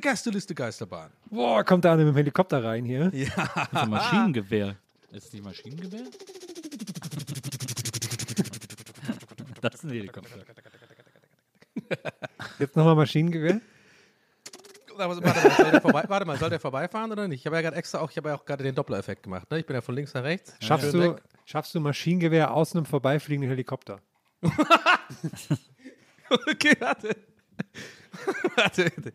Gästeliste 0.00 0.54
Geisterbahn. 0.54 1.12
Boah, 1.30 1.64
kommt 1.64 1.84
da 1.84 1.92
einer 1.92 2.04
mit 2.04 2.14
dem 2.14 2.16
Helikopter 2.16 2.62
rein 2.64 2.84
hier. 2.84 3.10
Ja. 3.14 3.28
Das 3.36 3.68
ist 3.68 3.74
ein 3.74 3.90
Maschinengewehr. 3.90 4.76
Ist 5.12 5.26
es 5.26 5.32
nicht 5.32 5.44
Maschinengewehr? 5.44 6.04
Das 9.60 9.74
ist 9.74 9.84
ein 9.84 9.90
Helikopter. 9.90 10.36
Jetzt 12.58 12.76
nochmal 12.76 12.94
Maschinengewehr. 12.96 13.60
Warte 14.96 15.20
mal, 15.22 15.34
soll 15.56 15.70
der 15.70 15.80
vorbei, 15.80 16.04
warte 16.08 16.26
mal, 16.26 16.36
soll 16.36 16.50
der 16.50 16.60
vorbeifahren 16.60 17.10
oder 17.10 17.26
nicht? 17.26 17.40
Ich 17.40 17.46
habe 17.46 17.56
ja 17.56 17.62
gerade 17.62 17.76
extra 17.76 18.00
auch, 18.00 18.10
ich 18.10 18.16
habe 18.18 18.28
ja 18.28 18.34
auch 18.34 18.44
gerade 18.44 18.62
den 18.64 18.74
Doppler-Effekt 18.74 19.22
gemacht. 19.22 19.50
Ne? 19.50 19.58
Ich 19.60 19.66
bin 19.66 19.74
ja 19.74 19.80
von 19.80 19.94
links 19.94 20.12
nach 20.12 20.24
rechts. 20.24 20.54
Schaffst, 20.60 20.92
du, 20.92 21.16
schaffst 21.46 21.74
du 21.74 21.80
Maschinengewehr 21.80 22.52
aus 22.52 22.74
einem 22.74 22.84
vorbeifliegenden 22.84 23.48
Helikopter? 23.50 24.00
Okay, 26.30 26.76
warte. 26.78 27.16
warte. 28.56 28.84
warte. 28.84 29.12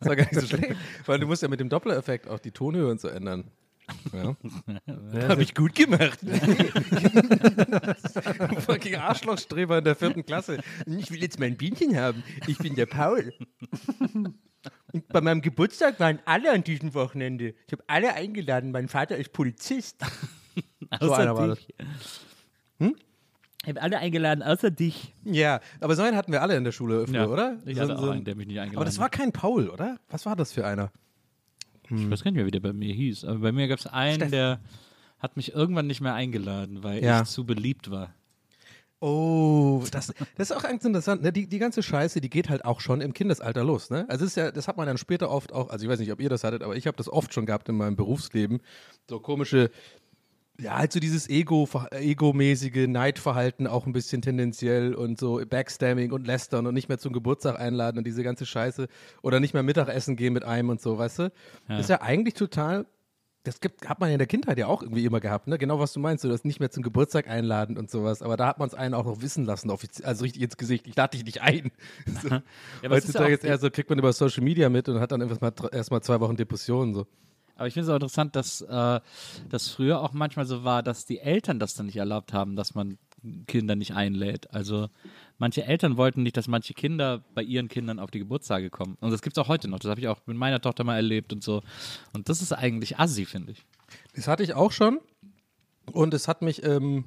Das 0.00 0.08
war 0.08 0.16
gar 0.16 0.24
nicht 0.24 0.34
so 0.34 0.46
schlecht, 0.46 0.76
weil 1.06 1.20
du 1.20 1.26
musst 1.26 1.42
ja 1.42 1.48
mit 1.48 1.60
dem 1.60 1.68
Doppler-Effekt 1.68 2.28
auch 2.28 2.38
die 2.38 2.50
Tonhöhe 2.50 2.90
und 2.90 3.00
so 3.00 3.08
ändern. 3.08 3.50
Ja. 4.12 4.36
Habe 5.28 5.42
ich 5.42 5.54
gut 5.54 5.74
gemacht. 5.74 6.18
Fucking 8.66 8.96
Arschlochstreber 8.96 9.78
in 9.78 9.84
der 9.84 9.96
vierten 9.96 10.24
Klasse. 10.24 10.58
Ich 10.86 11.10
will 11.10 11.22
jetzt 11.22 11.38
mein 11.38 11.56
Bienchen 11.56 11.96
haben. 11.96 12.22
Ich 12.46 12.58
bin 12.58 12.74
der 12.74 12.86
Paul. 12.86 13.32
Und 14.92 15.08
bei 15.08 15.20
meinem 15.20 15.40
Geburtstag 15.40 16.00
waren 16.00 16.18
alle 16.24 16.52
an 16.52 16.64
diesem 16.64 16.94
Wochenende. 16.94 17.54
Ich 17.66 17.72
habe 17.72 17.84
alle 17.86 18.14
eingeladen. 18.14 18.70
Mein 18.70 18.88
Vater 18.88 19.16
ist 19.16 19.32
Polizist. 19.32 19.96
So 21.00 21.12
einer 21.12 21.36
war 21.36 21.48
das. 21.48 21.58
Ich 23.62 23.68
habe 23.68 23.82
alle 23.82 23.98
eingeladen, 23.98 24.42
außer 24.42 24.70
dich. 24.70 25.14
Ja, 25.24 25.60
aber 25.80 25.94
so 25.94 26.02
einen 26.02 26.16
hatten 26.16 26.32
wir 26.32 26.40
alle 26.40 26.56
in 26.56 26.64
der 26.64 26.72
Schule 26.72 27.06
früher, 27.06 27.28
oder? 27.28 27.58
Ich 27.66 27.76
so, 27.76 27.82
hatte 27.82 27.98
so, 27.98 28.06
auch 28.06 28.12
einen, 28.12 28.24
der 28.24 28.34
mich 28.34 28.46
nicht 28.46 28.58
eingeladen 28.58 28.78
aber 28.78 28.86
das 28.86 28.98
war 28.98 29.10
kein 29.10 29.32
Paul, 29.32 29.68
oder? 29.68 29.98
Was 30.08 30.24
war 30.24 30.36
das 30.36 30.52
für 30.52 30.66
einer? 30.66 30.90
Ich 31.90 32.10
weiß 32.10 32.22
gar 32.22 32.30
nicht 32.30 32.36
mehr, 32.36 32.46
wie 32.46 32.50
der 32.50 32.60
bei 32.60 32.72
mir 32.72 32.92
hieß. 32.94 33.24
Aber 33.24 33.38
bei 33.38 33.52
mir 33.52 33.68
gab 33.68 33.78
es 33.78 33.86
einen, 33.86 34.16
Steff. 34.16 34.30
der 34.30 34.60
hat 35.18 35.36
mich 35.36 35.52
irgendwann 35.54 35.86
nicht 35.86 36.00
mehr 36.00 36.14
eingeladen, 36.14 36.82
weil 36.82 37.02
Ja. 37.02 37.22
ich 37.22 37.28
zu 37.28 37.44
beliebt 37.44 37.90
war. 37.90 38.14
Oh, 39.00 39.84
das, 39.92 40.12
das 40.36 40.50
ist 40.50 40.56
auch 40.56 40.62
ganz 40.64 40.84
interessant. 40.84 41.22
Ne? 41.22 41.32
Die, 41.32 41.46
die 41.46 41.58
ganze 41.60 41.84
Scheiße, 41.84 42.20
die 42.20 42.28
geht 42.28 42.48
halt 42.48 42.64
auch 42.64 42.80
schon 42.80 43.00
im 43.00 43.14
Kindesalter 43.14 43.62
los. 43.62 43.90
Ne? 43.90 44.04
Also 44.08 44.24
ist 44.24 44.36
ja, 44.36 44.50
das 44.50 44.66
hat 44.66 44.76
man 44.76 44.88
dann 44.88 44.98
später 44.98 45.30
oft 45.30 45.52
auch, 45.52 45.70
also 45.70 45.84
ich 45.84 45.90
weiß 45.90 46.00
nicht, 46.00 46.10
ob 46.10 46.20
ihr 46.20 46.28
das 46.28 46.42
hattet, 46.42 46.64
aber 46.64 46.74
ich 46.76 46.86
habe 46.88 46.96
das 46.96 47.08
oft 47.08 47.32
schon 47.32 47.46
gehabt 47.46 47.68
in 47.68 47.76
meinem 47.76 47.94
Berufsleben. 47.94 48.60
So 49.08 49.20
komische, 49.20 49.70
ja, 50.60 50.76
halt 50.76 50.92
so 50.92 51.00
dieses 51.00 51.28
Ego, 51.28 51.68
Ego-mäßige 51.92 52.88
Neidverhalten 52.88 53.66
auch 53.66 53.86
ein 53.86 53.92
bisschen 53.92 54.22
tendenziell 54.22 54.94
und 54.94 55.18
so 55.18 55.40
Backstabbing 55.48 56.12
und 56.12 56.26
Lästern 56.26 56.66
und 56.66 56.74
nicht 56.74 56.88
mehr 56.88 56.98
zum 56.98 57.12
Geburtstag 57.12 57.60
einladen 57.60 57.98
und 57.98 58.06
diese 58.06 58.22
ganze 58.22 58.44
Scheiße 58.44 58.88
oder 59.22 59.38
nicht 59.38 59.54
mehr 59.54 59.62
Mittagessen 59.62 60.16
gehen 60.16 60.32
mit 60.32 60.44
einem 60.44 60.70
und 60.70 60.80
so, 60.80 60.98
weißt 60.98 61.20
du? 61.20 61.32
Das 61.68 61.80
ist 61.80 61.90
ja 61.90 62.02
eigentlich 62.02 62.34
total 62.34 62.86
das 63.44 63.60
gibt, 63.60 63.88
hat 63.88 64.00
man 64.00 64.10
ja 64.10 64.14
in 64.14 64.18
der 64.18 64.26
Kindheit 64.26 64.58
ja 64.58 64.66
auch 64.66 64.82
irgendwie 64.82 65.04
immer 65.04 65.20
gehabt, 65.20 65.46
ne? 65.46 65.58
Genau, 65.58 65.78
was 65.78 65.92
du 65.92 66.00
meinst, 66.00 66.22
so 66.22 66.28
das 66.28 66.44
nicht 66.44 66.60
mehr 66.60 66.70
zum 66.70 66.82
Geburtstag 66.82 67.28
einladen 67.28 67.78
und 67.78 67.90
sowas. 67.90 68.20
Aber 68.20 68.36
da 68.36 68.46
hat 68.46 68.58
man 68.58 68.68
es 68.68 68.74
einen 68.74 68.94
auch 68.94 69.04
noch 69.04 69.22
wissen 69.22 69.44
lassen, 69.44 69.70
also 69.70 70.24
richtig 70.24 70.42
ins 70.42 70.56
Gesicht. 70.56 70.86
Ich 70.86 70.96
lade 70.96 71.16
dich 71.16 71.24
nicht 71.24 71.40
ein. 71.40 71.70
So. 72.22 72.28
Ja, 72.28 72.42
es 72.90 73.04
ist 73.04 73.14
ja 73.14 73.20
Heutzutage 73.20 73.34
ist 73.34 73.44
eher 73.44 73.58
so, 73.58 73.70
kriegt 73.70 73.88
man 73.88 73.98
über 73.98 74.12
Social 74.12 74.42
Media 74.42 74.68
mit 74.68 74.88
und 74.88 75.00
hat 75.00 75.12
dann 75.12 75.20
erstmal 75.20 75.52
erstmal 75.72 76.02
zwei 76.02 76.20
Wochen 76.20 76.36
Depressionen. 76.36 76.94
So. 76.94 77.06
Aber 77.58 77.66
ich 77.66 77.74
finde 77.74 77.84
es 77.84 77.90
auch 77.90 77.96
interessant, 77.96 78.34
dass 78.36 78.62
äh, 78.62 79.00
das 79.50 79.68
früher 79.68 80.00
auch 80.00 80.12
manchmal 80.12 80.46
so 80.46 80.64
war, 80.64 80.82
dass 80.82 81.04
die 81.04 81.18
Eltern 81.18 81.58
das 81.58 81.74
dann 81.74 81.86
nicht 81.86 81.96
erlaubt 81.96 82.32
haben, 82.32 82.56
dass 82.56 82.74
man 82.74 82.98
Kinder 83.46 83.74
nicht 83.74 83.94
einlädt. 83.94 84.54
Also 84.54 84.88
manche 85.38 85.64
Eltern 85.64 85.96
wollten 85.96 86.22
nicht, 86.22 86.36
dass 86.36 86.48
manche 86.48 86.72
Kinder 86.72 87.24
bei 87.34 87.42
ihren 87.42 87.68
Kindern 87.68 87.98
auf 87.98 88.10
die 88.10 88.20
Geburtstage 88.20 88.70
kommen. 88.70 88.96
Und 89.00 89.10
das 89.10 89.22
gibt 89.22 89.36
es 89.36 89.42
auch 89.42 89.48
heute 89.48 89.68
noch. 89.68 89.80
Das 89.80 89.90
habe 89.90 90.00
ich 90.00 90.08
auch 90.08 90.20
mit 90.26 90.36
meiner 90.36 90.60
Tochter 90.60 90.84
mal 90.84 90.96
erlebt 90.96 91.32
und 91.32 91.42
so. 91.42 91.62
Und 92.12 92.28
das 92.28 92.42
ist 92.42 92.52
eigentlich 92.52 92.98
assi, 92.98 93.24
finde 93.24 93.52
ich. 93.52 93.64
Das 94.14 94.28
hatte 94.28 94.42
ich 94.42 94.54
auch 94.54 94.72
schon 94.72 95.00
und 95.92 96.14
es 96.14 96.28
hat 96.28 96.42
mich, 96.42 96.62
ähm, 96.62 97.06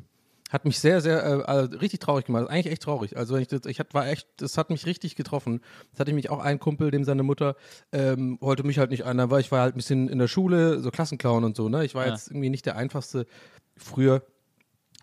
hat 0.51 0.65
mich 0.65 0.79
sehr, 0.79 1.01
sehr, 1.01 1.23
äh, 1.25 1.43
also 1.43 1.77
richtig 1.77 1.99
traurig 2.01 2.25
gemacht. 2.25 2.49
Eigentlich 2.49 2.71
echt 2.71 2.83
traurig. 2.83 3.17
Also 3.17 3.33
wenn 3.35 3.41
ich 3.41 3.47
das, 3.47 3.61
ich 3.65 3.79
hat, 3.79 3.93
war 3.93 4.07
echt, 4.07 4.27
das 4.37 4.57
hat 4.57 4.69
mich 4.69 4.85
richtig 4.85 5.15
getroffen. 5.15 5.61
Das 5.91 6.01
hatte 6.01 6.11
ich 6.11 6.15
mich 6.15 6.29
auch 6.29 6.39
ein 6.39 6.59
Kumpel, 6.59 6.91
dem 6.91 7.03
seine 7.03 7.23
Mutter 7.23 7.55
ähm, 7.91 8.37
wollte 8.41 8.63
mich 8.63 8.77
halt 8.77 8.91
nicht 8.91 9.05
ein, 9.05 9.17
weil 9.31 9.41
ich 9.41 9.51
war 9.51 9.61
halt 9.61 9.75
ein 9.75 9.77
bisschen 9.77 10.09
in 10.09 10.19
der 10.19 10.27
Schule, 10.27 10.79
so 10.81 10.91
Klassenclown 10.91 11.43
und 11.43 11.55
so. 11.55 11.69
Ne, 11.69 11.85
ich 11.85 11.95
war 11.95 12.05
Ja. 12.05 12.11
jetzt 12.11 12.27
irgendwie 12.29 12.49
nicht 12.49 12.65
der 12.65 12.75
einfachste 12.75 13.25
früher. 13.77 14.23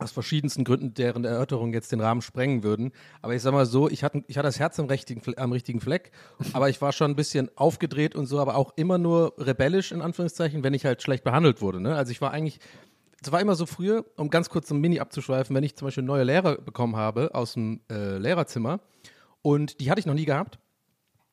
Aus 0.00 0.12
verschiedensten 0.12 0.62
Gründen, 0.62 0.94
deren 0.94 1.24
Erörterungen 1.24 1.72
jetzt 1.74 1.90
den 1.90 2.00
Rahmen 2.00 2.22
sprengen 2.22 2.62
würden. 2.62 2.92
Aber 3.20 3.34
ich 3.34 3.42
sag 3.42 3.50
mal 3.52 3.66
so, 3.66 3.88
ich 3.90 4.04
hatte, 4.04 4.22
ich 4.28 4.38
hatte 4.38 4.46
das 4.46 4.60
Herz 4.60 4.78
am 4.78 4.86
richtigen, 4.86 5.20
am 5.36 5.50
richtigen 5.50 5.80
Fleck, 5.80 6.12
aber 6.52 6.68
ich 6.68 6.80
war 6.80 6.92
schon 6.92 7.10
ein 7.10 7.16
bisschen 7.16 7.50
aufgedreht 7.56 8.14
und 8.14 8.26
so, 8.26 8.38
aber 8.38 8.54
auch 8.54 8.74
immer 8.76 8.96
nur 8.96 9.34
rebellisch, 9.38 9.90
in 9.90 10.00
Anführungszeichen, 10.00 10.62
wenn 10.62 10.72
ich 10.72 10.84
halt 10.84 11.02
schlecht 11.02 11.24
behandelt 11.24 11.60
wurde. 11.62 11.80
Ne? 11.80 11.96
Also 11.96 12.12
ich 12.12 12.20
war 12.20 12.30
eigentlich, 12.30 12.60
es 13.22 13.32
war 13.32 13.40
immer 13.40 13.54
so 13.54 13.66
früher, 13.66 14.04
um 14.16 14.30
ganz 14.30 14.48
kurz 14.48 14.68
so 14.68 14.74
ein 14.74 14.80
Mini 14.80 15.00
abzuschweifen, 15.00 15.54
wenn 15.54 15.64
ich 15.64 15.76
zum 15.76 15.86
Beispiel 15.86 16.04
neue 16.04 16.24
Lehrer 16.24 16.56
bekommen 16.56 16.96
habe 16.96 17.34
aus 17.34 17.54
dem 17.54 17.80
äh, 17.90 18.18
Lehrerzimmer 18.18 18.80
und 19.42 19.80
die 19.80 19.90
hatte 19.90 20.00
ich 20.00 20.06
noch 20.06 20.14
nie 20.14 20.24
gehabt. 20.24 20.58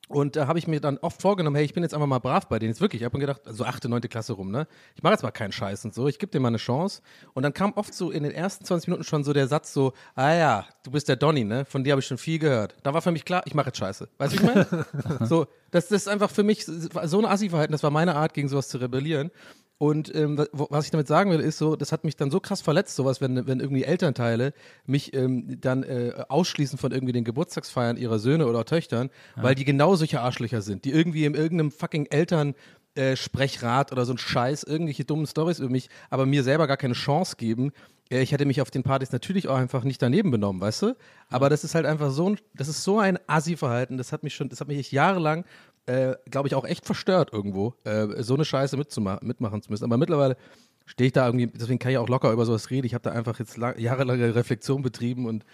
Und 0.07 0.35
da 0.35 0.45
habe 0.47 0.59
ich 0.59 0.67
mir 0.67 0.79
dann 0.79 0.99
oft 0.99 1.21
vorgenommen, 1.21 1.55
hey, 1.55 1.65
ich 1.65 1.73
bin 1.73 1.81
jetzt 1.81 1.95
einfach 1.95 2.05
mal 2.05 2.19
brav 2.19 2.47
bei 2.47 2.59
denen. 2.59 2.71
Jetzt 2.71 2.81
wirklich, 2.81 3.01
ich 3.01 3.05
habe 3.05 3.17
mir 3.17 3.21
gedacht, 3.21 3.41
so 3.45 3.65
achte, 3.65 3.89
neunte 3.89 4.07
Klasse 4.07 4.33
rum, 4.33 4.51
ne? 4.51 4.67
Ich 4.95 5.01
mache 5.01 5.13
jetzt 5.13 5.23
mal 5.23 5.31
keinen 5.31 5.51
Scheiß 5.51 5.83
und 5.83 5.95
so, 5.95 6.07
ich 6.07 6.19
gebe 6.19 6.31
dir 6.31 6.39
mal 6.39 6.49
eine 6.49 6.57
Chance. 6.57 7.01
Und 7.33 7.41
dann 7.41 7.53
kam 7.53 7.73
oft 7.73 7.93
so 7.93 8.11
in 8.11 8.21
den 8.21 8.31
ersten 8.31 8.65
20 8.65 8.87
Minuten 8.87 9.03
schon 9.03 9.23
so 9.23 9.33
der 9.33 9.47
Satz 9.47 9.73
so, 9.73 9.93
ah 10.13 10.33
ja, 10.33 10.65
du 10.83 10.91
bist 10.91 11.09
der 11.09 11.15
Donny, 11.15 11.43
ne? 11.43 11.65
Von 11.65 11.83
dir 11.83 11.91
habe 11.91 12.01
ich 12.01 12.05
schon 12.05 12.19
viel 12.19 12.37
gehört. 12.37 12.75
Da 12.83 12.93
war 12.93 13.01
für 13.01 13.11
mich 13.11 13.25
klar, 13.25 13.41
ich 13.45 13.55
mache 13.55 13.67
jetzt 13.67 13.79
Scheiße. 13.79 14.07
Weißt 14.19 14.33
du, 14.33 14.39
wie 14.39 14.43
ich 14.43 14.53
meine? 14.53 14.85
so, 15.25 15.47
das, 15.71 15.87
das 15.87 16.03
ist 16.03 16.07
einfach 16.07 16.29
für 16.29 16.43
mich 16.43 16.65
so 16.65 17.19
ein 17.19 17.25
Assi-Verhalten, 17.25 17.71
das 17.71 17.81
war 17.81 17.91
meine 17.91 18.15
Art, 18.15 18.35
gegen 18.35 18.47
sowas 18.47 18.67
zu 18.67 18.77
rebellieren. 18.77 19.31
Und 19.77 20.13
ähm, 20.15 20.37
wa- 20.37 20.47
was 20.69 20.85
ich 20.85 20.91
damit 20.91 21.07
sagen 21.07 21.31
will, 21.31 21.41
ist 21.41 21.57
so, 21.57 21.75
das 21.75 21.91
hat 21.91 22.05
mich 22.05 22.15
dann 22.15 22.31
so 22.31 22.39
krass 22.39 22.61
verletzt, 22.61 22.95
sowas, 22.95 23.19
wenn, 23.19 23.45
wenn 23.45 23.59
irgendwie 23.59 23.83
Elternteile 23.83 24.53
mich 24.85 25.13
ähm, 25.13 25.59
dann 25.59 25.83
äh, 25.83 26.13
ausschließen 26.29 26.77
von 26.79 26.91
irgendwie 26.93 27.11
den 27.13 27.25
Geburtstagsfeiern 27.25 27.97
ihrer 27.97 28.19
Söhne 28.19 28.47
oder 28.47 28.63
Töchtern, 28.65 29.09
weil 29.35 29.53
die 29.55 29.65
genau 29.65 29.95
solche 29.95 30.21
Arschlöcher 30.21 30.61
sind, 30.61 30.85
die 30.85 30.91
irgendwie 30.91 31.25
in 31.25 31.33
irgendeinem 31.33 31.71
fucking 31.71 32.05
Eltern 32.05 32.55
äh, 32.95 33.17
Sprechrat 33.17 33.91
oder 33.91 34.05
so 34.05 34.13
ein 34.13 34.17
Scheiß, 34.17 34.63
irgendwelche 34.63 35.03
dummen 35.03 35.27
Stories 35.27 35.59
über 35.59 35.69
mich, 35.69 35.89
aber 36.09 36.25
mir 36.25 36.43
selber 36.43 36.67
gar 36.67 36.77
keine 36.77 36.93
Chance 36.93 37.35
geben. 37.35 37.73
Äh, 38.09 38.21
Ich 38.21 38.31
hätte 38.31 38.45
mich 38.45 38.61
auf 38.61 38.71
den 38.71 38.83
Partys 38.83 39.11
natürlich 39.11 39.49
auch 39.49 39.57
einfach 39.57 39.83
nicht 39.83 40.01
daneben 40.01 40.31
benommen, 40.31 40.61
weißt 40.61 40.83
du? 40.83 40.95
Aber 41.29 41.49
das 41.49 41.65
ist 41.65 41.75
halt 41.75 41.85
einfach 41.85 42.11
so 42.11 42.29
ein, 42.29 42.37
das 42.53 42.69
ist 42.69 42.81
so 42.85 42.99
ein 42.99 43.19
Assi-Verhalten, 43.27 43.97
das 43.97 44.13
hat 44.13 44.23
mich 44.23 44.33
schon, 44.35 44.47
das 44.47 44.61
hat 44.61 44.69
mich 44.69 44.77
echt 44.77 44.93
jahrelang 44.93 45.43
äh, 45.85 46.15
glaube 46.29 46.47
ich, 46.47 46.55
auch 46.55 46.65
echt 46.65 46.85
verstört 46.85 47.31
irgendwo, 47.31 47.75
äh, 47.83 48.23
so 48.23 48.35
eine 48.35 48.45
Scheiße 48.45 48.77
mitmachen 48.77 49.61
zu 49.61 49.71
müssen. 49.71 49.83
Aber 49.83 49.97
mittlerweile 49.97 50.37
stehe 50.85 51.07
ich 51.07 51.13
da 51.13 51.25
irgendwie, 51.25 51.47
deswegen 51.47 51.79
kann 51.79 51.91
ich 51.91 51.97
auch 51.97 52.09
locker 52.09 52.31
über 52.31 52.45
sowas 52.45 52.69
reden. 52.69 52.85
Ich 52.85 52.93
habe 52.93 53.03
da 53.03 53.11
einfach 53.11 53.39
jetzt 53.39 53.57
lang, 53.57 53.77
jahrelange 53.79 54.35
Reflexion 54.35 54.81
betrieben 54.81 55.25
und 55.25 55.45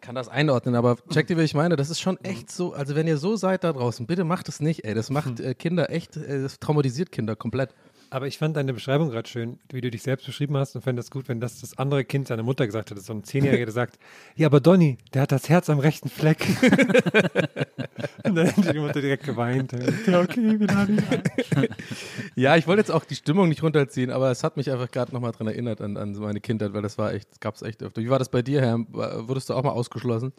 kann 0.00 0.14
das 0.14 0.28
einordnen, 0.28 0.74
aber 0.74 0.96
checkt 1.10 1.30
ihr, 1.30 1.38
wie 1.38 1.42
ich 1.42 1.54
meine? 1.54 1.76
Das 1.76 1.90
ist 1.90 2.00
schon 2.00 2.18
echt 2.22 2.50
so, 2.50 2.74
also 2.74 2.94
wenn 2.94 3.06
ihr 3.06 3.16
so 3.16 3.36
seid 3.36 3.64
da 3.64 3.72
draußen, 3.72 4.06
bitte 4.06 4.24
macht 4.24 4.48
es 4.48 4.60
nicht, 4.60 4.84
ey. 4.84 4.94
Das 4.94 5.10
macht 5.10 5.40
äh, 5.40 5.54
Kinder 5.54 5.90
echt, 5.90 6.16
äh, 6.16 6.42
das 6.42 6.58
traumatisiert 6.58 7.10
Kinder 7.10 7.34
komplett. 7.34 7.74
Aber 8.10 8.26
ich 8.26 8.38
fand 8.38 8.56
deine 8.56 8.72
Beschreibung 8.72 9.10
gerade 9.10 9.28
schön, 9.28 9.58
wie 9.70 9.80
du 9.80 9.90
dich 9.90 10.02
selbst 10.02 10.26
beschrieben 10.26 10.56
hast 10.56 10.76
und 10.76 10.82
fände 10.82 11.00
es 11.00 11.10
gut, 11.10 11.28
wenn 11.28 11.40
das 11.40 11.60
das 11.60 11.76
andere 11.78 12.04
Kind 12.04 12.28
seiner 12.28 12.42
Mutter 12.42 12.66
gesagt 12.66 12.90
hätte. 12.90 13.00
So 13.00 13.12
ein 13.12 13.24
Zehnjähriger, 13.24 13.66
der 13.66 13.72
sagt, 13.72 13.98
ja, 14.36 14.46
aber 14.46 14.60
Donny, 14.60 14.98
der 15.12 15.22
hat 15.22 15.32
das 15.32 15.48
Herz 15.48 15.68
am 15.70 15.78
rechten 15.78 16.08
Fleck. 16.08 16.46
und 18.24 18.34
dann 18.34 18.46
hätte 18.46 18.72
die 18.72 18.78
Mutter 18.78 19.00
direkt 19.00 19.24
geweint. 19.24 19.72
Ja, 20.06 20.20
okay, 20.20 20.60
wieder 20.60 20.86
nicht. 20.86 21.06
Ja, 22.34 22.56
ich 22.56 22.66
wollte 22.66 22.80
jetzt 22.80 22.90
auch 22.90 23.04
die 23.04 23.14
Stimmung 23.14 23.48
nicht 23.48 23.62
runterziehen, 23.62 24.10
aber 24.10 24.30
es 24.30 24.44
hat 24.44 24.56
mich 24.56 24.70
einfach 24.70 24.90
gerade 24.90 25.12
nochmal 25.12 25.32
dran 25.32 25.46
erinnert 25.46 25.80
an, 25.80 25.96
an 25.96 26.12
meine 26.12 26.40
Kindheit, 26.40 26.74
weil 26.74 26.82
das 26.82 26.98
war 26.98 27.14
echt, 27.14 27.40
gab 27.40 27.54
es 27.54 27.62
echt 27.62 27.82
öfter. 27.82 28.02
Wie 28.02 28.10
war 28.10 28.18
das 28.18 28.28
bei 28.28 28.42
dir, 28.42 28.60
Herr? 28.60 28.78
Wurdest 29.26 29.48
du 29.48 29.54
auch 29.54 29.62
mal 29.62 29.70
ausgeschlossen? 29.70 30.32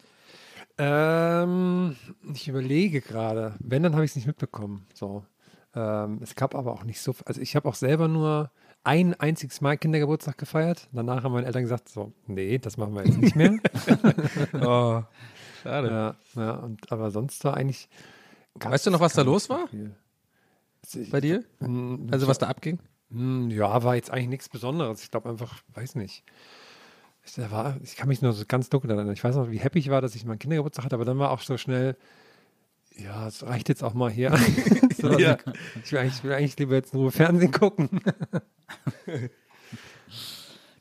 Ähm, 0.78 1.96
ich 2.32 2.46
überlege 2.46 3.00
gerade. 3.00 3.56
Wenn, 3.58 3.82
dann 3.82 3.94
habe 3.94 4.04
ich 4.04 4.12
es 4.12 4.16
nicht 4.16 4.26
mitbekommen. 4.28 4.86
So. 4.94 5.24
Ähm, 5.74 6.20
es 6.22 6.34
gab 6.34 6.54
aber 6.54 6.72
auch 6.72 6.84
nicht 6.84 7.00
so. 7.00 7.14
Also 7.24 7.40
ich 7.40 7.54
habe 7.56 7.68
auch 7.68 7.74
selber 7.74 8.08
nur 8.08 8.50
ein 8.84 9.14
einziges 9.20 9.60
Mal 9.60 9.76
Kindergeburtstag 9.76 10.38
gefeiert. 10.38 10.88
Danach 10.92 11.22
haben 11.24 11.32
meine 11.32 11.46
Eltern 11.46 11.62
gesagt: 11.62 11.88
So, 11.88 12.12
nee, 12.26 12.58
das 12.58 12.76
machen 12.76 12.94
wir 12.94 13.04
jetzt 13.04 13.18
nicht 13.18 13.36
mehr. 13.36 13.58
Oh, 14.54 15.02
schade. 15.62 15.88
ja, 15.88 16.16
ja, 16.40 16.52
und 16.52 16.90
aber 16.90 17.10
sonst 17.10 17.44
war 17.44 17.56
eigentlich. 17.56 17.88
Weißt 18.54 18.86
du 18.86 18.90
noch, 18.90 19.00
was 19.00 19.12
da 19.12 19.22
los 19.22 19.44
so 19.44 19.54
war? 19.54 19.68
viel. 19.68 19.94
Also 20.84 21.00
Bei 21.10 21.20
dir? 21.20 21.44
Mm, 21.60 22.06
Also 22.10 22.26
was 22.26 22.38
da 22.38 22.46
abging? 22.48 22.78
Hm, 23.10 23.50
Ja, 23.50 23.82
war 23.84 23.94
jetzt 23.94 24.10
eigentlich 24.10 24.28
nichts 24.28 24.48
Besonderes. 24.48 25.02
Ich 25.02 25.10
glaube 25.10 25.28
einfach, 25.28 25.60
weiß 25.74 25.94
nicht. 25.96 26.24
Ich, 27.24 27.38
war, 27.50 27.76
ich 27.82 27.94
kann 27.96 28.08
mich 28.08 28.22
nur 28.22 28.32
so 28.32 28.44
ganz 28.48 28.70
dunkel 28.70 28.90
erinnern. 28.90 29.12
Ich 29.12 29.22
weiß 29.22 29.36
noch, 29.36 29.50
wie 29.50 29.58
happy 29.58 29.78
ich 29.80 29.90
war, 29.90 30.00
dass 30.00 30.14
ich 30.14 30.24
meinen 30.24 30.38
Kindergeburtstag 30.38 30.86
hatte, 30.86 30.94
aber 30.94 31.04
dann 31.04 31.18
war 31.18 31.30
auch 31.30 31.40
so 31.42 31.58
schnell, 31.58 31.96
ja, 33.00 33.26
es 33.28 33.44
reicht 33.46 33.68
jetzt 33.68 33.82
auch 33.82 33.94
mal 33.94 34.10
hier. 34.10 34.36
so, 35.00 35.08
dass 35.08 35.20
Ja. 35.20 35.36
ich, 35.84 35.92
will 35.92 35.98
eigentlich, 36.00 36.14
ich 36.16 36.24
will 36.24 36.32
eigentlich 36.32 36.58
lieber 36.58 36.74
jetzt 36.74 36.94
nur 36.94 37.10
Fernsehen 37.12 37.52
gucken. 37.52 38.00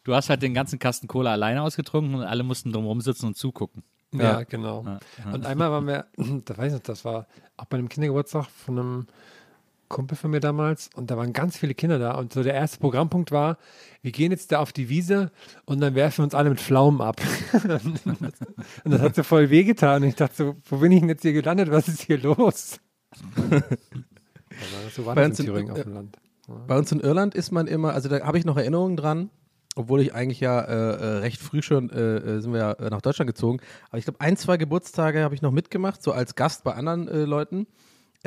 Du 0.03 0.15
hast 0.15 0.29
halt 0.29 0.41
den 0.41 0.53
ganzen 0.53 0.79
Kasten 0.79 1.07
Cola 1.09 1.33
alleine 1.33 1.61
ausgetrunken 1.63 2.15
und 2.15 2.23
alle 2.23 2.43
mussten 2.43 2.71
drumherum 2.71 3.01
sitzen 3.01 3.25
und 3.25 3.35
zugucken. 3.35 3.83
Ja, 4.13 4.43
genau. 4.43 4.85
Ja, 4.85 4.99
ja. 5.25 5.33
Und 5.33 5.45
einmal 5.45 5.69
waren 5.69 5.85
wir, 5.85 6.05
da 6.45 6.57
weiß 6.57 6.67
ich 6.67 6.73
nicht, 6.75 6.87
das 6.87 7.03
war 7.03 7.27
auch 7.57 7.65
bei 7.65 7.77
einem 7.77 7.89
Kindergeburtstag 7.89 8.45
von 8.45 8.79
einem 8.79 9.07
Kumpel 9.89 10.17
von 10.17 10.31
mir 10.31 10.39
damals 10.39 10.89
und 10.95 11.09
da 11.11 11.17
waren 11.17 11.33
ganz 11.33 11.57
viele 11.57 11.73
Kinder 11.73 11.99
da 11.99 12.11
und 12.15 12.33
so 12.33 12.43
der 12.43 12.53
erste 12.53 12.79
Programmpunkt 12.79 13.31
war, 13.31 13.57
wir 14.01 14.11
gehen 14.11 14.31
jetzt 14.31 14.51
da 14.51 14.59
auf 14.59 14.73
die 14.73 14.89
Wiese 14.89 15.31
und 15.65 15.79
dann 15.81 15.95
werfen 15.95 16.19
wir 16.19 16.23
uns 16.25 16.35
alle 16.35 16.49
mit 16.49 16.59
Pflaumen 16.59 17.01
ab. 17.01 17.21
und 18.83 18.91
das 18.91 19.01
hat 19.01 19.15
so 19.15 19.23
voll 19.23 19.49
wehgetan 19.49 20.03
und 20.03 20.09
ich 20.09 20.15
dachte 20.15 20.35
so, 20.35 20.55
wo 20.69 20.77
bin 20.77 20.91
ich 20.91 20.99
denn 20.99 21.09
jetzt 21.09 21.21
hier 21.21 21.33
gelandet, 21.33 21.71
was 21.71 21.87
ist 21.87 22.01
hier 22.01 22.17
los? 22.19 22.79
So 24.95 25.05
war 25.05 25.15
Bei 25.15 25.21
das 25.27 25.31
uns 25.31 25.39
in 25.39 25.45
in- 25.45 25.51
Thüringen 25.53 25.71
auf 25.71 25.83
dem 25.83 25.93
Land. 25.93 26.17
Bei 26.67 26.77
uns 26.77 26.91
in 26.91 27.01
Irland 27.01 27.35
ist 27.35 27.51
man 27.51 27.67
immer, 27.67 27.93
also 27.93 28.07
da 28.07 28.21
habe 28.25 28.37
ich 28.37 28.45
noch 28.45 28.55
Erinnerungen 28.55 28.95
dran, 28.95 29.29
obwohl 29.75 29.99
ich 30.01 30.13
eigentlich 30.15 30.39
ja 30.39 30.61
äh, 30.61 30.73
äh, 30.73 31.05
recht 31.19 31.41
früh 31.41 31.61
schon 31.61 31.89
äh, 31.89 32.15
äh, 32.17 32.39
sind 32.39 32.53
wir 32.53 32.59
ja 32.59 32.71
äh, 32.73 32.89
nach 32.89 33.01
Deutschland 33.01 33.27
gezogen. 33.27 33.59
Aber 33.89 33.97
ich 33.97 34.05
glaube, 34.05 34.21
ein, 34.21 34.37
zwei 34.37 34.55
Geburtstage 34.57 35.23
habe 35.23 35.35
ich 35.35 35.41
noch 35.41 35.51
mitgemacht, 35.51 36.01
so 36.01 36.13
als 36.13 36.35
Gast 36.35 36.63
bei 36.63 36.73
anderen 36.73 37.07
äh, 37.09 37.25
Leuten. 37.25 37.67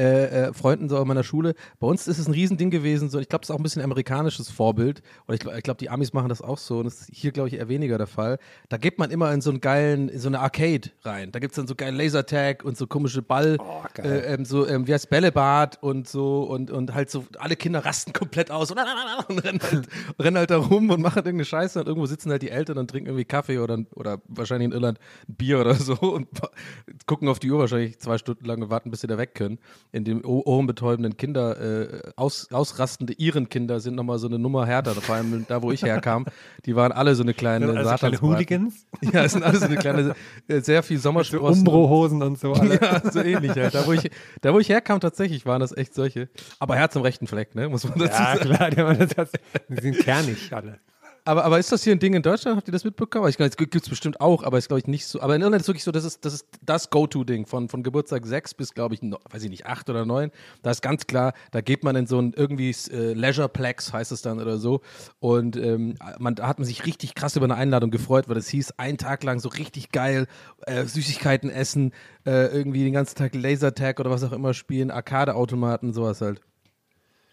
Äh, 0.01 0.49
äh, 0.49 0.53
Freunden 0.55 0.89
so 0.89 0.97
in 0.97 1.07
meiner 1.07 1.23
Schule. 1.23 1.55
Bei 1.79 1.87
uns 1.87 2.09
ist 2.09 2.19
es 2.19 2.27
ein 2.27 2.33
Riesending 2.33 2.71
gewesen. 2.71 3.11
So, 3.11 3.19
ich 3.19 3.29
glaube, 3.29 3.43
das 3.43 3.51
ist 3.51 3.55
auch 3.55 3.59
ein 3.59 3.63
bisschen 3.63 3.83
amerikanisches 3.83 4.49
Vorbild. 4.49 5.03
Und 5.27 5.35
ich, 5.35 5.45
ich 5.47 5.63
glaube, 5.63 5.77
die 5.77 5.91
Amis 5.91 6.15
machen 6.15 6.31
das 6.31 6.41
auch 6.41 6.57
so. 6.57 6.79
Und 6.79 6.87
das 6.87 7.03
ist 7.03 7.11
hier, 7.13 7.33
glaube 7.33 7.49
ich, 7.49 7.55
eher 7.57 7.69
weniger 7.69 7.99
der 7.99 8.07
Fall. 8.07 8.39
Da 8.71 8.79
geht 8.79 8.99
man 8.99 9.11
immer 9.11 9.31
in 9.31 9.43
so 9.43 9.51
einen 9.51 9.61
geilen, 9.61 10.09
in 10.09 10.19
so 10.19 10.29
eine 10.29 10.41
Arcade 10.41 10.89
rein. 11.03 11.33
Da 11.33 11.39
gibt 11.39 11.53
es 11.53 11.57
dann 11.57 11.67
so 11.67 11.75
geilen 11.75 11.97
Lasertag 11.97 12.65
und 12.65 12.79
so 12.79 12.87
komische 12.87 13.21
Ball, 13.21 13.59
Oh, 13.59 13.83
äh, 13.99 14.33
ähm, 14.33 14.47
so, 14.47 14.67
ähm, 14.67 14.87
wie 14.87 14.95
heißt 14.95 15.11
Bällebad 15.11 15.83
und 15.83 16.09
so 16.09 16.45
und, 16.45 16.71
und 16.71 16.95
halt 16.95 17.11
so, 17.11 17.27
alle 17.39 17.57
Kinder 17.57 17.85
rasten 17.85 18.15
komplett 18.15 18.51
aus 18.51 18.71
und, 18.71 18.79
und 19.29 19.45
rennen, 19.45 19.61
halt, 19.61 19.87
rennen 20.19 20.39
halt 20.39 20.51
da 20.51 20.57
rum 20.57 20.89
und 20.89 21.03
machen 21.03 21.19
irgendeine 21.19 21.45
Scheiße 21.45 21.79
und 21.79 21.87
irgendwo 21.87 22.07
sitzen 22.07 22.31
halt 22.31 22.41
die 22.41 22.51
Eltern 22.51 22.79
und 22.79 22.89
trinken 22.89 23.09
irgendwie 23.09 23.27
Kaffee 23.27 23.59
oder, 23.59 23.79
oder 23.95 24.23
wahrscheinlich 24.29 24.67
in 24.67 24.73
Irland 24.73 24.99
ein 25.29 25.35
Bier 25.35 25.61
oder 25.61 25.75
so 25.75 25.95
und 25.95 26.29
gucken 27.07 27.29
auf 27.29 27.39
die 27.39 27.51
Uhr 27.51 27.59
wahrscheinlich 27.59 27.99
zwei 27.99 28.17
Stunden 28.17 28.47
lang 28.47 28.63
und 28.63 28.71
warten, 28.71 28.91
bis 28.91 29.03
sie 29.03 29.07
da 29.07 29.19
weg 29.19 29.35
können. 29.35 29.59
In 29.93 30.05
dem 30.05 30.25
oh- 30.25 30.43
ohrenbetäubenden 30.45 31.17
Kinder, 31.17 31.61
äh, 31.61 32.01
aus, 32.15 32.47
ausrastende 32.53 33.13
Iren 33.15 33.49
Kinder 33.49 33.81
sind 33.81 33.97
nochmal 33.97 34.19
so 34.21 34.29
eine 34.29 34.39
Nummer 34.39 34.65
härter, 34.65 34.95
vor 34.95 35.17
allem 35.17 35.45
da, 35.49 35.63
wo 35.63 35.73
ich 35.73 35.83
herkam. 35.83 36.27
Die 36.65 36.77
waren 36.77 36.93
alle 36.93 37.17
so 37.17 37.25
eine 37.25 37.35
kleine 37.35 37.67
Also 37.67 37.75
kleine 37.75 37.89
Satansbraten. 37.89 38.35
Hooligans, 38.37 38.87
Ja, 39.13 39.25
es 39.25 39.33
sind 39.33 39.43
alle 39.43 39.59
so 39.59 39.65
eine 39.67 39.77
kleine, 39.77 40.15
äh, 40.47 40.61
sehr 40.61 40.85
viel 40.85 40.99
so 40.99 41.03
Sommersprossen. 41.05 41.67
Umbro-Hosen 41.67 42.23
und 42.23 42.39
so. 42.39 42.53
Alle. 42.53 42.79
Ja, 42.81 43.11
so 43.11 43.21
ähnlich 43.21 43.51
halt. 43.57 43.75
Da 43.75 43.85
wo, 43.87 43.93
ich, 43.93 44.09
da, 44.43 44.55
wo 44.55 44.61
ich 44.61 44.69
herkam, 44.69 45.01
tatsächlich 45.01 45.45
waren 45.45 45.61
das 45.61 45.77
echt 45.77 45.93
solche. 45.95 46.29
Aber 46.61 46.77
Herz 46.77 46.97
am 46.97 47.03
rechten 47.03 47.27
Fleck, 47.27 47.57
ne? 47.57 47.69
Muss 47.69 47.83
man 47.83 47.99
dazu 47.99 48.13
Ja, 48.13 48.37
sagen. 48.37 48.41
klar, 48.55 48.71
die, 48.71 49.15
das, 49.15 49.33
die 49.69 49.81
sind 49.83 49.99
kernig 49.99 50.53
alle. 50.53 50.79
Aber, 51.25 51.45
aber 51.45 51.59
ist 51.59 51.71
das 51.71 51.85
hier 51.85 51.95
ein 51.95 51.99
Ding 51.99 52.15
in 52.15 52.23
Deutschland? 52.23 52.57
Habt 52.57 52.69
ihr 52.69 52.73
das 52.73 52.85
mitbekommen? 52.85 53.29
Ich 53.29 53.37
glaube, 53.37 53.51
es 53.51 53.57
gibt 53.57 53.75
es 53.75 53.89
bestimmt 53.89 54.21
auch, 54.21 54.43
aber 54.43 54.59
ist, 54.59 54.69
glaube 54.69 54.81
ich, 54.81 54.87
nicht 54.87 55.07
so. 55.07 55.21
Aber 55.21 55.37
in 55.37 55.43
Irland 55.43 55.61
ist 55.61 55.69
wirklich 55.69 55.85
so, 55.85 55.93
das 55.93 56.05
ist 56.05 56.25
das, 56.25 56.35
ist 56.35 56.47
das 56.63 56.91
Go-To-Ding 56.91 57.47
von, 57.47 57.69
von 57.69 57.83
Geburtstag 57.83 58.27
6 58.27 58.55
bis, 58.55 58.75
glaube 58.75 58.95
ich, 58.95 59.03
no, 59.03 59.19
weiß 59.31 59.43
ich 59.43 59.51
nicht, 59.51 59.67
8 59.67 59.91
oder 59.91 60.07
9. 60.07 60.31
Da 60.63 60.71
ist 60.71 60.83
ganz 60.83 61.07
klar, 61.07 61.35
da 61.51 61.61
geht 61.61 61.85
man 61.85 61.97
in 61.97 62.07
so 62.07 62.21
ein 62.21 62.33
irgendwie 62.35 62.75
äh, 62.91 63.13
Leisureplex, 63.13 63.93
heißt 63.93 64.13
es 64.13 64.23
dann 64.23 64.41
oder 64.41 64.59
so. 64.59 64.81
Und 65.19 65.57
ähm, 65.57 65.97
man, 66.19 66.35
da 66.35 66.47
hat 66.47 66.59
man 66.59 66.67
sich 66.67 66.87
richtig 66.87 67.15
krass 67.15 67.37
über 67.37 67.45
eine 67.45 67.57
Einladung 67.57 67.91
gefreut, 67.91 68.29
weil 68.29 68.37
es 68.37 68.49
hieß, 68.49 68.73
einen 68.79 68.99
Tag 68.99 69.23
lang 69.23 69.41
so 69.41 69.49
richtig 69.51 69.93
geil 69.93 70.27
äh, 70.67 70.85
Süßigkeiten 70.85 71.51
essen, 71.51 71.93
äh, 72.25 72.47
irgendwie 72.47 72.85
den 72.85 72.93
ganzen 72.93 73.17
Tag 73.17 73.35
Lasertag 73.35 74.01
oder 74.01 74.11
was 74.11 74.25
auch 74.25 74.33
immer 74.33 74.55
spielen, 74.55 74.91
Arcade-Automaten, 74.91 75.93
sowas 75.93 76.21
halt. 76.21 76.41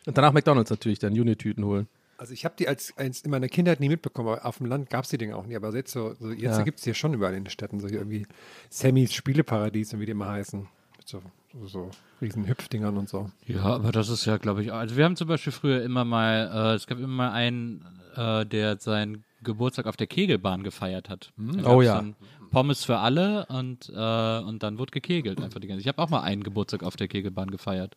Und 0.06 0.18
danach 0.18 0.32
McDonalds 0.32 0.70
natürlich, 0.70 1.00
dann 1.00 1.14
Unitüten 1.14 1.66
holen. 1.66 1.88
Also 2.18 2.34
ich 2.34 2.46
habe 2.46 2.56
die 2.58 2.68
als, 2.68 2.94
als 2.98 3.22
in 3.22 3.32
meiner 3.32 3.48
Kindheit 3.48 3.80
nie 3.80 3.90
mitbekommen, 3.90 4.30
aber 4.30 4.46
auf 4.46 4.58
dem 4.58 4.66
Land 4.66 4.90
gab 4.90 5.04
es 5.04 5.10
die 5.12 5.18
Dinge 5.18 5.36
auch 5.36 5.46
nie. 5.46 5.56
Aber 5.56 5.74
jetzt 5.76 5.92
so, 5.92 6.16
so 6.20 6.32
jetzt 6.32 6.58
Ja. 6.58 6.64
gibt 6.64 6.80
es 6.80 6.84
hier 6.84 6.96
schon 6.96 7.14
überall 7.14 7.34
in 7.36 7.44
den 7.44 7.50
Städten, 7.52 7.80
so 7.80 7.88
irgendwie 7.88 8.26
Sammys 8.70 9.14
Spieleparadies 9.14 9.94
und 9.94 10.00
wie 10.00 10.06
die 10.06 10.12
immer 10.14 10.28
heißen. 10.28 10.68
Mit 10.98 11.08
so, 11.08 11.22
so, 11.54 11.68
so 11.68 11.92
riesen 12.20 12.48
Hüpfdingern 12.48 12.98
und 12.98 13.08
so. 13.08 13.30
Ja, 13.46 13.64
aber 13.66 13.92
das 13.92 14.10
ist 14.10 14.26
ja, 14.26 14.38
glaube 14.38 14.64
ich, 14.64 14.74
also 14.74 14.98
wir 14.98 15.06
haben 15.06 15.16
zum 15.16 15.28
Beispiel 15.28 15.54
früher 15.54 15.84
immer 15.84 16.06
mal, 16.06 16.72
äh, 16.72 16.76
es 16.76 16.88
gab 16.88 16.98
immer 16.98 17.08
mal 17.08 17.32
einen, 17.32 17.86
äh, 18.16 18.46
der 18.46 18.78
seinen 18.78 19.24
Geburtstag 19.44 19.86
auf 19.86 19.96
der 19.96 20.08
Kegelbahn 20.08 20.64
gefeiert 20.64 21.10
hat. 21.10 21.32
Da 21.38 21.70
Oh 21.70 21.82
ja. 21.84 22.04
Pommes 22.50 22.84
für 22.84 22.98
alle 22.98 23.46
und, 23.48 23.90
äh, 23.96 24.40
und 24.40 24.64
dann 24.64 24.80
wurde 24.80 24.92
gekegelt 24.92 25.40
einfach 25.42 25.60
die 25.60 25.68
ganze 25.68 25.82
Ich 25.82 25.88
habe 25.88 26.02
auch 26.02 26.10
mal 26.10 26.22
einen 26.22 26.42
Geburtstag 26.44 26.82
auf 26.82 26.96
der 26.96 27.08
Kegelbahn 27.08 27.52
gefeiert. 27.52 27.96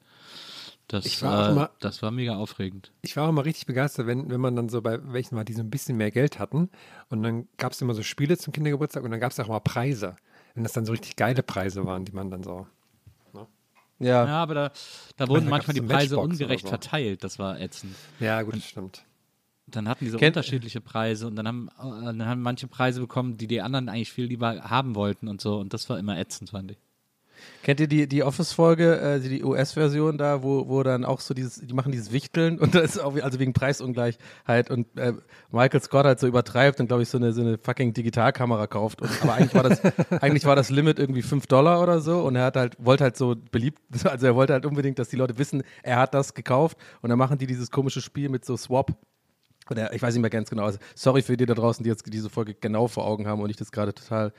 Das, 0.92 1.06
Ich 1.06 1.22
war 1.22 1.50
äh, 1.50 1.54
mal- 1.54 1.70
das 1.78 2.02
war 2.02 2.10
mega 2.10 2.34
aufregend. 2.36 2.90
Ich 3.02 3.16
war 3.16 3.24
auch 3.26 3.28
immer 3.28 3.44
richtig 3.44 3.66
begeistert, 3.66 4.08
wenn, 4.08 4.28
wenn 4.28 4.40
man 4.40 4.56
dann 4.56 4.68
so 4.68 4.82
bei 4.82 4.98
welchen 5.12 5.36
war, 5.36 5.44
die 5.44 5.52
so 5.52 5.60
ein 5.60 5.70
bisschen 5.70 5.96
mehr 5.96 6.10
Geld 6.10 6.40
hatten. 6.40 6.68
Und 7.10 7.22
dann 7.22 7.46
gab 7.58 7.70
es 7.72 7.80
immer 7.80 7.94
so 7.94 8.02
Spiele 8.02 8.36
zum 8.36 8.52
Kindergeburtstag 8.52 9.04
und 9.04 9.12
dann 9.12 9.20
gab 9.20 9.30
es 9.30 9.38
auch 9.38 9.46
mal 9.46 9.60
Preise. 9.60 10.16
Wenn 10.54 10.64
das 10.64 10.72
dann 10.72 10.84
so 10.84 10.90
richtig 10.90 11.14
geile 11.14 11.44
Preise 11.44 11.86
waren, 11.86 12.04
die 12.04 12.10
man 12.12 12.28
dann 12.30 12.42
so. 12.42 12.66
Ja. 14.00 14.26
Ja, 14.26 14.42
aber 14.42 14.54
da, 14.54 14.72
da 15.16 15.28
wurden 15.28 15.44
da 15.44 15.50
manchmal 15.50 15.74
die 15.74 15.82
Preise 15.82 16.16
Matchbox 16.16 16.32
ungerecht 16.40 16.62
so. 16.62 16.68
verteilt. 16.70 17.22
Das 17.22 17.38
war 17.38 17.60
ätzend. 17.60 17.94
Ja, 18.18 18.40
gut, 18.42 18.56
das 18.56 18.64
stimmt. 18.64 19.04
Dann 19.66 19.88
hatten 19.88 20.04
die 20.06 20.10
so 20.10 20.18
Kennt- 20.18 20.36
unterschiedliche 20.36 20.80
Preise 20.80 21.26
und 21.28 21.36
dann 21.36 21.46
haben, 21.46 21.68
äh, 21.78 22.04
dann 22.06 22.24
haben 22.26 22.42
manche 22.42 22.66
Preise 22.66 23.00
bekommen, 23.00 23.36
die 23.36 23.46
die 23.46 23.60
anderen 23.60 23.88
eigentlich 23.88 24.10
viel 24.10 24.24
lieber 24.24 24.62
haben 24.70 24.94
wollten 24.96 25.28
und 25.28 25.40
so. 25.40 25.58
Und 25.60 25.72
das 25.74 25.88
war 25.88 25.98
immer 25.98 26.18
ätzend, 26.18 26.50
fand 26.50 26.72
ich. 26.72 26.78
Kennt 27.62 27.80
ihr 27.80 27.88
die, 27.88 28.06
die 28.08 28.22
Office-Folge, 28.22 29.00
äh, 29.00 29.20
die, 29.20 29.44
US-Version 29.44 30.18
da, 30.18 30.42
wo, 30.42 30.68
wo 30.68 30.82
dann 30.82 31.04
auch 31.04 31.20
so 31.20 31.34
dieses, 31.34 31.60
die 31.60 31.74
machen 31.74 31.92
dieses 31.92 32.12
Wichteln 32.12 32.58
und 32.58 32.74
das 32.74 32.96
ist 32.96 32.98
auch, 32.98 33.14
wie- 33.14 33.22
also 33.22 33.38
wegen 33.38 33.52
Preisungleichheit 33.52 34.70
und 34.70 34.86
äh, 34.98 35.12
Michael 35.50 35.80
Scott 35.82 36.04
halt 36.06 36.20
so 36.20 36.26
übertreibt 36.26 36.80
und 36.80 36.86
glaube 36.86 37.02
ich 37.02 37.08
so 37.08 37.18
eine, 37.18 37.32
so 37.32 37.40
eine 37.40 37.58
fucking 37.58 37.92
Digitalkamera 37.92 38.66
kauft. 38.66 39.02
Und, 39.02 39.10
aber 39.22 39.34
eigentlich 39.34 39.54
war 39.54 39.62
das, 39.62 39.80
eigentlich 40.22 40.44
war 40.44 40.56
das 40.56 40.70
Limit 40.70 40.98
irgendwie 40.98 41.22
5 41.22 41.46
Dollar 41.46 41.82
oder 41.82 42.00
so 42.00 42.20
und 42.22 42.36
er 42.36 42.44
hat 42.44 42.56
halt, 42.56 42.76
wollte 42.78 43.04
halt 43.04 43.16
so 43.16 43.34
beliebt, 43.50 43.80
also 44.04 44.26
er 44.26 44.34
wollte 44.34 44.52
halt 44.52 44.66
unbedingt, 44.66 44.98
dass 44.98 45.08
die 45.08 45.16
Leute 45.16 45.38
wissen, 45.38 45.62
er 45.82 45.96
hat 45.98 46.14
das 46.14 46.34
gekauft 46.34 46.76
und 47.02 47.10
dann 47.10 47.18
machen 47.18 47.38
die 47.38 47.46
dieses 47.46 47.70
komische 47.70 48.00
Spiel 48.00 48.28
mit 48.28 48.44
so 48.44 48.56
Swap. 48.56 48.92
Oder 49.70 49.92
ich 49.94 50.02
weiß 50.02 50.14
nicht 50.14 50.20
mehr 50.20 50.30
ganz 50.30 50.50
genau. 50.50 50.64
Also, 50.64 50.78
sorry 50.94 51.22
für 51.22 51.36
die 51.36 51.46
da 51.46 51.54
draußen, 51.54 51.82
die 51.82 51.90
jetzt 51.90 52.04
diese 52.12 52.28
Folge 52.28 52.54
genau 52.54 52.88
vor 52.88 53.06
Augen 53.06 53.26
haben 53.26 53.40
und 53.40 53.50
ich 53.50 53.56
das 53.56 53.70
gerade 53.70 53.94
total 53.94 54.32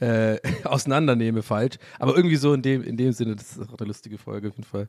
äh, 0.00 0.38
auseinandernehme 0.64 1.42
falsch. 1.42 1.76
Aber 1.98 2.16
irgendwie 2.16 2.36
so 2.36 2.54
in 2.54 2.62
dem, 2.62 2.82
in 2.82 2.96
dem 2.96 3.12
Sinne, 3.12 3.36
das 3.36 3.56
ist 3.56 3.70
auch 3.70 3.78
eine 3.78 3.86
lustige 3.86 4.18
Folge 4.18 4.48
auf 4.48 4.54
jeden 4.56 4.68
Fall. 4.68 4.88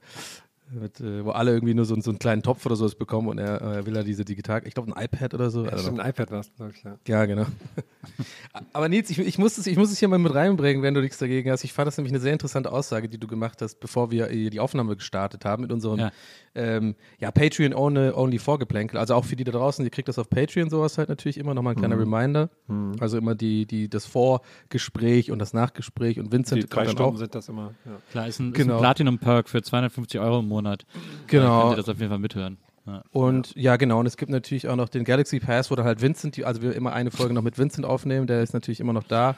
Mit, 0.72 1.00
äh, 1.02 1.26
wo 1.26 1.32
alle 1.32 1.52
irgendwie 1.54 1.74
nur 1.74 1.86
so, 1.86 2.00
so 2.00 2.12
einen 2.12 2.20
kleinen 2.20 2.44
Topf 2.44 2.66
oder 2.66 2.76
sowas 2.76 2.94
bekommen 2.94 3.28
und 3.28 3.40
er, 3.40 3.60
er 3.60 3.86
will 3.88 3.94
da 3.96 4.04
diese 4.04 4.24
digital, 4.24 4.62
ich 4.68 4.76
glaube 4.76 4.92
ein 4.94 5.04
iPad 5.04 5.34
oder 5.34 5.50
so. 5.50 5.66
Ja, 5.66 5.78
stimmt, 5.78 6.00
ein 6.00 6.10
iPad 6.10 6.30
war 6.30 6.40
es, 6.42 6.54
glaube 6.56 6.74
ich, 6.76 6.84
ja. 6.84 6.98
ja, 7.08 7.26
genau. 7.26 7.46
Aber 8.74 8.88
Nils, 8.90 9.10
ich, 9.10 9.18
ich, 9.20 9.38
muss 9.38 9.58
es, 9.58 9.66
ich 9.68 9.78
muss 9.78 9.92
es 9.92 10.00
hier 10.00 10.08
mal 10.08 10.20
mit 10.20 10.34
reinbringen, 10.34 10.84
wenn 10.84 10.94
du 10.94 11.02
nichts 11.02 11.18
dagegen 11.18 11.50
hast. 11.50 11.64
Ich 11.64 11.74
fand 11.74 11.88
das 11.88 11.98
nämlich 11.98 12.14
eine 12.14 12.20
sehr 12.22 12.34
interessante 12.34 12.72
Aussage, 12.72 13.10
die 13.10 13.18
du 13.18 13.28
gemacht 13.28 13.62
hast, 13.62 13.80
bevor 13.80 14.12
wir 14.12 14.30
äh, 14.30 14.50
die 14.50 14.60
Aufnahme 14.60 14.96
gestartet 14.96 15.44
haben 15.46 15.62
mit 15.64 15.72
unserem 15.72 16.00
Ja. 16.00 16.12
ähm, 16.56 16.96
ja, 17.20 17.32
Patreon 17.32 17.74
only, 17.74 18.12
only 18.12 18.38
Vorgeplänkel. 18.38 19.00
Also 19.00 19.16
auch 19.16 19.26
für 19.26 19.36
die 19.36 19.44
da 19.44 19.52
draußen, 19.52 19.84
ihr 19.84 19.92
kriegt 19.92 20.08
das 20.08 20.20
auf 20.20 20.30
Patreon 20.30 20.70
sowas 20.70 20.98
halt 20.98 21.10
natürlich 21.10 21.38
immer 21.38 21.54
nochmal 21.54 21.74
ein 21.74 21.78
kleiner 21.80 21.98
Reminder. 22.00 22.50
Also 23.00 23.18
immer 23.18 23.34
die, 23.36 23.66
die, 23.66 23.90
das 23.90 24.06
Vorgespräch 24.06 25.32
und 25.32 25.40
das 25.40 25.54
Nachgespräch 25.54 26.20
und 26.20 26.32
Vincent 26.32 26.62
Die 26.64 26.68
drei 26.70 26.86
kommt 26.86 26.88
dann 26.88 26.92
Stunden 26.96 27.16
auch. 27.16 27.20
sind 27.20 27.36
das 27.36 27.50
immer. 27.50 27.74
Ja. 27.86 27.92
Klar, 28.12 28.28
ist 28.28 28.40
ein, 28.40 28.54
Genau. 28.54 28.76
ein 28.76 28.80
Platinum-Perk 28.82 29.50
für 29.50 29.62
250 29.62 30.20
Euro 30.20 30.40
im 30.40 30.48
Monat. 30.48 30.59
Genau. 31.28 31.44
Da 31.46 31.62
könnt 31.62 31.74
ihr 31.74 31.76
das 31.78 31.90
auf 31.90 31.98
jeden 31.98 32.10
Fall 32.10 32.20
mithören. 32.20 32.58
Ja. 32.86 33.04
Und 33.12 33.54
ja, 33.56 33.76
genau. 33.76 34.00
Und 34.00 34.06
es 34.06 34.18
gibt 34.18 34.32
natürlich 34.32 34.68
auch 34.68 34.76
noch 34.76 34.90
den 34.90 35.04
Galaxy 35.04 35.40
Pass, 35.40 35.70
wo 35.70 35.76
dann 35.76 35.86
halt 35.86 36.02
Vincent, 36.02 36.38
die, 36.38 36.46
also 36.46 36.62
wir 36.62 36.76
immer 36.76 36.94
eine 36.94 37.12
Folge 37.12 37.34
noch 37.34 37.44
mit 37.44 37.58
Vincent 37.58 37.86
aufnehmen, 37.86 38.26
der 38.28 38.42
ist 38.42 38.54
natürlich 38.54 38.80
immer 38.80 38.94
noch 38.94 39.04
da. 39.04 39.36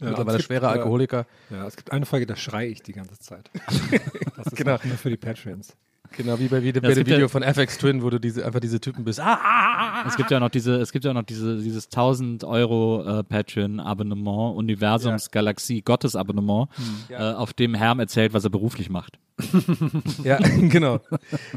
Ja, 0.00 0.08
Mittlerweile 0.08 0.42
schwerer 0.42 0.68
äh, 0.74 0.78
Alkoholiker. 0.78 1.24
Ja, 1.50 1.66
es 1.66 1.76
gibt 1.76 1.92
eine 1.92 2.04
Folge, 2.04 2.26
da 2.26 2.34
schreie 2.34 2.68
ich 2.68 2.82
die 2.82 2.92
ganze 2.92 3.18
Zeit. 3.18 3.50
Das 4.36 4.46
ist 4.48 4.56
Genau. 4.56 4.74
auch 4.74 4.84
nur 4.84 4.96
für 4.96 5.10
die 5.10 5.16
Patreons. 5.16 5.76
Genau, 6.16 6.38
wie 6.38 6.48
bei, 6.48 6.62
wie 6.62 6.72
bei 6.72 6.78
es 6.88 6.94
dem 6.94 6.94
gibt 6.94 7.08
ja- 7.08 7.16
Video 7.16 7.28
von 7.28 7.42
FX 7.42 7.78
Twin, 7.78 8.02
wo 8.02 8.10
du 8.10 8.18
diese, 8.20 8.44
einfach 8.46 8.60
diese 8.60 8.80
Typen 8.80 9.04
bist. 9.04 9.20
Ah, 9.20 9.38
ah, 9.42 10.02
ah, 10.02 10.04
Es 10.06 10.16
gibt 10.16 10.30
ja 10.30 10.36
auch 10.38 10.40
noch 10.40 10.48
diese, 10.50 10.76
es 10.76 10.92
gibt 10.92 11.04
ja 11.04 11.12
noch 11.12 11.22
diese, 11.22 11.58
dieses 11.58 11.86
1000 11.86 12.44
Euro 12.44 13.20
äh, 13.20 13.22
Patreon-Abonnement, 13.24 14.56
Universums 14.56 15.30
Galaxie 15.30 15.82
Gottes 15.82 16.16
Abonnement, 16.16 16.68
äh, 17.08 17.16
auf 17.16 17.52
dem 17.52 17.74
Herm 17.74 18.00
erzählt, 18.00 18.32
was 18.34 18.44
er 18.44 18.50
beruflich 18.50 18.90
macht. 18.90 19.18
Ja, 20.22 20.38
genau. 20.68 21.00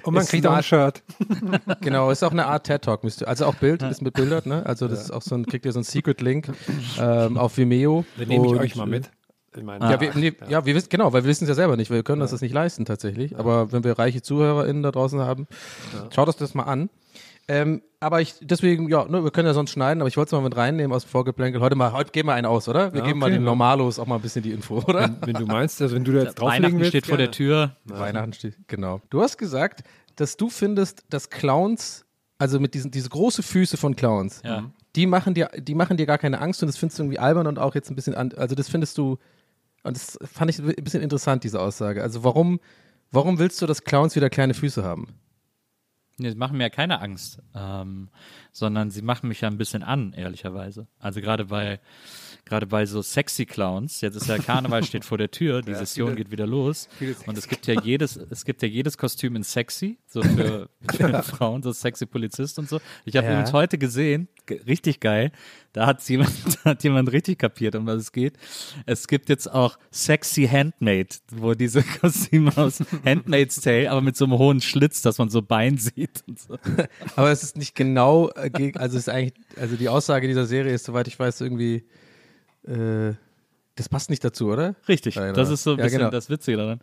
Und 0.03 0.13
man 0.13 0.23
Ist 0.23 0.29
kriegt 0.29 0.47
auch 0.47 0.53
ein 0.53 0.63
Shirt. 0.63 1.03
Genau, 1.81 2.09
ist 2.09 2.23
auch 2.23 2.31
eine 2.31 2.45
Art 2.47 2.65
TED 2.65 2.81
Talk, 2.81 3.03
müsst 3.03 3.21
ihr. 3.21 3.27
Also 3.27 3.45
auch 3.45 3.55
Bild 3.55 3.83
ist 3.83 4.01
mit 4.01 4.13
Bildern, 4.15 4.41
ne? 4.45 4.65
Also 4.65 4.87
das 4.87 5.03
ist 5.03 5.11
auch 5.11 5.21
so 5.21 5.35
ein, 5.35 5.45
kriegt 5.45 5.65
ihr 5.65 5.71
so 5.71 5.79
ein 5.79 5.83
Secret 5.83 6.21
Link 6.21 6.51
ähm, 6.99 7.37
auf 7.37 7.57
Vimeo. 7.57 8.03
Den 8.19 8.27
nehme 8.29 8.47
ich 8.47 8.53
euch 8.53 8.75
mal 8.75 8.87
mit. 8.87 9.11
In 9.57 9.65
meinen 9.65 9.81
Ja, 9.89 9.99
wir, 9.99 10.11
nee, 10.15 10.33
ja. 10.47 10.65
wir 10.65 10.75
wissen, 10.75 10.89
genau, 10.89 11.11
weil 11.13 11.23
wir 11.23 11.29
wissen 11.29 11.45
es 11.45 11.49
ja 11.49 11.55
selber 11.55 11.75
nicht. 11.77 11.89
Wir 11.91 12.03
können 12.03 12.21
uns 12.21 12.31
das 12.31 12.41
nicht 12.41 12.53
leisten 12.53 12.85
tatsächlich. 12.85 13.37
Aber 13.37 13.71
wenn 13.71 13.83
wir 13.83 13.97
reiche 13.97 14.21
ZuhörerInnen 14.21 14.83
da 14.83 14.91
draußen 14.91 15.19
haben, 15.19 15.47
schaut 16.13 16.29
euch 16.29 16.35
das 16.35 16.53
mal 16.53 16.63
an. 16.63 16.89
Ähm, 17.49 17.81
aber 18.01 18.19
ich, 18.19 18.35
deswegen, 18.41 18.89
ja, 18.89 19.05
ne, 19.05 19.23
wir 19.23 19.31
können 19.31 19.47
ja 19.47 19.53
sonst 19.53 19.71
schneiden, 19.71 20.01
aber 20.01 20.09
ich 20.09 20.17
wollte 20.17 20.27
es 20.27 20.31
mal 20.33 20.41
mit 20.41 20.57
reinnehmen 20.57 20.93
aus 20.93 21.03
dem 21.05 21.09
Vorgeplänkel. 21.09 21.61
Heute 21.61 21.75
mal, 21.77 21.93
heute 21.93 22.11
geben 22.11 22.27
wir 22.27 22.33
einen 22.33 22.45
aus, 22.45 22.67
oder? 22.67 22.91
Wir 22.93 22.99
Ja, 22.99 23.05
geben 23.07 23.19
mal 23.19 23.27
okay, 23.27 23.35
den 23.35 23.43
ja. 23.43 23.45
Normalos 23.45 23.99
auch 23.99 24.05
mal 24.05 24.15
ein 24.15 24.21
bisschen 24.21 24.43
die 24.43 24.51
Info, 24.51 24.79
oder? 24.85 25.03
Wenn, 25.21 25.33
wenn 25.33 25.33
du 25.35 25.45
meinst, 25.45 25.81
also 25.81 25.95
wenn 25.95 26.03
du 26.03 26.11
da 26.11 26.23
jetzt 26.23 26.35
drauflegen 26.39 26.63
Weihnachten 26.65 26.79
willst. 26.79 26.89
steht 26.89 27.07
vor 27.07 27.17
der 27.17 27.31
Tür. 27.31 27.77
Weihnachten 27.85 28.33
steht, 28.33 28.55
genau. 28.67 28.99
Du 29.09 29.21
hast 29.21 29.37
gesagt, 29.37 29.83
dass 30.17 30.35
du 30.35 30.49
findest, 30.49 31.05
dass 31.09 31.29
Clowns, 31.29 32.05
also 32.37 32.59
mit 32.59 32.73
diesen, 32.73 32.91
diese 32.91 33.07
große 33.09 33.41
Füße 33.43 33.77
von 33.77 33.95
Clowns, 33.95 34.41
Ja. 34.43 34.65
die 34.97 35.05
machen 35.07 35.33
dir, 35.33 35.49
die 35.57 35.73
machen 35.73 35.95
dir 35.95 36.05
gar 36.05 36.17
keine 36.17 36.41
Angst 36.41 36.61
und 36.61 36.67
das 36.67 36.75
findest 36.75 36.99
du 36.99 37.03
irgendwie 37.03 37.19
albern 37.19 37.47
und 37.47 37.59
auch 37.59 37.75
jetzt 37.75 37.89
ein 37.89 37.95
bisschen, 37.95 38.13
an, 38.13 38.33
also 38.35 38.55
das 38.55 38.67
findest 38.67 38.97
du, 38.97 39.19
und 39.83 39.95
das 39.95 40.17
fand 40.23 40.51
ich 40.51 40.59
ein 40.59 40.83
bisschen 40.83 41.01
interessant, 41.01 41.43
diese 41.43 41.59
Aussage. 41.59 42.01
Also 42.01 42.23
warum, 42.23 42.59
warum 43.11 43.39
willst 43.39 43.61
du, 43.61 43.65
dass 43.65 43.83
Clowns 43.83 44.15
wieder 44.15 44.29
kleine 44.29 44.53
Füße 44.53 44.83
haben? 44.83 45.07
Nee, 46.19 46.31
sie 46.31 46.35
machen 46.35 46.57
mir 46.57 46.63
ja 46.63 46.69
keine 46.69 46.99
Angst, 46.99 47.39
ähm, 47.53 48.09
sondern 48.51 48.89
sie 48.89 49.03
machen 49.03 49.27
mich 49.27 49.41
ja 49.41 49.49
ein 49.49 49.59
bisschen 49.59 49.83
an, 49.83 50.13
ehrlicherweise. 50.13 50.87
Also 50.97 51.21
gerade 51.21 51.45
bei 51.45 51.79
gerade 52.47 52.65
bei 52.67 52.85
so 52.85 53.01
sexy 53.01 53.45
Clowns, 53.45 54.01
jetzt 54.01 54.15
ist 54.15 54.27
ja 54.27 54.37
Karneval 54.37 54.83
steht 54.83 55.05
vor 55.05 55.17
der 55.17 55.29
Tür, 55.31 55.61
die 55.63 55.73
Session 55.73 56.15
geht 56.15 56.31
wieder 56.31 56.47
los 56.47 56.87
und 57.25 57.37
es 57.37 57.47
gibt 57.47 57.67
ja 57.67 57.79
jedes 57.81 58.17
es 58.17 58.45
gibt 58.45 58.61
ja 58.61 58.67
jedes 58.67 58.97
Kostüm 58.97 59.35
in 59.35 59.43
sexy, 59.43 59.97
so 60.07 60.21
für, 60.21 60.69
für 60.91 61.23
Frauen, 61.23 61.61
so 61.63 61.71
sexy 61.71 62.05
Polizist 62.05 62.57
und 62.59 62.69
so. 62.69 62.79
Ich 63.05 63.15
habe 63.15 63.27
Ja. 63.27 63.33
übrigens 63.33 63.53
heute 63.53 63.77
gesehen, 63.77 64.27
ge- 64.45 64.61
richtig 64.65 64.99
geil, 64.99 65.31
da 65.73 65.85
hat 65.85 66.01
jemand 66.09 66.31
da 66.63 66.71
hat 66.71 66.83
jemand 66.83 67.11
richtig 67.11 67.37
kapiert, 67.39 67.75
um 67.75 67.85
was 67.85 67.97
es 68.01 68.11
geht. 68.11 68.33
Es 68.85 69.07
gibt 69.07 69.29
jetzt 69.29 69.51
auch 69.51 69.77
sexy 69.91 70.47
Handmade, 70.47 71.09
wo 71.31 71.53
diese 71.53 71.83
Kostüme 71.83 72.55
aus 72.57 72.79
Handmaid's 73.05 73.61
Tale, 73.61 73.91
aber 73.91 74.01
mit 74.01 74.15
so 74.15 74.25
einem 74.25 74.37
hohen 74.37 74.61
Schlitz, 74.61 75.01
dass 75.01 75.17
man 75.17 75.29
so 75.29 75.41
Bein 75.41 75.77
sieht 75.77 76.23
und 76.27 76.39
so. 76.39 76.57
Aber 77.15 77.31
es 77.31 77.43
ist 77.43 77.57
nicht 77.57 77.75
genau, 77.75 78.29
äh, 78.31 78.71
also 78.75 78.97
es 78.97 79.07
ist 79.07 79.09
eigentlich, 79.09 79.33
also 79.57 79.75
die 79.75 79.89
Aussage 79.89 80.27
dieser 80.27 80.45
Serie 80.45 80.73
ist, 80.73 80.85
soweit 80.85 81.07
ich 81.07 81.17
weiß, 81.19 81.41
irgendwie, 81.41 81.83
äh, 82.67 83.13
das 83.75 83.89
passt 83.89 84.09
nicht 84.09 84.23
dazu, 84.23 84.47
oder? 84.47 84.75
Richtig, 84.87 85.15
Nein, 85.17 85.33
das 85.35 85.49
ist 85.51 85.63
so 85.63 85.73
ein 85.73 85.77
Ja, 85.77 85.83
bisschen 85.85 85.99
genau. 85.99 86.09
das 86.11 86.29
Witzige 86.29 86.57
daran. 86.57 86.79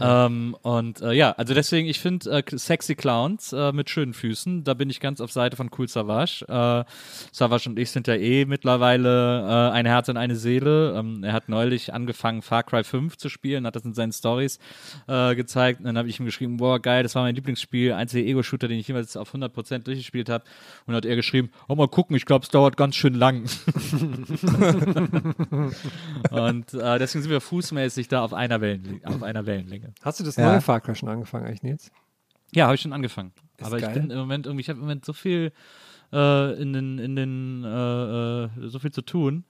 Ähm, 0.00 0.56
und 0.62 1.00
äh, 1.02 1.12
ja, 1.12 1.32
also 1.32 1.54
deswegen, 1.54 1.88
ich 1.88 2.00
finde 2.00 2.30
äh, 2.30 2.42
sexy 2.50 2.96
Clowns 2.96 3.52
äh, 3.52 3.72
mit 3.72 3.90
schönen 3.90 4.12
Füßen, 4.12 4.64
da 4.64 4.74
bin 4.74 4.90
ich 4.90 4.98
ganz 4.98 5.20
auf 5.20 5.30
Seite 5.30 5.56
von 5.56 5.70
Cool 5.76 5.88
Savage. 5.88 6.44
Äh, 6.48 6.84
Savage 7.32 7.68
und 7.68 7.78
ich 7.78 7.90
sind 7.90 8.08
ja 8.08 8.14
eh 8.14 8.44
mittlerweile 8.44 9.40
äh, 9.40 9.72
ein 9.72 9.86
Herz 9.86 10.08
und 10.08 10.16
eine 10.16 10.34
Seele. 10.34 10.96
Ähm, 10.98 11.22
er 11.22 11.32
hat 11.32 11.48
neulich 11.48 11.94
angefangen, 11.94 12.42
Far 12.42 12.64
Cry 12.64 12.82
5 12.82 13.16
zu 13.16 13.28
spielen, 13.28 13.66
hat 13.66 13.76
das 13.76 13.84
in 13.84 13.94
seinen 13.94 14.12
Stories 14.12 14.58
äh, 15.06 15.36
gezeigt. 15.36 15.80
Und 15.80 15.86
dann 15.86 15.96
habe 15.96 16.08
ich 16.08 16.18
ihm 16.18 16.26
geschrieben, 16.26 16.56
boah, 16.56 16.80
geil, 16.80 17.04
das 17.04 17.14
war 17.14 17.22
mein 17.22 17.36
Lieblingsspiel, 17.36 17.92
einziger 17.92 18.26
Ego-Shooter, 18.26 18.66
den 18.66 18.80
ich 18.80 18.88
jemals 18.88 19.16
auf 19.16 19.32
100% 19.32 19.84
durchgespielt 19.84 20.28
habe. 20.28 20.42
Und 20.86 20.88
dann 20.88 20.96
hat 20.96 21.04
er 21.04 21.16
geschrieben, 21.16 21.50
oh, 21.68 21.76
mal 21.76 21.88
gucken, 21.88 22.16
ich 22.16 22.26
glaube, 22.26 22.42
es 22.42 22.50
dauert 22.50 22.76
ganz 22.76 22.96
schön 22.96 23.14
lang. 23.14 23.44
Und 26.30 26.72
deswegen 26.72 27.22
sind 27.22 27.30
wir 27.30 27.40
fußmäßig 27.40 28.08
da 28.08 28.22
auf 28.22 28.34
einer, 28.34 28.60
Wellen, 28.60 29.00
auf 29.04 29.22
einer 29.22 29.46
Wellenlänge. 29.46 29.83
Hast 30.02 30.20
du 30.20 30.24
das 30.24 30.36
Ja. 30.36 30.50
neue 30.50 30.60
Far 30.60 30.80
Cry 30.80 30.94
schon 30.94 31.08
angefangen, 31.08 31.46
eigentlich, 31.46 31.62
Nils? 31.62 31.90
Ja, 32.54 32.66
habe 32.66 32.74
ich 32.76 32.80
schon 32.80 32.92
angefangen. 32.92 33.32
Ist 33.58 33.66
Aber 33.66 33.76
ich 33.78 33.82
geil. 33.84 33.94
bin 33.94 34.10
im 34.10 34.18
Moment 34.18 34.46
irgendwie, 34.46 34.60
ich 34.62 34.68
habe 34.68 34.78
im 34.78 34.82
Moment 34.84 35.04
so 35.04 35.12
viel 35.12 35.52
äh, 36.12 36.62
in 36.62 36.72
den, 36.72 36.98
in 36.98 37.16
den, 37.16 37.64
äh, 37.64 38.44
äh, 38.44 38.48
so 38.68 38.78
viel 38.78 38.92
zu 38.92 39.02
tun, 39.02 39.44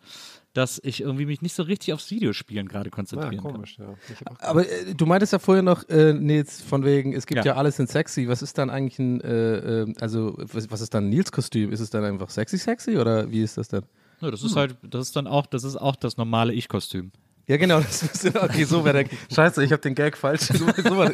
dass 0.55 0.81
ich 0.83 1.01
irgendwie 1.03 1.27
mich 1.27 1.43
nicht 1.43 1.55
so 1.55 1.63
richtig 1.65 1.93
aufs 1.93 2.11
Videospielen 2.11 2.69
gerade 2.69 2.89
Ja, 2.89 2.95
konzentrieren 2.95 3.43
kann. 3.43 3.53
komisch, 3.53 3.77
ja. 3.79 3.95
Ich 4.11 4.21
hab 4.21 4.31
auch 4.31 4.41
Aber 4.41 4.67
äh, 4.71 4.95
du 4.95 5.05
meintest 5.05 5.33
ja 5.35 5.39
vorher 5.39 5.63
noch, 5.63 5.87
äh, 5.89 6.15
Nils, 6.15 6.63
von 6.63 6.85
wegen, 6.85 7.13
es 7.13 7.27
gibt 7.27 7.45
ja, 7.45 7.53
Ja. 7.53 7.57
alles 7.59 7.79
in 7.79 7.87
sexy. 7.87 8.29
Was 8.29 8.41
ist 8.41 8.57
dann 8.57 8.71
eigentlich 8.71 8.99
ein, 8.99 9.21
äh, 9.21 9.83
äh, 9.83 9.95
also 10.01 10.35
was, 10.39 10.71
was 10.71 10.81
ist 10.81 10.95
dann 10.95 11.05
ein 11.07 11.11
Nils-Kostüm? 11.11 11.73
Ist 11.73 11.81
es 11.81 11.91
dann 11.91 12.05
einfach 12.05 12.31
sexy 12.31 12.57
sexy 12.57 12.97
oder 12.97 13.31
wie 13.31 13.43
ist 13.43 13.59
das 13.59 13.69
dann? 13.69 13.85
Ja, 14.21 14.31
das 14.31 14.43
ist 14.43 14.57
halt, 14.57 14.77
das 14.83 15.09
ist 15.09 15.17
dann 15.17 15.27
auch, 15.27 15.45
das 15.47 15.65
ist 15.65 15.77
auch 15.77 15.97
das 15.97 16.17
normale 16.17 16.55
Ich-Kostüm. 16.55 17.11
Ja, 17.47 17.59
genau. 17.59 17.81
Das 17.81 18.03
ist, 18.25 18.37
okay, 18.37 18.65
so 18.65 18.85
wäre 18.85 19.05
der. 19.05 19.19
Scheiße, 19.33 19.63
ich 19.65 19.73
habe 19.73 19.83
den 19.83 19.95
Gag 19.95 20.17
falsch. 20.17 20.43
So, 20.43 20.67
so 20.83 20.97
war 20.97 21.11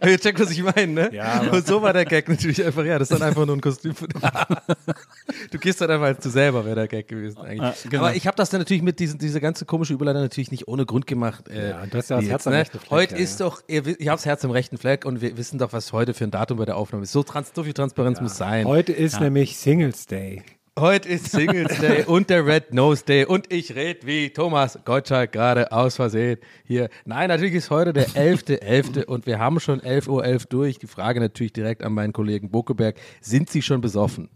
aber 0.00 0.08
ihr 0.10 0.18
checkt, 0.18 0.38
was 0.38 0.50
ich 0.50 0.62
meine, 0.62 0.92
ne? 0.92 1.10
Ja, 1.14 1.40
Und 1.50 1.66
so 1.66 1.80
war 1.80 1.92
der 1.92 2.04
Gag 2.04 2.28
natürlich 2.28 2.64
einfach. 2.64 2.84
Ja, 2.84 2.98
das 2.98 3.10
ist 3.10 3.18
dann 3.18 3.26
einfach 3.26 3.46
nur 3.46 3.56
ein 3.56 3.60
Kostüm. 3.60 3.94
Für 3.94 4.06
du 4.08 5.58
gehst 5.58 5.80
dann 5.80 5.90
einfach 5.90 6.06
als 6.06 6.22
du 6.22 6.28
selber, 6.30 6.64
wäre 6.64 6.76
der 6.76 6.88
Gag 6.88 7.08
gewesen 7.08 7.38
eigentlich. 7.38 7.60
Ah, 7.62 7.74
genau. 7.88 8.04
Aber 8.04 8.14
ich 8.14 8.26
habe 8.26 8.36
das 8.36 8.50
dann 8.50 8.60
natürlich 8.60 8.82
mit 8.82 8.98
diesen, 8.98 9.18
diese 9.18 9.40
ganze 9.40 9.64
komische 9.64 9.94
Überleitung 9.94 10.22
natürlich 10.22 10.50
nicht 10.50 10.68
ohne 10.68 10.84
Grund 10.84 11.06
gemacht. 11.06 11.48
Äh, 11.48 11.70
Ja, 11.70 11.86
du 11.86 11.96
hast 11.98 12.10
ja 12.10 12.20
das 12.20 12.28
Herz 12.28 12.46
am 12.46 12.52
ne? 12.52 12.58
rechten 12.60 12.78
Fleck, 12.78 12.90
Heute 12.90 13.14
ja, 13.14 13.20
ist 13.20 13.40
ja. 13.40 13.46
doch, 13.46 13.62
ihr, 13.68 13.86
ich 13.86 14.08
habe 14.08 14.16
das 14.16 14.26
Herz 14.26 14.44
am 14.44 14.50
rechten 14.50 14.76
Fleck 14.76 15.04
und 15.06 15.22
wir 15.22 15.36
wissen 15.36 15.58
doch, 15.58 15.72
was 15.72 15.92
heute 15.92 16.12
für 16.12 16.24
ein 16.24 16.30
Datum 16.30 16.58
bei 16.58 16.64
der 16.66 16.76
Aufnahme 16.76 17.04
ist. 17.04 17.12
So, 17.12 17.22
trans, 17.22 17.50
so 17.54 17.64
viel 17.64 17.72
Transparenz 17.72 18.20
muss 18.20 18.36
sein. 18.36 18.66
Heute 18.66 18.92
ist 18.92 19.20
nämlich 19.20 19.56
Singles 19.56 20.06
Day. 20.06 20.42
Heute 20.78 21.10
ist 21.10 21.30
Singles 21.30 21.80
Day 21.80 22.04
und 22.06 22.30
der 22.30 22.46
Red 22.46 22.72
Nose 22.72 23.04
Day 23.04 23.26
und 23.26 23.52
ich 23.52 23.74
rede 23.74 24.06
wie 24.06 24.30
Thomas 24.30 24.78
Gottschalk 24.86 25.30
gerade 25.30 25.70
aus 25.70 25.96
Versehen 25.96 26.38
hier. 26.64 26.88
Nein, 27.04 27.28
natürlich 27.28 27.52
ist 27.52 27.68
heute 27.68 27.92
der 27.92 28.08
11.11. 28.08 29.04
und 29.04 29.26
wir 29.26 29.38
haben 29.38 29.60
schon 29.60 29.82
11.11 29.82 30.08
Uhr 30.08 30.38
durch. 30.48 30.78
Die 30.78 30.86
Frage 30.86 31.20
natürlich 31.20 31.52
direkt 31.52 31.84
an 31.84 31.92
meinen 31.92 32.14
Kollegen 32.14 32.50
Bokeberg. 32.50 32.96
Sind 33.20 33.50
Sie 33.50 33.60
schon 33.60 33.82
besoffen? 33.82 34.30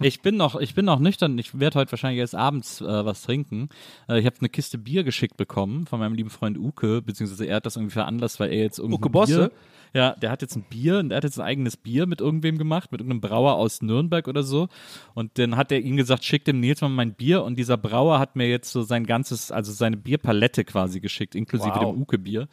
Ich 0.00 0.22
bin 0.22 0.36
noch, 0.36 0.58
ich 0.60 0.74
bin 0.74 0.84
noch 0.84 0.98
nüchtern. 1.00 1.36
Ich 1.38 1.58
werde 1.58 1.78
heute 1.78 1.92
wahrscheinlich 1.92 2.20
erst 2.20 2.34
abends 2.34 2.80
äh, 2.80 3.04
was 3.04 3.22
trinken. 3.22 3.68
Äh, 4.08 4.20
ich 4.20 4.26
habe 4.26 4.36
eine 4.40 4.48
Kiste 4.48 4.78
Bier 4.78 5.04
geschickt 5.04 5.36
bekommen 5.36 5.86
von 5.86 5.98
meinem 6.00 6.14
lieben 6.14 6.30
Freund 6.30 6.58
Uke, 6.58 7.02
beziehungsweise 7.02 7.46
er 7.46 7.56
hat 7.56 7.66
das 7.66 7.76
irgendwie 7.76 7.92
veranlasst, 7.92 8.40
weil 8.40 8.52
er 8.52 8.60
jetzt 8.60 8.78
irgendwie 8.78 8.96
Uke 8.96 9.10
Bosse? 9.10 9.48
Bier, 9.48 9.52
ja, 9.94 10.14
der 10.14 10.30
hat 10.30 10.42
jetzt 10.42 10.56
ein 10.56 10.62
Bier 10.62 10.98
und 10.98 11.10
der 11.10 11.16
hat 11.16 11.24
jetzt 11.24 11.38
ein 11.38 11.44
eigenes 11.46 11.76
Bier 11.76 12.06
mit 12.06 12.20
irgendwem 12.20 12.56
gemacht, 12.56 12.92
mit 12.92 13.00
irgendeinem 13.00 13.20
Brauer 13.20 13.54
aus 13.56 13.82
Nürnberg 13.82 14.26
oder 14.28 14.42
so. 14.42 14.68
Und 15.14 15.38
dann 15.38 15.56
hat 15.56 15.70
er 15.70 15.80
ihm 15.80 15.96
gesagt, 15.96 16.24
schick 16.24 16.44
dem 16.44 16.60
Nils 16.60 16.80
mal 16.80 16.88
mein 16.88 17.14
Bier. 17.14 17.44
Und 17.44 17.56
dieser 17.56 17.76
Brauer 17.76 18.18
hat 18.18 18.36
mir 18.36 18.48
jetzt 18.48 18.70
so 18.72 18.82
sein 18.82 19.04
ganzes, 19.04 19.52
also 19.52 19.72
seine 19.72 19.96
Bierpalette 19.96 20.64
quasi 20.64 21.00
geschickt, 21.00 21.34
inklusive 21.34 21.74
Wow. 21.74 21.92
dem 21.92 22.00
Uke-Bier. 22.02 22.48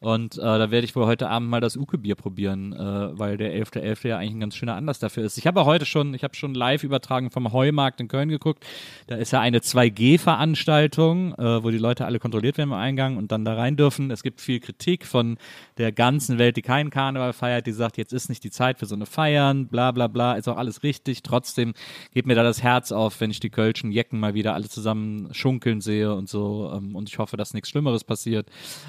Und 0.00 0.38
äh, 0.38 0.40
da 0.40 0.70
werde 0.70 0.86
ich 0.86 0.96
wohl 0.96 1.04
heute 1.04 1.28
Abend 1.28 1.50
mal 1.50 1.60
das 1.60 1.76
Uke-Bier 1.76 2.14
probieren, 2.14 2.72
äh, 2.72 3.18
weil 3.18 3.36
der 3.36 3.52
11.11. 3.52 4.08
ja 4.08 4.16
eigentlich 4.16 4.34
ein 4.34 4.40
ganz 4.40 4.56
schöner 4.56 4.74
Anlass 4.74 4.98
dafür 4.98 5.24
ist. 5.24 5.36
Ich 5.36 5.46
habe 5.46 5.66
heute 5.66 5.84
schon, 5.84 6.14
ich 6.14 6.24
habe 6.24 6.34
schon 6.34 6.54
live 6.54 6.84
übertragen 6.84 7.30
vom 7.30 7.52
Heumarkt 7.52 8.00
in 8.00 8.08
Köln 8.08 8.30
geguckt. 8.30 8.64
Da 9.08 9.16
ist 9.16 9.30
ja 9.32 9.40
eine 9.40 9.58
2G-Veranstaltung, 9.58 11.34
äh, 11.34 11.62
wo 11.62 11.70
die 11.70 11.76
Leute 11.76 12.06
alle 12.06 12.18
kontrolliert 12.18 12.56
werden 12.56 12.70
im 12.70 12.74
Eingang 12.78 13.18
und 13.18 13.30
dann 13.30 13.44
da 13.44 13.54
rein 13.54 13.76
dürfen. 13.76 14.10
Es 14.10 14.22
gibt 14.22 14.40
viel 14.40 14.58
Kritik 14.58 15.04
von 15.04 15.36
der 15.76 15.92
ganzen 15.92 16.38
Welt, 16.38 16.56
die 16.56 16.62
keinen 16.62 16.88
Karneval 16.88 17.34
feiert, 17.34 17.66
die 17.66 17.72
sagt, 17.72 17.98
jetzt 17.98 18.14
ist 18.14 18.30
nicht 18.30 18.42
die 18.42 18.50
Zeit 18.50 18.78
für 18.78 18.86
so 18.86 18.94
eine 18.94 19.04
Feiern, 19.04 19.66
bla 19.66 19.90
bla 19.90 20.06
bla, 20.06 20.32
ist 20.32 20.48
auch 20.48 20.56
alles 20.56 20.82
richtig. 20.82 21.22
Trotzdem 21.22 21.74
geht 22.14 22.24
mir 22.24 22.34
da 22.34 22.42
das 22.42 22.62
Herz 22.62 22.90
auf, 22.90 23.20
wenn 23.20 23.30
ich 23.30 23.40
die 23.40 23.50
Kölschen 23.50 23.92
Jecken 23.92 24.18
mal 24.18 24.32
wieder 24.32 24.54
alle 24.54 24.68
zusammen 24.70 25.28
schunkeln 25.34 25.82
sehe 25.82 26.14
und 26.14 26.26
so. 26.26 26.72
Ähm, 26.74 26.96
und 26.96 27.10
ich 27.10 27.18
hoffe, 27.18 27.36
dass 27.36 27.52
nichts 27.52 27.68
Schlimmeres 27.68 28.02
passiert. 28.02 28.48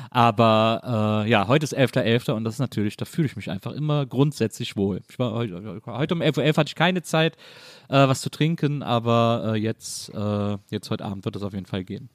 Aber 0.10 0.82
äh, 0.86 1.01
ja, 1.02 1.48
heute 1.48 1.64
ist 1.64 1.78
11.11. 1.78 2.32
und 2.32 2.44
das 2.44 2.56
ist 2.56 2.60
natürlich, 2.60 2.98
da 2.98 3.06
fühle 3.06 3.28
ich 3.28 3.36
mich 3.36 3.50
einfach 3.50 3.72
immer 3.72 4.06
grundsätzlich 4.06 4.76
wohl. 4.76 5.02
Ich 5.10 5.20
war 5.20 5.32
heute, 5.32 5.82
heute 5.86 6.14
um 6.14 6.22
11.11 6.22 6.38
Uhr 6.38 6.58
hatte 6.58 6.70
ich 6.70 6.76
keine 6.76 7.02
Zeit, 7.02 7.36
äh, 7.90 8.08
was 8.08 8.22
zu 8.22 8.30
trinken, 8.30 8.84
aber 8.84 9.54
äh, 9.54 9.58
jetzt, 9.58 10.14
äh, 10.14 10.58
jetzt 10.70 10.90
heute 10.90 11.06
Abend 11.06 11.26
wird 11.26 11.36
es 11.36 11.44
auf 11.44 11.54
jeden 11.54 11.66
Fall 11.66 11.84
gehen. 11.84 12.10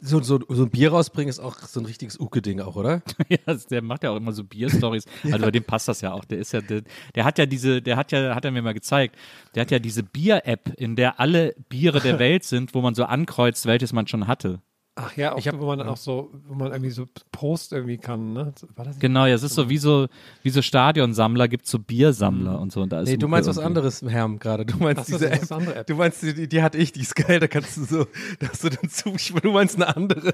So, 0.00 0.22
so, 0.22 0.40
so 0.48 0.64
ein 0.64 0.70
Bier 0.70 0.90
rausbringen 0.90 1.30
ist 1.30 1.40
auch 1.40 1.58
so 1.58 1.80
ein 1.80 1.86
richtiges 1.86 2.20
Uke-Ding 2.20 2.60
auch, 2.60 2.76
oder? 2.76 3.02
ja, 3.28 3.54
der 3.70 3.82
macht 3.82 4.04
ja 4.04 4.10
auch 4.10 4.16
immer 4.16 4.32
so 4.32 4.44
Bier-Stories. 4.44 5.06
Also 5.24 5.38
bei 5.38 5.50
dem 5.50 5.64
passt 5.64 5.88
das 5.88 6.00
ja 6.00 6.12
auch. 6.12 6.24
Der 6.24 6.38
ist 6.38 6.52
ja, 6.52 6.60
der, 6.60 6.82
der 7.14 7.24
hat 7.24 7.38
ja 7.38 7.46
diese, 7.46 7.80
der 7.80 7.96
hat 7.96 8.12
ja, 8.12 8.34
hat 8.34 8.44
er 8.44 8.50
mir 8.50 8.62
mal 8.62 8.74
gezeigt, 8.74 9.16
der 9.54 9.62
hat 9.62 9.70
ja 9.70 9.78
diese 9.78 10.02
Bier-App, 10.02 10.74
in 10.76 10.96
der 10.96 11.18
alle 11.18 11.54
Biere 11.68 12.00
der 12.00 12.18
Welt 12.18 12.44
sind, 12.44 12.74
wo 12.74 12.82
man 12.82 12.94
so 12.94 13.04
ankreuzt, 13.04 13.66
welches 13.66 13.92
man 13.92 14.06
schon 14.06 14.26
hatte. 14.26 14.60
Ach 14.96 15.16
ja, 15.16 15.32
auch, 15.32 15.38
Ich 15.38 15.48
hab- 15.48 15.58
wo 15.58 15.66
man 15.66 15.78
dann 15.80 15.88
auch 15.88 15.96
so, 15.96 16.30
wo 16.46 16.54
man 16.54 16.70
irgendwie 16.70 16.90
so 16.92 17.04
Prost 17.32 17.72
irgendwie 17.72 17.98
kann, 17.98 18.32
ne? 18.32 18.52
War 18.76 18.84
das 18.84 18.94
nicht? 18.94 19.00
Genau, 19.00 19.26
ja, 19.26 19.34
es 19.34 19.42
ist 19.42 19.54
so 19.54 19.68
wie 19.68 19.78
so, 19.78 20.06
wie 20.44 20.50
so 20.50 20.62
Stadionsammler 20.62 21.48
gibt 21.48 21.66
so 21.66 21.80
Biersammler 21.80 22.60
und 22.60 22.70
so. 22.70 22.82
Und 22.82 22.92
da 22.92 23.00
ist 23.00 23.08
Nee, 23.08 23.16
du 23.16 23.26
meinst 23.26 23.48
was 23.48 23.56
irgendwie. 23.56 23.66
anderes, 23.66 24.02
Herm, 24.02 24.38
gerade. 24.38 24.64
Du 24.64 24.76
meinst 24.78 25.02
Ach 25.02 25.06
diese 25.06 25.28
App. 25.32 25.50
App. 25.50 25.86
Du 25.88 25.96
meinst, 25.96 26.22
die, 26.22 26.48
die 26.48 26.62
hatte 26.62 26.78
ich, 26.78 26.92
die 26.92 27.00
ist 27.00 27.16
geil, 27.16 27.40
da 27.40 27.48
kannst 27.48 27.76
du 27.76 27.84
so, 27.84 28.06
da 28.38 28.48
hast 28.48 28.62
du 28.62 28.68
dann 28.68 28.88
zu, 28.88 29.10
du 29.42 29.50
meinst 29.50 29.74
eine 29.74 29.96
andere. 29.96 30.32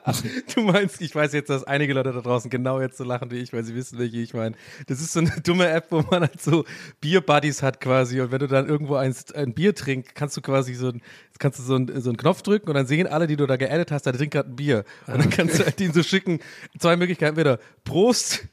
du 0.54 0.60
meinst, 0.62 1.00
ich 1.00 1.12
weiß 1.12 1.32
jetzt, 1.32 1.50
dass 1.50 1.64
einige 1.64 1.92
Leute 1.92 2.12
da 2.12 2.20
draußen 2.20 2.48
genau 2.48 2.80
jetzt 2.80 2.98
so 2.98 3.02
lachen 3.04 3.32
wie 3.32 3.38
ich, 3.38 3.52
weil 3.52 3.64
sie 3.64 3.74
wissen, 3.74 3.98
welche 3.98 4.18
ich 4.18 4.34
meine. 4.34 4.54
Das 4.86 5.00
ist 5.00 5.12
so 5.14 5.20
eine 5.20 5.32
dumme 5.42 5.68
App, 5.68 5.86
wo 5.90 6.02
man 6.02 6.20
halt 6.22 6.40
so 6.40 6.64
Bier-Buddies 7.00 7.62
hat 7.62 7.80
quasi 7.80 8.20
und 8.20 8.30
wenn 8.30 8.38
du 8.38 8.46
dann 8.46 8.68
irgendwo 8.68 8.94
ein, 8.94 9.14
ein 9.34 9.52
Bier 9.52 9.74
trinkst, 9.74 10.14
kannst 10.14 10.36
du 10.36 10.40
quasi 10.42 10.74
so 10.74 10.90
ein, 10.90 11.02
kannst 11.38 11.58
du 11.58 11.62
so, 11.62 11.76
ein, 11.76 12.00
so 12.00 12.10
einen 12.10 12.16
Knopf 12.16 12.42
drücken 12.42 12.68
und 12.68 12.74
dann 12.74 12.86
sehen 12.86 13.06
alle, 13.06 13.26
die 13.26 13.36
du 13.36 13.46
da 13.46 13.56
geaddet 13.56 13.90
hast, 13.92 14.06
da 14.06 14.12
trinkt 14.12 14.34
gerade 14.34 14.50
ein 14.50 14.56
Bier. 14.56 14.84
Und 15.06 15.18
dann 15.18 15.30
kannst 15.30 15.58
du 15.58 15.64
halt 15.64 15.80
ihnen 15.80 15.92
so 15.92 16.02
schicken, 16.02 16.40
zwei 16.78 16.96
Möglichkeiten, 16.96 17.30
entweder 17.30 17.58
Prost, 17.84 18.46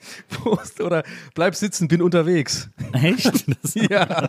Prost 0.28 0.80
oder 0.80 1.02
bleib 1.34 1.54
sitzen, 1.54 1.88
bin 1.88 2.02
unterwegs. 2.02 2.70
Echt? 2.92 3.46
Ja. 3.74 4.28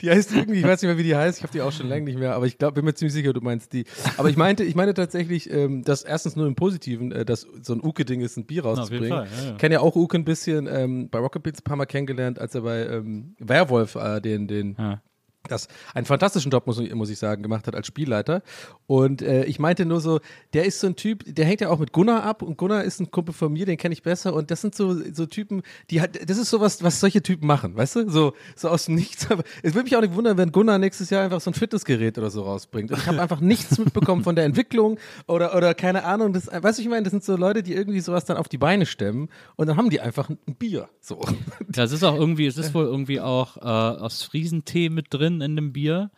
die 0.00 0.10
heißt 0.10 0.32
irgendwie, 0.32 0.60
ich 0.60 0.64
weiß 0.64 0.80
nicht 0.80 0.88
mehr, 0.88 0.98
wie 0.98 1.02
die 1.02 1.14
heißt, 1.14 1.38
ich 1.38 1.42
habe 1.42 1.52
die 1.52 1.60
auch 1.60 1.72
schon 1.72 1.88
lange 1.88 2.04
nicht 2.04 2.18
mehr, 2.18 2.34
aber 2.34 2.46
ich 2.46 2.56
glaube, 2.56 2.74
bin 2.74 2.84
mir 2.84 2.94
ziemlich 2.94 3.12
sicher, 3.12 3.32
du 3.32 3.40
meinst 3.40 3.72
die. 3.72 3.84
Aber 4.16 4.30
ich 4.30 4.36
meinte, 4.36 4.64
ich 4.64 4.74
meine 4.74 4.94
tatsächlich, 4.94 5.50
ähm, 5.50 5.82
dass 5.82 6.02
erstens 6.02 6.36
nur 6.36 6.46
im 6.46 6.54
Positiven, 6.54 7.12
äh, 7.12 7.24
dass 7.24 7.46
so 7.62 7.74
ein 7.74 7.82
Uke-Ding 7.82 8.20
ist, 8.20 8.36
ein 8.36 8.46
Bier 8.46 8.64
rauszubringen. 8.64 9.08
Fall, 9.08 9.28
ja, 9.38 9.50
ja. 9.50 9.56
Kenne 9.56 9.74
ja 9.74 9.80
auch 9.80 9.96
Uke 9.96 10.16
ein 10.16 10.24
bisschen, 10.24 10.66
ähm, 10.66 11.08
bei 11.10 11.18
Rocket 11.18 11.42
Beats 11.42 11.60
ein 11.60 11.64
paar 11.64 11.76
Mal 11.76 11.86
kennengelernt, 11.86 12.38
als 12.38 12.54
er 12.54 12.62
bei 12.62 12.86
ähm, 12.86 13.34
Werwolf 13.38 13.96
äh, 13.96 14.20
den, 14.20 14.48
den 14.48 14.76
Ja. 14.78 15.02
Das 15.48 15.68
einen 15.94 16.06
fantastischen 16.06 16.50
Job, 16.50 16.66
muss, 16.66 16.80
muss 16.92 17.10
ich 17.10 17.18
sagen, 17.18 17.42
gemacht 17.42 17.66
hat 17.66 17.74
als 17.74 17.86
Spielleiter. 17.86 18.42
Und 18.86 19.22
äh, 19.22 19.44
ich 19.44 19.58
meinte 19.58 19.84
nur 19.84 20.00
so, 20.00 20.20
der 20.52 20.64
ist 20.64 20.80
so 20.80 20.86
ein 20.86 20.96
Typ, 20.96 21.24
der 21.26 21.44
hängt 21.44 21.60
ja 21.60 21.70
auch 21.70 21.78
mit 21.78 21.92
Gunnar 21.92 22.22
ab 22.24 22.42
und 22.42 22.56
Gunnar 22.56 22.84
ist 22.84 23.00
ein 23.00 23.10
Kumpel 23.10 23.34
von 23.34 23.52
mir, 23.52 23.66
den 23.66 23.76
kenne 23.76 23.92
ich 23.92 24.02
besser 24.02 24.34
und 24.34 24.50
das 24.50 24.60
sind 24.60 24.74
so, 24.74 24.94
so 25.12 25.26
Typen, 25.26 25.62
die 25.90 26.00
hat, 26.00 26.18
das 26.28 26.38
ist 26.38 26.50
sowas, 26.50 26.82
was 26.82 27.00
solche 27.00 27.22
Typen 27.22 27.46
machen, 27.46 27.76
weißt 27.76 27.96
du? 27.96 28.10
So, 28.10 28.32
so 28.56 28.68
aus 28.68 28.86
dem 28.86 28.94
Nichts. 28.94 29.26
Es 29.62 29.74
würde 29.74 29.84
mich 29.84 29.96
auch 29.96 30.00
nicht 30.00 30.14
wundern, 30.14 30.36
wenn 30.36 30.52
Gunnar 30.52 30.78
nächstes 30.78 31.10
Jahr 31.10 31.24
einfach 31.24 31.40
so 31.40 31.50
ein 31.50 31.54
Fitnessgerät 31.54 32.18
oder 32.18 32.30
so 32.30 32.42
rausbringt. 32.42 32.90
Und 32.90 32.98
ich 32.98 33.06
habe 33.06 33.20
einfach 33.20 33.40
nichts 33.40 33.78
mitbekommen 33.78 34.22
von 34.22 34.36
der 34.36 34.44
Entwicklung 34.44 34.98
oder, 35.26 35.56
oder 35.56 35.74
keine 35.74 36.04
Ahnung. 36.04 36.32
Das, 36.32 36.46
weißt 36.46 36.78
du, 36.78 36.82
ich 36.82 36.88
meine, 36.88 37.02
das 37.02 37.10
sind 37.10 37.24
so 37.24 37.36
Leute, 37.36 37.62
die 37.62 37.74
irgendwie 37.74 38.00
sowas 38.00 38.24
dann 38.24 38.36
auf 38.36 38.48
die 38.48 38.58
Beine 38.58 38.86
stemmen 38.86 39.28
und 39.56 39.66
dann 39.66 39.76
haben 39.76 39.90
die 39.90 40.00
einfach 40.00 40.28
ein 40.28 40.38
Bier. 40.58 40.88
So. 41.00 41.20
Das 41.68 41.92
ist 41.92 42.04
auch 42.04 42.14
irgendwie, 42.14 42.46
es 42.46 42.56
ist 42.56 42.74
wohl 42.74 42.84
irgendwie 42.84 43.20
auch 43.20 43.56
äh, 43.56 43.60
aus 43.60 44.22
Friesentee 44.22 44.88
mit 44.88 45.12
drin 45.12 45.33
in 45.40 45.56
dem 45.56 45.72
Bier. 45.72 46.10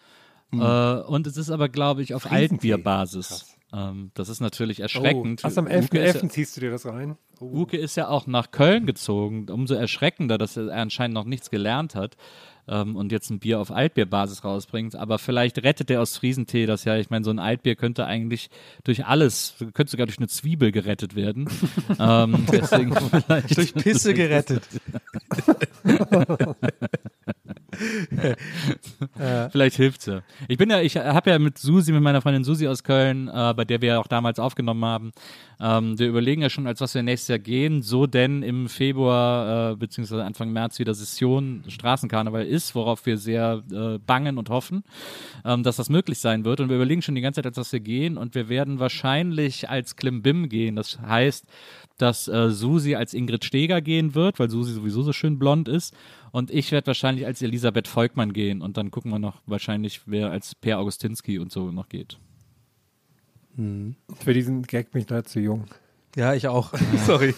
Äh, 0.53 0.57
und 0.57 1.27
es 1.27 1.37
ist 1.37 1.51
aber, 1.51 1.69
glaube 1.69 2.03
ich, 2.03 2.15
auf. 2.15 2.31
Altbierbasis. 2.31 3.57
Ähm, 3.73 4.11
das 4.15 4.29
ist 4.29 4.41
natürlich 4.41 4.81
erschreckend. 4.81 5.43
Ach, 5.45 5.57
am 5.57 5.67
Uke 5.67 5.99
ist 5.99 6.15
ja- 6.15 6.21
11.11. 6.21 6.29
ziehst 6.31 6.57
du 6.57 6.61
dir 6.61 6.71
das 6.71 6.87
rein? 6.87 7.17
Oh. 7.41 7.63
Uke 7.63 7.77
ist 7.77 7.97
ja 7.97 8.09
auch 8.09 8.27
nach 8.27 8.51
Köln 8.51 8.87
gezogen. 8.87 9.49
Umso 9.51 9.75
erschreckender, 9.75 10.39
dass 10.39 10.57
er 10.57 10.73
anscheinend 10.73 11.15
noch 11.15 11.25
nichts 11.25 11.51
gelernt 11.51 11.95
hat 11.95 12.17
ähm, 12.69 12.97
und 12.97 13.13
jetzt 13.13 13.29
ein 13.31 13.41
Bier 13.41 13.61
auf 13.61 13.71
Altbierbasis 13.71 14.45
rausbringt. 14.45 14.95
Aber 14.95 15.19
vielleicht 15.19 15.63
rettet 15.63 15.91
der 15.91 16.01
aus 16.01 16.17
Friesentee 16.17 16.65
das 16.67 16.85
ja. 16.85 16.97
Ich 16.97 17.11
meine, 17.11 17.25
so 17.25 17.31
ein 17.31 17.39
Altbier 17.41 17.75
könnte 17.75 18.07
eigentlich 18.07 18.49
durch 18.85 19.05
alles, 19.05 19.57
könnte 19.75 19.91
sogar 19.91 20.07
durch 20.07 20.19
eine 20.19 20.29
Zwiebel 20.29 20.71
gerettet 20.73 21.17
werden. 21.17 21.49
ähm, 21.99 22.47
deswegen 22.51 22.95
vielleicht 23.11 23.57
Durch 23.57 23.75
Pisse 23.75 24.15
gerettet. 24.15 24.63
Vielleicht 29.51 29.77
hilft's 29.77 30.07
ja. 30.07 30.23
Ich 30.49 30.59
bin 30.59 30.71
ja, 30.71 30.81
ich 30.81 30.97
habe 30.97 31.31
ja 31.31 31.39
mit 31.39 31.59
Susi, 31.59 31.93
mit 31.93 32.03
meiner 32.03 32.23
Freundin 32.23 32.45
Susi 32.45 32.69
aus 32.69 32.83
Köln, 32.83 33.29
äh, 33.29 33.55
bei 33.55 33.65
der 33.65 33.81
wir 33.81 33.89
ja 33.91 33.99
auch 33.99 34.07
damals 34.07 34.39
aufgenommen 34.39 34.85
haben, 34.85 35.13
ähm, 35.59 35.99
wir 35.99 36.09
überlegen 36.09 36.43
ja 36.43 36.51
schon, 36.51 36.67
als 36.67 36.81
was 36.81 36.95
wir 36.95 37.03
nächstes 37.03 37.29
Jahr 37.29 37.39
gehen, 37.39 37.83
so 37.83 38.07
denn 38.07 38.43
im 38.43 38.69
Februar 38.69 39.73
äh, 39.73 39.77
beziehungsweise 39.77 40.25
Anfang 40.25 40.53
März 40.53 40.79
wieder 40.79 40.93
Session 40.93 41.65
Straßenkarneval 41.69 42.45
ist, 42.45 42.75
worauf 42.75 43.07
wir 43.07 43.17
sehr 43.17 43.63
äh, 43.73 43.99
bangen 43.99 44.37
und 44.37 44.51
hoffen, 44.51 44.85
ähm, 45.45 45.63
dass 45.63 45.77
das 45.77 45.89
möglich 45.89 46.19
sein 46.19 46.45
wird. 46.45 46.61
Und 46.61 46.69
wir 46.69 46.77
überlegen 46.77 47.03
schon 47.03 47.15
die 47.15 47.23
ganze 47.23 47.39
Zeit, 47.39 47.47
als 47.47 47.57
was 47.57 47.73
wir 47.73 47.81
gehen 47.81 48.19
und 48.19 48.35
wir 48.35 48.49
werden 48.49 48.79
wahrscheinlich 48.79 49.71
als 49.71 49.97
Klimbim 49.97 50.49
gehen. 50.49 50.77
Das 50.77 50.99
heißt, 51.01 51.47
dass 51.99 52.29
äh, 52.29 52.51
Susi 52.51 52.95
als 52.95 53.15
Ingrid 53.15 53.45
Steger 53.45 53.81
gehen 53.81 54.15
wird, 54.15 54.39
weil 54.39 54.51
Susi 54.51 54.73
sowieso 54.73 55.03
so 55.03 55.13
schön 55.13 55.39
blond 55.39 55.69
ist. 55.69 55.95
Und 56.33 56.51
ich 56.51 56.73
werde 56.73 56.89
wahrscheinlich 56.89 57.27
als 57.27 57.43
Elisabeth 57.43 57.89
Volkmann 57.89 58.33
gehen. 58.33 58.63
Und 58.63 58.77
dann 58.77 58.91
gucken 58.91 59.11
wir 59.11 59.19
noch 59.19 59.41
wahrscheinlich, 59.47 60.03
wer 60.07 60.31
als 60.31 60.55
Per 60.55 60.79
Augustinski 60.79 61.39
und 61.39 61.51
so 61.51 61.71
noch 61.71 61.89
geht. 61.89 62.19
Für 63.57 64.35
diesen 64.35 64.63
Gag 64.63 64.91
bin 64.91 65.03
ich 65.03 65.09
leider 65.09 65.25
zu 65.25 65.41
jung. 65.41 65.65
Ja, 66.17 66.35
ich 66.35 66.49
auch. 66.49 66.73
Sorry. 67.07 67.35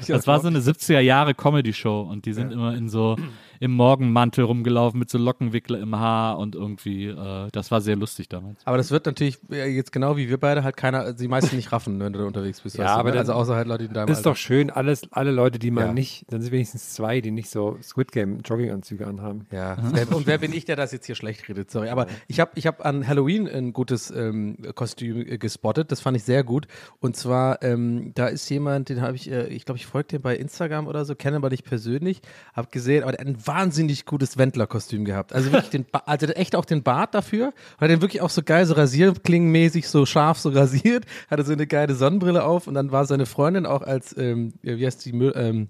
Ich 0.00 0.06
Das 0.06 0.26
war 0.26 0.40
so 0.40 0.48
eine 0.48 0.60
70er 0.60 1.00
Jahre 1.00 1.34
Comedy-Show 1.34 2.02
und 2.02 2.24
die 2.26 2.32
sind 2.32 2.52
immer 2.52 2.74
in 2.74 2.88
so 2.88 3.16
im 3.62 3.70
Morgenmantel 3.74 4.42
rumgelaufen 4.44 4.98
mit 4.98 5.08
so 5.08 5.18
Lockenwickler 5.18 5.78
im 5.78 5.94
Haar 5.96 6.36
und 6.38 6.56
irgendwie, 6.56 7.06
äh, 7.06 7.48
das 7.52 7.70
war 7.70 7.80
sehr 7.80 7.94
lustig 7.94 8.28
damals. 8.28 8.60
Aber 8.66 8.76
das 8.76 8.90
wird 8.90 9.06
natürlich 9.06 9.38
ja, 9.50 9.66
jetzt 9.66 9.92
genau 9.92 10.16
wie 10.16 10.28
wir 10.28 10.38
beide 10.38 10.64
halt 10.64 10.76
keiner, 10.76 11.12
die 11.12 11.28
meisten 11.28 11.54
nicht 11.54 11.70
raffen, 11.70 12.00
wenn 12.00 12.12
du 12.12 12.18
da 12.18 12.24
unterwegs 12.24 12.60
bist. 12.60 12.76
Ja, 12.76 12.84
weißt 12.86 12.94
du, 12.96 12.98
aber 12.98 13.08
ne? 13.10 13.12
dann- 13.12 13.20
also 13.20 13.32
außer 13.34 13.54
halt 13.54 13.68
Leute 13.68 13.84
in 13.84 13.92
deinem 13.92 14.08
Das 14.08 14.18
ist 14.18 14.26
Alter. 14.26 14.30
doch 14.30 14.36
schön, 14.36 14.70
alles, 14.70 15.02
alle 15.12 15.30
Leute, 15.30 15.60
die 15.60 15.70
man 15.70 15.86
Ja. 15.86 15.92
nicht, 15.92 16.24
dann 16.30 16.42
sind 16.42 16.50
wenigstens 16.50 16.90
zwei, 16.92 17.20
die 17.20 17.30
nicht 17.30 17.50
so 17.50 17.78
Squid 17.80 18.10
Game 18.10 18.40
Jogginganzüge 18.40 19.06
anhaben. 19.06 19.46
Ja, 19.52 19.74
und 20.10 20.26
wer 20.26 20.38
bin 20.38 20.52
ich, 20.52 20.64
der 20.64 20.74
das 20.74 20.90
jetzt 20.90 21.06
hier 21.06 21.14
schlecht 21.14 21.48
redet? 21.48 21.70
Sorry, 21.70 21.88
aber 21.88 22.08
ich 22.26 22.40
habe 22.40 22.50
ich 22.56 22.66
hab 22.66 22.84
an 22.84 23.06
Halloween 23.06 23.46
ein 23.48 23.72
gutes 23.72 24.10
ähm, 24.10 24.56
Kostüm 24.74 25.18
äh, 25.20 25.38
gespottet, 25.38 25.92
das 25.92 26.00
fand 26.00 26.16
ich 26.16 26.24
sehr 26.24 26.42
gut. 26.42 26.66
Und 26.98 27.14
zwar, 27.16 27.62
ähm, 27.62 28.10
da 28.16 28.26
ist 28.26 28.48
jemand, 28.50 28.88
den 28.88 29.00
habe 29.02 29.14
ich, 29.14 29.30
äh, 29.30 29.46
ich 29.46 29.64
glaube, 29.66 29.78
ich 29.78 29.86
folge 29.86 30.08
dem 30.08 30.22
bei 30.22 30.36
Instagram 30.36 30.88
oder 30.88 31.04
so, 31.04 31.14
kenne 31.14 31.36
aber 31.36 31.50
nicht 31.50 31.64
persönlich, 31.64 32.22
habe 32.54 32.66
gesehen, 32.72 33.04
aber 33.04 33.12
der 33.12 33.20
hat 33.20 33.26
ein 33.28 33.46
wahnsinnig 33.52 34.06
gutes 34.06 34.38
Wendler-Kostüm 34.38 35.04
gehabt. 35.04 35.32
Also 35.32 35.52
wirklich 35.52 35.70
den, 35.70 35.84
ba 35.84 36.02
also 36.06 36.26
echt 36.26 36.56
auch 36.56 36.64
den 36.64 36.82
Bart 36.82 37.14
dafür 37.14 37.48
und 37.48 37.80
hat 37.80 37.90
den 37.90 38.00
wirklich 38.00 38.22
auch 38.22 38.30
so 38.30 38.42
geil, 38.42 38.64
so 38.66 38.74
rasierklingenmäßig, 38.74 39.88
so 39.88 40.06
scharf 40.06 40.38
so 40.38 40.48
rasiert, 40.50 41.04
hatte 41.30 41.44
so 41.44 41.52
eine 41.52 41.66
geile 41.66 41.94
Sonnenbrille 41.94 42.44
auf 42.44 42.66
und 42.66 42.74
dann 42.74 42.92
war 42.92 43.04
seine 43.04 43.26
Freundin 43.26 43.66
auch 43.66 43.82
als, 43.82 44.16
ähm, 44.16 44.54
wie 44.62 44.86
heißt 44.86 45.04
die, 45.04 45.10
ähm, 45.10 45.68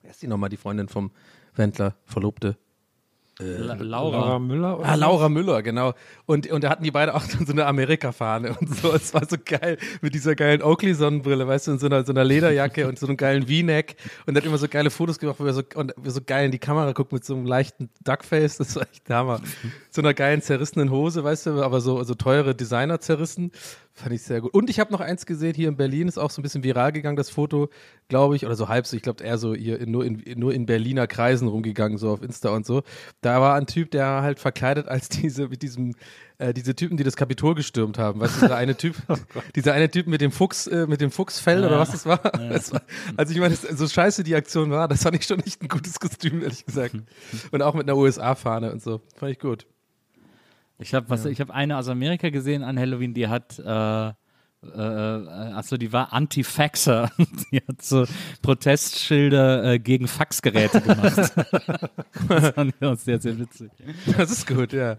wie 0.00 0.08
heißt 0.08 0.22
die 0.22 0.26
nochmal, 0.26 0.48
die 0.48 0.56
Freundin 0.56 0.88
vom 0.88 1.10
Wendler, 1.54 1.96
Verlobte? 2.04 2.56
La 3.38 3.74
Laura 3.74 4.18
Laura. 4.18 4.38
Müller? 4.38 4.78
Ah? 4.82 4.94
Laura 4.94 5.28
Müller, 5.28 5.62
genau. 5.62 5.94
Und, 6.26 6.50
und 6.50 6.64
da 6.64 6.70
hatten 6.70 6.84
die 6.84 6.90
beide 6.90 7.14
auch 7.14 7.22
so 7.22 7.50
eine 7.50 7.66
Amerika-Fahne 7.66 8.54
und 8.60 8.76
so. 8.76 8.92
Es 8.92 9.14
war 9.14 9.26
so 9.26 9.36
geil 9.42 9.78
mit 10.02 10.14
dieser 10.14 10.34
geilen 10.34 10.62
Oakley-Sonnenbrille, 10.62 11.48
weißt 11.48 11.66
du, 11.66 11.72
in 11.72 11.78
so 11.78 11.86
einer, 11.86 12.04
so 12.04 12.12
einer 12.12 12.24
Lederjacke 12.24 12.86
und 12.86 12.98
so 12.98 13.06
einem 13.06 13.16
geilen 13.16 13.46
V-Neck. 13.46 13.96
Und 14.26 14.36
hat 14.36 14.44
immer 14.44 14.58
so 14.58 14.68
geile 14.68 14.90
Fotos 14.90 15.18
gemacht, 15.18 15.36
wo 15.38 15.46
er 15.46 15.54
so, 15.54 15.62
und 15.74 15.94
so 16.04 16.20
geil 16.24 16.46
in 16.46 16.50
die 16.52 16.58
Kamera 16.58 16.92
guckt 16.92 17.12
mit 17.12 17.24
so 17.24 17.34
einem 17.34 17.46
leichten 17.46 17.88
Duckface. 18.04 18.58
Das 18.58 18.76
war 18.76 18.82
echt 18.82 19.08
Hammer. 19.08 19.40
So 19.90 20.02
einer 20.02 20.14
geilen 20.14 20.42
zerrissenen 20.42 20.90
Hose, 20.90 21.24
weißt 21.24 21.46
du, 21.46 21.62
aber 21.62 21.80
so, 21.80 22.04
so 22.04 22.14
teure 22.14 22.54
Designer 22.54 23.00
zerrissen. 23.00 23.50
Fand 23.94 24.12
ich 24.14 24.22
sehr 24.22 24.40
gut. 24.40 24.54
Und 24.54 24.70
ich 24.70 24.80
habe 24.80 24.90
noch 24.90 25.00
eins 25.00 25.26
gesehen 25.26 25.54
hier 25.54 25.68
in 25.68 25.76
Berlin, 25.76 26.08
ist 26.08 26.16
auch 26.18 26.30
so 26.30 26.40
ein 26.40 26.42
bisschen 26.42 26.64
viral 26.64 26.92
gegangen, 26.92 27.16
das 27.16 27.28
Foto, 27.28 27.68
glaube 28.08 28.36
ich, 28.36 28.46
oder 28.46 28.54
so 28.54 28.68
halb 28.68 28.86
so. 28.86 28.96
Ich 28.96 29.02
glaube, 29.02 29.22
eher 29.22 29.36
so 29.36 29.54
hier 29.54 29.78
in, 29.80 29.90
nur, 29.90 30.04
in, 30.04 30.22
nur 30.36 30.54
in 30.54 30.64
Berliner 30.64 31.06
Kreisen 31.06 31.46
rumgegangen, 31.46 31.98
so 31.98 32.10
auf 32.10 32.22
Insta 32.22 32.50
und 32.50 32.64
so. 32.64 32.82
Da 33.20 33.42
war 33.42 33.54
ein 33.54 33.66
Typ, 33.66 33.90
der 33.90 34.22
halt 34.22 34.40
verkleidet 34.40 34.88
als 34.88 35.08
diese, 35.10 35.48
mit 35.48 35.62
diesem, 35.62 35.94
äh, 36.38 36.54
diese 36.54 36.74
Typen, 36.74 36.96
die 36.96 37.04
das 37.04 37.16
Kapitol 37.16 37.54
gestürmt 37.54 37.98
haben. 37.98 38.20
Weißt 38.20 38.36
du, 38.36 38.40
dieser 38.46 38.56
eine 38.56 38.76
Typ, 38.76 38.96
dieser 39.56 39.74
eine 39.74 39.90
Typ 39.90 40.06
mit 40.06 40.22
dem 40.22 40.32
Fuchs, 40.32 40.66
äh, 40.68 40.86
mit 40.86 41.02
dem 41.02 41.10
Fuchsfell 41.10 41.62
oder 41.62 41.78
was 41.78 41.90
das 41.90 42.06
war. 42.06 42.18
Das 42.18 42.72
war 42.72 42.82
also 43.16 43.32
ich 43.34 43.40
meine, 43.40 43.54
so 43.54 43.86
scheiße 43.86 44.24
die 44.24 44.34
Aktion 44.34 44.70
war, 44.70 44.88
das 44.88 45.02
fand 45.02 45.16
ich 45.16 45.24
schon 45.24 45.40
nicht 45.44 45.62
ein 45.62 45.68
gutes 45.68 46.00
Kostüm, 46.00 46.42
ehrlich 46.42 46.64
gesagt. 46.64 46.94
Und 47.50 47.62
auch 47.62 47.74
mit 47.74 47.88
einer 47.88 47.96
USA-Fahne 47.98 48.72
und 48.72 48.82
so. 48.82 49.00
Fand 49.16 49.32
ich 49.32 49.38
gut. 49.38 49.66
Ich 50.82 50.94
habe 50.94 51.08
was, 51.08 51.24
ich 51.24 51.40
habe 51.40 51.54
eine 51.54 51.78
aus 51.78 51.88
Amerika 51.88 52.30
gesehen 52.30 52.62
an 52.62 52.78
Halloween, 52.78 53.14
die 53.14 53.28
hat, 53.28 53.58
äh, 53.58 54.08
äh, 54.08 54.80
achso, 54.80 55.76
die 55.76 55.92
war 55.92 56.12
Anti-Faxer. 56.12 57.10
Die 57.50 57.56
hat 57.56 57.82
so 57.82 58.06
Protestschilder 58.42 59.64
äh, 59.64 59.78
gegen 59.80 60.06
Faxgeräte 60.06 60.80
gemacht. 60.80 61.16
das 62.28 62.50
fand 62.50 62.74
ich 62.78 62.86
auch 62.86 62.96
sehr, 62.96 63.20
sehr 63.20 63.38
witzig. 63.38 63.70
Das 64.16 64.30
ist 64.30 64.46
gut, 64.46 64.72
ja. 64.72 64.98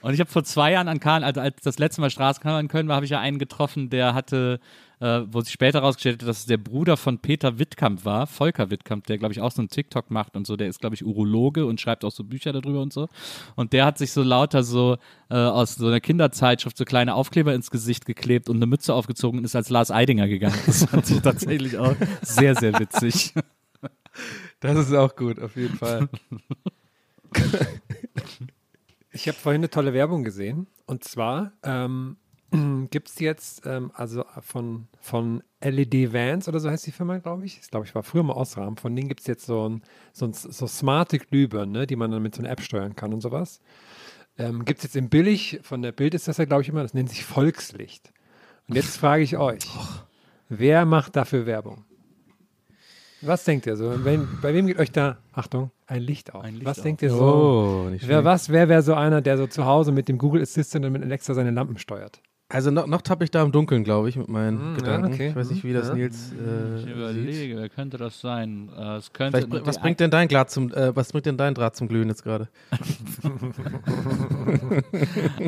Und 0.00 0.14
ich 0.14 0.20
habe 0.20 0.30
vor 0.30 0.42
zwei 0.42 0.72
Jahren 0.72 0.88
an 0.88 0.98
Karl, 0.98 1.22
also 1.22 1.40
als 1.40 1.62
das 1.62 1.78
letzte 1.78 2.00
Mal 2.00 2.10
Straßenkarneval 2.10 2.62
in 2.62 2.68
Köln 2.68 2.88
war, 2.88 2.96
habe 2.96 3.04
ich 3.04 3.12
ja 3.12 3.20
einen 3.20 3.38
getroffen, 3.38 3.88
der 3.88 4.14
hatte 4.14 4.58
äh, 5.02 5.26
wo 5.26 5.40
sich 5.40 5.52
später 5.52 5.80
herausgestellt 5.80 6.22
hat, 6.22 6.28
dass 6.28 6.38
es 6.38 6.46
der 6.46 6.58
Bruder 6.58 6.96
von 6.96 7.18
Peter 7.18 7.58
Wittkamp 7.58 8.04
war, 8.04 8.28
Volker 8.28 8.70
Wittkamp, 8.70 9.04
der, 9.08 9.18
glaube 9.18 9.32
ich, 9.32 9.40
auch 9.40 9.50
so 9.50 9.60
einen 9.60 9.68
TikTok 9.68 10.12
macht 10.12 10.36
und 10.36 10.46
so. 10.46 10.56
Der 10.56 10.68
ist, 10.68 10.80
glaube 10.80 10.94
ich, 10.94 11.04
Urologe 11.04 11.66
und 11.66 11.80
schreibt 11.80 12.04
auch 12.04 12.12
so 12.12 12.22
Bücher 12.22 12.52
darüber 12.52 12.80
und 12.80 12.92
so. 12.92 13.08
Und 13.56 13.72
der 13.72 13.84
hat 13.84 13.98
sich 13.98 14.12
so 14.12 14.22
lauter 14.22 14.62
so 14.62 14.98
äh, 15.28 15.34
aus 15.34 15.74
so 15.74 15.88
einer 15.88 16.00
Kinderzeitschrift 16.00 16.76
so 16.76 16.84
kleine 16.84 17.16
Aufkleber 17.16 17.52
ins 17.52 17.72
Gesicht 17.72 18.06
geklebt 18.06 18.48
und 18.48 18.56
eine 18.56 18.66
Mütze 18.66 18.94
aufgezogen 18.94 19.40
und 19.40 19.44
ist 19.44 19.56
als 19.56 19.70
Lars 19.70 19.90
Eidinger 19.90 20.28
gegangen. 20.28 20.58
Das 20.66 20.84
fand 20.84 21.10
ich 21.10 21.20
tatsächlich 21.20 21.78
auch 21.78 21.96
sehr, 22.22 22.54
sehr 22.54 22.78
witzig. 22.78 23.34
Das 24.60 24.78
ist 24.78 24.94
auch 24.94 25.16
gut, 25.16 25.40
auf 25.40 25.56
jeden 25.56 25.76
Fall. 25.76 26.08
Ich 29.14 29.28
habe 29.28 29.36
vorhin 29.36 29.60
eine 29.60 29.68
tolle 29.68 29.92
Werbung 29.92 30.24
gesehen. 30.24 30.66
Und 30.86 31.04
zwar 31.04 31.52
ähm, 31.62 32.16
gibt 32.90 33.08
es 33.08 33.18
jetzt, 33.18 33.66
ähm, 33.66 33.90
also 33.94 34.24
von, 34.40 34.88
von 35.00 35.42
LED 35.62 36.12
Vans 36.12 36.48
oder 36.48 36.60
so 36.60 36.70
heißt 36.70 36.86
die 36.86 36.92
Firma, 36.92 37.18
glaube 37.18 37.44
ich. 37.44 37.58
Das 37.58 37.70
glaube 37.70 37.86
ich 37.86 37.94
war 37.94 38.02
früher 38.02 38.22
mal 38.22 38.34
Ausrahmen. 38.34 38.76
Von 38.76 38.94
denen 38.94 39.08
gibt 39.08 39.20
es 39.20 39.26
jetzt 39.26 39.46
so, 39.46 39.68
ein, 39.68 39.82
so, 40.12 40.26
ein, 40.26 40.32
so 40.32 40.66
smarte 40.66 41.18
Glühbirnen, 41.18 41.72
ne, 41.72 41.86
die 41.86 41.96
man 41.96 42.10
dann 42.10 42.22
mit 42.22 42.34
so 42.34 42.42
einer 42.42 42.50
App 42.50 42.60
steuern 42.60 42.96
kann 42.96 43.12
und 43.14 43.20
sowas. 43.20 43.60
Ähm, 44.38 44.64
gibt 44.64 44.78
es 44.78 44.84
jetzt 44.84 44.96
in 44.96 45.08
Billig, 45.08 45.60
von 45.62 45.82
der 45.82 45.92
Bild 45.92 46.14
ist 46.14 46.28
das 46.28 46.38
ja, 46.38 46.44
glaube 46.44 46.62
ich, 46.62 46.68
immer, 46.68 46.82
das 46.82 46.94
nennt 46.94 47.10
sich 47.10 47.24
Volkslicht. 47.24 48.12
Und 48.68 48.76
jetzt 48.76 48.96
frage 48.96 49.22
ich 49.22 49.36
euch, 49.36 49.64
wer 50.48 50.86
macht 50.86 51.16
dafür 51.16 51.46
Werbung? 51.46 51.84
Was 53.20 53.44
denkt 53.44 53.66
ihr 53.66 53.76
so? 53.76 54.04
Wenn, 54.04 54.26
bei 54.40 54.52
wem 54.52 54.66
geht 54.66 54.78
euch 54.78 54.90
da, 54.90 55.18
Achtung, 55.32 55.70
ein 55.86 56.02
Licht 56.02 56.34
auf? 56.34 56.42
Ein 56.42 56.54
Licht 56.54 56.66
was 56.66 56.78
auf. 56.78 56.82
denkt 56.82 57.02
ihr 57.02 57.10
so? 57.10 57.84
Oh, 57.84 57.88
nicht 57.90 58.08
Wer 58.08 58.24
was, 58.24 58.48
wer 58.48 58.68
wäre 58.68 58.82
so 58.82 58.94
einer, 58.94 59.20
der 59.20 59.36
so 59.36 59.46
zu 59.46 59.64
Hause 59.64 59.92
mit 59.92 60.08
dem 60.08 60.18
Google 60.18 60.42
Assistant 60.42 60.84
und 60.84 60.92
mit 60.92 61.02
Alexa 61.02 61.34
seine 61.34 61.52
Lampen 61.52 61.78
steuert? 61.78 62.20
Also 62.52 62.70
noch, 62.70 62.86
noch 62.86 63.00
tappe 63.00 63.24
ich 63.24 63.30
da 63.30 63.42
im 63.42 63.50
Dunkeln, 63.50 63.82
glaube 63.82 64.10
ich, 64.10 64.16
mit 64.16 64.28
meinen 64.28 64.72
ja, 64.72 64.76
Gedanken. 64.76 65.14
okay. 65.14 65.28
Ich 65.30 65.36
weiß 65.36 65.50
nicht, 65.50 65.64
wie 65.64 65.72
das 65.72 65.88
Ja. 65.88 65.94
Nils 65.94 66.32
äh, 66.32 66.76
Ich 66.76 66.82
sieht. 66.84 66.94
überlege, 66.94 67.56
wer 67.56 67.68
könnte 67.70 67.96
das 67.96 68.20
sein? 68.20 68.68
Äh, 68.76 68.96
es 68.96 69.12
könnte 69.12 69.46
was 69.64 69.80
bringt 69.80 70.00
denn 70.00 70.10
dein 70.10 70.28
Draht 70.28 70.50
zum, 70.50 70.72
äh, 70.74 70.94
was 70.94 71.12
bringt 71.12 71.24
denn 71.26 71.38
dein 71.38 71.54
Draht 71.54 71.76
zum 71.76 71.88
Glühen 71.88 72.08
jetzt 72.08 72.22
gerade? 72.22 72.48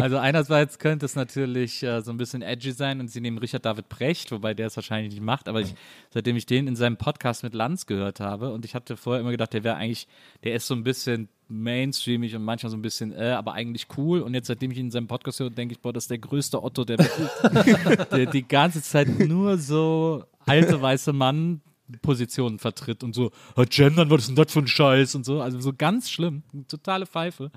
Also 0.01 0.19
einerseits 0.19 0.79
könnte 0.79 1.07
es 1.07 1.17
natürlich 1.17 1.83
äh, 1.83 2.01
so 2.01 2.11
ein 2.11 2.17
bisschen 2.17 2.43
edgy 2.43 2.73
sein 2.73 3.01
und 3.01 3.09
sie 3.11 3.21
nehmen 3.21 3.39
Richard 3.39 3.65
David 3.65 3.89
Precht, 3.89 4.31
wobei 4.33 4.55
der 4.55 4.67
es 4.69 4.77
wahrscheinlich 4.77 5.13
nicht 5.15 5.23
macht, 5.23 5.49
aber 5.49 5.61
ich, 5.61 5.75
seitdem 6.11 6.37
ich 6.37 6.47
den 6.47 6.67
in 6.67 6.77
seinem 6.77 6.97
Podcast 6.97 7.43
mit 7.43 7.55
Lanz 7.55 7.87
gehört 7.87 8.21
habe 8.21 8.53
und 8.53 8.65
ich 8.65 8.75
hatte 8.75 8.97
vorher 8.97 9.21
immer 9.21 9.31
gedacht, 9.31 9.53
der 9.53 9.65
wäre 9.65 9.77
eigentlich, 9.77 10.09
der 10.43 10.55
ist 10.55 10.67
so 10.67 10.75
ein 10.75 10.85
bisschen 10.85 11.29
mainstreamig 11.63 12.35
und 12.35 12.43
manchmal 12.45 12.71
so 12.71 12.77
ein 12.77 12.83
bisschen, 12.83 13.13
äh, 13.13 13.31
aber 13.31 13.53
eigentlich 13.55 13.87
cool 13.97 14.21
und 14.21 14.35
jetzt 14.35 14.49
seitdem 14.49 14.71
ich 14.71 14.79
ihn 14.79 14.87
in 14.87 14.91
seinem 14.91 15.07
Podcast 15.07 15.41
höre, 15.41 15.51
denke 15.51 15.75
ich, 15.75 15.81
boah, 15.81 15.93
das 15.93 16.05
ist 16.05 16.11
der 16.11 16.19
größte 16.19 16.63
Otto 16.63 16.85
der 16.85 16.97
der 18.13 18.27
die 18.27 18.47
ganze 18.47 18.83
Zeit 18.83 19.09
nur 19.21 19.59
so 19.59 20.25
alte 20.47 20.81
weiße 20.81 21.13
Mann 21.13 21.61
Positionen 22.01 22.59
vertritt 22.59 23.05
und 23.05 23.15
so, 23.15 23.31
"Ah, 23.57 23.65
gendern, 23.69 24.09
was 24.11 24.23
ist 24.23 24.29
denn 24.29 24.37
das 24.37 24.53
für 24.53 24.61
ein 24.61 24.67
Scheiß 24.67 25.15
und 25.17 25.25
so, 25.25 25.41
also 25.41 25.61
so 25.61 25.73
ganz 25.77 26.11
schlimm, 26.11 26.43
totale 26.67 27.07
Pfeife. 27.07 27.51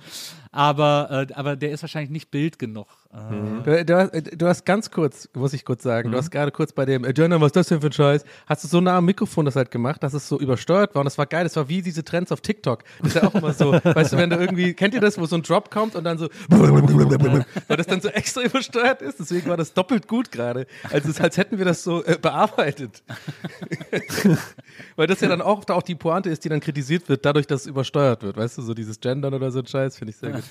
Aber, 0.51 1.27
äh, 1.29 1.33
aber 1.33 1.55
der 1.55 1.71
ist 1.71 1.81
wahrscheinlich 1.81 2.11
nicht 2.11 2.29
Bild 2.29 2.59
genug. 2.59 2.87
Äh, 3.17 3.63
Du, 3.63 3.85
du, 3.85 3.97
hast, 3.97 4.11
du 4.41 4.47
hast 4.47 4.65
ganz 4.65 4.91
kurz, 4.91 5.27
muss 5.33 5.51
ich 5.53 5.65
kurz 5.65 5.83
sagen, 5.83 6.07
Mhm. 6.09 6.11
du 6.13 6.17
hast 6.19 6.31
gerade 6.31 6.51
kurz 6.51 6.71
bei 6.71 6.85
dem, 6.85 7.03
äh, 7.03 7.13
was 7.17 7.47
ist 7.47 7.55
das 7.55 7.67
denn 7.67 7.81
für 7.81 7.87
ein 7.87 7.91
Scheiß? 7.91 8.23
Hast 8.45 8.63
du 8.63 8.67
so 8.67 8.79
nah 8.79 8.97
am 8.97 9.05
Mikrofon 9.05 9.45
das 9.45 9.55
halt 9.55 9.71
gemacht, 9.71 10.01
dass 10.03 10.13
es 10.13 10.27
so 10.27 10.39
übersteuert 10.39 10.95
war 10.95 11.01
und 11.01 11.05
das 11.05 11.17
war 11.17 11.25
geil, 11.25 11.43
das 11.43 11.55
war 11.55 11.67
wie 11.67 11.81
diese 11.81 12.03
Trends 12.03 12.31
auf 12.31 12.41
TikTok. 12.41 12.83
Das 12.99 13.09
ist 13.09 13.21
ja 13.21 13.27
auch 13.27 13.33
immer 13.35 13.53
so, 13.53 13.73
weißt 13.83 14.13
du, 14.13 14.17
wenn 14.17 14.29
du 14.29 14.37
irgendwie, 14.37 14.73
kennt 14.73 14.93
ihr 14.93 15.01
das, 15.01 15.17
wo 15.17 15.25
so 15.25 15.35
ein 15.35 15.41
Drop 15.41 15.69
kommt 15.71 15.95
und 15.95 16.03
dann 16.03 16.17
so, 16.17 16.29
weil 16.49 17.77
das 17.77 17.87
dann 17.87 18.01
so 18.01 18.09
extra 18.09 18.41
übersteuert 18.43 19.01
ist, 19.01 19.19
deswegen 19.19 19.49
war 19.49 19.57
das 19.57 19.73
doppelt 19.73 20.07
gut 20.07 20.31
gerade. 20.31 20.67
Also 20.83 21.09
es 21.09 21.15
ist, 21.15 21.21
als 21.21 21.37
hätten 21.37 21.57
wir 21.57 21.65
das 21.65 21.83
so 21.83 22.03
äh, 22.05 22.17
bearbeitet. 22.21 23.03
Weil 24.95 25.07
das 25.07 25.21
ja 25.21 25.27
dann 25.27 25.41
auch, 25.41 25.67
auch 25.69 25.81
die 25.83 25.95
Pointe 25.95 26.29
ist, 26.29 26.43
die 26.43 26.49
dann 26.49 26.59
kritisiert 26.59 27.09
wird, 27.09 27.25
dadurch, 27.25 27.47
dass 27.47 27.61
es 27.61 27.67
übersteuert 27.67 28.23
wird, 28.23 28.37
weißt 28.37 28.57
du, 28.57 28.61
so 28.61 28.73
dieses 28.73 28.99
Gendern 28.99 29.33
oder 29.33 29.51
so 29.51 29.59
ein 29.59 29.65
Scheiß, 29.67 29.97
finde 29.97 30.11
ich 30.11 30.17
sehr 30.17 30.31
gut. 30.31 30.43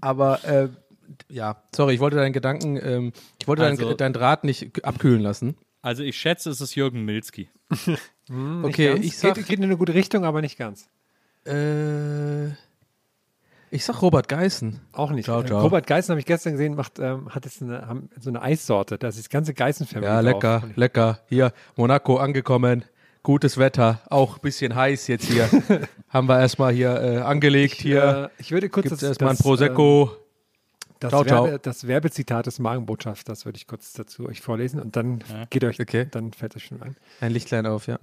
Aber 0.00 0.44
äh, 0.44 0.68
ja, 1.28 1.62
sorry, 1.74 1.94
ich 1.94 2.00
wollte 2.00 2.16
deinen 2.16 2.32
Gedanken, 2.32 2.76
ähm, 2.76 3.12
ich 3.40 3.46
wollte 3.48 3.64
Also- 3.64 3.84
deinen 3.84 3.96
dein 3.96 4.12
Draht 4.12 4.44
nicht 4.44 4.84
abkühlen 4.84 5.20
lassen. 5.20 5.56
Also 5.82 6.02
ich 6.04 6.16
schätze, 6.16 6.50
es 6.50 6.60
ist 6.60 6.74
Jürgen 6.74 7.04
Milzki. 7.04 7.48
Okay, 8.62 8.92
Ganz. 8.94 9.04
ich 9.04 9.18
sag, 9.18 9.34
geht, 9.34 9.46
geht 9.46 9.58
in 9.58 9.64
eine 9.64 9.76
gute 9.76 9.94
Richtung, 9.94 10.24
aber 10.24 10.40
nicht 10.40 10.56
ganz. 10.56 10.88
äh, 11.44 12.46
ich 13.70 13.84
sag 13.84 14.00
Robert 14.02 14.28
Geißen. 14.28 14.80
Auch 14.92 15.10
nicht. 15.10 15.24
Ciao, 15.24 15.42
ciao. 15.42 15.60
Robert 15.62 15.86
Geißen 15.86 16.12
habe 16.12 16.20
ich 16.20 16.26
gestern 16.26 16.52
gesehen, 16.52 16.74
macht, 16.76 16.98
ähm, 16.98 17.28
hat 17.34 17.44
jetzt 17.46 17.62
eine, 17.62 17.86
haben 17.88 18.08
so 18.20 18.30
eine 18.30 18.40
Eissorte. 18.42 18.96
Da 18.98 19.08
ist 19.08 19.18
das 19.18 19.28
ganze 19.28 19.54
Geißen-Family 19.54 20.06
Ja, 20.06 20.22
drauf. 20.22 20.32
lecker, 20.32 20.62
lecker. 20.76 21.20
Hier, 21.28 21.52
Monaco 21.76 22.16
angekommen. 22.18 22.84
Gutes 23.22 23.56
Wetter, 23.58 24.00
auch 24.10 24.36
ein 24.36 24.40
bisschen 24.42 24.74
heiß 24.74 25.06
jetzt 25.08 25.26
hier. 25.26 25.48
Haben 26.08 26.28
wir 26.28 26.38
erstmal 26.40 26.72
hier 26.72 27.00
äh, 27.00 27.16
angelegt. 27.18 27.74
Hier 27.74 28.30
Äh, 28.36 28.40
ich 28.42 28.50
würde 28.52 28.68
kurz 28.68 28.84
gibt 28.84 28.94
es 28.94 29.00
das, 29.00 29.08
erstmal 29.10 29.30
ein 29.30 29.36
das, 29.36 29.42
Prosecco. 29.42 30.10
Ähm, 30.10 30.21
das, 31.02 31.10
Ciao, 31.10 31.24
ciao. 31.24 31.44
Werbe, 31.44 31.58
das 31.58 31.86
Werbezitat 31.86 32.46
des 32.46 32.58
Magenbotschafters 32.58 33.44
würde 33.44 33.56
ich 33.56 33.66
kurz 33.66 33.92
dazu 33.92 34.26
euch 34.28 34.40
vorlesen 34.40 34.80
und 34.80 34.96
dann 34.96 35.22
geht 35.50 35.64
euch, 35.64 35.80
Okay. 35.80 36.06
dann 36.10 36.32
fällt 36.32 36.56
euch 36.56 36.64
schon 36.64 36.82
ein. 36.82 36.96
ein 37.20 37.32
Lichtlein 37.32 37.66
auf, 37.66 37.86
ja. 37.86 37.98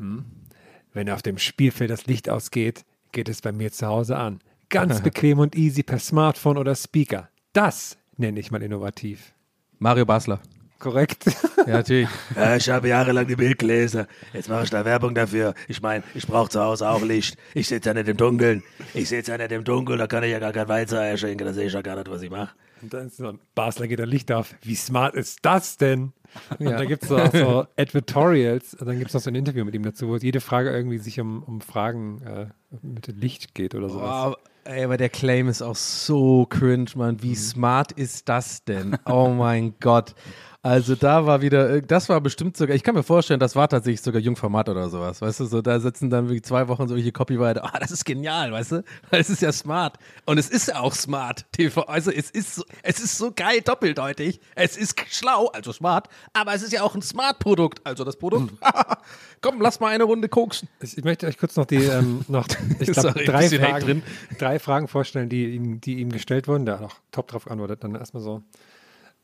Wenn 0.93 1.09
auf 1.09 1.21
dem 1.21 1.37
Spielfeld 1.37 1.89
das 1.89 2.05
Licht 2.07 2.29
ausgeht, 2.29 2.83
geht 3.11 3.29
es 3.29 3.41
bei 3.41 3.51
mir 3.51 3.71
zu 3.71 3.87
Hause 3.87 4.17
an. 4.17 4.39
Ganz 4.69 5.01
bequem 5.01 5.39
und 5.39 5.55
easy 5.55 5.81
per 5.83 5.99
Smartphone 5.99 6.57
oder 6.57 6.75
Speaker. 6.75 7.29
Das 7.53 7.97
nenne 8.17 8.39
ich 8.39 8.51
mal 8.51 8.61
innovativ. 8.61 9.33
Mario 9.79 10.05
Basler. 10.05 10.39
Korrekt. 10.79 11.25
Ja, 11.67 11.75
natürlich. 11.75 12.07
Ja, 12.35 12.55
ich 12.55 12.69
habe 12.69 12.87
jahrelang 12.87 13.27
die 13.27 13.35
Bild 13.35 13.59
gelesen. 13.59 14.07
Jetzt 14.33 14.47
mache 14.47 14.63
ich 14.63 14.69
da 14.69 14.85
Werbung 14.85 15.13
dafür. 15.13 15.53
Ich 15.67 15.81
meine, 15.81 16.03
ich 16.15 16.25
brauche 16.25 16.49
zu 16.49 16.61
Hause 16.61 16.89
auch 16.89 17.01
Licht. 17.03 17.37
Ich 17.53 17.67
sitze 17.67 17.89
ja 17.89 17.93
nicht 17.93 18.07
im 18.07 18.15
Dunkeln. 18.15 18.63
Ich 18.93 19.09
sitze 19.09 19.31
ja 19.31 19.37
nicht 19.37 19.51
im 19.51 19.65
Dunkeln, 19.65 19.99
da 19.99 20.07
kann 20.07 20.23
ich 20.23 20.31
ja 20.31 20.39
gar 20.39 20.53
kein 20.53 20.67
Weizen 20.69 21.17
schenken. 21.17 21.45
Da 21.45 21.53
sehe 21.53 21.67
ich 21.67 21.73
ja 21.73 21.81
gar 21.81 21.97
nicht, 21.97 22.09
was 22.09 22.21
ich 22.21 22.29
mache. 22.31 22.51
Und 22.81 22.93
dann 22.93 23.07
ist 23.07 23.17
so 23.17 23.27
ein 23.27 23.39
Basler 23.55 23.87
geht 23.87 23.99
ein 23.99 24.07
Licht 24.07 24.31
auf. 24.31 24.55
Wie 24.61 24.75
smart 24.75 25.15
ist 25.15 25.39
das 25.41 25.77
denn? 25.77 26.13
Und 26.57 26.65
da 26.65 26.85
gibt 26.85 27.03
es 27.03 27.09
so, 27.09 27.17
auch 27.17 27.33
so 27.33 27.65
Advertorials. 27.77 28.73
Und 28.75 28.87
dann 28.87 28.97
gibt 28.97 29.09
es 29.09 29.13
noch 29.13 29.21
so 29.21 29.29
ein 29.29 29.35
Interview 29.35 29.65
mit 29.65 29.75
ihm 29.75 29.83
dazu, 29.83 30.07
wo 30.07 30.15
jede 30.15 30.39
Frage 30.39 30.69
irgendwie 30.71 30.97
sich 30.97 31.19
um, 31.19 31.43
um 31.43 31.61
Fragen 31.61 32.21
äh, 32.21 32.45
mit 32.81 33.07
dem 33.07 33.17
Licht 33.17 33.53
geht 33.53 33.75
oder 33.75 33.89
sowas. 33.89 34.27
Wow, 34.27 34.35
ey, 34.63 34.83
aber 34.83 34.97
der 34.97 35.09
Claim 35.09 35.49
ist 35.49 35.61
auch 35.61 35.75
so 35.75 36.45
cringe, 36.45 36.91
Mann. 36.95 37.21
Wie 37.21 37.35
smart 37.35 37.91
ist 37.91 38.29
das 38.29 38.63
denn? 38.63 38.97
Oh 39.05 39.29
mein 39.29 39.73
Gott. 39.79 40.15
Also 40.61 40.95
da 40.95 41.25
war 41.25 41.41
wieder, 41.41 41.69
äh, 41.69 41.81
das 41.81 42.09
war 42.09 42.19
bestimmt 42.19 42.57
sogar, 42.57 42.75
ich 42.75 42.83
kann 42.83 42.93
mir 42.93 43.03
vorstellen, 43.03 43.39
das 43.39 43.55
war 43.55 43.69
tatsächlich 43.69 44.01
sogar 44.01 44.21
Jungformat 44.21 44.67
oder 44.67 44.89
sowas, 44.89 45.21
weißt 45.21 45.39
du, 45.39 45.45
so 45.45 45.61
da 45.61 45.79
sitzen 45.79 46.09
dann 46.09 46.25
wirklich 46.25 46.43
zwei 46.43 46.67
Wochen 46.67 46.89
solche 46.89 47.13
Copywriter, 47.13 47.63
ah, 47.63 47.79
das 47.79 47.91
ist 47.91 48.03
genial, 48.03 48.51
weißt 48.51 48.73
du, 48.73 48.83
weil 49.09 49.21
es 49.21 49.29
ist 49.29 49.41
ja 49.41 49.53
smart 49.53 49.97
und 50.25 50.37
es 50.37 50.49
ist 50.49 50.67
ja 50.67 50.81
auch 50.81 50.93
smart, 50.93 51.45
TV, 51.53 51.83
also 51.83 52.11
es 52.11 52.29
ist 52.29 52.55
so, 52.55 52.63
es 52.83 52.99
ist 52.99 53.17
so 53.17 53.31
geil 53.33 53.61
doppeldeutig, 53.61 54.41
es 54.55 54.75
ist 54.75 54.99
schlau, 55.09 55.47
also 55.47 55.71
smart, 55.71 56.09
aber 56.33 56.53
es 56.53 56.61
ist 56.61 56.73
ja 56.73 56.83
auch 56.83 56.93
ein 56.93 57.01
Smart-Produkt, 57.01 57.79
also 57.85 58.03
das 58.03 58.17
Produkt, 58.17 58.53
komm, 59.41 59.61
lass 59.61 59.79
mal 59.79 59.93
eine 59.93 60.03
Runde 60.03 60.27
koksen. 60.27 60.67
Ich, 60.81 60.97
ich 60.97 61.05
möchte 61.05 61.25
euch 61.25 61.37
kurz 61.37 61.55
noch 61.55 61.67
die, 61.67 61.77
ähm, 61.77 62.25
noch, 62.27 62.45
ich 62.79 62.91
glaube, 62.91 63.23
drei, 63.23 63.47
Fragen, 63.47 64.03
drei 64.37 64.59
Fragen 64.59 64.89
vorstellen, 64.89 65.29
die 65.29 65.55
ihm, 65.55 65.79
die 65.79 65.99
ihm 65.99 66.11
gestellt 66.11 66.49
wurden. 66.49 66.65
Der 66.65 66.79
hat 66.79 66.85
auch 66.85 66.95
top 67.11 67.29
drauf 67.29 67.45
geantwortet. 67.45 67.83
Dann 67.83 67.95
erstmal 67.95 68.21
so. 68.21 68.43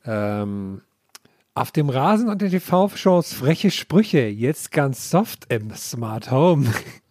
Ähm, 0.04 0.80
auf 1.56 1.72
dem 1.72 1.88
Rasen 1.88 2.28
und 2.28 2.42
den 2.42 2.50
TV-Shows 2.50 3.32
freche 3.32 3.70
Sprüche, 3.70 4.26
jetzt 4.28 4.70
ganz 4.72 5.10
soft 5.10 5.50
im 5.50 5.74
Smart 5.74 6.30
Home. 6.30 6.70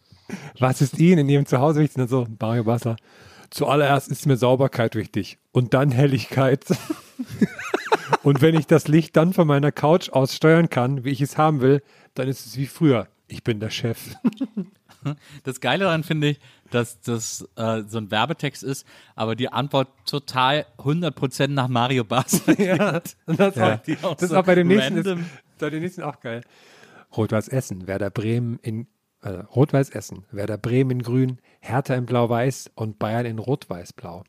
Was 0.59 0.81
ist 0.81 0.99
Ihnen 0.99 1.19
in 1.19 1.29
Ihrem 1.29 1.45
Zuhause 1.47 1.79
wichtig? 1.79 1.97
Und 1.97 2.11
dann 2.11 2.25
so, 2.25 2.27
Mario 2.39 2.63
Basler. 2.63 2.95
Zuallererst 3.49 4.09
ist 4.09 4.27
mir 4.27 4.37
Sauberkeit 4.37 4.95
wichtig 4.95 5.39
und 5.51 5.73
dann 5.73 5.91
Helligkeit. 5.91 6.63
und 8.23 8.41
wenn 8.41 8.55
ich 8.55 8.67
das 8.67 8.87
Licht 8.87 9.15
dann 9.17 9.33
von 9.33 9.47
meiner 9.47 9.71
Couch 9.71 10.09
aus 10.09 10.35
steuern 10.35 10.69
kann, 10.69 11.03
wie 11.03 11.09
ich 11.09 11.21
es 11.21 11.39
haben 11.39 11.61
will, 11.61 11.81
dann 12.13 12.27
ist 12.27 12.45
es 12.45 12.55
wie 12.55 12.67
früher. 12.67 13.07
Ich 13.27 13.43
bin 13.43 13.59
der 13.59 13.71
Chef. 13.71 14.15
Das 15.43 15.59
Geile 15.59 15.85
daran 15.85 16.03
finde 16.03 16.29
ich, 16.29 16.39
dass 16.71 16.99
das 17.01 17.47
äh, 17.55 17.83
so 17.87 17.97
ein 17.99 18.11
Werbetext 18.11 18.63
ist, 18.63 18.87
aber 19.15 19.35
die 19.35 19.49
Antwort 19.49 19.89
total 20.05 20.65
100% 20.77 21.47
nach 21.47 21.67
Mario 21.67 22.03
Basler 22.03 22.59
Ja, 22.59 23.01
das, 23.25 23.55
Ja. 23.55 23.75
Auch, 23.75 23.79
Die 23.83 23.97
auch 24.01 24.13
das 24.15 24.23
ist 24.23 24.29
so 24.29 24.37
auch 24.37 24.45
bei 24.45 24.55
dem 24.55 24.67
nächsten, 24.67 24.97
ist, 24.97 25.17
bei 25.59 25.69
dem 25.69 25.81
nächsten 25.81 26.03
auch 26.03 26.19
geil. 26.19 26.41
Rot-Weiß 27.15 27.47
Essen, 27.47 27.87
Werder 27.87 28.09
Bremen 28.09 28.59
in 28.61 28.87
äh, 29.21 29.29
Rot-Weiß 29.29 29.89
Essen, 29.89 30.25
Werder 30.31 30.57
Bremen 30.57 30.91
in 30.91 31.01
Grün, 31.01 31.39
Hertha 31.59 31.95
in 31.95 32.05
Blau-Weiß 32.05 32.71
und 32.75 32.99
Bayern 32.99 33.25
in 33.25 33.39
Rot-Weiß-Blau. 33.39 34.23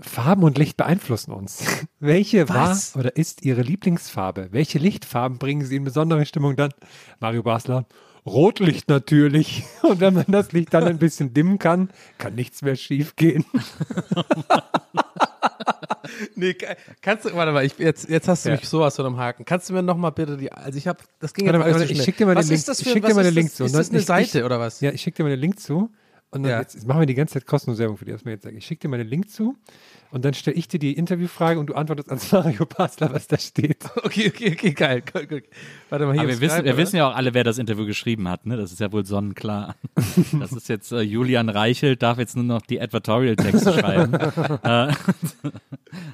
Farben 0.00 0.44
und 0.44 0.58
Licht 0.58 0.76
beeinflussen 0.76 1.32
uns. 1.32 1.64
Welche 1.98 2.48
Was? 2.48 2.94
war 2.94 3.00
oder 3.00 3.16
ist 3.16 3.44
Ihre 3.44 3.62
Lieblingsfarbe? 3.62 4.48
Welche 4.52 4.78
Lichtfarben 4.78 5.38
bringen 5.38 5.64
Sie 5.64 5.76
in 5.76 5.84
besondere 5.84 6.24
Stimmung 6.24 6.54
dann? 6.54 6.72
Mario 7.18 7.42
Basler. 7.42 7.86
Rotlicht 8.28 8.88
natürlich. 8.88 9.64
Und 9.82 10.00
wenn 10.00 10.14
man 10.14 10.24
das 10.28 10.52
Licht 10.52 10.72
dann 10.74 10.84
ein 10.84 10.98
bisschen 10.98 11.34
dimmen 11.34 11.58
kann, 11.58 11.90
kann 12.18 12.34
nichts 12.34 12.62
mehr 12.62 12.76
schief 12.76 13.16
gehen. 13.16 13.44
Nee, 16.34 16.54
ka- 16.54 16.74
kannst 17.02 17.26
du, 17.26 17.34
warte 17.34 17.52
mal, 17.52 17.64
ich, 17.64 17.76
jetzt, 17.78 18.08
jetzt 18.08 18.28
hast 18.28 18.44
du 18.44 18.48
Ja. 18.50 18.56
mich 18.56 18.66
sowas 18.68 18.96
von 18.96 19.04
am 19.06 19.18
Haken. 19.18 19.44
Kannst 19.44 19.68
du 19.68 19.74
mir 19.74 19.82
nochmal 19.82 20.10
bitte 20.12 20.36
die, 20.36 20.50
also 20.50 20.78
ich 20.78 20.86
habe, 20.88 20.98
das 21.20 21.34
ging 21.34 21.46
Warte 21.46 21.58
jetzt 21.58 21.66
warte, 21.66 21.78
zu 21.78 21.84
ich 21.84 21.90
schnell. 21.96 22.04
schick 22.04 22.16
dir 22.16 22.26
mal 22.26 22.34
was 22.36 22.46
den 22.46 22.54
Link- 22.56 22.66
das 22.66 22.78
ich 22.80 22.84
für, 22.86 22.92
schick 22.92 23.04
dir 23.04 23.14
mal 23.14 23.20
ist 23.20 23.26
den 23.28 23.34
Link 23.34 23.48
das, 23.48 23.56
zu. 23.56 23.64
Ist 23.64 23.74
das 23.74 23.90
eine 23.90 24.00
Seite 24.00 24.38
ich- 24.38 24.44
oder 24.44 24.58
was? 24.58 24.80
Ja, 24.80 24.90
ich 24.90 25.00
schicke 25.02 25.16
dir 25.18 25.22
mal 25.24 25.30
den 25.30 25.40
Link 25.40 25.60
zu. 25.60 25.90
Und 26.30 26.42
dann 26.42 26.50
Ja. 26.52 26.60
jetzt, 26.60 26.74
jetzt 26.74 26.86
machen 26.86 27.00
wir 27.00 27.06
die 27.06 27.14
ganze 27.14 27.34
Zeit 27.34 27.46
kostenlose 27.46 27.80
Werbung 27.82 27.96
für 27.98 28.04
die, 28.04 28.12
was 28.14 28.24
mir 28.24 28.32
jetzt 28.32 28.44
sage. 28.44 28.56
Ich 28.56 28.64
schicke 28.66 28.80
dir 28.82 28.88
mal 28.88 28.98
den 28.98 29.08
Link 29.08 29.30
zu 29.30 29.56
und 30.10 30.24
dann 30.24 30.34
stelle 30.34 30.56
ich 30.56 30.68
dir 30.68 30.78
die 30.78 30.94
Interviewfrage 30.94 31.60
und 31.60 31.66
du 31.66 31.74
antwortest 31.74 32.08
ans 32.08 32.32
Mario 32.32 32.64
Basler, 32.66 33.12
was 33.12 33.26
da 33.26 33.38
steht. 33.38 33.84
Okay, 34.08 34.28
okay, 34.28 34.52
okay, 34.52 34.72
geil. 34.72 35.02
Cool, 35.14 35.28
cool. 35.30 35.42
Warte 35.90 36.06
mal, 36.06 36.12
hier 36.12 36.22
Aber 36.22 36.30
wir 36.30 36.40
wissen, 36.40 36.64
wir 36.64 36.76
wissen 36.76 36.96
ja 36.96 37.08
auch 37.10 37.14
alle, 37.14 37.34
wer 37.34 37.44
das 37.44 37.58
Interview 37.58 37.84
geschrieben 37.84 38.28
hat. 38.28 38.46
Ne? 38.46 38.56
Das 38.56 38.72
ist 38.72 38.80
ja 38.80 38.90
wohl 38.92 39.04
sonnenklar. 39.04 39.76
Das 40.38 40.52
ist 40.52 40.68
jetzt 40.68 40.92
äh, 40.92 41.00
Julian 41.00 41.48
Reichelt, 41.48 42.02
darf 42.02 42.18
jetzt 42.18 42.36
nur 42.36 42.44
noch 42.44 42.62
die 42.62 42.80
Advertorial-Texte 42.80 43.72
schreiben 43.78 44.14
äh, 44.14 44.92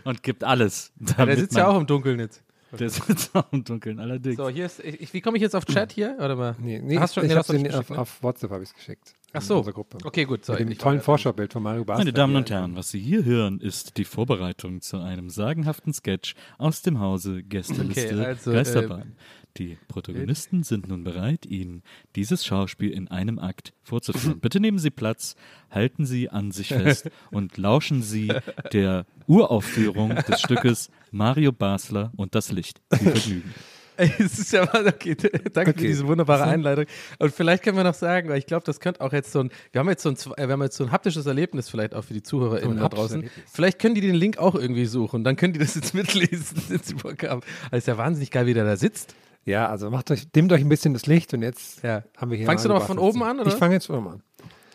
und 0.04 0.22
gibt 0.22 0.44
alles. 0.44 0.92
ja, 1.16 1.26
der 1.26 1.37
sitzt 1.37 1.57
ja 1.57 1.68
auch 1.68 1.78
im 1.78 1.87
Dunkeln 1.87 2.20
jetzt. 2.20 2.43
Der 2.76 2.90
sitzt 2.90 3.30
auch 3.34 3.50
im 3.52 3.64
Dunkeln, 3.64 4.00
allerdings. 4.00 4.37
So, 4.37 4.48
hier 4.48 4.66
ist, 4.66 4.80
ich, 4.80 5.12
wie 5.12 5.20
komme 5.20 5.37
ich 5.37 5.42
jetzt 5.42 5.54
auf 5.54 5.64
Chat 5.64 5.92
hier? 5.92 6.14
Warte 6.18 6.37
mal. 6.37 6.56
Nee, 6.58 6.80
nee 6.82 6.98
Hast 6.98 7.16
ich, 7.16 7.22
nee, 7.24 7.34
hast 7.34 7.48
du 7.50 7.58
schon 7.58 7.70
auf, 7.74 7.90
ne? 7.90 7.98
auf 7.98 8.22
WhatsApp 8.22 8.50
habe 8.50 8.62
ich 8.62 8.70
es 8.70 8.74
geschickt. 8.74 9.14
Ach 9.32 9.42
so. 9.42 9.62
Gruppe. 9.62 9.98
Okay, 10.04 10.24
gut. 10.24 10.44
So, 10.44 10.52
Mit 10.52 10.60
dem 10.60 10.70
ich- 10.70 10.78
tollen 10.78 11.00
Vorschaubild 11.00 11.52
von 11.52 11.62
Mario 11.62 11.84
Basler. 11.84 12.04
Meine 12.04 12.12
Damen 12.12 12.37
und. 12.37 12.50
Herren, 12.50 12.76
was 12.76 12.90
Sie 12.90 13.00
hier 13.00 13.24
hören, 13.24 13.60
ist 13.60 13.96
die 13.96 14.04
Vorbereitung 14.04 14.80
zu 14.80 14.98
einem 14.98 15.28
sagenhaften 15.28 15.92
Sketch 15.92 16.34
aus 16.58 16.82
dem 16.82 17.00
Hause 17.00 17.42
Gästeliste 17.42 18.10
Okay, 18.10 18.24
also, 18.24 18.52
Geisterbahn. 18.52 19.16
Die 19.57 19.79
Protagonisten 19.88 20.62
sind 20.64 20.88
nun 20.88 21.05
bereit, 21.05 21.47
Ihnen 21.47 21.83
dieses 22.17 22.45
Schauspiel 22.45 22.90
in 22.90 23.09
einem 23.09 23.38
Akt 23.38 23.73
vorzuführen. 23.83 24.40
Bitte 24.40 24.59
nehmen 24.61 24.79
Sie 24.79 24.90
Platz, 24.90 25.37
halten 25.71 26.07
Sie 26.07 26.29
an 26.29 26.51
sich 26.51 26.69
fest 26.69 27.09
und 27.31 27.57
lauschen 27.57 28.03
Sie 28.03 28.33
der 28.73 29.07
Uraufführung 29.27 30.14
des 30.29 30.40
Stückes 30.40 30.90
Mario 31.11 31.53
Basler 31.53 32.12
und 32.17 32.35
das 32.35 32.51
Licht. 32.51 32.81
Viel 32.93 33.11
Vergnügen. 33.14 33.55
Ey, 33.97 34.11
Es 34.19 34.40
ist 34.40 34.53
ja 34.53 34.64
mal, 34.64 34.85
okay, 34.88 35.14
danke 35.53 35.71
für 35.71 35.79
Okay. 35.79 35.87
diese 35.87 36.05
wunderbare 36.09 36.43
Einleitung. 36.43 36.87
Und 37.21 37.33
vielleicht 37.33 37.62
können 37.62 37.77
wir 37.77 37.85
noch 37.85 37.95
sagen, 37.95 38.29
weil 38.29 38.38
ich 38.38 38.47
glaube, 38.47 38.64
das 38.67 38.81
könnte 38.81 39.01
auch 39.01 39.12
jetzt 39.12 39.31
so 39.31 39.38
ein, 39.38 39.51
wir 39.71 39.79
haben 39.79 39.88
jetzt 39.88 40.03
so 40.03 40.09
ein, 40.09 40.17
äh, 40.37 40.49
wir 40.49 40.53
haben 40.55 40.62
jetzt 40.62 40.77
so 40.77 40.83
ein 40.83 40.90
haptisches 40.90 41.27
Erlebnis 41.27 41.69
vielleicht 41.69 41.95
auch 41.95 42.03
für 42.03 42.12
die 42.14 42.25
ZuhörerInnen 42.25 42.79
da 42.79 42.88
draußen. 42.88 43.19
Erlebnis. 43.23 43.45
Vielleicht 43.53 43.79
können 43.79 43.95
die 43.95 44.01
den 44.01 44.17
Link 44.17 44.38
auch 44.38 44.57
irgendwie 44.57 44.87
suchen, 44.87 45.23
dann 45.23 45.37
können 45.37 45.53
die 45.53 45.61
das 45.61 45.77
jetzt 45.77 45.95
mitlesen, 45.95 46.61
wenn 46.69 46.81
sie 46.83 46.95
Bock 46.95 47.23
haben. 47.23 47.43
Also 47.67 47.77
ist 47.77 47.87
ja 47.87 47.97
wahnsinnig 47.97 48.33
geil, 48.33 48.47
wie 48.47 48.55
der 48.55 48.64
da 48.64 48.77
sitzt. 48.77 49.14
Ja, 49.44 49.68
also 49.68 49.90
macht 49.90 50.11
euch, 50.11 50.30
dimmt 50.30 50.52
euch 50.52 50.62
ein 50.62 50.68
bisschen 50.68 50.94
das 50.94 51.07
Licht 51.07 51.35
und 51.35 51.42
jetzt 51.42 51.83
Ja. 51.83 52.02
haben 52.16 52.30
wir 52.30 52.38
hier. 52.38 52.46
Fangst 52.46 52.64
du 52.64 52.68
Mario 52.68 52.83
noch 52.83 52.88
mal 52.88 52.94
von 52.94 52.98
oben 52.98 53.22
an, 53.22 53.40
oder? 53.40 53.48
Ich 53.50 53.57
fange 53.59 53.74
jetzt 53.74 53.87
von 53.87 53.96
oben 53.96 54.09
an. 54.09 54.22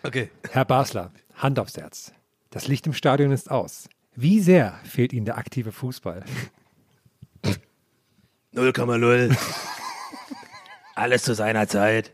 Okay. 0.03 0.29
Herr 0.51 0.65
Basler, 0.65 1.12
Hand 1.36 1.60
aufs 1.60 1.75
Herz. 1.77 2.13
Das 2.51 2.67
Licht 2.67 2.86
im 2.88 2.93
Stadion 2.93 3.32
ist 3.32 3.49
aus. 3.51 3.89
Wie 4.15 4.39
sehr 4.39 4.79
fehlt 4.84 5.13
Ihnen 5.13 5.25
der 5.25 5.38
aktive 5.38 5.71
Fußball? 5.71 6.23
0,0. 8.53 9.38
Alles 10.95 11.23
zu 11.23 11.34
seiner 11.36 11.67
Zeit. 11.67 12.12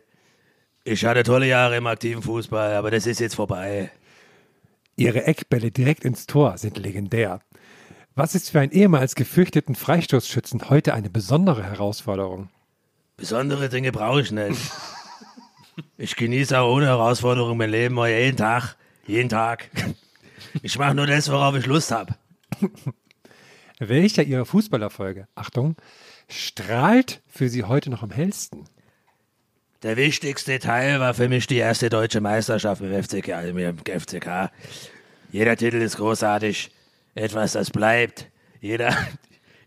Ich 0.83 1.05
hatte 1.05 1.23
tolle 1.23 1.47
Jahre 1.47 1.77
im 1.77 1.87
aktiven 1.87 2.21
Fußball, 2.21 2.73
aber 2.75 2.91
das 2.91 3.07
ist 3.07 3.19
jetzt 3.19 3.35
vorbei. 3.35 3.89
Ihre 4.95 5.25
Eckbälle 5.25 5.71
direkt 5.71 6.05
ins 6.05 6.25
Tor 6.27 6.57
sind 6.57 6.77
legendär. 6.77 7.39
Was 8.17 8.33
ist 8.33 8.49
für 8.49 8.61
einen 8.61 8.71
ehemals 8.71 9.15
gefürchteten 9.15 9.75
Freistoßschützen 9.75 10.69
heute 10.69 10.93
eine 10.93 11.09
besondere 11.09 11.63
Herausforderung? 11.63 12.49
Besondere 13.17 13.67
Dinge 13.67 13.91
brauche 13.91 14.21
ich 14.21 14.31
nicht. 14.31 14.71
Ich 15.97 16.15
genieße 16.15 16.57
auch 16.57 16.73
ohne 16.73 16.85
Herausforderung 16.85 17.57
mein 17.57 17.69
Leben 17.69 17.97
jeden 18.05 18.37
Tag. 18.37 18.77
Jeden 19.05 19.27
Tag. 19.27 19.69
Ich 20.63 20.79
mache 20.79 20.95
nur 20.95 21.07
das, 21.07 21.29
worauf 21.29 21.55
ich 21.57 21.65
Lust 21.65 21.91
habe. 21.91 22.15
Welcher 23.79 24.23
Ihrer 24.23 24.45
Fußballerfolge, 24.45 25.27
Achtung, 25.35 25.75
strahlt 26.29 27.21
für 27.27 27.49
Sie 27.49 27.65
heute 27.65 27.89
noch 27.89 28.03
am 28.03 28.11
hellsten? 28.11 28.63
Der 29.83 29.97
wichtigste 29.97 30.59
Teil 30.59 31.01
war 31.01 31.13
für 31.13 31.27
mich 31.27 31.47
die 31.47 31.57
erste 31.57 31.89
deutsche 31.89 32.21
Meisterschaft 32.21 32.81
im 32.81 33.03
FCK. 33.03 33.53
Mit 33.53 33.87
dem 33.87 33.99
FCK. 33.99 34.51
Jeder 35.33 35.57
Titel 35.57 35.81
ist 35.81 35.97
großartig. 35.97 36.71
Etwas, 37.15 37.53
das 37.53 37.71
bleibt. 37.71 38.29
Jeder, 38.59 38.95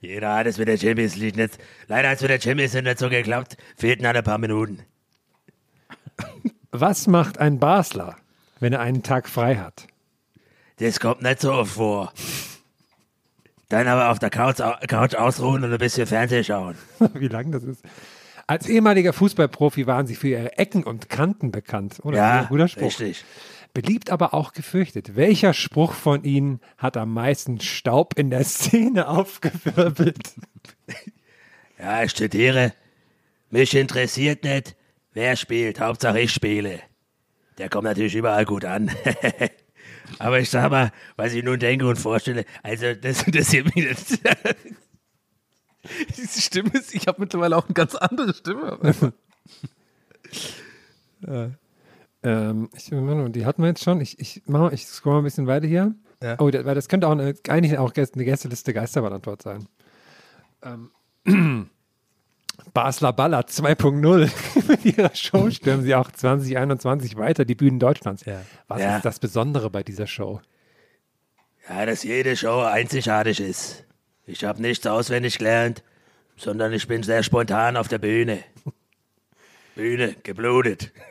jeder 0.00 0.36
hat 0.36 0.46
es 0.46 0.58
mit 0.58 0.68
der 0.68 0.76
Champions 0.78 1.16
League 1.16 1.36
nicht. 1.36 1.58
Leider 1.88 2.10
hat 2.10 2.16
es 2.16 2.22
mit 2.22 2.30
der 2.30 2.40
Champions 2.40 2.74
League 2.74 2.84
nicht 2.84 2.98
so 2.98 3.08
geklappt. 3.08 3.56
Fehlten 3.76 4.06
ein 4.06 4.22
paar 4.22 4.38
Minuten. 4.38 4.80
Was 6.70 7.06
macht 7.06 7.38
ein 7.38 7.58
Basler, 7.58 8.16
wenn 8.60 8.74
er 8.74 8.80
einen 8.80 9.02
Tag 9.02 9.28
frei 9.28 9.56
hat? 9.56 9.86
Das 10.76 11.00
kommt 11.00 11.22
nicht 11.22 11.40
so 11.40 11.52
oft 11.52 11.72
vor. 11.72 12.12
Dann 13.68 13.88
aber 13.88 14.10
auf 14.10 14.18
der 14.18 14.30
Couch, 14.30 14.58
Couch 14.86 15.14
ausruhen 15.14 15.64
und 15.64 15.72
ein 15.72 15.78
bisschen 15.78 16.06
Fernsehen 16.06 16.44
schauen. 16.44 16.76
Wie 17.14 17.28
lang 17.28 17.50
das 17.50 17.64
ist. 17.64 17.82
Als 18.46 18.66
ehemaliger 18.66 19.12
Fußballprofi 19.12 19.86
waren 19.86 20.06
Sie 20.06 20.14
für 20.14 20.28
Ihre 20.28 20.56
Ecken 20.56 20.84
und 20.84 21.10
Kanten 21.10 21.50
bekannt. 21.50 22.00
Oder? 22.02 22.16
Ja, 22.16 22.42
Guter 22.44 22.68
Spruch. 22.68 22.84
richtig. 22.84 23.24
Beliebt, 23.80 24.10
aber 24.10 24.34
auch 24.34 24.54
gefürchtet. 24.54 25.14
Welcher 25.14 25.54
Spruch 25.54 25.92
von 25.92 26.24
Ihnen 26.24 26.58
hat 26.78 26.96
am 26.96 27.14
meisten 27.14 27.60
Staub 27.60 28.18
in 28.18 28.28
der 28.28 28.42
Szene 28.42 29.06
aufgewirbelt? 29.08 30.34
Ja, 31.80 32.02
ich 32.02 32.10
studiere. 32.10 32.74
Mich 33.50 33.72
interessiert 33.76 34.42
nicht, 34.42 34.74
wer 35.12 35.36
spielt. 35.36 35.78
Hauptsache 35.78 36.18
ich 36.18 36.32
spiele. 36.32 36.80
Der 37.58 37.68
kommt 37.68 37.84
natürlich 37.84 38.16
überall 38.16 38.44
gut 38.44 38.64
an. 38.64 38.90
Aber 40.18 40.40
ich 40.40 40.50
sag 40.50 40.72
mal, 40.72 40.90
was 41.14 41.34
ich 41.34 41.44
nun 41.44 41.60
denke 41.60 41.86
und 41.86 42.00
vorstelle, 42.00 42.46
also 42.64 42.94
das 42.94 43.22
interessiert 43.22 43.72
mich 43.76 43.86
nicht. 43.86 44.20
Diese 46.16 46.40
Stimme 46.40 46.70
ist, 46.72 46.92
ich 46.92 47.06
habe 47.06 47.20
mittlerweile 47.20 47.56
auch 47.56 47.66
eine 47.66 47.74
ganz 47.74 47.94
andere 47.94 48.34
Stimme. 48.34 49.12
Ähm, 52.22 52.68
ich, 52.74 52.86
die 52.86 53.46
hatten 53.46 53.62
wir 53.62 53.68
jetzt 53.68 53.84
schon. 53.84 54.00
Ich, 54.00 54.18
ich, 54.18 54.42
mach 54.46 54.72
ich 54.72 54.86
scroll 54.86 55.14
mal 55.14 55.18
ein 55.20 55.24
bisschen 55.24 55.46
weiter 55.46 55.66
hier. 55.66 55.94
Ja. 56.22 56.36
Oh, 56.40 56.50
das, 56.50 56.64
weil 56.64 56.74
das 56.74 56.88
könnte 56.88 57.06
auch 57.06 57.12
eine, 57.12 57.34
eigentlich 57.48 57.78
auch 57.78 57.92
eine 57.94 58.24
Gästeliste 58.24 58.72
Geisterbahn-Antwort 58.72 59.42
sein. 59.42 59.68
Ähm, 60.62 60.90
Basler 62.74 63.12
Baller 63.12 63.42
2.0. 63.42 64.30
Mit 64.68 64.84
ihrer 64.84 65.14
Show 65.14 65.50
stürmen 65.50 65.84
sie 65.84 65.94
auch 65.94 66.10
2021 66.10 67.16
weiter 67.16 67.44
die 67.44 67.54
Bühnen 67.54 67.78
Deutschlands. 67.78 68.24
Ja. 68.24 68.42
Was 68.66 68.80
Ja. 68.80 68.96
ist 68.96 69.04
das 69.04 69.18
Besondere 69.20 69.70
bei 69.70 69.82
dieser 69.82 70.06
Show? 70.06 70.40
Ja, 71.68 71.86
dass 71.86 72.02
jede 72.02 72.36
Show 72.36 72.60
einzigartig 72.62 73.40
ist. 73.40 73.84
Ich 74.26 74.44
habe 74.44 74.60
nichts 74.60 74.86
auswendig 74.86 75.38
gelernt, 75.38 75.82
sondern 76.36 76.72
ich 76.72 76.88
bin 76.88 77.02
sehr 77.02 77.22
spontan 77.22 77.76
auf 77.76 77.88
der 77.88 77.98
Bühne. 77.98 78.40
Bühne, 79.74 80.16
geblutet. 80.22 80.92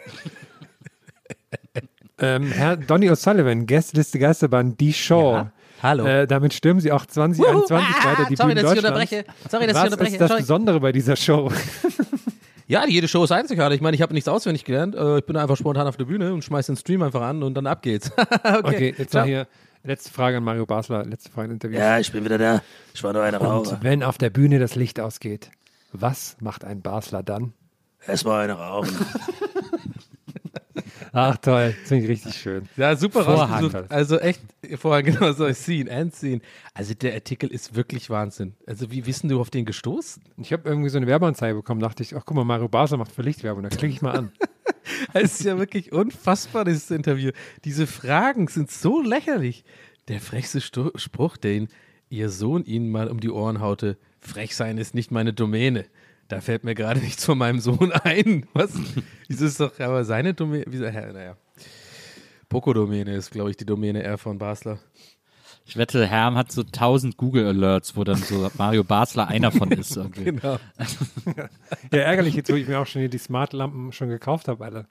Ähm, 2.20 2.52
Herr 2.52 2.78
Donny 2.78 3.10
O'Sullivan, 3.10 3.66
Gästeliste 3.66 4.18
Geisterbahn, 4.20 4.76
die 4.78 4.94
Show. 4.94 5.34
Ja, 5.34 5.52
hallo. 5.84 6.06
Äh, 6.06 6.28
damit 6.28 6.54
stürmen 6.54 6.82
sie 6.82 6.92
auch 6.92 7.06
2021 7.06 7.70
Wuhu, 7.70 8.10
weiter 8.10 8.26
die 8.30 8.34
ah, 8.34 8.38
sorry, 8.38 8.54
Bühnen 8.54 8.64
dass 8.64 8.74
ich 8.74 8.80
unterbreche. 8.80 9.26
Sorry, 9.50 9.68
dass 9.68 9.70
ich 9.70 9.76
Was 9.76 9.84
unterbreche. 9.86 10.12
ist 10.14 10.22
das 10.22 10.30
Sorry. 10.30 10.42
Besondere 10.42 10.80
bei 10.80 10.92
dieser 10.92 11.16
Show? 11.16 11.52
Ja, 12.70 12.86
jede 12.86 13.08
Show 13.08 13.24
ist 13.24 13.32
einzigartig. 13.32 13.78
Ich 13.78 13.82
meine, 13.82 13.96
ich 13.96 14.02
habe 14.02 14.14
nichts 14.14 14.28
auswendig 14.28 14.66
gelernt. 14.66 14.94
Äh, 14.94 15.20
Ich 15.20 15.26
bin 15.26 15.38
einfach 15.38 15.56
spontan 15.56 15.88
auf 15.88 15.96
der 15.96 16.04
Bühne 16.04 16.34
und 16.34 16.44
schmeiß 16.44 16.66
den 16.66 16.76
Stream 16.76 17.02
einfach 17.02 17.22
an 17.22 17.42
und 17.42 17.54
dann 17.54 17.66
ab 17.66 17.82
geht's. 17.82 18.12
okay, 18.18 18.60
Okay, 18.62 18.96
jetzt 18.98 19.12
ciao. 19.12 19.22
noch 19.22 19.26
hier 19.28 19.48
letzte 19.86 20.12
Frage 20.12 20.36
an 20.36 20.44
Mario 20.44 20.66
Basler, 20.66 21.06
letzte 21.06 21.32
Frage 21.32 21.48
im 21.48 21.54
Interview. 21.54 21.78
Ja, 21.80 21.98
ich 21.98 22.12
bin 22.12 22.26
wieder 22.26 22.38
da. 22.38 22.62
Ich 22.94 23.02
war 23.06 23.14
nur 23.14 23.24
eine 23.24 23.38
Raucher. 23.38 23.72
Und 23.76 23.84
wenn 23.84 24.04
auf 24.04 24.18
der 24.18 24.32
Bühne 24.32 24.60
das 24.60 24.76
Licht 24.76 25.00
ausgeht, 25.00 25.50
was 25.94 26.36
macht 26.42 26.66
ein 26.66 26.82
Basler 26.82 27.24
dann? 27.24 27.54
Erstmal 28.06 28.44
eine 28.44 28.54
rauchen. 28.60 28.94
Ach 31.14 31.38
toll, 31.38 31.76
das 31.80 31.88
finde 31.90 32.04
ich 32.06 32.10
richtig 32.10 32.36
schön. 32.36 32.68
Ja, 32.78 32.96
super 32.96 33.24
Vorhang. 33.24 33.64
rausgesucht. 33.64 33.92
Also 33.92 34.20
echt, 34.20 34.42
vorher 34.78 35.04
genau 35.12 35.32
so, 35.34 35.52
Scene, 35.54 35.90
Endscene. 35.90 36.42
Also 36.74 36.94
der 36.94 37.14
Artikel 37.14 37.50
ist 37.50 37.76
wirklich 37.76 38.10
Wahnsinn. 38.10 38.56
Also 38.66 38.92
wie 38.92 39.06
wissen 39.06 39.30
du 39.30 39.40
auf 39.40 39.50
den 39.50 39.66
gestoßen? 39.66 40.24
Ich 40.38 40.54
habe 40.54 40.68
irgendwie 40.68 40.90
so 40.90 40.98
eine 40.98 41.08
Werbeanzeige 41.08 41.56
bekommen, 41.56 41.82
dachte 41.82 42.04
ich, 42.04 42.16
ach 42.16 42.24
guck 42.26 42.36
mal, 42.36 42.44
Mario 42.44 42.68
Basler 42.68 42.98
macht 42.98 43.12
für 43.12 43.22
Lichtwerbung, 43.22 43.64
da 43.64 43.70
klicke 43.70 43.94
ich 43.94 44.02
mal 44.02 44.18
an. 44.18 44.32
Es 45.14 45.40
ist 45.40 45.44
ja 45.44 45.58
wirklich 45.58 45.92
unfassbar, 45.92 46.66
dieses 46.66 46.92
Interview. 46.92 47.32
Diese 47.66 47.88
Fragen 47.88 48.48
sind 48.48 48.72
so 48.72 49.02
lächerlich. 49.02 49.64
Der 50.08 50.20
frechste 50.20 50.62
Stu 50.62 50.92
Spruch, 50.96 51.38
den 51.38 51.68
ihr 52.10 52.30
Sohn 52.30 52.64
ihnen 52.64 52.90
mal 52.90 53.10
um 53.10 53.20
die 53.20 53.30
Ohren 53.30 53.60
haute, 53.60 53.98
frech 54.20 54.56
sein 54.56 54.78
ist 54.78 54.96
nicht 54.96 55.12
meine 55.12 55.34
Domäne. 55.34 55.86
Da 56.28 56.42
fällt 56.42 56.64
mir 56.64 56.76
gerade 56.76 57.00
nichts 57.02 57.26
von 57.26 57.38
meinem 57.38 57.60
Sohn 57.60 57.92
ein. 57.92 58.46
Was? 58.54 58.72
Wieso 59.28 59.46
ist 59.46 59.60
doch 59.60 59.80
aber 59.80 60.04
seine 60.04 60.34
Domäne? 60.34 60.66
Wieso, 60.68 60.86
hä, 60.88 61.12
naja. 61.14 61.38
Poco-Domäne 62.50 63.16
ist, 63.16 63.32
glaube 63.32 63.50
ich, 63.50 63.58
die 63.58 63.66
Domäne 63.66 64.04
R 64.04 64.18
von 64.18 64.38
Basler. 64.38 64.80
Ich 65.66 65.76
wette, 65.76 66.06
Herm 66.08 66.38
hat 66.38 66.50
so 66.50 66.62
1000 66.62 67.18
Google 67.18 67.46
Alerts, 67.48 67.98
wo 67.98 68.06
dann 68.06 68.16
so 68.16 68.50
Mario 68.58 68.86
Basler 68.86 69.28
einer 69.28 69.52
von 69.52 69.70
ist. 69.72 69.96
Irgendwie. 69.98 70.24
Genau. 70.26 70.58
Ja, 71.92 72.00
ärgerlich 72.00 72.36
jetzt, 72.36 72.50
wo 72.50 72.56
ich 72.56 72.68
mir 72.68 72.80
auch 72.80 72.88
schon 72.88 73.02
hier 73.02 73.10
die 73.10 73.18
Smart-Lampen 73.18 73.92
schon 73.92 74.08
gekauft 74.10 74.48
habe, 74.48 74.64
alle. 74.64 74.88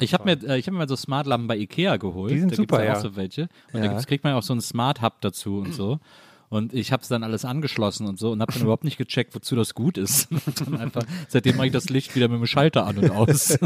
Ich 0.00 0.12
habe 0.12 0.24
mir, 0.24 0.48
äh, 0.48 0.58
ich 0.58 0.66
hab 0.66 0.72
mir 0.72 0.78
mal 0.78 0.88
so 0.88 0.96
Smartlampen 0.96 1.46
bei 1.46 1.56
Ikea 1.56 1.96
geholt. 1.96 2.32
Die 2.32 2.40
sind 2.40 2.50
da 2.50 2.56
super, 2.56 2.78
gibt's 2.78 2.88
ja. 2.92 2.98
auch 2.98 3.02
so 3.02 3.16
welche. 3.16 3.42
Und 3.72 3.74
Ja. 3.74 3.80
da 3.82 3.86
gibt's, 3.88 4.06
kriegt 4.06 4.24
man 4.24 4.34
auch 4.34 4.42
so 4.42 4.52
einen 4.52 4.60
Smart 4.60 5.00
Hub 5.02 5.20
dazu 5.20 5.58
und 5.58 5.72
so. 5.72 6.00
Und 6.48 6.72
ich 6.74 6.92
habe 6.92 7.02
es 7.02 7.08
dann 7.08 7.22
alles 7.22 7.44
angeschlossen 7.44 8.06
und 8.06 8.18
so 8.18 8.32
und 8.32 8.40
habe 8.40 8.52
dann 8.52 8.62
überhaupt 8.62 8.84
nicht 8.84 8.98
gecheckt, 8.98 9.34
wozu 9.34 9.56
das 9.56 9.74
gut 9.74 9.98
ist. 9.98 10.28
Einfach, 10.78 11.04
seitdem 11.28 11.56
mache 11.56 11.66
ich 11.66 11.72
das 11.72 11.88
Licht 11.88 12.14
wieder 12.14 12.28
mit 12.28 12.38
dem 12.38 12.46
Schalter 12.46 12.86
an 12.86 12.98
und 12.98 13.10
aus. 13.10 13.58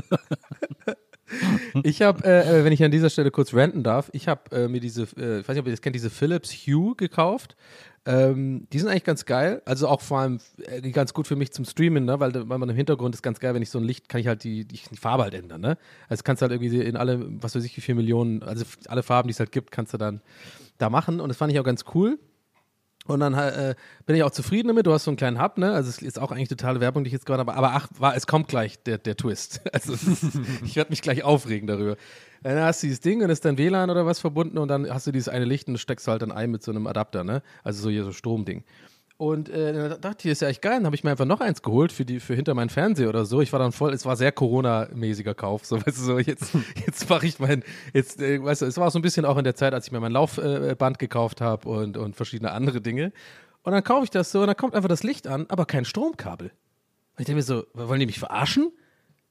Ich 1.82 2.02
habe, 2.02 2.24
äh, 2.24 2.64
wenn 2.64 2.72
ich 2.72 2.82
an 2.82 2.90
dieser 2.90 3.10
Stelle 3.10 3.30
kurz 3.30 3.52
ranten 3.52 3.82
darf, 3.82 4.08
ich 4.12 4.28
habe 4.28 4.50
äh, 4.56 4.68
mir 4.68 4.80
diese, 4.80 5.02
äh, 5.16 5.40
ich 5.40 5.48
weiß 5.48 5.54
nicht, 5.54 5.60
ob 5.60 5.66
ihr 5.66 5.72
das 5.72 5.82
kennt, 5.82 5.94
diese 5.94 6.10
Philips 6.10 6.52
Hue 6.66 6.94
gekauft. 6.96 7.56
Ähm, 8.06 8.66
die 8.72 8.78
sind 8.78 8.88
eigentlich 8.88 9.04
ganz 9.04 9.26
geil, 9.26 9.60
also 9.66 9.86
auch 9.86 10.00
vor 10.00 10.20
allem 10.20 10.40
äh, 10.62 10.90
ganz 10.92 11.12
gut 11.12 11.26
für 11.26 11.36
mich 11.36 11.52
zum 11.52 11.66
Streamen, 11.66 12.06
ne? 12.06 12.18
weil, 12.18 12.32
weil 12.48 12.56
man 12.56 12.70
im 12.70 12.76
Hintergrund 12.76 13.14
ist 13.14 13.20
ganz 13.20 13.38
geil, 13.38 13.52
wenn 13.52 13.60
ich 13.60 13.68
so 13.68 13.78
ein 13.78 13.84
Licht, 13.84 14.08
kann 14.08 14.20
ich 14.20 14.26
halt 14.26 14.44
die, 14.44 14.64
die, 14.64 14.80
die 14.90 14.96
Farbe 14.96 15.24
halt 15.24 15.34
ändern, 15.34 15.60
ne? 15.60 15.76
Also 16.08 16.22
kannst 16.22 16.40
du 16.40 16.44
halt 16.44 16.52
irgendwie 16.52 16.80
in 16.80 16.96
alle, 16.96 17.26
was 17.42 17.54
weiß 17.54 17.64
ich, 17.64 17.76
wie 17.76 17.82
viele 17.82 17.96
Millionen, 17.96 18.42
also 18.42 18.64
alle 18.86 19.02
Farben, 19.02 19.28
die 19.28 19.32
es 19.32 19.40
halt 19.40 19.52
gibt, 19.52 19.72
kannst 19.72 19.92
du 19.92 19.98
dann 19.98 20.22
da 20.78 20.88
machen 20.88 21.20
und 21.20 21.28
das 21.28 21.36
fand 21.36 21.52
ich 21.52 21.60
auch 21.60 21.64
ganz 21.64 21.84
cool. 21.94 22.18
Und 23.08 23.20
dann 23.20 23.32
äh, 23.32 23.74
bin 24.04 24.16
ich 24.16 24.22
auch 24.22 24.30
zufrieden 24.30 24.68
damit. 24.68 24.86
Du 24.86 24.92
hast 24.92 25.04
so 25.04 25.10
einen 25.10 25.16
kleinen 25.16 25.42
Hub, 25.42 25.56
ne? 25.56 25.72
Also 25.72 25.88
es 25.88 26.02
ist 26.02 26.18
auch 26.18 26.30
eigentlich 26.30 26.48
totale 26.48 26.80
Werbung, 26.80 27.04
die 27.04 27.08
ich 27.08 27.14
jetzt 27.14 27.24
gerade 27.24 27.40
habe. 27.40 27.54
Aber 27.54 27.72
ach, 27.72 27.88
war, 27.98 28.14
es 28.14 28.26
kommt 28.26 28.48
gleich 28.48 28.82
der, 28.82 28.98
der 28.98 29.16
Twist. 29.16 29.62
Also 29.72 29.92
ist, 29.92 30.24
ich 30.64 30.76
werde 30.76 30.90
mich 30.90 31.02
gleich 31.02 31.22
aufregen 31.22 31.66
darüber. 31.66 31.96
Dann 32.42 32.58
hast 32.58 32.82
du 32.82 32.86
dieses 32.86 33.00
Ding 33.00 33.22
und 33.22 33.30
ist 33.30 33.44
dann 33.44 33.58
WLAN 33.58 33.90
oder 33.90 34.06
was 34.06 34.18
verbunden 34.18 34.58
und 34.58 34.68
dann 34.68 34.88
hast 34.92 35.06
du 35.06 35.12
dieses 35.12 35.28
eine 35.28 35.44
Licht 35.44 35.68
und 35.68 35.78
steckst 35.78 36.06
du 36.06 36.10
halt 36.10 36.22
dann 36.22 36.32
ein 36.32 36.50
mit 36.50 36.62
so 36.62 36.70
einem 36.70 36.86
Adapter, 36.86 37.24
ne? 37.24 37.42
Also 37.64 37.82
so 37.82 37.90
hier 37.90 38.04
so 38.04 38.12
Stromding. 38.12 38.64
Und 39.18 39.48
äh, 39.48 39.72
dann 39.72 40.00
dachte 40.00 40.28
ich, 40.28 40.32
ist 40.32 40.42
ja 40.42 40.48
echt 40.48 40.62
geil. 40.62 40.74
Dann 40.74 40.86
habe 40.86 40.94
ich 40.94 41.02
mir 41.02 41.10
einfach 41.10 41.24
noch 41.24 41.40
eins 41.40 41.60
geholt 41.60 41.90
für, 41.90 42.04
die, 42.04 42.20
für 42.20 42.36
hinter 42.36 42.54
meinen 42.54 42.70
Fernseher 42.70 43.08
oder 43.08 43.24
so. 43.24 43.40
Ich 43.40 43.52
war 43.52 43.58
dann 43.58 43.72
voll, 43.72 43.92
es 43.92 44.06
war 44.06 44.14
sehr 44.14 44.30
Corona-mäßiger 44.30 45.34
Kauf. 45.34 45.66
So, 45.66 45.76
weißt 45.86 45.98
du, 45.98 46.02
so 46.02 46.18
jetzt, 46.20 46.52
jetzt 46.86 47.10
mache 47.10 47.26
ich 47.26 47.40
mein, 47.40 47.64
jetzt, 47.92 48.22
äh, 48.22 48.42
weißt 48.42 48.62
du, 48.62 48.66
es 48.66 48.76
war 48.76 48.86
auch 48.86 48.92
so 48.92 48.98
ein 49.00 49.02
bisschen 49.02 49.24
auch 49.24 49.36
in 49.36 49.42
der 49.42 49.56
Zeit, 49.56 49.74
als 49.74 49.86
ich 49.86 49.92
mir 49.92 49.98
mein 49.98 50.12
Laufband 50.12 50.96
äh, 50.96 50.98
gekauft 50.98 51.40
habe 51.40 51.68
und, 51.68 51.96
und 51.96 52.14
verschiedene 52.14 52.52
andere 52.52 52.80
Dinge. 52.80 53.12
Und 53.64 53.72
dann 53.72 53.82
kaufe 53.82 54.04
ich 54.04 54.10
das 54.10 54.30
so 54.30 54.40
und 54.40 54.46
dann 54.46 54.56
kommt 54.56 54.76
einfach 54.76 54.88
das 54.88 55.02
Licht 55.02 55.26
an, 55.26 55.46
aber 55.48 55.66
kein 55.66 55.84
Stromkabel. 55.84 56.46
Und 56.50 57.20
ich 57.20 57.26
denke 57.26 57.38
mir 57.38 57.42
so, 57.42 57.64
wollen 57.74 57.98
die 57.98 58.06
mich 58.06 58.20
verarschen? 58.20 58.70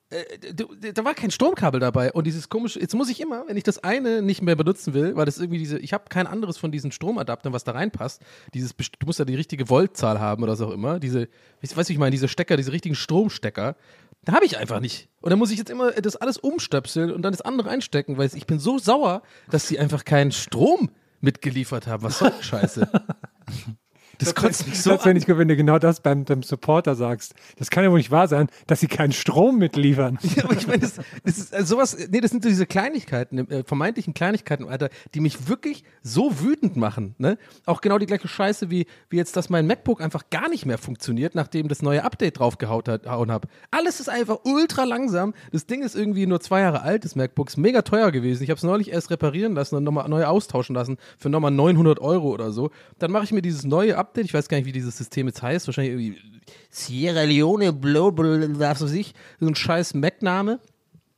Äh, 0.09 0.53
da 0.93 1.03
war 1.03 1.13
kein 1.13 1.31
Stromkabel 1.31 1.81
dabei 1.81 2.13
und 2.13 2.25
dieses 2.25 2.47
komische, 2.47 2.79
jetzt 2.79 2.95
muss 2.95 3.09
ich 3.09 3.19
immer, 3.19 3.45
wenn 3.47 3.57
ich 3.57 3.63
das 3.63 3.83
eine 3.83 4.21
nicht 4.21 4.41
mehr 4.41 4.55
benutzen 4.55 4.93
will, 4.93 5.17
weil 5.17 5.25
das 5.25 5.37
irgendwie 5.37 5.59
diese, 5.59 5.79
ich 5.79 5.91
habe 5.91 6.05
kein 6.07 6.27
anderes 6.27 6.57
von 6.57 6.71
diesen 6.71 6.93
Stromadaptern, 6.93 7.51
was 7.51 7.65
da 7.65 7.73
reinpasst. 7.73 8.21
Dieses, 8.53 8.73
du 8.75 9.05
musst 9.05 9.19
ja 9.19 9.25
die 9.25 9.35
richtige 9.35 9.67
Voltzahl 9.67 10.19
haben 10.19 10.43
oder 10.43 10.53
was 10.53 10.61
auch 10.61 10.71
immer. 10.71 10.99
Diese, 10.99 11.27
ich 11.61 11.75
weiß, 11.75 11.89
wie 11.89 11.93
ich 11.93 11.99
meine, 11.99 12.11
diese 12.11 12.29
Stecker, 12.29 12.55
diese 12.55 12.71
richtigen 12.71 12.95
Stromstecker, 12.95 13.75
da 14.23 14.33
habe 14.33 14.45
ich 14.45 14.57
einfach 14.57 14.79
nicht. 14.79 15.09
Und 15.21 15.31
dann 15.31 15.39
muss 15.39 15.51
ich 15.51 15.57
jetzt 15.57 15.69
immer 15.69 15.91
das 15.91 16.15
alles 16.15 16.37
umstöpseln 16.37 17.11
und 17.11 17.21
dann 17.23 17.33
das 17.33 17.41
andere 17.41 17.69
einstecken, 17.69 18.17
weil 18.17 18.29
ich 18.33 18.45
bin 18.45 18.59
so 18.59 18.79
sauer, 18.79 19.23
dass 19.49 19.67
sie 19.67 19.77
einfach 19.77 20.05
keinen 20.05 20.31
Strom 20.31 20.89
mitgeliefert 21.19 21.87
haben. 21.87 22.03
Was 22.03 22.19
soll 22.19 22.31
Scheiße? 22.41 22.89
Das 24.19 24.35
kotzt 24.35 24.67
mich 24.67 24.81
so 24.81 24.91
das 24.91 25.03
an. 25.03 25.13
nicht 25.13 25.27
gut, 25.27 25.37
wenn 25.37 25.47
du 25.47 25.55
genau 25.55 25.79
das 25.79 25.99
beim, 25.99 26.25
beim 26.25 26.43
Supporter 26.43 26.95
sagst. 26.95 27.33
Das 27.57 27.69
kann 27.69 27.83
ja 27.83 27.91
wohl 27.91 27.97
nicht 27.97 28.11
wahr 28.11 28.27
sein, 28.27 28.47
dass 28.65 28.79
sie 28.79 28.87
keinen 28.87 29.11
Strom 29.11 29.57
mitliefern. 29.57 30.19
Ja, 30.37 30.43
aber 30.43 30.55
ich 30.55 30.67
meine, 30.67 30.79
das, 30.79 30.95
das 31.23 31.37
ist 31.37 31.53
also 31.53 31.75
sowas, 31.75 31.97
nee, 32.11 32.19
das 32.19 32.31
sind 32.31 32.43
so 32.43 32.49
diese 32.49 32.65
Kleinigkeiten, 32.65 33.49
äh, 33.49 33.63
vermeintlichen 33.63 34.13
Kleinigkeiten, 34.13 34.67
Alter, 34.67 34.89
die 35.15 35.19
mich 35.19 35.47
wirklich 35.47 35.83
so 36.03 36.41
wütend 36.41 36.75
machen, 36.75 37.15
ne? 37.17 37.37
Auch 37.65 37.81
genau 37.81 37.97
die 37.97 38.05
gleiche 38.05 38.27
Scheiße, 38.27 38.69
wie, 38.69 38.85
wie 39.09 39.17
jetzt, 39.17 39.35
dass 39.35 39.49
mein 39.49 39.65
MacBook 39.65 40.01
einfach 40.01 40.29
gar 40.29 40.49
nicht 40.49 40.65
mehr 40.65 40.77
funktioniert, 40.77 41.33
nachdem 41.33 41.69
das 41.69 41.81
neue 41.81 42.03
Update 42.03 42.39
draufgehauen 42.39 43.31
habe. 43.31 43.47
Alles 43.71 43.99
ist 43.99 44.09
einfach 44.09 44.39
ultra 44.43 44.83
langsam. 44.83 45.33
Das 45.51 45.65
Ding 45.65 45.81
ist 45.81 45.95
irgendwie 45.95 46.27
nur 46.27 46.39
zwei 46.39 46.61
Jahre 46.61 46.81
alt, 46.81 47.05
das 47.05 47.15
MacBook 47.15 47.47
ist 47.49 47.57
mega 47.57 47.81
teuer 47.81 48.11
gewesen. 48.11 48.43
Ich 48.43 48.49
habe 48.49 48.57
es 48.57 48.63
neulich 48.63 48.91
erst 48.91 49.09
reparieren 49.09 49.55
lassen 49.55 49.75
und 49.75 49.83
nochmal 49.83 50.07
neu 50.09 50.25
austauschen 50.25 50.75
lassen 50.75 50.97
für 51.17 51.29
nochmal 51.29 51.51
900 51.51 51.99
Euro 51.99 52.29
oder 52.29 52.51
so. 52.51 52.69
Dann 52.99 53.11
mache 53.11 53.23
ich 53.23 53.31
mir 53.31 53.41
dieses 53.41 53.63
neue 53.63 53.97
Update, 53.97 54.06
ich 54.15 54.33
weiß 54.33 54.47
gar 54.47 54.57
nicht, 54.57 54.65
wie 54.65 54.71
dieses 54.71 54.97
System 54.97 55.27
jetzt 55.27 55.41
heißt, 55.41 55.67
wahrscheinlich 55.67 55.93
irgendwie 55.93 56.21
Sierra 56.69 57.23
Leone, 57.23 57.73
Global, 57.73 58.59
was 58.59 58.81
weiß 58.81 58.93
ich, 58.93 59.13
so 59.39 59.47
ein 59.47 59.55
scheiß 59.55 59.93
Mac-Name. 59.93 60.59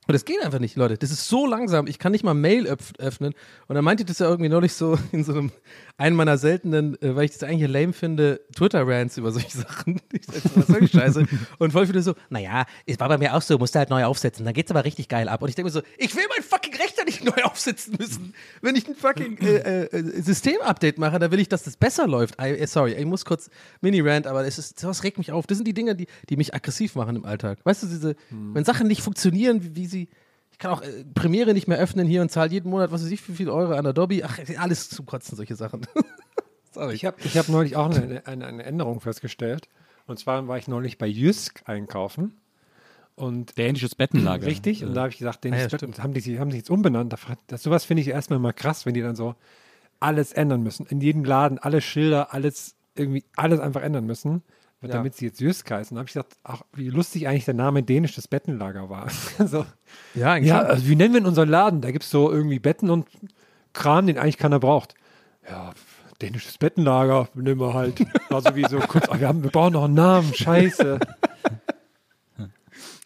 Und 0.08 0.14
das 0.14 0.26
geht 0.26 0.44
einfach 0.44 0.58
nicht, 0.58 0.76
Leute. 0.76 0.98
Das 0.98 1.12
ist 1.12 1.28
so 1.28 1.46
langsam. 1.46 1.86
Ich 1.86 2.00
kann 2.00 2.12
nicht 2.12 2.24
mal 2.24 2.34
Mail 2.34 2.66
öff 2.66 2.94
öffnen. 2.98 3.36
Und 3.68 3.76
dann 3.76 3.86
meinte 3.86 4.06
das 4.06 4.18
ja 4.18 4.28
irgendwie 4.28 4.50
neulich 4.50 4.74
so 4.74 4.98
in 5.12 5.24
so 5.24 5.34
einem, 5.34 5.52
einen 6.00 6.16
meiner 6.16 6.38
seltenen, 6.38 7.00
äh, 7.02 7.16
weil 7.16 7.26
ich 7.26 7.32
das 7.32 7.44
eigentlich 7.44 7.70
lame 7.70 7.92
finde, 7.92 8.40
Twitter-Rants 8.56 9.18
über 9.18 9.32
solche 9.32 9.58
Sachen. 9.58 10.02
Ich 10.12 10.26
sag 10.26 10.56
was 10.56 10.68
soll 10.68 10.88
Scheiße? 10.88 11.26
Und 11.60 11.72
voll 11.72 11.86
viele 11.86 12.02
so, 12.02 12.14
naja, 12.30 12.66
es 12.86 13.00
war 13.00 13.10
bei 13.10 13.18
mir 13.18 13.36
auch 13.36 13.42
so, 13.42 13.58
musste 13.58 13.80
halt 13.80 13.90
neu 13.90 14.06
aufsetzen. 14.06 14.46
Dann 14.46 14.54
geht's 14.54 14.72
aber 14.72 14.86
richtig 14.86 15.08
geil 15.08 15.30
ab. 15.30 15.42
Und 15.42 15.50
ich 15.50 15.56
denke 15.56 15.68
mir 15.68 15.72
so, 15.72 15.82
ich 15.98 16.16
will 16.16 16.24
mein 16.36 16.44
fucking 16.44 16.74
Rechner 16.74 17.06
nicht 17.06 17.24
neu 17.24 17.44
aufsetzen 17.44 17.96
müssen. 18.00 18.34
Wenn 18.62 18.76
ich 18.76 18.88
ein 18.88 18.96
fucking 18.96 19.38
äh, 19.40 19.84
äh, 19.86 20.22
System-Update 20.22 20.98
mache, 20.98 21.20
dann 21.20 21.32
will 21.32 21.40
ich, 21.40 21.50
dass 21.50 21.64
das 21.64 21.78
besser 21.78 22.08
läuft. 22.08 22.42
I, 22.42 22.52
äh, 22.52 22.68
sorry, 22.68 22.94
ich 22.94 23.06
muss 23.06 23.26
kurz 23.26 23.50
Mini-Rant, 23.82 24.26
aber 24.26 24.46
es 24.46 24.58
ist, 24.58 24.80
sowas 24.80 25.04
regt 25.04 25.18
mich 25.18 25.32
auf. 25.32 25.48
Das 25.48 25.58
sind 25.58 25.68
die 25.68 25.74
Dinge, 25.74 25.96
die, 25.96 26.08
die 26.30 26.38
mich 26.38 26.54
aggressiv 26.54 26.96
machen 26.96 27.18
im 27.18 27.26
Alltag. 27.26 27.60
Weißt 27.64 27.84
du, 27.84 27.88
diese, 27.88 28.16
wenn 28.30 28.64
Sachen 28.64 28.88
nicht 28.88 29.02
funktionieren, 29.02 29.64
wie, 29.64 29.76
wie 29.76 29.86
sie 29.86 30.10
kann 30.60 30.72
auch 30.72 30.82
äh, 30.82 31.06
Premiere 31.14 31.54
nicht 31.54 31.68
mehr 31.68 31.78
öffnen 31.80 32.08
hier 32.08 32.22
und 32.22 32.30
zahle 32.30 32.52
jeden 32.52 32.70
Monat, 32.70 32.92
was 32.92 33.04
weiß 33.04 33.12
ich, 33.12 33.28
wie 33.28 33.34
viel 33.34 33.50
Euro 33.50 33.74
an 33.74 33.86
Adobe. 33.86 34.22
Ach, 34.24 34.38
alles 34.58 34.90
zum 34.90 35.06
Kotzen, 35.06 35.36
solche 35.36 35.56
Sachen. 35.56 35.88
Sorry. 36.72 36.94
Ich 36.94 37.06
habe 37.06 37.18
ich 37.24 37.38
hab 37.38 37.50
neulich 37.50 37.76
auch 37.76 37.90
eine, 37.90 38.26
eine, 38.28 38.46
eine 38.46 38.64
Änderung 38.64 39.00
festgestellt. 39.00 39.70
Und 40.06 40.20
zwar 40.20 40.48
war 40.48 40.58
ich 40.58 40.68
neulich 40.68 40.98
bei 40.98 41.08
Jysk 41.08 41.62
einkaufen. 41.66 42.38
Und 43.16 43.58
Dänisches 43.58 43.96
Bettenlager. 43.96 44.46
Richtig, 44.46 44.86
und 44.86 44.94
da 44.94 45.02
habe 45.02 45.10
ich 45.10 45.18
gesagt, 45.18 45.44
den 45.44 45.54
Ah 45.54 45.58
ja, 45.58 45.70
stimmt. 45.70 46.02
haben 46.02 46.14
die, 46.14 46.40
haben 46.40 46.52
sich 46.52 46.60
jetzt 46.60 46.70
umbenannt. 46.70 47.12
Das, 47.12 47.20
das, 47.48 47.64
sowas 47.64 47.84
finde 47.84 48.02
ich 48.02 48.08
erstmal 48.08 48.40
mal 48.40 48.54
krass, 48.54 48.86
wenn 48.86 48.94
die 48.94 49.02
dann 49.02 49.18
so 49.18 49.36
alles 50.00 50.32
ändern 50.32 50.64
müssen. 50.64 50.86
In 50.86 51.02
jedem 51.02 51.26
Laden, 51.26 51.60
alle 51.60 51.82
Schilder, 51.82 52.34
alles 52.34 52.76
irgendwie, 52.96 53.26
alles 53.36 53.60
einfach 53.60 53.82
ändern 53.82 54.06
müssen, 54.06 54.42
damit 54.82 55.16
sie 55.16 55.26
jetzt 55.26 55.42
Jysk 55.42 55.70
heißen. 55.70 55.96
Da 55.96 56.00
habe 56.00 56.08
ich 56.08 56.14
gesagt, 56.14 56.38
ach, 56.44 56.62
wie 56.74 56.90
lustig 56.90 57.28
eigentlich 57.28 57.46
der 57.46 57.54
Name 57.54 57.84
dänisches 57.84 58.28
Bettenlager 58.28 58.90
war. 58.90 59.10
so, 59.46 59.66
Ja, 60.16 60.34
eigentlich 60.34 60.50
ja, 60.50 60.60
schon. 60.60 60.68
also 60.68 60.88
wie 60.88 60.96
nennen 60.96 61.14
wir 61.14 61.20
denn 61.22 61.28
unseren 61.28 61.50
Laden? 61.50 61.82
Da 61.82 61.92
gibt 61.92 62.04
es 62.06 62.10
so 62.10 62.32
irgendwie 62.32 62.60
Betten 62.60 62.90
und 62.90 63.08
Kram, 63.74 64.08
den 64.08 64.18
eigentlich 64.18 64.38
keiner 64.38 64.60
braucht. 64.60 64.96
Ja, 65.50 65.74
dänisches 66.22 66.58
Bettenlager 66.58 67.28
nehmen 67.34 67.60
wir 67.60 67.74
halt. 67.74 68.06
Also 68.30 68.56
wie 68.56 68.66
so 68.68 68.80
kurz, 68.80 69.06
ach, 69.10 69.20
wir, 69.20 69.28
haben, 69.28 69.44
wir 69.44 69.52
brauchen 69.52 69.74
noch 69.74 69.86
einen 69.86 69.96
Namen, 69.96 70.34
scheiße. 70.34 71.00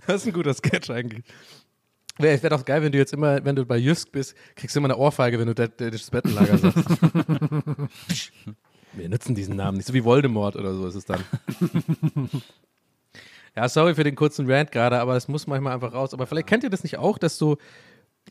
Das 0.05 0.17
ist 0.17 0.27
ein 0.27 0.33
guter 0.33 0.53
Sketch 0.53 0.89
eigentlich. 0.89 1.23
Wäre 2.17 2.43
wär 2.43 2.49
doch 2.49 2.65
geil, 2.65 2.81
wenn 2.83 2.91
du 2.91 2.97
jetzt 2.97 3.13
immer, 3.13 3.43
wenn 3.45 3.55
du 3.55 3.65
bei 3.65 3.77
Jysk 3.77 4.11
bist, 4.11 4.35
kriegst 4.55 4.75
du 4.75 4.81
immer 4.81 4.89
eine 4.89 4.97
Ohrfeige, 4.97 5.39
wenn 5.39 5.47
du 5.47 5.55
das 5.55 5.69
das 5.77 6.11
Bettenlager 6.11 6.57
sagst. 6.57 6.89
Wir 8.95 9.09
nutzen 9.09 9.35
diesen 9.35 9.55
Namen 9.55 9.77
nicht, 9.77 9.87
so 9.87 9.93
wie 9.93 10.03
Voldemort 10.03 10.55
oder 10.55 10.73
so 10.73 10.85
ist 10.87 10.95
es 10.95 11.05
dann. 11.05 11.23
ja, 13.55 13.69
sorry 13.69 13.95
für 13.95 14.03
den 14.03 14.15
kurzen 14.15 14.49
Rant 14.49 14.71
gerade, 14.71 14.99
aber 14.99 15.13
das 15.13 15.27
muss 15.27 15.47
manchmal 15.47 15.73
einfach 15.73 15.93
raus. 15.93 16.13
Aber 16.13 16.27
vielleicht 16.27 16.47
kennt 16.47 16.63
ihr 16.63 16.69
das 16.69 16.83
nicht 16.83 16.97
auch, 16.97 17.17
dass 17.17 17.37
so, 17.37 17.57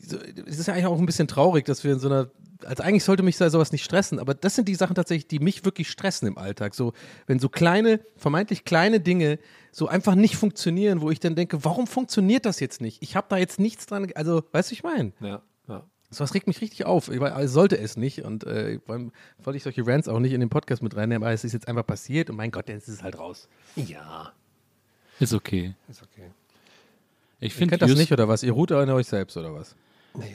so 0.00 0.16
es 0.46 0.58
ist 0.58 0.66
ja 0.66 0.74
eigentlich 0.74 0.86
auch 0.86 0.98
ein 0.98 1.06
bisschen 1.06 1.28
traurig, 1.28 1.64
dass 1.64 1.84
wir 1.84 1.92
in 1.92 1.98
so 1.98 2.08
einer, 2.08 2.30
also 2.64 2.82
eigentlich 2.82 3.04
sollte 3.04 3.22
mich 3.22 3.36
so- 3.36 3.48
sowas 3.48 3.72
nicht 3.72 3.84
stressen, 3.84 4.18
aber 4.18 4.34
das 4.34 4.54
sind 4.54 4.68
die 4.68 4.74
Sachen 4.74 4.94
tatsächlich, 4.94 5.26
die 5.28 5.38
mich 5.40 5.64
wirklich 5.64 5.90
stressen 5.90 6.28
im 6.28 6.38
Alltag. 6.38 6.74
So, 6.74 6.92
wenn 7.26 7.38
so 7.38 7.48
kleine, 7.48 8.00
vermeintlich 8.16 8.64
kleine 8.64 9.00
Dinge 9.00 9.38
so 9.72 9.88
einfach 9.88 10.14
nicht 10.14 10.36
funktionieren, 10.36 11.00
wo 11.00 11.10
ich 11.10 11.18
dann 11.20 11.34
denke, 11.34 11.64
warum 11.64 11.86
funktioniert 11.86 12.46
das 12.46 12.60
jetzt 12.60 12.80
nicht? 12.80 13.02
Ich 13.02 13.16
habe 13.16 13.26
da 13.30 13.36
jetzt 13.36 13.58
nichts 13.58 13.86
dran, 13.86 14.08
also, 14.14 14.42
weißt 14.52 14.70
du, 14.70 14.74
ich 14.74 14.82
meine? 14.82 15.12
Ja, 15.20 15.42
ja. 16.12 16.16
So 16.16 16.24
was 16.24 16.34
regt 16.34 16.46
mich 16.46 16.60
richtig 16.60 16.86
auf. 16.86 17.08
Ich 17.08 17.20
sollte 17.50 17.78
es 17.78 17.96
nicht. 17.96 18.22
Und 18.22 18.44
äh, 18.44 18.78
vor 18.84 18.94
allem 18.94 19.12
wollte 19.42 19.56
ich 19.56 19.62
solche 19.62 19.86
Rants 19.86 20.08
auch 20.08 20.20
nicht 20.20 20.32
in 20.32 20.40
den 20.40 20.50
Podcast 20.50 20.82
mit 20.82 20.94
reinnehmen, 20.96 21.22
aber 21.22 21.32
es 21.32 21.44
ist 21.44 21.52
jetzt 21.52 21.68
einfach 21.68 21.86
passiert 21.86 22.30
und 22.30 22.36
mein 22.36 22.50
Gott, 22.50 22.68
jetzt 22.68 22.88
ist 22.88 22.96
es 22.96 23.02
halt 23.02 23.18
raus. 23.18 23.48
Ja, 23.76 24.32
Ist 25.20 25.32
okay. 25.34 25.74
ist 25.88 26.02
okay. 26.02 26.30
Ich 27.40 27.52
Ihr 27.52 27.58
finde 27.58 27.76
kennt 27.78 27.90
das 27.90 27.98
nicht 27.98 28.12
oder 28.12 28.28
was? 28.28 28.42
Ihr 28.42 28.52
ruht 28.52 28.70
an 28.72 28.88
euch 28.90 29.06
selbst 29.08 29.36
oder 29.36 29.54
was? 29.54 29.74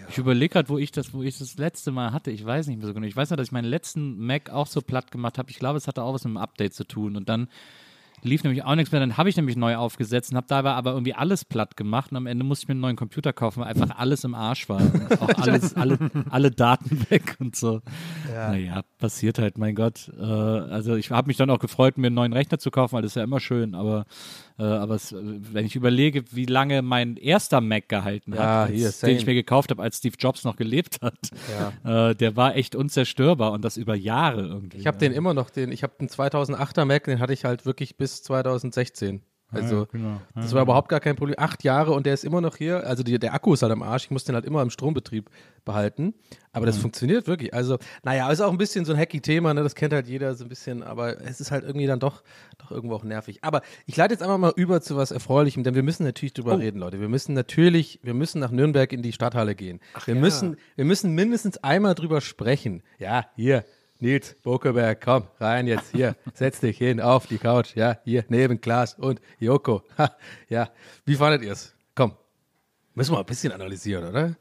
Ich 0.10 0.18
überlege 0.18 0.54
gerade, 0.54 0.70
wo 0.70 0.78
ich 0.78 0.92
das, 0.92 1.14
wo 1.14 1.22
ich 1.22 1.38
das 1.38 1.58
letzte 1.58 1.92
Mal 1.92 2.12
hatte. 2.12 2.32
Ich 2.32 2.44
weiß 2.44 2.68
nicht 2.68 2.78
mehr 2.78 2.88
so 2.88 2.94
genau. 2.94 3.06
Ich 3.06 3.16
weiß 3.16 3.30
nur, 3.30 3.38
dass 3.38 3.50
ich 3.50 3.52
meinen 3.52 3.66
letzten 3.70 4.18
Mac 4.26 4.50
auch 4.50 4.66
so 4.68 4.82
platt 4.82 5.12
gemacht 5.12 5.38
habe. 5.38 5.52
Ich 5.52 5.60
glaube, 5.60 5.78
es 5.78 5.88
hatte 5.88 6.02
auch 6.02 6.14
was 6.14 6.24
mit 6.24 6.34
dem 6.34 6.38
Update 6.38 6.74
zu 6.74 6.84
tun. 6.84 7.16
Und 7.16 7.30
dann 7.30 7.48
lief 8.24 8.44
nämlich 8.44 8.64
auch 8.64 8.76
nichts 8.76 8.92
mehr. 8.92 9.00
Dann 9.00 9.18
habe 9.18 9.30
ich 9.30 9.38
nämlich 9.38 9.56
neu 9.56 9.76
aufgesetzt 9.76 10.32
und 10.32 10.38
habe 10.38 10.48
dabei 10.48 10.72
aber 10.72 10.92
irgendwie 10.92 11.14
alles 11.14 11.46
platt 11.46 11.78
gemacht. 11.78 12.12
Und 12.12 12.18
am 12.18 12.28
Ende 12.28 12.44
musste 12.44 12.64
ich 12.64 12.68
mir 12.68 12.74
einen 12.74 12.82
neuen 12.82 12.96
Computer 12.96 13.34
kaufen, 13.34 13.62
weil 13.62 13.70
einfach 13.70 13.98
alles 13.98 14.24
im 14.24 14.36
Arsch 14.36 14.70
war. 14.70 14.82
Auch 15.20 15.30
alles, 15.38 15.76
alle, 15.76 15.98
alle 16.30 16.52
Daten 16.52 17.06
weg 17.10 17.38
und 17.40 17.56
so. 17.56 17.82
Naja, 18.30 18.82
passiert 18.98 19.40
halt, 19.40 19.58
mein 19.58 19.76
Gott. 19.76 20.12
Äh, 20.20 20.24
also 20.24 20.96
ich 20.96 21.12
habe 21.12 21.28
mich 21.28 21.38
dann 21.38 21.50
auch 21.50 21.60
gefreut, 21.60 21.98
mir 21.98 22.08
einen 22.08 22.16
neuen 22.16 22.34
Rechner 22.34 22.60
zu 22.60 22.72
kaufen, 22.72 22.94
weil 22.94 23.02
das 23.02 23.12
ist 23.12 23.16
ja 23.16 23.24
immer 23.24 23.40
schön. 23.40 23.76
Aber, 23.76 24.06
äh, 24.60 24.64
aber 24.64 24.96
es, 24.96 25.14
wenn 25.16 25.66
ich 25.66 25.76
überlege, 25.76 26.24
wie 26.32 26.46
lange 26.46 26.82
mein 26.82 27.16
erster 27.16 27.62
Mac 27.62 27.90
gehalten 27.90 28.34
Ja, 28.34 28.40
hat, 28.40 28.72
als, 28.72 29.00
den 29.00 29.18
ich 29.18 29.26
mir 29.26 29.34
gekauft 29.36 29.70
habe, 29.70 29.82
als 29.82 29.98
Steve 29.98 30.16
Jobs 30.18 30.44
noch 30.44 30.56
gelebt 30.56 31.00
hat, 31.02 31.18
äh, 31.84 32.16
der 32.16 32.36
war 32.36 32.56
echt 32.56 32.76
unzerstörbar 32.76 33.52
und 33.52 33.64
das 33.64 33.78
über 33.78 33.96
Jahre 33.96 34.42
irgendwie. 34.42 34.78
Ich 34.78 34.88
habe 34.88 34.98
den 34.98 35.12
immer 35.12 35.34
noch, 35.34 35.50
den, 35.50 35.72
ich 35.72 35.84
habe 35.84 35.94
den 36.00 36.10
2008er 36.10 36.86
Mac, 36.86 37.04
den 37.04 37.20
hatte 37.20 37.34
ich 37.34 37.46
halt 37.46 37.66
wirklich 37.66 37.98
bis 37.98 38.24
2016. 38.24 39.22
Also 39.50 39.88
genau. 39.92 40.20
das 40.36 40.54
war 40.54 40.62
überhaupt 40.64 40.90
gar 40.90 41.00
kein 41.00 41.16
Problem. 41.16 41.36
Acht 41.40 41.64
Jahre 41.64 41.94
und 41.94 42.06
der 42.06 42.14
ist 42.14 42.26
immer 42.26 42.42
noch 42.42 42.58
hier. 42.58 42.86
Also 42.86 43.04
die, 43.04 43.18
der 43.18 43.34
Akku 43.34 43.54
ist 43.54 43.62
halt 43.62 43.72
am 43.72 43.82
Arsch. 43.82 44.06
Ich 44.06 44.12
muss 44.12 44.26
den 44.26 44.36
halt 44.36 44.46
immer 44.46 44.62
im 44.62 44.70
Strombetrieb 44.70 45.30
behalten. 45.64 46.14
Aber 46.52 46.66
das 46.66 46.78
funktioniert 46.78 47.28
wirklich. 47.28 47.54
Also, 47.54 47.78
naja, 48.04 48.32
ist 48.32 48.42
auch 48.42 48.52
ein 48.52 48.58
bisschen 48.58 48.84
so 48.84 48.94
ein 48.94 49.00
hacky 49.00 49.22
Thema, 49.22 49.54
ne? 49.54 49.62
Das 49.62 49.76
kennt 49.76 49.94
halt 49.94 50.08
jeder 50.08 50.34
so 50.34 50.44
ein 50.44 50.50
bisschen, 50.50 50.82
aber 50.82 51.22
es 51.22 51.40
ist 51.40 51.52
halt 51.52 51.64
irgendwie 51.64 51.86
dann 51.86 52.00
doch, 52.00 52.24
doch 52.58 52.72
irgendwo 52.72 52.96
auch 52.96 53.04
nervig. 53.04 53.40
Aber 53.44 53.62
ich 53.86 53.96
leite 53.96 54.14
jetzt 54.14 54.24
einfach 54.24 54.40
mal 54.40 54.54
über 54.56 54.82
zu 54.82 54.98
was 54.98 55.12
Erfreulichem, 55.12 55.64
denn 55.64 55.76
wir 55.76 55.84
müssen 55.84 56.04
natürlich 56.04 56.34
drüber 56.34 56.58
reden, 56.58 56.80
Leute. 56.80 57.00
Wir 57.00 57.10
müssen 57.10 57.34
natürlich, 57.34 58.00
wir 58.02 58.16
müssen 58.16 58.40
nach 58.40 58.52
Nürnberg 58.52 58.92
in 58.92 59.04
die 59.04 59.14
Stadthalle 59.14 59.54
gehen. 59.54 59.80
wir 60.06 60.16
ja. 60.16 60.20
müssen, 60.20 60.58
wir 60.76 60.86
müssen 60.86 61.14
mindestens 61.14 61.58
einmal 61.64 61.94
drüber 61.94 62.22
sprechen. 62.22 62.82
Ja, 62.98 63.28
hier. 63.36 63.64
Nils 64.00 64.36
Bokeberg, 64.44 65.02
komm, 65.04 65.24
rein 65.40 65.68
jetzt, 65.68 65.92
hier, 65.92 66.16
setz 66.34 66.60
dich 66.60 66.78
hin 66.78 67.02
auf 67.02 67.28
die 67.28 67.38
Couch, 67.38 67.76
ja, 67.76 67.98
hier, 68.04 68.24
neben 68.30 68.62
Klaas 68.62 68.94
und 68.94 69.20
Joko. 69.40 69.84
Ha, 69.98 70.16
ja, 70.50 70.70
wie 71.06 71.16
fandet 71.16 71.44
ihr 71.44 71.54
es? 71.54 71.76
Komm, 71.96 72.14
müssen 72.94 73.14
wir 73.14 73.20
ein 73.20 73.26
bisschen 73.26 73.52
analysieren, 73.52 74.08
oder? 74.08 74.36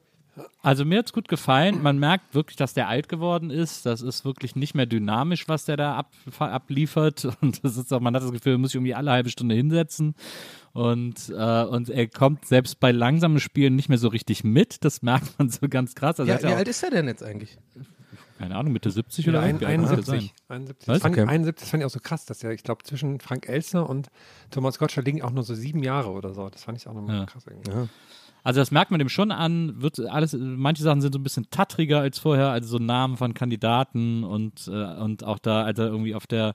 Also 0.63 0.85
mir 0.85 0.99
hat's 0.99 1.13
gut 1.15 1.29
gefallen. 1.29 1.83
Man 1.83 1.99
merkt 1.99 2.35
wirklich, 2.35 2.57
dass 2.57 2.75
der 2.75 2.89
alt 2.89 3.09
geworden 3.09 3.51
ist. 3.51 3.87
Das 3.87 4.03
ist 4.03 4.25
wirklich 4.27 4.55
nicht 4.55 4.75
mehr 4.75 4.85
dynamisch, 4.85 5.49
was 5.49 5.65
der 5.65 5.79
da 5.79 5.97
ab, 5.97 6.13
abliefert. 6.39 7.27
Und 7.41 7.65
das 7.65 7.79
ist 7.79 7.91
auch, 7.93 8.01
man 8.01 8.15
hat 8.15 8.23
das 8.23 8.33
Gefühl, 8.33 8.53
er 8.53 8.59
muss 8.59 8.73
sich 8.73 8.77
irgendwie 8.77 8.95
alle 8.95 9.13
halbe 9.13 9.31
Stunde 9.31 9.55
hinsetzen. 9.55 10.15
Und, 10.75 11.31
äh, 11.31 11.65
und 11.65 11.89
er 11.89 12.07
kommt 12.07 12.45
selbst 12.45 12.81
bei 12.81 12.93
langsamen 12.93 13.41
Spielen 13.41 13.77
nicht 13.77 13.89
mehr 13.89 13.97
so 13.97 14.09
richtig 14.09 14.45
mit. 14.45 14.85
Das 14.85 15.01
merkt 15.01 15.39
man 15.39 15.49
so 15.49 15.71
ganz 15.71 15.95
krass. 15.95 16.21
Also 16.21 16.29
Ja, 16.29 16.35
hat 16.35 16.43
wie 16.43 16.49
ja 16.49 16.57
alt 16.57 16.69
ist 16.69 16.83
er 16.83 16.91
denn 16.91 17.07
jetzt 17.07 17.23
eigentlich? 17.23 17.57
Keine 18.39 18.57
Ahnung, 18.57 18.73
Mitte 18.73 18.91
70 18.91 19.27
Ja, 19.27 19.33
oder 19.33 19.41
ein, 19.41 19.53
muss 19.55 19.61
der 19.61 19.69
71. 19.69 20.07
sein? 20.07 20.31
71. 20.49 20.89
Was? 20.89 20.95
Das, 20.95 21.03
fand, 21.03 21.15
Okay. 21.19 21.29
71. 21.29 21.61
Das 21.63 21.71
fand 21.71 21.81
ich 21.83 21.87
auch 21.87 21.91
so 21.91 22.01
krass, 22.01 22.25
dass 22.27 22.43
ja, 22.43 22.51
ich 22.51 22.63
glaube, 22.63 22.85
zwischen 22.85 23.21
Frank 23.21 23.49
Elster 23.49 23.89
und 23.89 24.09
Thomas 24.51 24.79
Gottschalk 24.79 25.07
liegen 25.07 25.23
auch 25.23 25.31
nur 25.31 25.43
so 25.43 25.55
sieben 25.55 25.83
Jahre 25.83 26.11
oder 26.11 26.35
so. 26.35 26.49
Das 26.49 26.65
fand 26.65 26.79
ich 26.79 26.87
auch 26.89 26.95
nochmal 26.95 27.21
Ja. 27.21 27.27
krass 27.27 27.47
irgendwie. 27.47 27.71
Also 28.45 28.61
das 28.61 28.71
merkt 28.71 28.93
man 28.93 28.99
dem 29.01 29.09
schon 29.09 29.33
an, 29.33 29.83
wird 29.83 29.99
alles, 29.99 30.37
manche 30.39 30.85
Sachen 30.85 31.01
sind 31.01 31.13
so 31.13 31.19
ein 31.19 31.25
bisschen 31.25 31.51
tattriger 31.51 32.01
als 32.01 32.21
vorher, 32.21 32.51
also 32.51 32.69
so 32.69 32.79
Namen 32.79 33.17
von 33.17 33.35
Kandidaten 33.35 34.23
und, 34.23 34.69
äh, 34.69 34.71
und 35.01 35.25
auch 35.25 35.41
da, 35.41 35.65
also 35.65 35.83
irgendwie 35.83 36.15
auf 36.15 36.29
der 36.29 36.55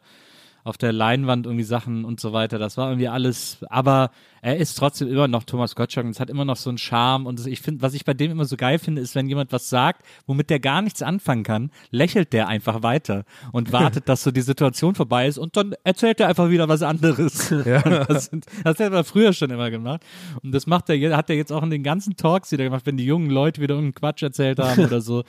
auf 0.64 0.78
der 0.78 0.92
Leinwand 0.94 1.46
irgendwie 1.46 1.64
Sachen 1.64 2.06
und 2.06 2.20
so 2.20 2.34
weiter. 2.34 2.60
Das 2.60 2.78
war 2.78 2.90
irgendwie 2.90 3.08
alles, 3.08 3.58
aber 3.70 4.12
er 4.44 4.58
ist 4.58 4.76
trotzdem 4.76 5.08
immer 5.08 5.28
noch 5.28 5.44
Thomas 5.44 5.76
Gottschalk 5.76 6.06
und 6.06 6.12
es 6.12 6.20
hat 6.20 6.30
immer 6.30 6.46
noch 6.46 6.56
so 6.56 6.70
einen 6.70 6.78
Charme 6.80 7.28
und 7.28 7.46
ich 7.46 7.62
finde, 7.62 7.82
was 7.84 7.94
ich 7.94 8.06
bei 8.06 8.14
dem 8.16 8.32
immer 8.32 8.46
so 8.46 8.58
geil 8.58 8.80
finde, 8.80 9.02
ist, 9.02 9.14
wenn 9.16 9.28
jemand 9.30 9.52
was 9.52 9.70
sagt, 9.70 10.04
womit 10.26 10.50
der 10.50 10.60
gar 10.60 10.82
nichts 10.82 11.02
anfangen 11.04 11.44
kann, 11.44 11.72
lächelt 11.92 12.34
der 12.34 12.48
einfach 12.48 12.82
weiter 12.84 13.24
und 13.52 13.72
wartet, 13.74 14.10
dass 14.10 14.24
so 14.24 14.32
die 14.32 14.42
Situation 14.42 14.96
vorbei 14.96 15.28
ist 15.28 15.38
und 15.38 15.56
dann 15.58 15.74
erzählt 15.84 16.20
er 16.20 16.28
einfach 16.28 16.50
wieder 16.50 16.68
was 16.68 16.82
anderes. 16.82 17.54
Das, 18.08 18.26
sind- 18.26 18.46
das 18.64 18.80
hat 18.80 18.94
er 18.94 19.04
früher 19.04 19.34
schon 19.34 19.50
immer 19.52 19.70
gemacht 19.70 20.02
und 20.44 20.52
das 20.54 20.66
macht 20.68 20.90
er, 20.90 21.16
hat 21.16 21.30
er 21.30 21.36
jetzt 21.36 21.52
auch 21.52 21.64
in 21.64 21.70
den 21.70 21.84
ganzen 21.84 22.16
Talks 22.16 22.52
wieder 22.52 22.64
gemacht, 22.64 22.86
wenn 22.86 22.98
die 22.98 23.06
jungen 23.06 23.30
Leute 23.30 23.62
wieder 23.62 23.76
irgendeinen 23.76 23.96
Quatsch 23.96 24.24
erzählt 24.24 24.60
haben 24.60 24.84
oder 24.86 25.02
so, 25.02 25.22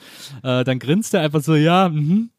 äh, 0.43 0.63
dann 0.63 0.79
grinst 0.79 1.13
er 1.13 1.21
einfach 1.21 1.41
so, 1.41 1.55
ja, 1.55 1.89
mhm, 1.89 2.29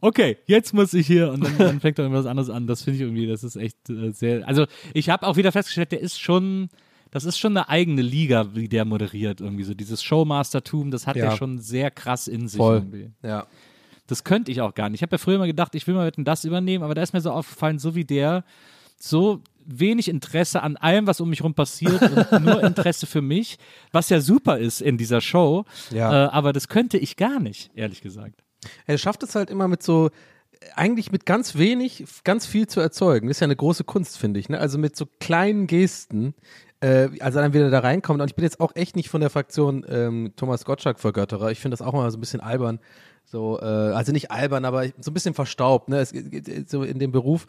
okay, 0.00 0.38
jetzt 0.46 0.72
muss 0.74 0.94
ich 0.94 1.06
hier 1.06 1.32
und 1.32 1.44
dann, 1.44 1.58
dann 1.58 1.80
fängt 1.80 1.98
er 1.98 2.04
irgendwas 2.04 2.26
anderes 2.26 2.50
an. 2.50 2.66
Das 2.66 2.82
finde 2.82 2.96
ich 2.96 3.02
irgendwie, 3.02 3.26
das 3.26 3.44
ist 3.44 3.56
echt 3.56 3.88
äh, 3.90 4.12
sehr. 4.12 4.46
Also 4.46 4.66
ich 4.94 5.08
habe 5.10 5.26
auch 5.26 5.36
wieder 5.36 5.52
festgestellt, 5.52 5.92
der 5.92 6.00
ist 6.00 6.20
schon, 6.20 6.68
das 7.10 7.24
ist 7.24 7.38
schon 7.38 7.56
eine 7.56 7.68
eigene 7.68 8.02
Liga, 8.02 8.54
wie 8.54 8.68
der 8.68 8.84
moderiert 8.84 9.40
irgendwie 9.40 9.64
so. 9.64 9.74
Dieses 9.74 10.02
Showmastertum, 10.02 10.90
das 10.90 11.06
hat 11.06 11.16
Ja. 11.16 11.26
er 11.26 11.36
schon 11.36 11.58
sehr 11.58 11.90
krass 11.90 12.28
in 12.28 12.48
sich. 12.48 12.58
Voll. 12.58 12.76
Irgendwie. 12.76 13.10
Ja. 13.22 13.46
Das 14.06 14.24
könnte 14.24 14.50
ich 14.50 14.60
auch 14.60 14.74
gar 14.74 14.88
nicht. 14.88 14.98
Ich 14.98 15.02
habe 15.02 15.14
ja 15.14 15.18
früher 15.18 15.38
mal 15.38 15.46
gedacht, 15.46 15.74
ich 15.74 15.86
will 15.86 15.94
mal 15.94 16.06
wetten, 16.06 16.24
das 16.24 16.44
übernehmen, 16.44 16.82
aber 16.82 16.94
da 16.94 17.02
ist 17.02 17.12
mir 17.12 17.20
so 17.20 17.30
aufgefallen, 17.30 17.78
so 17.78 17.94
wie 17.94 18.04
der, 18.04 18.44
so 18.98 19.40
wenig 19.64 20.08
Interesse 20.08 20.62
an 20.62 20.76
allem, 20.76 21.06
was 21.06 21.20
um 21.20 21.30
mich 21.30 21.44
rum 21.44 21.54
passiert 21.54 22.02
und 22.02 22.42
nur 22.44 22.62
Interesse 22.62 23.06
für 23.06 23.22
mich, 23.22 23.56
was 23.92 24.08
ja 24.08 24.20
super 24.20 24.58
ist 24.58 24.80
in 24.82 24.98
dieser 24.98 25.20
Show. 25.20 25.64
Ja. 25.92 26.26
Äh, 26.26 26.28
aber 26.30 26.52
das 26.52 26.66
könnte 26.66 26.98
ich 26.98 27.16
gar 27.16 27.38
nicht, 27.38 27.70
ehrlich 27.76 28.00
gesagt. 28.00 28.42
Er 28.86 28.98
schafft 28.98 29.22
es 29.22 29.34
halt 29.34 29.50
immer 29.50 29.68
mit 29.68 29.82
so, 29.82 30.10
eigentlich 30.74 31.10
mit 31.10 31.26
ganz 31.26 31.56
wenig, 31.56 32.04
ganz 32.24 32.46
viel 32.46 32.66
zu 32.66 32.80
erzeugen. 32.80 33.28
Das 33.28 33.38
ist 33.38 33.40
ja 33.40 33.46
eine 33.46 33.56
große 33.56 33.84
Kunst, 33.84 34.18
finde 34.18 34.40
ich. 34.40 34.48
Ne? 34.48 34.58
Also 34.58 34.78
mit 34.78 34.96
so 34.96 35.06
kleinen 35.20 35.66
Gesten, 35.66 36.34
äh, 36.80 37.08
als 37.20 37.34
er 37.34 37.42
dann 37.42 37.54
wieder 37.54 37.70
da 37.70 37.80
reinkommt. 37.80 38.20
Und 38.20 38.28
ich 38.28 38.34
bin 38.34 38.44
jetzt 38.44 38.60
auch 38.60 38.74
echt 38.74 38.96
nicht 38.96 39.08
von 39.08 39.20
der 39.20 39.30
Fraktion 39.30 39.84
ähm, 39.88 40.32
Thomas 40.36 40.64
Gottschalk-Vergötterer. 40.64 41.50
Ich 41.50 41.60
finde 41.60 41.76
das 41.76 41.86
auch 41.86 41.92
mal 41.92 42.10
so 42.10 42.18
ein 42.18 42.20
bisschen 42.20 42.40
albern. 42.40 42.80
So, 43.24 43.58
äh, 43.60 43.64
also 43.64 44.12
nicht 44.12 44.30
albern, 44.30 44.64
aber 44.64 44.86
so 44.98 45.10
ein 45.10 45.14
bisschen 45.14 45.34
verstaubt. 45.34 45.88
Ne? 45.88 46.00
Es, 46.00 46.12
so 46.70 46.82
in 46.82 46.98
dem 46.98 47.12
Beruf 47.12 47.46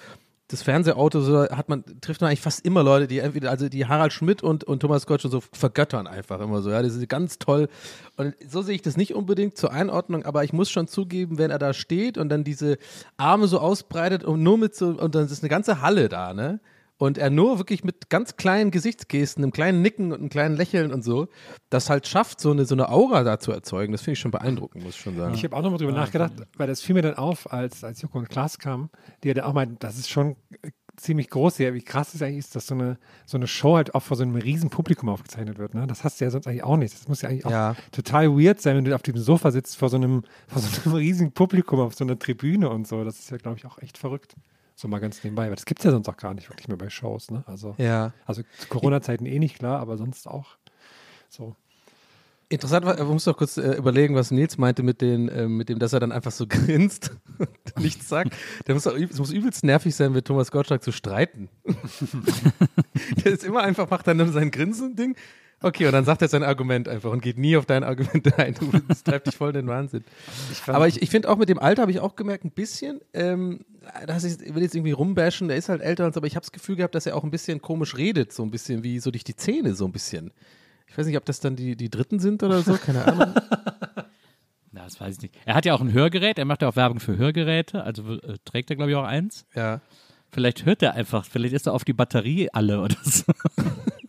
das 0.52 0.62
Fernsehauto 0.62 1.22
so 1.22 1.44
hat 1.50 1.70
man 1.70 1.84
trifft 2.02 2.22
man 2.22 2.30
eigentlich 2.30 2.42
fast 2.42 2.66
immer 2.66 2.84
Leute, 2.84 3.08
die 3.08 3.20
entweder 3.20 3.50
also 3.50 3.70
die 3.70 3.86
Harald 3.86 4.14
Schmidt 4.14 4.44
und, 4.44 4.64
und 4.64 4.80
Thomas 4.82 5.06
Gottschalk 5.06 5.32
so 5.32 5.42
vergöttern 5.52 6.08
einfach 6.08 6.40
immer 6.42 6.62
so, 6.62 6.70
ja, 6.70 6.82
das 6.82 6.96
ist 6.96 7.08
ganz 7.10 7.40
toll 7.40 7.70
und 8.18 8.36
so 8.48 8.62
sehe 8.62 8.76
ich 8.76 8.82
das 8.82 8.98
nicht 8.98 9.16
unbedingt 9.16 9.58
zur 9.58 9.72
Einordnung, 9.72 10.24
aber 10.24 10.44
ich 10.44 10.54
muss 10.54 10.70
schon 10.70 10.88
zugeben, 10.88 11.38
wenn 11.38 11.52
er 11.52 11.60
da 11.60 11.74
steht 11.74 12.18
und 12.18 12.30
dann 12.30 12.44
diese 12.44 12.78
Arme 13.18 13.48
so 13.48 13.60
ausbreitet 13.60 14.24
und 14.24 14.44
nur 14.44 14.58
mit 14.58 14.76
so 14.76 14.88
und 14.88 15.16
dann 15.16 15.26
ist 15.26 15.44
eine 15.44 15.50
ganze 15.50 15.82
Halle 15.82 16.10
da, 16.10 16.34
ne? 16.34 16.60
Und 17.02 17.18
er 17.18 17.32
nur 17.32 17.58
wirklich 17.58 17.84
mit 17.84 18.12
ganz 18.12 18.36
kleinen 18.36 18.70
Gesichtsgesten, 18.70 19.44
einem 19.44 19.52
kleinen 19.52 19.82
Nicken 19.82 20.12
und 20.12 20.20
einem 20.20 20.30
kleinen 20.30 20.56
Lächeln 20.56 20.92
und 20.92 21.04
so, 21.04 21.30
das 21.72 21.90
halt 21.90 22.06
schafft, 22.06 22.40
so 22.40 22.52
eine, 22.52 22.66
so 22.66 22.76
eine 22.76 22.90
Aura 22.90 23.24
da 23.24 23.40
zu 23.40 23.52
erzeugen. 23.52 23.92
Das 23.92 24.02
finde 24.02 24.14
ich 24.14 24.20
schon 24.20 24.30
beeindruckend, 24.30 24.84
muss 24.84 24.94
ich 24.94 25.02
schon 25.02 25.18
sagen. 25.18 25.34
Ich 25.34 25.44
habe 25.44 25.56
auch 25.56 25.64
nochmal 25.64 25.80
drüber 25.80 25.94
nachgedacht, 25.94 26.34
weil 26.58 26.68
das 26.68 26.84
fiel 26.84 26.94
mir 26.94 27.02
dann 27.02 27.16
auf, 27.16 27.52
als, 27.52 27.84
als 27.84 28.04
Joko 28.04 28.20
und 28.20 28.30
Klaas 28.30 28.60
kamen, 28.60 28.92
die 29.24 29.30
ja 29.30 29.34
dann 29.34 29.46
auch 29.46 29.54
meinten, 29.54 29.78
das 29.80 29.98
ist 29.98 30.12
schon 30.12 30.36
äh, 30.62 30.70
ziemlich 30.96 31.32
groß 31.32 31.58
hier, 31.58 31.74
wie 31.74 31.82
krass 31.82 32.14
es 32.14 32.22
eigentlich 32.22 32.38
ist, 32.38 32.56
dass 32.56 32.68
so 32.68 32.76
eine, 32.76 33.00
so 33.26 33.36
eine 33.36 33.48
Show 33.48 33.78
halt 33.78 33.96
auch 33.96 34.04
vor 34.04 34.16
so 34.16 34.22
einem 34.22 34.36
riesen 34.36 34.70
Publikum 34.70 35.10
aufgezeichnet 35.10 35.58
wird. 35.58 35.74
Ne? 35.74 35.88
Das 35.88 36.04
hast 36.04 36.22
du 36.22 36.26
ja 36.26 36.30
sonst 36.30 36.46
eigentlich 36.46 36.64
auch 36.64 36.78
nicht. 36.78 36.94
Das 36.94 37.08
muss 37.08 37.24
ja 37.24 37.30
eigentlich 37.30 37.48
auch 37.48 37.52
Ja. 37.52 37.76
total 37.92 38.30
weird 38.38 38.62
sein, 38.62 38.78
wenn 38.78 38.86
du 38.86 38.94
auf 38.94 39.02
dem 39.02 39.18
Sofa 39.18 39.50
sitzt 39.50 39.76
vor 39.76 39.90
so 39.90 39.98
einem, 39.98 40.22
vor 40.48 40.62
so 40.62 40.68
einem 40.92 40.96
riesigen 40.98 41.32
Publikum 41.32 41.80
auf 41.80 41.96
so 41.96 42.04
einer 42.04 42.20
Tribüne 42.20 42.70
und 42.70 42.88
so. 42.88 43.04
Das 43.04 43.18
ist 43.18 43.32
ja, 43.32 43.38
glaube 43.38 43.58
ich, 43.58 43.66
auch 43.66 43.80
echt 43.80 43.98
verrückt. 43.98 44.36
So 44.76 44.88
mal 44.88 45.00
ganz 45.00 45.24
nebenbei, 45.24 45.48
weil 45.48 45.56
das 45.56 45.66
gibt 45.66 45.82
es 45.82 45.86
ja 45.86 45.92
sonst 45.92 46.10
auch 46.10 46.18
gar 46.18 46.34
nicht 46.34 46.50
wirklich 46.50 46.68
mehr 46.68 46.78
bei 46.78 46.90
Shows. 46.90 47.30
Ne? 47.30 47.44
Also, 47.46 47.76
ja. 47.78 48.14
also 48.26 48.42
zu 48.58 48.68
Corona-Zeiten 48.68 49.26
eh 49.26 49.40
nicht, 49.40 49.58
klar, 49.58 49.80
aber 49.80 49.98
sonst 49.98 50.28
auch 50.28 50.58
so. 51.30 51.56
Interessant 52.52 52.86
war, 52.86 52.98
man 52.98 53.08
muss 53.08 53.24
doch 53.24 53.38
kurz 53.38 53.56
äh, 53.56 53.76
überlegen, 53.78 54.14
was 54.14 54.30
Nils 54.30 54.58
meinte 54.58 54.84
mit, 54.84 55.00
den, 55.00 55.30
äh, 55.30 55.48
mit 55.48 55.70
dem, 55.70 55.80
dass 55.80 55.94
er 55.94 56.02
dann 56.02 56.12
einfach 56.12 56.32
so 56.32 56.46
grinst 56.50 57.12
und 57.38 57.50
nichts 57.80 58.10
sagt. 58.10 58.36
Der 58.68 58.76
muss 58.76 58.86
auch, 58.88 58.96
es 58.96 59.18
muss 59.18 59.32
übelst 59.32 59.64
nervig 59.64 59.96
sein, 59.96 60.12
mit 60.12 60.26
Thomas 60.26 60.52
Gottschalk 60.52 60.84
zu 60.84 60.92
streiten. 60.92 61.48
Der 63.24 63.32
ist 63.32 63.46
immer 63.46 63.62
einfach, 63.62 63.90
macht 63.90 64.06
dann 64.06 64.34
sein 64.34 64.52
Grinsen-Ding. 64.52 65.16
Okay, 65.64 65.86
und 65.86 65.92
dann 65.92 66.06
sagt 66.06 66.22
er 66.24 66.28
sein 66.28 66.44
Argument 66.44 66.88
einfach 66.88 67.12
und 67.12 67.22
geht 67.22 67.38
nie 67.38 67.56
auf 67.56 67.66
dein 67.66 67.84
Argument 67.84 68.34
ein. 68.40 68.56
Du- 68.56 68.72
Das 68.88 69.04
treibt 69.04 69.28
dich 69.28 69.36
voll 69.36 69.50
in 69.50 69.56
den 69.56 69.68
Wahnsinn. 69.68 70.04
Aber 70.68 70.88
ich, 70.88 71.02
ich 71.02 71.10
finde 71.10 71.30
auch 71.30 71.38
mit 71.38 71.50
dem 71.50 71.60
Alter 71.60 71.84
habe 71.84 71.92
ich 71.92 72.00
auch 72.00 72.16
gemerkt, 72.16 72.46
ein 72.46 72.52
bisschen, 72.52 73.00
ähm, 73.14 73.60
dass 74.08 74.24
ich, 74.24 74.42
ich 74.42 74.56
will 74.56 74.64
jetzt 74.64 74.74
irgendwie 74.76 74.92
rumbashen, 74.92 75.48
der 75.50 75.58
ist 75.58 75.70
halt 75.70 75.82
älter, 75.82 76.06
und 76.06 76.14
so, 76.14 76.20
aber 76.20 76.28
ich 76.28 76.36
habe 76.36 76.42
das 76.44 76.52
Gefühl 76.52 76.76
gehabt, 76.78 76.96
dass 76.96 77.06
er 77.06 77.16
auch 77.16 77.24
ein 77.24 77.32
bisschen 77.32 77.62
komisch 77.62 77.96
redet, 77.96 78.34
so 78.34 78.42
ein 78.44 78.50
bisschen 78.52 78.84
wie 78.84 79.00
so 79.00 79.12
durch 79.12 79.24
die 79.24 79.36
Zähne, 79.36 79.76
so 79.76 79.86
ein 79.86 79.92
bisschen. 79.92 80.32
Ich 80.88 80.98
weiß 80.98 81.06
nicht, 81.06 81.18
ob 81.18 81.26
das 81.26 81.40
dann 81.40 81.56
die, 81.56 81.76
die 81.76 81.90
Dritten 81.90 82.20
sind 82.20 82.42
oder 82.44 82.62
so, 82.64 82.74
keine 82.74 83.06
Ahnung. 83.08 83.34
Na, 84.72 84.84
das 84.86 85.00
weiß 85.00 85.16
ich 85.18 85.22
nicht. 85.22 85.36
Er 85.46 85.56
hat 85.56 85.66
ja 85.66 85.74
auch 85.76 85.82
ein 85.82 85.94
Hörgerät, 85.94 86.40
er 86.40 86.46
macht 86.46 86.62
ja 86.62 86.70
auch 86.70 86.76
Werbung 86.76 87.00
für 87.00 87.18
Hörgeräte, 87.18 87.84
also 87.84 88.14
äh, 88.20 88.38
trägt 88.46 88.70
er, 88.70 88.78
glaube 88.78 88.92
ich, 88.92 88.98
auch 88.98 89.04
eins. 89.04 89.46
Ja. 89.54 89.82
Vielleicht 90.34 90.66
hört 90.66 90.82
er 90.82 90.94
einfach, 90.94 91.26
vielleicht 91.26 91.54
ist 91.54 91.68
er 91.68 91.74
auf 91.74 91.84
die 91.84 91.94
Batterie 91.94 92.50
alle 92.54 92.82
oder 92.82 92.96
so. 93.04 93.24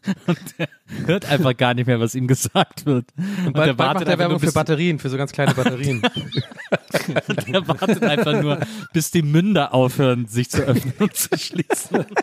Und 0.26 0.38
er 0.58 0.68
hört 1.06 1.26
einfach 1.26 1.56
gar 1.56 1.74
nicht 1.74 1.86
mehr, 1.86 2.00
was 2.00 2.14
ihm 2.14 2.26
gesagt 2.26 2.86
wird. 2.86 3.06
Und, 3.16 3.52
Bald, 3.52 3.68
er 3.68 3.74
bald 3.74 3.78
wartet 3.78 3.78
macht 3.78 3.78
er 3.78 3.98
einfach 3.98 4.18
Werbung 4.18 4.40
nur, 4.40 4.40
für 4.40 4.52
Batterien, 4.52 4.98
für 4.98 5.10
so 5.10 5.16
ganz 5.16 5.32
kleine 5.32 5.54
Batterien. 5.54 6.02
und 7.28 7.48
er 7.48 7.68
wartet 7.68 8.02
einfach 8.02 8.40
nur, 8.40 8.58
bis 8.92 9.12
die 9.12 9.22
Münder 9.22 9.72
aufhören, 9.72 10.26
sich 10.26 10.50
zu 10.50 10.62
öffnen 10.62 10.94
und 10.98 11.14
zu 11.14 11.36
schließen. 11.36 12.06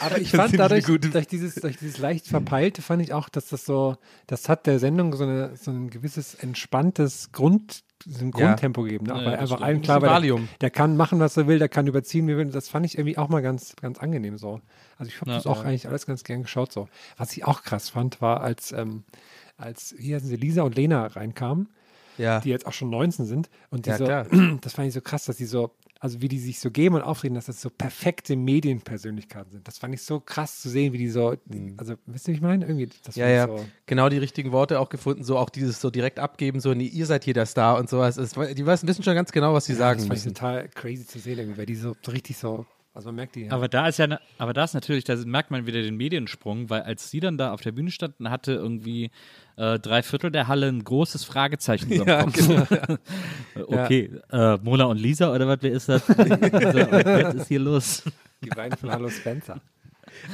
Aber 0.00 0.18
ich 0.18 0.30
fand 0.30 0.58
dadurch, 0.58 0.84
durch 0.86 1.26
dieses, 1.26 1.56
durch 1.56 1.76
dieses 1.76 1.98
leicht 1.98 2.26
verpeilte, 2.26 2.82
fand 2.82 3.02
ich 3.02 3.12
auch, 3.12 3.28
dass 3.28 3.48
das 3.48 3.64
so, 3.64 3.96
das 4.26 4.48
hat 4.48 4.66
der 4.66 4.78
Sendung 4.78 5.14
so, 5.14 5.24
eine, 5.24 5.56
so 5.56 5.70
ein 5.70 5.90
gewisses 5.90 6.34
entspanntes 6.34 7.32
Grund, 7.32 7.82
so 8.04 8.24
ein 8.24 8.32
Ja. 8.36 8.46
Grundtempo 8.48 8.82
gegeben. 8.82 9.06
Ne? 9.06 9.14
Auch 9.14 9.20
Ja, 9.20 9.26
weil 9.26 9.36
einfach 9.36 9.60
allen 9.60 9.82
klar 9.82 10.02
war, 10.02 10.20
der, 10.20 10.38
der 10.60 10.70
kann 10.70 10.96
machen, 10.96 11.18
was 11.20 11.36
er 11.36 11.46
will, 11.46 11.58
der 11.58 11.68
kann 11.68 11.86
überziehen, 11.86 12.26
wie 12.26 12.32
er 12.32 12.38
will. 12.38 12.50
Das 12.50 12.68
fand 12.68 12.86
ich 12.86 12.98
irgendwie 12.98 13.18
auch 13.18 13.28
mal 13.28 13.42
ganz, 13.42 13.74
ganz 13.76 13.98
angenehm 13.98 14.38
so. 14.38 14.60
Also 14.98 15.10
ich 15.10 15.20
habe 15.20 15.30
Ja. 15.30 15.36
das 15.36 15.46
auch 15.46 15.64
eigentlich 15.64 15.88
alles 15.88 16.06
ganz 16.06 16.24
gern 16.24 16.42
geschaut 16.42 16.72
so. 16.72 16.88
Was 17.16 17.32
ich 17.36 17.44
auch 17.44 17.62
krass 17.62 17.88
fand, 17.90 18.20
war, 18.20 18.40
als, 18.40 18.72
ähm, 18.72 19.04
als 19.56 19.94
hier 19.98 20.20
sind 20.20 20.28
sie 20.28 20.36
Lisa 20.36 20.62
und 20.62 20.74
Lena 20.76 21.06
reinkamen, 21.06 21.68
ja. 22.18 22.40
die 22.40 22.50
jetzt 22.50 22.66
auch 22.66 22.72
schon 22.72 22.90
19 22.90 23.24
sind 23.26 23.48
und 23.70 23.86
die 23.86 23.90
Ja, 23.90 23.98
so, 23.98 24.04
klar. 24.04 24.26
das 24.60 24.74
fand 24.74 24.88
ich 24.88 24.94
so 24.94 25.00
krass, 25.00 25.24
dass 25.24 25.36
die 25.36 25.46
so, 25.46 25.70
also 26.00 26.20
wie 26.20 26.28
die 26.28 26.38
sich 26.38 26.60
so 26.60 26.70
geben 26.70 26.94
und 26.94 27.02
aufreden, 27.02 27.34
dass 27.34 27.46
das 27.46 27.60
so 27.60 27.70
perfekte 27.70 28.36
Medienpersönlichkeiten 28.36 29.50
sind. 29.52 29.68
Das 29.68 29.78
fand 29.78 29.94
ich 29.94 30.02
so 30.02 30.20
krass 30.20 30.60
zu 30.60 30.68
sehen, 30.68 30.92
wie 30.92 30.98
die 30.98 31.08
so, 31.08 31.36
also 31.76 31.94
wisst 32.06 32.28
ihr, 32.28 32.32
wie 32.32 32.36
ich 32.36 32.42
meine? 32.42 32.66
Irgendwie, 32.66 32.88
das 33.02 33.16
Ja, 33.16 33.28
ja, 33.28 33.46
so. 33.46 33.64
genau 33.86 34.08
die 34.08 34.18
richtigen 34.18 34.52
Worte 34.52 34.78
auch 34.78 34.88
gefunden, 34.88 35.24
so 35.24 35.38
auch 35.38 35.50
dieses 35.50 35.80
so 35.80 35.90
direkt 35.90 36.18
abgeben, 36.18 36.60
so, 36.60 36.74
nee, 36.74 36.86
ihr 36.86 37.06
seid 37.06 37.24
hier 37.24 37.34
der 37.34 37.46
Star 37.46 37.78
und 37.78 37.88
sowas. 37.88 38.16
Es, 38.16 38.32
die 38.32 38.66
wissen 38.66 38.88
wissen 38.88 39.02
schon 39.02 39.14
ganz 39.14 39.32
genau, 39.32 39.54
was 39.54 39.64
sie 39.64 39.74
sagen 39.74 39.98
das 39.98 40.08
fand 40.08 40.18
ich 40.18 40.24
total 40.24 40.68
crazy 40.68 41.06
zu 41.06 41.18
sehen, 41.18 41.38
irgendwie, 41.38 41.58
weil 41.58 41.66
die 41.66 41.74
so, 41.76 41.96
so 42.04 42.12
richtig 42.12 42.36
so 42.36 42.66
Also 42.96 43.08
man 43.10 43.16
merkt 43.16 43.34
die. 43.36 43.50
Aber 43.50 43.68
da 43.68 43.88
ist 43.88 43.98
ja, 43.98 44.06
ne- 44.06 44.20
aber 44.38 44.54
da 44.54 44.64
ist 44.64 44.72
natürlich, 44.72 45.04
da 45.04 45.14
merkt 45.16 45.50
man 45.50 45.66
wieder 45.66 45.82
den 45.82 45.96
Mediensprung, 45.98 46.70
weil 46.70 46.80
als 46.82 47.10
sie 47.10 47.20
dann 47.20 47.36
da 47.36 47.52
auf 47.52 47.60
der 47.60 47.72
Bühne 47.72 47.90
standen, 47.90 48.30
hatte 48.30 48.52
irgendwie 48.54 49.10
äh, 49.56 49.78
drei 49.78 50.02
Viertel 50.02 50.30
der 50.30 50.48
Halle 50.48 50.68
ein 50.68 50.82
großes 50.82 51.22
Fragezeichen 51.24 51.92
über 51.92 52.04
dem 52.06 52.32
Kopf. 52.32 52.98
okay, 53.66 54.10
äh, 54.30 54.56
Mona 54.62 54.84
und 54.84 54.96
Lisa 54.98 55.32
oder 55.34 55.46
was, 55.46 55.58
wer 55.60 55.72
ist 55.72 55.88
das? 55.88 56.08
also, 56.18 56.78
was 56.90 57.34
ist 57.34 57.48
hier 57.48 57.60
los? 57.60 58.02
die 58.42 58.48
beiden 58.50 58.76
von 58.78 58.90
Hallo 58.90 59.10
Spencer. 59.10 59.60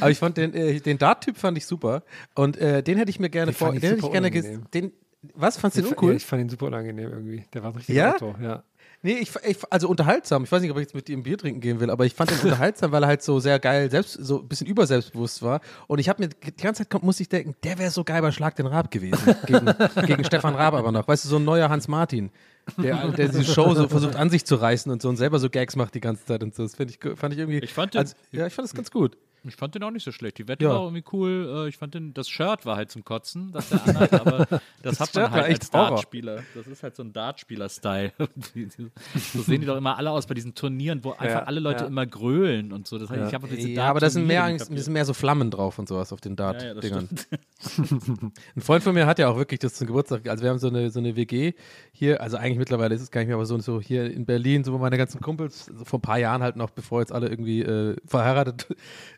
Aber 0.01 0.11
ich 0.11 0.19
fand 0.19 0.37
den, 0.37 0.55
äh, 0.55 0.79
den 0.81 0.99
Dart-Typ 0.99 1.37
fand 1.37 1.59
ich 1.59 1.67
super. 1.67 2.03
Und 2.35 2.57
äh, 2.59 2.83
den 2.83 2.99
hätte 2.99 3.11
ich 3.11 3.19
mir 3.19 3.31
gerne 3.31 3.51
Den 3.53 3.57
vor. 3.57 3.69
fand 3.69 3.77
ich 3.77 3.81
Den 3.81 3.89
hätte 3.91 3.99
ich 3.99 4.05
super 4.05 4.13
gerne 4.13 4.63
den, 4.73 4.93
Was? 5.35 5.57
Fandst 5.57 5.79
du 5.79 5.83
den 5.83 5.87
Ja, 5.87 5.91
uncool? 5.97 6.15
ich 6.15 6.25
fand 6.27 6.43
ihn 6.43 6.49
super 6.49 6.67
unangenehm 6.67 7.11
irgendwie. 7.11 7.45
Der 7.53 7.63
war 7.65 7.75
richtig 7.75 7.97
Ja? 7.97 8.15
Auto, 8.15 8.37
ja. 8.41 8.63
Nee, 9.05 9.15
ich, 9.15 9.33
ich, 9.45 9.57
also 9.69 9.89
unterhaltsam. 9.89 10.45
Ich 10.45 10.53
weiß 10.53 10.63
nicht, 10.63 10.71
ob 10.71 10.77
ich 10.77 10.83
jetzt 10.83 10.95
mit 10.95 11.09
ihm 11.09 11.25
Bier 11.25 11.37
trinken 11.37 11.61
gehen 11.61 11.81
will, 11.81 11.91
aber 11.91 12.07
ich 12.07 12.15
fand 12.15 12.31
ihn 12.31 12.39
unterhaltsam, 12.39 12.93
weil 12.93 13.03
er 13.03 13.09
halt 13.09 13.23
so 13.23 13.41
sehr 13.41 13.59
geil, 13.59 13.91
selbst, 13.91 14.13
so 14.13 14.39
ein 14.41 14.47
bisschen 14.49 14.69
überselbstbewusst 14.69 15.43
war. 15.43 15.61
Und 15.89 15.99
ich 15.99 16.09
habe 16.09 16.23
mir 16.23 16.29
die 16.29 16.57
ganze 16.63 16.83
Zeit 16.83 16.91
kommt, 16.91 17.03
muss 17.03 17.19
ich 17.19 17.29
denken, 17.29 17.57
der 17.65 17.79
wäre 17.79 17.91
so 17.91 18.05
geil 18.05 18.23
bei 18.23 18.31
Schlag 18.31 18.55
den 18.55 18.67
Raab 18.67 18.93
gewesen. 18.93 19.35
Gegen, 19.47 19.67
gegen 20.07 20.25
Stefan 20.25 20.55
Raab 20.55 20.75
aber 20.75 20.93
noch. 20.93 21.09
Weißt 21.09 21.25
du, 21.25 21.29
so 21.29 21.37
ein 21.37 21.45
neuer 21.45 21.69
Hans 21.69 21.89
Martin, 21.89 22.31
der, 22.77 23.09
der 23.09 23.29
diese 23.29 23.45
Show 23.45 23.75
so 23.75 23.89
versucht 23.89 24.15
an 24.15 24.31
sich 24.31 24.45
zu 24.45 24.55
reißen 24.55 24.93
und 24.93 25.03
so 25.03 25.09
und 25.09 25.17
selber 25.17 25.41
so 25.41 25.51
Gags 25.51 25.75
macht 25.75 25.95
die 25.97 26.01
ganze 26.01 26.25
Zeit 26.25 26.45
und 26.45 26.55
so. 26.55 26.63
Das 26.63 26.79
ich, 26.79 26.99
fand 27.17 27.33
ich 27.35 27.41
irgendwie. 27.41 27.59
Ich 27.59 27.75
fand 27.75 27.95
den- 27.95 27.99
also, 28.03 28.15
ja, 28.31 28.47
ich 28.47 28.55
fand 28.55 28.69
das 28.69 28.75
ganz 28.75 28.91
gut. 28.93 29.17
Ich 29.45 29.57
fand 29.57 29.75
den 29.75 29.83
auch 29.83 29.91
nicht 29.91 30.05
so 30.05 30.13
schlecht. 30.13 30.39
Die 30.39 30.49
Wette 30.49 30.65
Ja. 30.65 30.71
war 30.71 30.83
irgendwie 30.83 31.05
cool. 31.13 31.65
Äh, 31.67 31.69
Ich 31.69 31.77
fand 31.77 31.95
den, 31.95 32.15
das 32.15 32.29
Shirt 32.29 32.65
war 32.65 32.77
halt 32.77 32.91
zum 32.91 33.05
Kotzen, 33.05 33.53
das 33.53 33.69
der 33.71 33.83
anhat, 33.89 34.13
aber 34.15 34.61
das, 34.83 35.01
hat 35.01 35.09
Shirt 35.09 35.23
man 35.23 35.33
war 35.33 35.43
halt 35.43 35.59
als. 35.61 35.71
Dartspieler. 35.71 36.43
Das 36.55 36.67
ist 36.67 36.83
halt 36.83 36.97
so 36.97 37.03
ein 37.03 37.13
Dartspieler-Style. 37.13 38.13
so 39.33 39.43
sehen 39.43 39.61
die 39.61 39.67
doch 39.67 39.77
immer 39.77 39.97
alle 39.97 40.11
aus 40.11 40.27
bei 40.27 40.35
diesen 40.35 40.55
Turnieren, 40.55 41.03
wo 41.05 41.13
einfach 41.13 41.47
alle 41.47 41.61
Leute 41.61 41.85
ja. 41.85 41.87
immer 41.89 42.07
grölen 42.07 42.73
und 42.73 42.87
so. 42.87 42.99
Das 42.99 43.11
heißt, 43.11 43.29
ich 43.29 43.35
habe 43.35 43.49
diese 43.49 43.69
Ja, 43.69 43.91
aber 43.91 44.01
da 44.01 44.11
sind 44.11 44.27
mehr, 44.27 44.59
sind 44.59 44.89
mehr 44.89 45.05
so 45.05 45.15
Flammen 45.15 45.51
drauf 45.51 45.79
und 45.79 45.89
sowas 45.89 46.13
auf 46.13 46.21
den 46.21 46.37
das 46.37 46.63
Dart-Dingern. 46.63 47.09
Ein 48.57 48.61
Freund 48.61 48.83
von 48.83 48.95
mir 48.95 49.07
hat 49.07 49.19
ja 49.19 49.29
auch 49.29 49.37
wirklich 49.37 49.61
das 49.61 49.75
zum 49.75 49.87
Geburtstag, 49.87 50.29
also 50.29 50.43
wir 50.43 50.51
haben 50.51 50.59
so 50.59 50.69
eine, 50.69 50.91
so 50.91 50.99
eine 50.99 51.17
WG 51.17 51.53
hier, 51.93 52.21
also 52.21 52.37
eigentlich 52.37 52.59
mittlerweile 52.59 52.95
ist 52.95 53.03
es 53.03 53.11
gar 53.11 53.21
nicht 53.21 53.29
mehr, 53.29 53.37
aber 53.37 53.47
so, 53.47 53.59
so 53.61 53.81
hier 53.81 54.11
in 54.11 54.27
Berlin, 54.27 54.65
so 54.65 54.73
wo 54.73 54.79
meine 54.79 54.99
ganzen 54.99 55.21
Kumpels 55.21 55.67
so 55.67 55.85
vor 55.85 55.99
ein 55.99 56.03
paar 56.03 56.19
Jahren 56.19 56.43
halt 56.43 56.57
noch, 56.57 56.71
bevor 56.71 57.01
jetzt 57.01 57.13
alle 57.13 57.29
irgendwie 57.29 57.63
äh, 57.63 57.97
verheiratet, 58.07 58.67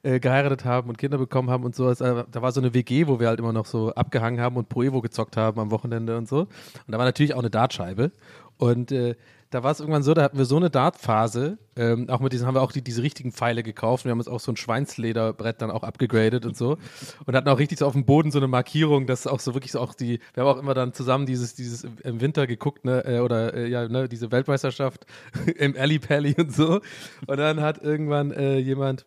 äh, 0.03 0.14
geheiratet 0.21 0.65
haben 0.65 0.89
und 0.89 0.99
Kinder 0.99 1.19
bekommen 1.19 1.51
haben 1.51 1.65
und 1.65 1.75
so, 1.75 1.87
also, 1.87 2.25
da 2.31 2.43
war 2.43 2.53
so 2.53 2.61
eine 2.61 2.75
WG, 2.75 3.07
wo 3.07 3.21
wir 3.21 3.29
halt 3.29 3.39
immer 3.39 3.53
noch 3.53 3.67
so 3.67 3.93
abgehangen 3.95 4.41
haben 4.41 4.57
und 4.57 4.69
Poevo 4.69 5.01
gezockt 5.01 5.37
haben 5.37 5.61
am 5.61 5.71
Wochenende 5.71 6.17
und 6.17 6.29
so. 6.29 6.41
Und 6.41 6.49
da 6.89 6.99
war 6.99 7.05
natürlich 7.05 7.35
auch 7.35 7.41
eine 7.41 7.51
Dartscheibe 7.51 8.13
und 8.59 8.93
äh, 8.93 9.15
da 9.55 9.63
war 9.63 9.71
es 9.71 9.79
irgendwann 9.79 10.03
so, 10.03 10.15
da 10.15 10.23
hatten 10.23 10.37
wir 10.37 10.47
so 10.47 10.57
eine 10.57 10.69
Dartphase, 10.69 11.59
ähm, 11.77 12.11
auch 12.11 12.19
mit 12.19 12.33
diesen 12.33 12.45
haben 12.45 12.57
wir 12.57 12.63
auch 12.63 12.73
die, 12.73 12.83
diese 12.83 13.05
richtigen 13.05 13.31
Pfeile 13.31 13.63
gekauft. 13.63 14.05
Wir 14.05 14.11
haben 14.11 14.19
uns 14.19 14.27
auch 14.27 14.41
so 14.41 14.51
ein 14.51 14.57
Schweinslederbrett 14.57 15.63
dann 15.63 15.71
auch 15.71 15.85
abgegradet 15.85 16.45
und 16.45 16.57
so. 16.57 16.77
Und 17.25 17.37
hatten 17.37 17.49
auch 17.49 17.59
richtig 17.61 17.79
so 17.79 17.87
auf 17.87 17.93
dem 17.93 18.05
Boden 18.05 18.33
so 18.33 18.41
eine 18.41 18.49
Markierung, 18.49 19.07
dass 19.07 19.29
auch 19.29 19.39
so 19.39 19.55
wirklich 19.55 19.71
so 19.71 19.79
auch 19.79 19.95
die, 19.95 20.19
wir 20.35 20.43
haben 20.43 20.51
auch 20.51 20.61
immer 20.61 20.75
dann 20.75 20.93
zusammen 20.93 21.25
dieses, 21.25 21.55
dieses 21.55 21.85
im 21.85 22.21
Winter 22.21 22.49
geguckt, 22.49 22.85
ne, 22.85 23.05
äh, 23.05 23.21
oder 23.21 23.55
äh, 23.55 23.69
ja, 23.69 23.87
ne, 23.87 24.09
diese 24.09 24.33
Weltmeisterschaft 24.33 25.07
im 25.57 25.77
Alley 25.77 26.01
Pally 26.01 26.35
und 26.37 26.53
so. 26.53 26.81
Und 27.29 27.37
dann 27.37 27.61
hat 27.61 27.81
irgendwann 27.81 28.33
äh, 28.33 28.59
jemand 28.59 29.07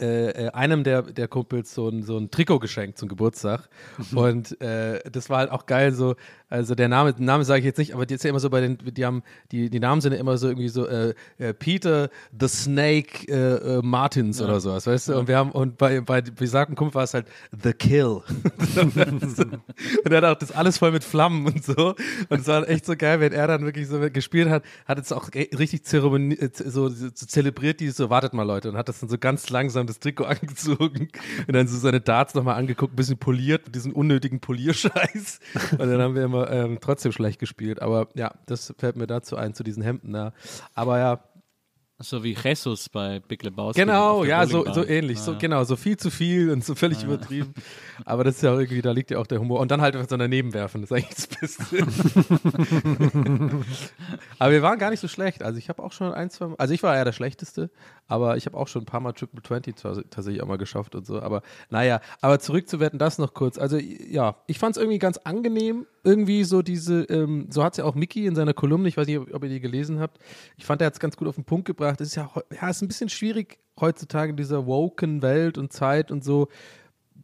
äh, 0.00 0.46
äh, 0.46 0.50
einem 0.50 0.84
der, 0.84 1.02
der 1.02 1.28
Kumpels 1.28 1.74
so 1.74 1.88
ein, 1.88 2.02
so 2.02 2.18
ein 2.18 2.30
Trikot 2.30 2.58
geschenkt 2.58 2.98
zum 2.98 3.08
Geburtstag. 3.08 3.68
Und 4.14 4.60
äh, 4.60 5.00
das 5.10 5.30
war 5.30 5.38
halt 5.38 5.50
auch 5.50 5.66
geil, 5.66 5.92
so, 5.92 6.16
also 6.48 6.74
der 6.74 6.88
Name, 6.88 7.12
den 7.12 7.24
Name 7.24 7.44
sage 7.44 7.60
ich 7.60 7.64
jetzt 7.64 7.78
nicht, 7.78 7.92
aber 7.92 8.06
die 8.06 8.14
ist 8.14 8.22
ja 8.22 8.30
immer 8.30 8.38
so 8.38 8.50
bei 8.50 8.60
den, 8.60 8.78
die 8.78 9.04
haben, 9.04 9.22
die, 9.50 9.68
die 9.68 9.80
Namen 9.80 10.00
sind 10.00 10.12
ja 10.12 10.18
immer 10.18 10.38
so 10.38 10.48
irgendwie 10.48 10.68
so, 10.68 10.86
äh, 10.86 11.14
äh, 11.38 11.52
Peter 11.52 12.08
the 12.38 12.46
Snake 12.46 13.26
äh, 13.28 13.80
Martins 13.82 14.40
oder 14.40 14.60
sowas, 14.60 14.86
weißt 14.86 15.08
du? 15.08 15.18
Und 15.18 15.28
wir 15.28 15.36
haben, 15.36 15.50
und 15.50 15.76
bei, 15.76 16.00
bei 16.00 16.20
besagten 16.20 16.76
Kumpel 16.76 16.94
war 16.94 17.04
es 17.04 17.14
halt 17.14 17.26
The 17.62 17.72
Kill. 17.72 18.06
und 18.76 18.96
er 18.96 20.16
hat 20.16 20.24
auch 20.24 20.38
das 20.38 20.52
alles 20.52 20.78
voll 20.78 20.92
mit 20.92 21.02
Flammen 21.02 21.46
und 21.46 21.64
so. 21.64 21.94
Und 22.28 22.40
es 22.40 22.46
war 22.46 22.68
echt 22.68 22.86
so 22.86 22.94
geil, 22.96 23.20
wenn 23.20 23.32
er 23.32 23.48
dann 23.48 23.64
wirklich 23.64 23.88
so 23.88 23.98
gespielt 24.10 24.48
hat, 24.48 24.62
hat 24.86 24.98
es 24.98 25.12
auch 25.12 25.30
richtig 25.34 25.84
Zeremonie, 25.84 26.38
so, 26.52 26.88
so 26.88 27.10
zelebriert, 27.10 27.80
die 27.80 27.90
so, 27.90 28.08
wartet 28.10 28.34
mal 28.34 28.44
Leute, 28.44 28.68
und 28.70 28.76
hat 28.76 28.88
das 28.88 29.00
dann 29.00 29.08
so 29.08 29.18
ganz 29.18 29.50
langsam 29.50 29.85
das 29.86 29.98
Trikot 29.98 30.24
angezogen 30.26 31.08
und 31.46 31.54
dann 31.54 31.68
so 31.68 31.78
seine 31.78 32.00
Darts 32.00 32.34
nochmal 32.34 32.56
angeguckt, 32.56 32.92
ein 32.92 32.96
bisschen 32.96 33.18
poliert 33.18 33.66
mit 33.66 33.74
diesem 33.74 33.92
unnötigen 33.92 34.40
Polierscheiß. 34.40 35.40
Und 35.72 35.78
dann 35.78 36.00
haben 36.00 36.14
wir 36.14 36.24
immer 36.24 36.50
ähm, 36.50 36.78
trotzdem 36.80 37.12
schlecht 37.12 37.38
gespielt. 37.38 37.82
Aber 37.82 38.08
ja, 38.14 38.34
das 38.46 38.74
fällt 38.78 38.96
mir 38.96 39.06
dazu 39.06 39.36
ein, 39.36 39.54
zu 39.54 39.62
diesen 39.62 39.82
Hemden 39.82 40.12
da. 40.12 40.32
Aber 40.74 40.98
ja, 40.98 41.20
So 41.98 42.22
wie 42.22 42.34
Jesus 42.34 42.90
bei 42.90 43.20
Big 43.20 43.42
Lebowski. 43.42 43.80
Genau, 43.80 44.22
ja, 44.22 44.46
so, 44.46 44.70
so 44.70 44.84
ähnlich. 44.86 45.18
So, 45.18 45.32
Ja. 45.32 45.38
genau, 45.38 45.64
so 45.64 45.76
viel 45.76 45.96
zu 45.96 46.10
viel 46.10 46.50
und 46.50 46.62
so 46.62 46.74
völlig 46.74 47.02
übertrieben. 47.02 47.54
Aber 48.04 48.22
das 48.22 48.36
ist 48.36 48.42
ja 48.42 48.52
irgendwie, 48.52 48.82
da 48.82 48.90
liegt 48.92 49.10
ja 49.10 49.18
auch 49.18 49.26
der 49.26 49.40
Humor. 49.40 49.60
Und 49.60 49.70
dann 49.70 49.80
halt 49.80 49.96
einfach 49.96 50.10
so 50.10 50.18
daneben 50.18 50.52
werfen, 50.52 50.82
das 50.82 50.90
ist 50.90 50.96
eigentlich 50.96 51.14
das 51.14 51.26
Beste. 51.26 51.86
aber 54.38 54.52
wir 54.52 54.60
waren 54.62 54.78
gar 54.78 54.90
nicht 54.90 55.00
so 55.00 55.08
schlecht. 55.08 55.42
Also 55.42 55.58
ich 55.58 55.70
habe 55.70 55.82
auch 55.82 55.92
schon 55.92 56.12
ein, 56.12 56.28
zwei 56.28 56.48
Mal, 56.48 56.56
also 56.58 56.74
ich 56.74 56.82
war 56.82 56.94
eher 56.94 57.06
der 57.06 57.12
Schlechteste, 57.12 57.70
aber 58.08 58.36
ich 58.36 58.44
habe 58.44 58.58
auch 58.58 58.68
schon 58.68 58.82
ein 58.82 58.86
paar 58.86 59.00
Mal 59.00 59.12
Triple 59.12 59.42
20 59.42 59.76
tats- 59.76 60.04
tatsächlich 60.10 60.42
auch 60.42 60.48
mal 60.48 60.58
geschafft 60.58 60.94
und 60.94 61.06
so. 61.06 61.20
Aber 61.22 61.40
naja, 61.70 62.00
aber 62.20 62.38
zurück 62.40 62.68
zu 62.68 62.78
Wetten, 62.78 62.98
das 62.98 63.16
noch 63.16 63.32
kurz. 63.32 63.56
Also 63.56 63.78
ja, 63.78 64.36
ich 64.46 64.58
fand 64.58 64.76
es 64.76 64.82
irgendwie 64.82 64.98
ganz 64.98 65.16
angenehm, 65.18 65.86
irgendwie 66.04 66.44
so 66.44 66.60
diese, 66.60 67.04
ähm, 67.04 67.46
so 67.50 67.64
hat 67.64 67.72
es 67.72 67.78
ja 67.78 67.84
auch 67.84 67.94
Mickey 67.94 68.26
in 68.26 68.34
seiner 68.34 68.52
Kolumne, 68.52 68.86
ich 68.88 68.98
weiß 68.98 69.06
nicht, 69.06 69.18
ob 69.18 69.42
ihr 69.42 69.48
die 69.48 69.60
gelesen 69.60 69.98
habt. 69.98 70.18
Ich 70.58 70.66
fand, 70.66 70.82
er 70.82 70.86
hat 70.88 70.92
es 70.92 71.00
ganz 71.00 71.16
gut 71.16 71.26
auf 71.26 71.36
den 71.36 71.44
Punkt 71.44 71.64
gebracht. 71.64 71.85
Es 71.90 72.08
ist 72.08 72.14
ja, 72.16 72.30
ja, 72.60 72.68
ist 72.68 72.82
ein 72.82 72.88
bisschen 72.88 73.08
schwierig 73.08 73.58
heutzutage 73.78 74.30
in 74.30 74.36
dieser 74.36 74.66
woken 74.66 75.22
Welt 75.22 75.58
und 75.58 75.72
Zeit 75.72 76.10
und 76.10 76.24
so, 76.24 76.48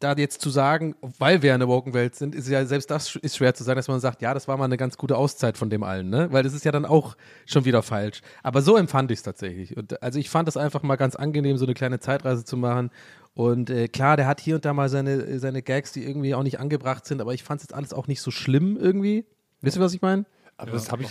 da 0.02 0.14
jetzt 0.14 0.40
zu 0.40 0.50
sagen, 0.50 0.94
weil 1.18 1.42
wir 1.42 1.50
in 1.50 1.56
einer 1.56 1.68
woken 1.68 1.94
Welt 1.94 2.14
sind, 2.14 2.34
ist 2.34 2.48
ja 2.48 2.64
selbst 2.64 2.90
das 2.90 3.16
ist 3.16 3.36
schwer 3.36 3.54
zu 3.54 3.62
sagen, 3.62 3.76
dass 3.76 3.88
man 3.88 4.00
sagt, 4.00 4.22
ja, 4.22 4.34
das 4.34 4.48
war 4.48 4.56
mal 4.56 4.64
eine 4.64 4.76
ganz 4.76 4.96
gute 4.96 5.16
Auszeit 5.16 5.56
von 5.56 5.70
dem 5.70 5.82
allen, 5.82 6.10
ne? 6.10 6.28
Weil 6.32 6.42
das 6.42 6.54
ist 6.54 6.64
ja 6.64 6.72
dann 6.72 6.84
auch 6.84 7.16
schon 7.46 7.64
wieder 7.64 7.82
falsch. 7.82 8.20
Aber 8.42 8.62
so 8.62 8.76
empfand 8.76 9.10
ich 9.10 9.18
es 9.18 9.22
tatsächlich. 9.22 9.76
Und 9.76 10.02
also 10.02 10.18
ich 10.18 10.30
fand 10.30 10.48
es 10.48 10.56
einfach 10.56 10.82
mal 10.82 10.96
ganz 10.96 11.14
angenehm, 11.14 11.56
so 11.56 11.66
eine 11.66 11.74
kleine 11.74 12.00
Zeitreise 12.00 12.44
zu 12.44 12.56
machen. 12.56 12.90
Und 13.34 13.70
äh, 13.70 13.88
klar, 13.88 14.16
der 14.16 14.26
hat 14.26 14.40
hier 14.40 14.56
und 14.56 14.64
da 14.64 14.72
mal 14.72 14.88
seine, 14.88 15.38
seine 15.38 15.62
Gags, 15.62 15.92
die 15.92 16.04
irgendwie 16.04 16.34
auch 16.34 16.42
nicht 16.42 16.58
angebracht 16.60 17.06
sind, 17.06 17.20
aber 17.20 17.32
ich 17.32 17.44
fand 17.44 17.60
es 17.60 17.68
jetzt 17.68 17.74
alles 17.74 17.92
auch 17.92 18.06
nicht 18.06 18.20
so 18.20 18.30
schlimm 18.30 18.76
irgendwie. 18.76 19.24
Wisst 19.60 19.76
ihr, 19.76 19.82
was 19.82 19.94
ich 19.94 20.02
meine? 20.02 20.26
Aber 20.56 20.70
das 20.72 20.92
habe 20.92 21.02
ich, 21.02 21.10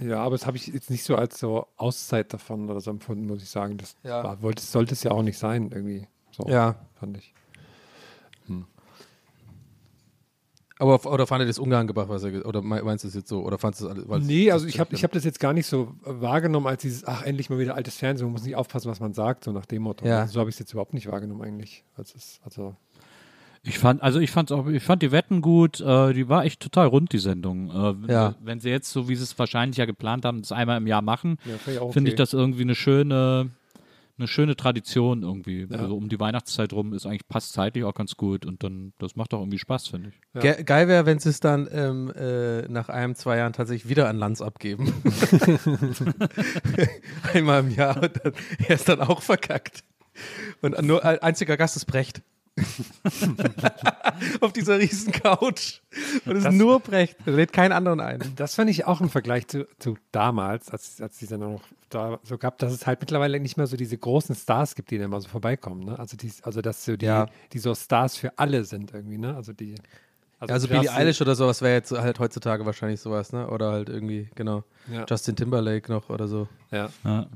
ja, 0.00 0.18
aber 0.22 0.36
das 0.36 0.46
habe 0.46 0.56
ich 0.56 0.66
jetzt 0.68 0.88
nicht 0.90 1.02
so 1.04 1.16
als 1.16 1.38
so 1.40 1.66
Auszeit 1.76 2.32
davon 2.32 2.70
oder 2.70 2.80
so 2.80 2.90
empfunden, 2.90 3.26
muss 3.26 3.42
ich 3.42 3.50
sagen. 3.50 3.76
Das 3.76 3.96
Ja. 4.04 4.22
war, 4.22 4.40
wollte, 4.42 4.62
sollte 4.62 4.92
es 4.94 5.02
ja 5.02 5.10
auch 5.10 5.22
nicht 5.22 5.38
sein, 5.38 5.70
irgendwie. 5.72 6.06
So, 6.30 6.46
Ja. 6.48 6.76
fand 6.94 7.16
ich. 7.16 7.34
Aber 10.80 11.06
oder 11.10 11.26
fandet 11.26 11.46
ihr 11.46 11.50
das 11.50 11.60
ungeangebracht, 11.60 12.08
was 12.08 12.24
er 12.24 12.44
oder 12.44 12.60
me- 12.60 12.82
meinst 12.82 13.04
du 13.04 13.08
es 13.08 13.14
jetzt 13.14 13.28
so? 13.28 13.44
Oder 13.44 13.58
fandest 13.58 13.82
du 13.84 13.88
alles? 13.88 14.06
Nee, 14.26 14.50
also 14.50 14.66
ich 14.66 14.80
habe 14.80 14.92
ich 14.94 15.04
hab 15.04 15.12
das 15.12 15.22
jetzt 15.22 15.38
gar 15.38 15.52
nicht 15.52 15.66
so 15.68 15.94
wahrgenommen 16.02 16.66
als 16.66 16.82
dieses, 16.82 17.04
ach, 17.04 17.22
endlich 17.22 17.48
mal 17.48 17.60
wieder 17.60 17.76
altes 17.76 17.96
Fernsehen, 17.96 18.26
man 18.26 18.32
muss 18.32 18.42
nicht 18.42 18.56
aufpassen, 18.56 18.90
was 18.90 18.98
man 18.98 19.14
sagt, 19.14 19.44
so 19.44 19.52
nach 19.52 19.66
dem 19.66 19.82
Motto. 19.82 20.04
Ja. 20.04 20.22
Also 20.22 20.34
so 20.34 20.40
habe 20.40 20.50
ich 20.50 20.56
es 20.56 20.58
jetzt 20.58 20.72
überhaupt 20.72 20.92
nicht 20.92 21.06
wahrgenommen 21.10 21.42
eigentlich. 21.42 21.84
Also, 21.96 22.14
es, 22.16 22.40
also 22.44 22.74
Ich 23.66 23.78
fand, 23.78 24.02
also 24.02 24.20
ich 24.20 24.30
fand's 24.30 24.52
auch, 24.52 24.66
ich 24.66 24.82
fand 24.82 25.02
die 25.02 25.10
Wetten 25.10 25.40
gut, 25.40 25.80
äh, 25.80 26.12
die 26.12 26.28
war 26.28 26.44
echt 26.44 26.60
total 26.60 26.86
rund, 26.86 27.12
die 27.12 27.18
Sendung. 27.18 27.70
Äh, 28.06 28.12
Ja. 28.12 28.34
Wenn 28.42 28.60
sie 28.60 28.68
jetzt, 28.68 28.90
so 28.90 29.08
wie 29.08 29.16
sie 29.16 29.22
es 29.22 29.38
wahrscheinlich 29.38 29.78
ja 29.78 29.86
geplant 29.86 30.26
haben, 30.26 30.42
das 30.42 30.52
einmal 30.52 30.76
im 30.76 30.86
Jahr 30.86 31.00
machen, 31.02 31.38
Ja, 31.46 31.56
finde 31.56 31.72
ich 31.72 31.80
okay. 31.80 32.08
ich 32.08 32.14
das 32.14 32.34
irgendwie 32.34 32.60
eine 32.62 32.74
schöne, 32.74 33.48
eine 34.18 34.28
schöne 34.28 34.54
Tradition 34.54 35.22
irgendwie. 35.22 35.66
Also 35.70 35.96
um 35.96 36.10
die 36.10 36.20
Weihnachtszeit 36.20 36.74
rum 36.74 36.92
ist 36.92 37.06
eigentlich, 37.06 37.26
passt 37.26 37.54
zeitlich 37.54 37.84
auch 37.84 37.94
ganz 37.94 38.16
gut 38.16 38.44
und 38.44 38.62
dann, 38.62 38.92
das 38.98 39.16
macht 39.16 39.32
auch 39.32 39.40
irgendwie 39.40 39.58
Spaß, 39.58 39.88
finde 39.88 40.10
ich. 40.10 40.42
Ge 40.42 40.62
geil 40.62 40.86
wäre, 40.86 41.06
wenn 41.06 41.18
sie 41.18 41.30
es 41.30 41.40
dann 41.40 41.66
ähm, 41.72 42.12
äh, 42.14 42.68
nach 42.68 42.90
einem, 42.90 43.14
zwei 43.14 43.38
Jahren 43.38 43.54
tatsächlich 43.54 43.88
wieder 43.88 44.10
an 44.10 44.18
Lanz 44.18 44.42
abgeben. 44.42 44.92
Einmal 47.32 47.60
im 47.60 47.70
Jahr 47.70 48.02
und 48.02 48.12
dann, 48.22 48.32
er 48.68 48.74
ist 48.74 48.88
dann 48.90 49.00
auch 49.00 49.22
verkackt. 49.22 49.84
Und 50.60 50.80
nur 50.82 51.02
ein 51.04 51.18
einziger 51.20 51.56
Gast 51.56 51.76
ist 51.76 51.86
Brecht. 51.86 52.20
Auf 54.40 54.52
dieser 54.52 54.78
riesen 54.78 55.12
Couch. 55.12 55.80
Und 56.24 56.36
es 56.36 56.44
ist 56.44 56.52
nur 56.52 56.80
Brecht. 56.80 57.16
Er 57.26 57.32
lädt 57.32 57.52
keinen 57.52 57.72
anderen 57.72 58.00
ein. 58.00 58.20
Das 58.36 58.54
fand 58.54 58.70
ich 58.70 58.84
auch 58.86 59.00
im 59.00 59.10
Vergleich 59.10 59.48
zu, 59.48 59.66
zu 59.78 59.96
damals, 60.12 60.70
als, 60.70 61.00
als 61.00 61.18
die 61.18 61.26
Sendung 61.26 61.54
noch 61.54 61.62
da 61.90 62.18
so 62.22 62.38
gab, 62.38 62.58
dass 62.58 62.72
es 62.72 62.86
halt 62.86 63.00
mittlerweile 63.00 63.38
nicht 63.40 63.56
mehr 63.56 63.66
so 63.66 63.76
diese 63.76 63.96
großen 63.98 64.34
Stars 64.34 64.74
gibt, 64.74 64.90
die 64.90 64.98
dann 64.98 65.10
mal 65.10 65.20
so 65.20 65.28
vorbeikommen. 65.28 65.84
Ne? 65.84 65.98
Also, 65.98 66.16
die, 66.16 66.32
also 66.42 66.60
dass 66.60 66.84
so 66.84 66.96
die, 66.96 67.06
Ja. 67.06 67.26
die 67.52 67.58
so 67.58 67.74
Stars 67.74 68.16
für 68.16 68.38
alle 68.38 68.64
sind 68.64 68.92
irgendwie, 68.92 69.18
ne? 69.18 69.34
Also 69.36 69.52
die. 69.52 69.74
Also 70.40 70.66
du 70.66 70.74
Billie 70.74 70.90
hast- 70.90 70.96
Eilish 70.98 71.20
oder 71.22 71.34
sowas 71.36 71.62
wäre 71.62 71.74
jetzt 71.74 71.90
halt 71.92 72.18
heutzutage 72.18 72.66
wahrscheinlich 72.66 73.00
sowas, 73.00 73.32
ne? 73.32 73.48
Oder 73.48 73.70
halt 73.72 73.88
irgendwie, 73.88 74.28
genau. 74.34 74.64
Ja. 74.92 75.06
Justin 75.08 75.36
Timberlake 75.36 75.90
noch 75.90 76.10
oder 76.10 76.28
so. 76.28 76.48
Ja. 76.70 76.90
Ja. 77.04 77.26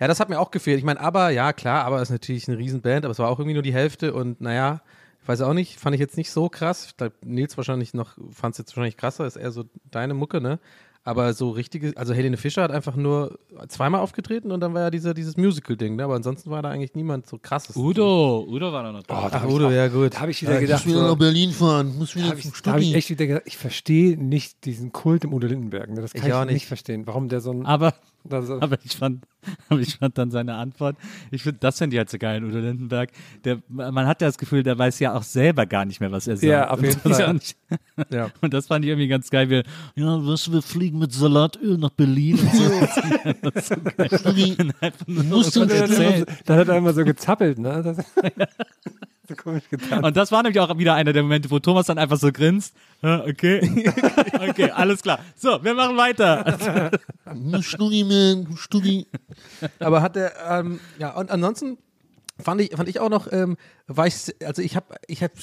Ja, 0.00 0.08
das 0.08 0.20
hat 0.20 0.28
mir 0.28 0.38
auch 0.40 0.50
gefehlt. 0.50 0.78
Ich 0.78 0.84
meine, 0.84 1.00
aber, 1.00 1.30
ja, 1.30 1.52
klar, 1.52 1.84
aber 1.84 2.00
ist 2.02 2.10
natürlich 2.10 2.48
eine 2.48 2.58
Riesenband, 2.58 3.04
aber 3.04 3.12
es 3.12 3.18
war 3.18 3.28
auch 3.28 3.38
irgendwie 3.38 3.54
nur 3.54 3.62
die 3.62 3.72
Hälfte 3.74 4.12
und 4.14 4.40
naja, 4.40 4.80
ich 5.22 5.28
weiß 5.28 5.40
auch 5.40 5.54
nicht, 5.54 5.80
fand 5.80 5.94
ich 5.94 6.00
jetzt 6.00 6.16
nicht 6.18 6.30
so 6.30 6.48
krass. 6.48 6.86
Ich 6.88 6.96
glaub, 6.96 7.12
Nils 7.24 7.56
wahrscheinlich 7.56 7.94
noch, 7.94 8.18
fand 8.30 8.52
es 8.54 8.58
jetzt 8.58 8.70
wahrscheinlich 8.76 8.96
krasser, 8.98 9.26
ist 9.26 9.36
eher 9.36 9.52
so 9.52 9.64
deine 9.90 10.12
Mucke, 10.14 10.40
ne? 10.40 10.58
Aber 11.06 11.34
so 11.34 11.50
richtige, 11.50 11.92
also 11.96 12.14
Helene 12.14 12.38
Fischer 12.38 12.62
hat 12.62 12.70
einfach 12.70 12.96
nur 12.96 13.38
zweimal 13.68 14.00
aufgetreten 14.00 14.50
und 14.50 14.60
dann 14.60 14.72
war 14.72 14.80
ja 14.84 14.90
dieser, 14.90 15.12
dieses 15.12 15.36
Musical-Ding, 15.36 15.96
ne? 15.96 16.04
aber 16.04 16.14
ansonsten 16.14 16.48
war 16.50 16.62
da 16.62 16.70
eigentlich 16.70 16.94
niemand 16.94 17.26
so 17.26 17.36
krasses. 17.36 17.76
Udo, 17.76 18.46
Udo 18.48 18.72
war 18.72 18.82
da 18.84 18.90
noch 18.92 19.02
da. 19.02 19.18
Oh, 19.18 19.28
da 19.30 19.36
Ach, 19.38 19.44
ich 19.46 19.50
Udo, 19.54 19.66
auch- 19.66 19.70
ja 19.70 19.88
gut. 19.88 20.14
Da 20.14 20.20
habe 20.20 20.30
ich 20.30 20.40
wieder 20.40 20.58
gedacht, 20.58 20.86
Ich 20.86 20.94
will 20.94 21.02
nach 21.02 21.14
Berlin 21.16 21.50
fahren, 21.50 21.94
muss 21.98 22.12
da 22.12 22.16
wieder 22.20 22.28
habe 22.30 22.38
ich, 22.38 22.44
zum 22.50 22.54
da 22.62 22.72
hab 22.72 22.80
ich 22.80 22.94
echt 22.94 23.10
wieder 23.10 23.26
gedacht, 23.26 23.42
ich 23.44 23.58
verstehe 23.58 24.16
nicht 24.16 24.64
diesen 24.64 24.92
Kult 24.92 25.24
im 25.24 25.34
Udo 25.34 25.46
Lindenberg. 25.46 25.90
Ne? 25.90 26.00
Das 26.00 26.14
kann 26.14 26.22
Ich 26.22 26.28
ich, 26.28 26.32
auch 26.32 26.44
nicht. 26.46 26.54
nicht. 26.54 26.66
verstehen, 26.68 27.06
warum 27.06 27.28
der 27.28 27.40
so 27.42 27.50
ein. 27.52 27.66
Aber, 27.66 27.90
da 27.90 27.96
so, 27.96 28.13
aber, 28.60 28.78
ich 28.84 28.96
fand, 28.96 29.24
aber 29.68 29.80
ich 29.80 29.96
fand 29.96 30.16
dann 30.16 30.30
seine 30.30 30.54
Antwort, 30.54 30.96
ich 31.30 31.42
finde, 31.42 31.58
das 31.60 31.78
finde 31.78 31.94
ich 31.94 31.98
halt 31.98 32.08
so 32.10 32.18
geil 32.18 32.38
in 32.38 32.44
Udo 32.44 32.58
Lindenberg. 32.58 33.10
Der, 33.44 33.58
man 33.68 34.06
hat 34.06 34.20
ja 34.22 34.28
das 34.28 34.38
Gefühl, 34.38 34.62
der 34.62 34.78
weiß 34.78 34.98
ja 35.00 35.14
auch 35.14 35.22
selber 35.22 35.66
gar 35.66 35.84
nicht 35.84 36.00
mehr, 36.00 36.10
was 36.10 36.26
er 36.26 36.36
sagt. 36.36 36.44
Ja, 36.46 36.70
auf 36.70 36.80
jeden 36.82 36.94
Und 36.94 37.04
das 37.04 37.16
Fall. 37.18 37.26
fand 37.26 37.42
ich- 37.44 37.56
Ja. 38.10 38.30
Und 38.40 38.54
das 38.54 38.66
fand 38.66 38.84
ich 38.84 38.90
irgendwie 38.90 39.08
ganz 39.08 39.28
geil. 39.30 39.50
Wir, 39.50 39.62
ja, 39.94 40.26
was, 40.26 40.50
wir 40.50 40.62
fliegen 40.62 40.98
mit 40.98 41.12
Salatöl 41.12 41.76
nach 41.78 41.90
Berlin 41.90 42.38
und 42.38 42.52
so. 42.54 43.30
das 43.50 43.54
ist 43.54 43.68
so 43.68 43.76
geil. 44.30 44.92
Musst 45.06 45.56
du 45.56 45.60
er 45.62 45.86
so, 45.88 46.24
dann 46.46 46.58
hat 46.58 46.68
er 46.68 46.76
immer 46.78 46.92
so 46.94 47.04
gezappelt, 47.04 47.58
ne? 47.58 47.82
Das, 47.82 47.98
so 49.28 49.34
komisch 49.34 49.68
getan. 49.70 50.04
Und 50.04 50.16
das 50.16 50.32
war 50.32 50.42
nämlich 50.42 50.60
auch 50.60 50.76
wieder 50.76 50.94
einer 50.94 51.12
der 51.12 51.22
Momente, 51.22 51.50
wo 51.50 51.58
Thomas 51.58 51.86
dann 51.86 51.98
einfach 51.98 52.18
so 52.18 52.30
grinst. 52.32 52.74
Okay. 53.02 53.92
okay, 54.48 54.70
alles 54.70 55.02
klar. 55.02 55.18
So, 55.36 55.62
wir 55.62 55.74
machen 55.74 55.96
weiter. 55.96 56.90
Studi, 57.62 58.04
man, 58.04 58.56
Studi. 58.56 59.06
Aber 59.78 60.02
hat 60.02 60.16
er, 60.16 60.32
ähm, 60.50 60.80
ja, 60.98 61.10
und 61.14 61.30
ansonsten 61.30 61.78
fand 62.38 62.60
ich, 62.60 62.76
fand 62.76 62.88
ich 62.88 63.00
auch 63.00 63.10
noch, 63.10 63.32
ähm, 63.32 63.56
war 63.86 64.06
ich, 64.06 64.34
also 64.44 64.62
ich 64.62 64.76
habe, 64.76 64.94
ich 65.06 65.22
habe, 65.22 65.34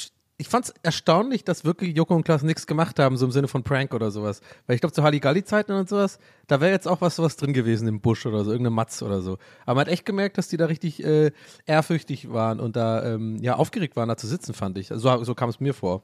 ich 0.42 0.50
fand 0.50 0.66
es 0.66 0.74
erstaunlich, 0.82 1.44
dass 1.44 1.66
wirklich 1.66 1.96
Joko 1.96 2.16
und 2.16 2.24
Klaas 2.24 2.42
nichts 2.42 2.66
gemacht 2.66 2.98
haben, 2.98 3.16
so 3.16 3.26
im 3.28 3.32
Sinne 3.32 3.48
von 3.48 3.62
Prank 3.62 3.94
oder 3.94 4.10
sowas. 4.10 4.42
Weil 4.66 4.74
ich 4.74 4.82
glaube, 4.82 4.92
zu 4.92 5.04
Halligalli-Zeiten 5.04 5.72
und 5.72 5.88
sowas, 5.88 6.18
da 6.48 6.60
wäre 6.60 6.72
jetzt 6.72 6.88
auch 6.88 7.00
was 7.00 7.16
sowas 7.16 7.36
drin 7.36 7.54
gewesen 7.54 7.88
im 7.88 8.02
Busch 8.02 8.26
oder 8.26 8.44
so, 8.44 8.50
irgendeine 8.50 8.74
Matz 8.74 9.04
oder 9.04 9.22
so. 9.22 9.38
Aber 9.68 9.76
man 9.76 9.86
hat 9.86 9.94
echt 9.94 10.04
gemerkt, 10.04 10.40
dass 10.40 10.48
die 10.48 10.58
da 10.58 10.66
richtig 10.66 11.04
äh, 11.04 11.32
ehrfürchtig 11.68 12.34
waren 12.34 12.60
und 12.60 12.76
da 12.76 13.06
ähm, 13.06 13.38
ja 13.40 13.56
aufgeregt 13.56 13.96
waren, 13.96 14.10
da 14.10 14.18
zu 14.18 14.26
sitzen, 14.26 14.56
fand 14.56 14.80
ich. 14.80 14.88
So, 14.88 15.24
so 15.24 15.36
kam 15.36 15.50
es 15.50 15.60
mir 15.60 15.76
vor. 15.76 16.02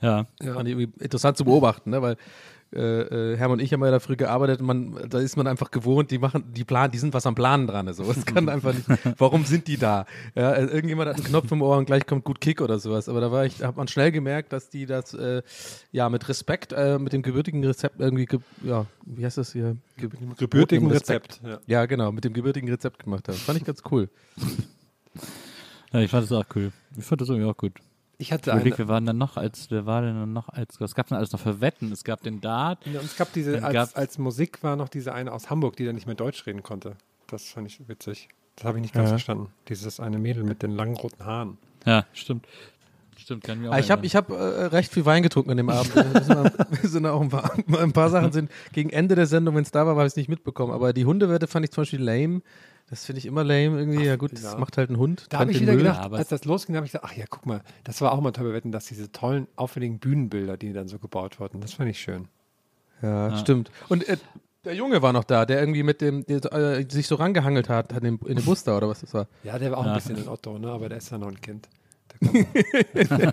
Ja. 0.00 0.26
Fand 0.42 0.68
ich 0.68 0.76
irgendwie 0.76 1.02
interessant 1.02 1.36
zu 1.36 1.44
beobachten, 1.44 1.90
ne? 1.90 2.02
weil 2.02 2.16
äh, 2.74 3.32
äh, 3.32 3.36
Hermann 3.36 3.58
und 3.58 3.64
ich 3.64 3.72
haben 3.72 3.84
ja 3.84 3.92
da 3.92 4.00
früh 4.00 4.16
gearbeitet 4.16 4.60
und 4.60 4.66
man, 4.66 5.08
da 5.08 5.20
ist 5.20 5.36
man 5.36 5.46
einfach 5.46 5.70
gewohnt, 5.70 6.10
die 6.10 6.18
machen, 6.18 6.52
die 6.52 6.64
planen, 6.64 6.90
die 6.90 6.98
sind 6.98 7.14
was 7.14 7.24
am 7.24 7.36
Planen 7.36 7.68
dran. 7.68 7.92
So. 7.92 8.10
Es 8.10 8.26
kann 8.26 8.48
einfach 8.48 8.74
nicht, 8.74 8.86
warum 9.18 9.44
sind 9.44 9.68
die 9.68 9.76
da? 9.76 10.04
Ja, 10.34 10.52
äh, 10.52 10.64
irgendjemand 10.64 11.08
hat 11.08 11.16
einen 11.16 11.26
Knopf 11.26 11.50
im 11.52 11.62
Ohr 11.62 11.78
und 11.78 11.86
gleich 11.86 12.06
kommt 12.06 12.24
gut 12.24 12.40
Kick 12.40 12.60
oder 12.60 12.80
sowas. 12.80 13.08
Aber 13.08 13.20
da 13.20 13.30
war 13.30 13.46
ich, 13.46 13.62
hat 13.62 13.76
man 13.76 13.86
schnell 13.86 14.10
gemerkt, 14.10 14.52
dass 14.52 14.68
die 14.68 14.84
das 14.84 15.14
äh, 15.14 15.42
ja 15.92 16.08
mit 16.08 16.28
Respekt, 16.28 16.72
äh, 16.72 16.98
mit 16.98 17.12
dem 17.12 17.22
gebürtigen 17.22 17.64
Rezept 17.64 18.00
irgendwie, 18.00 18.26
ge 18.26 18.40
ja, 18.64 18.86
wie 19.04 19.24
heißt 19.24 19.38
das 19.38 19.52
hier? 19.52 19.76
Ge 19.96 20.08
gebürtigen 20.36 20.90
Rezept. 20.90 21.40
Ja. 21.44 21.60
Ja, 21.66 21.86
genau, 21.86 22.10
mit 22.10 22.24
dem 22.24 22.32
gebürtigen 22.32 22.68
Rezept 22.68 23.04
gemacht 23.04 23.28
haben. 23.28 23.38
Fand 23.38 23.58
ich 23.58 23.64
ganz 23.64 23.80
cool. 23.92 24.08
ja, 25.92 26.00
ich 26.00 26.10
fand 26.10 26.24
das 26.24 26.32
auch 26.32 26.46
cool. 26.56 26.72
Ich 26.98 27.04
fand 27.04 27.20
das 27.20 27.28
irgendwie 27.28 27.48
auch 27.48 27.56
gut. 27.56 27.74
Ich 28.18 28.32
hatte 28.32 28.50
Ich 28.50 28.52
eine, 28.52 28.60
überleg, 28.62 28.78
wir 28.78 28.88
waren 28.88 29.04
dann 29.04 29.18
noch 29.18 29.36
als, 29.36 29.70
wir 29.70 29.84
waren 29.84 30.04
dann 30.06 30.32
noch 30.32 30.48
als, 30.48 30.80
was 30.80 30.94
gab 30.94 31.08
denn 31.08 31.18
alles 31.18 31.32
noch 31.32 31.40
für 31.40 31.60
Wetten? 31.60 31.92
Es 31.92 32.02
gab 32.02 32.22
den 32.22 32.40
Dart. 32.40 32.78
Ja, 32.86 33.00
und 33.00 33.04
es 33.06 33.16
gab 33.16 33.32
diese, 33.34 33.62
als, 33.62 33.72
gab- 33.74 33.96
als 33.98 34.16
Musik 34.18 34.62
war 34.62 34.76
noch 34.76 34.88
diese 34.88 35.12
eine 35.12 35.32
aus 35.32 35.50
Hamburg, 35.50 35.76
die 35.76 35.84
dann 35.84 35.94
nicht 35.94 36.06
mehr 36.06 36.14
Deutsch 36.16 36.46
reden 36.46 36.62
konnte. 36.62 36.96
Das 37.26 37.50
fand 37.50 37.66
ich 37.66 37.86
witzig. 37.88 38.28
Das 38.56 38.64
habe 38.64 38.78
ich 38.78 38.82
nicht 38.82 38.94
ganz 38.94 39.06
Ja. 39.06 39.10
verstanden. 39.10 39.48
Dieses 39.68 40.00
eine 40.00 40.18
Mädel 40.18 40.44
mit 40.44 40.62
den 40.62 40.70
langen 40.70 40.96
roten 40.96 41.24
Haaren. 41.26 41.58
Ja, 41.84 42.06
stimmt. 42.14 42.46
Stimmt, 43.18 43.44
kann 43.44 43.56
ich 43.58 43.62
mir 43.64 43.70
auch 43.70 43.74
Ah, 43.74 43.78
ich 43.78 43.90
habe 43.90 44.04
ich 44.06 44.14
hab, 44.16 44.30
äh, 44.30 44.34
recht 44.34 44.92
viel 44.92 45.04
Wein 45.06 45.22
getrunken 45.22 45.50
an 45.50 45.56
dem 45.56 45.68
Abend. 45.70 45.94
Wir 45.94 46.22
sind, 46.22 46.52
wir 46.82 46.88
sind 46.88 47.06
auch 47.06 47.20
ein 47.20 47.28
paar, 47.30 47.50
ein 47.78 47.92
paar 47.92 48.08
Sachen 48.10 48.30
sind 48.32 48.50
gegen 48.72 48.90
Ende 48.90 49.14
der 49.14 49.26
Sendung, 49.26 49.54
wenn 49.56 49.62
es 49.62 49.70
da 49.70 49.84
war, 49.86 49.94
habe 49.96 50.02
ich 50.06 50.12
es 50.12 50.16
nicht 50.16 50.28
mitbekommen. 50.28 50.72
Aber 50.72 50.92
die 50.92 51.04
Hundewette 51.06 51.46
fand 51.46 51.64
ich 51.64 51.70
zum 51.70 51.82
Beispiel 51.82 52.02
lame. 52.02 52.40
Das 52.88 53.04
finde 53.04 53.18
ich 53.18 53.26
immer 53.26 53.42
lame 53.42 53.78
irgendwie. 53.80 54.04
ja 54.04 54.14
gut, 54.16 54.32
das 54.32 54.42
ja. 54.44 54.56
macht 54.58 54.76
halt 54.78 54.90
ein 54.90 54.96
Hund. 54.98 55.26
Da 55.30 55.40
habe 55.40 55.50
ich 55.50 55.56
den 55.58 55.62
wieder 55.64 55.72
Müll. 55.74 55.82
gedacht, 55.82 56.00
aber- 56.04 56.18
als 56.18 56.28
das 56.28 56.44
losging, 56.44 56.76
habe 56.76 56.86
ich 56.86 56.92
gesagt, 56.92 57.04
ach 57.08 57.16
ja, 57.16 57.24
guck 57.28 57.44
mal, 57.44 57.62
das 57.84 58.00
war 58.00 58.12
auch 58.12 58.20
mal 58.20 58.30
toll 58.32 58.46
bei 58.48 58.52
Wetten, 58.54 58.70
dass 58.70 58.86
diese 58.86 59.10
tollen, 59.10 59.48
auffälligen 59.56 59.98
Bühnenbilder, 59.98 60.56
die 60.56 60.72
dann 60.72 60.86
so 60.86 60.98
gebaut 61.00 61.40
wurden, 61.40 61.60
das 61.60 61.72
fand 61.74 61.90
ich 61.90 61.98
schön. 61.98 62.28
Ja, 63.02 63.36
stimmt. 63.38 63.70
Und 63.88 64.08
äh, 64.08 64.16
der 64.64 64.74
Junge 64.74 65.02
war 65.02 65.12
noch 65.12 65.24
da, 65.24 65.46
der 65.46 65.58
irgendwie 65.60 65.82
mit 65.82 66.00
dem, 66.00 66.24
der, 66.26 66.44
äh, 66.52 66.86
sich 66.88 67.06
so 67.08 67.16
rangehangelt 67.16 67.68
hat, 67.68 67.92
hat 67.92 68.04
in, 68.04 68.18
in 68.24 68.36
dem 68.36 68.44
Bus 68.44 68.62
da 68.64 68.76
oder 68.76 68.88
was 68.88 69.00
das 69.00 69.12
war. 69.14 69.26
Ja, 69.42 69.58
der 69.58 69.72
war 69.72 69.78
auch 69.78 69.82
ein 69.82 69.88
Ja. 69.88 69.94
bisschen 69.96 70.16
ein 70.16 70.28
Otto, 70.28 70.58
ne? 70.58 70.68
aber 70.70 70.88
der 70.88 70.98
ist 70.98 71.10
ja 71.10 71.18
noch 71.18 71.28
ein 71.28 71.40
Kind. 71.40 71.68
Der 72.22 73.32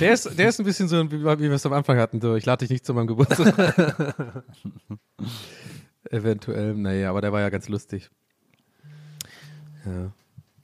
Der 0.00 0.12
ist, 0.12 0.38
der 0.38 0.48
ist 0.48 0.58
ein 0.58 0.64
bisschen 0.64 0.88
so, 0.88 1.10
wie, 1.12 1.22
wie 1.22 1.38
wir 1.40 1.52
es 1.52 1.64
am 1.66 1.72
Anfang 1.74 1.98
hatten. 1.98 2.20
So, 2.20 2.34
ich 2.34 2.44
lade 2.46 2.60
dich 2.64 2.70
nicht 2.70 2.84
zu 2.84 2.92
meinem 2.94 3.06
Geburtstag. 3.06 4.04
Eventuell, 6.10 6.74
naja, 6.74 7.10
aber 7.10 7.20
der 7.20 7.32
war 7.32 7.40
ja 7.40 7.48
ganz 7.50 7.68
lustig. 7.68 8.10
Ja. 9.86 10.10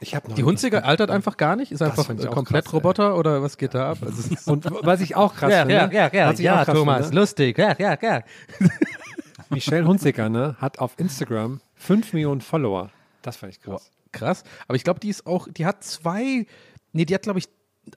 ich 0.01 0.15
habe 0.15 0.29
noch 0.29 0.35
Die 0.37 0.45
Hunziger 0.45 0.85
altert 0.85 1.11
einfach 1.11 1.37
gar 1.37 1.57
nicht? 1.57 1.73
Ist 1.73 1.81
einfach 1.83 2.07
komplett 2.07 2.65
krass, 2.65 2.73
ey. 2.73 2.79
Roboter 2.79 3.17
oder 3.17 3.43
was 3.43 3.57
geht 3.57 3.75
da 3.75 3.91
ab? 3.93 3.99
Also, 4.03 4.35
es 4.35 4.47
Und 4.49 4.67
was 4.83 5.01
ich 5.01 5.17
auch 5.17 5.35
krass 5.35 5.53
finde, 5.55 5.75
was 5.77 6.39
ich 6.41 6.51
auch 6.51 6.65
krass 6.65 6.79
finde, 6.79 7.15
lustig, 7.15 7.59
ja, 7.59 7.75
ja, 7.79 7.97
ja. 8.01 8.23
Michelle 9.51 9.87
Hunziker 9.87 10.29
ne, 10.29 10.57
hat 10.59 10.79
auf 10.79 10.99
Instagram 10.99 11.61
5 11.75 12.13
Millionen 12.15 12.41
Follower. 12.41 12.91
Das 13.23 13.37
fand 13.37 13.53
ich 13.53 13.61
krass. 13.61 13.91
Krass. 14.13 14.45
Aber 14.67 14.77
ich 14.77 14.85
glaube, 14.85 15.01
die 15.01 15.09
ist 15.09 15.27
auch, 15.27 15.49
die 15.49 15.67
hat 15.67 15.85
zwei, 15.85 16.47
nee, 16.93 17.05
die 17.05 17.15
hat, 17.15 17.23
glaube 17.23 17.39
ich, 17.39 17.49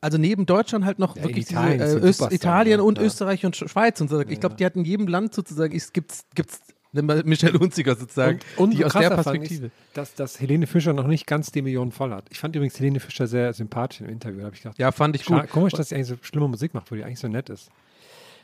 also 0.02 0.18
neben 0.18 0.46
Deutschland 0.46 0.84
halt 0.86 0.98
noch 1.00 1.16
Ja, 1.16 1.24
wirklich 1.24 1.46
diese, 1.46 1.60
Italien 1.60 1.80
ist 1.82 1.94
äh, 1.94 1.98
Öst, 2.26 2.32
Italien 2.34 2.78
ne? 2.78 2.84
und 2.84 2.98
Ja. 2.98 3.04
Österreich 3.04 3.46
und 3.46 3.56
Sch- 3.56 3.68
Schweiz 3.68 4.02
und 4.02 4.10
so. 4.10 4.20
Ich 4.22 4.40
glaube, 4.40 4.56
die 4.56 4.66
hat 4.66 4.76
in 4.76 4.84
jedem 4.84 5.08
Land 5.08 5.34
sozusagen, 5.34 5.74
gibt's 5.94 6.26
eine 6.36 6.75
Michelle 7.04 7.60
Hunziker 7.60 7.96
sozusagen, 7.96 8.40
Und, 8.58 8.64
und 8.72 8.78
die 8.78 8.86
aus 8.86 8.94
der 8.94 9.10
Perspektive. 9.10 9.68
ich, 9.68 9.72
dass, 9.94 10.14
dass 10.16 10.40
Helene 10.40 10.68
Fischer 10.68 10.94
noch 10.94 11.08
nicht 11.08 11.28
ganz 11.28 11.52
die 11.52 11.62
Millionen 11.62 11.92
voll 11.92 12.12
hat. 12.12 12.26
Ich 12.30 12.40
fand 12.40 12.56
übrigens 12.56 12.78
Helene 12.80 13.00
Fischer 13.00 13.28
sehr 13.28 13.54
sympathisch 13.54 14.02
im 14.02 14.10
Interview. 14.10 14.40
Da 14.40 14.46
habe 14.46 14.56
ich 14.56 14.62
gedacht, 14.62 14.80
Ja, 14.80 14.92
fand 14.92 15.16
ich 15.16 15.26
gut. 15.26 15.50
komisch, 15.50 15.74
dass 15.74 15.90
sie 15.90 15.96
eigentlich 15.96 16.08
so 16.08 16.16
schlimme 16.22 16.48
Musik 16.48 16.74
macht, 16.74 16.92
wo 16.92 16.96
die 16.96 17.04
eigentlich 17.04 17.20
so 17.20 17.28
nett 17.28 17.50
ist. 17.50 17.70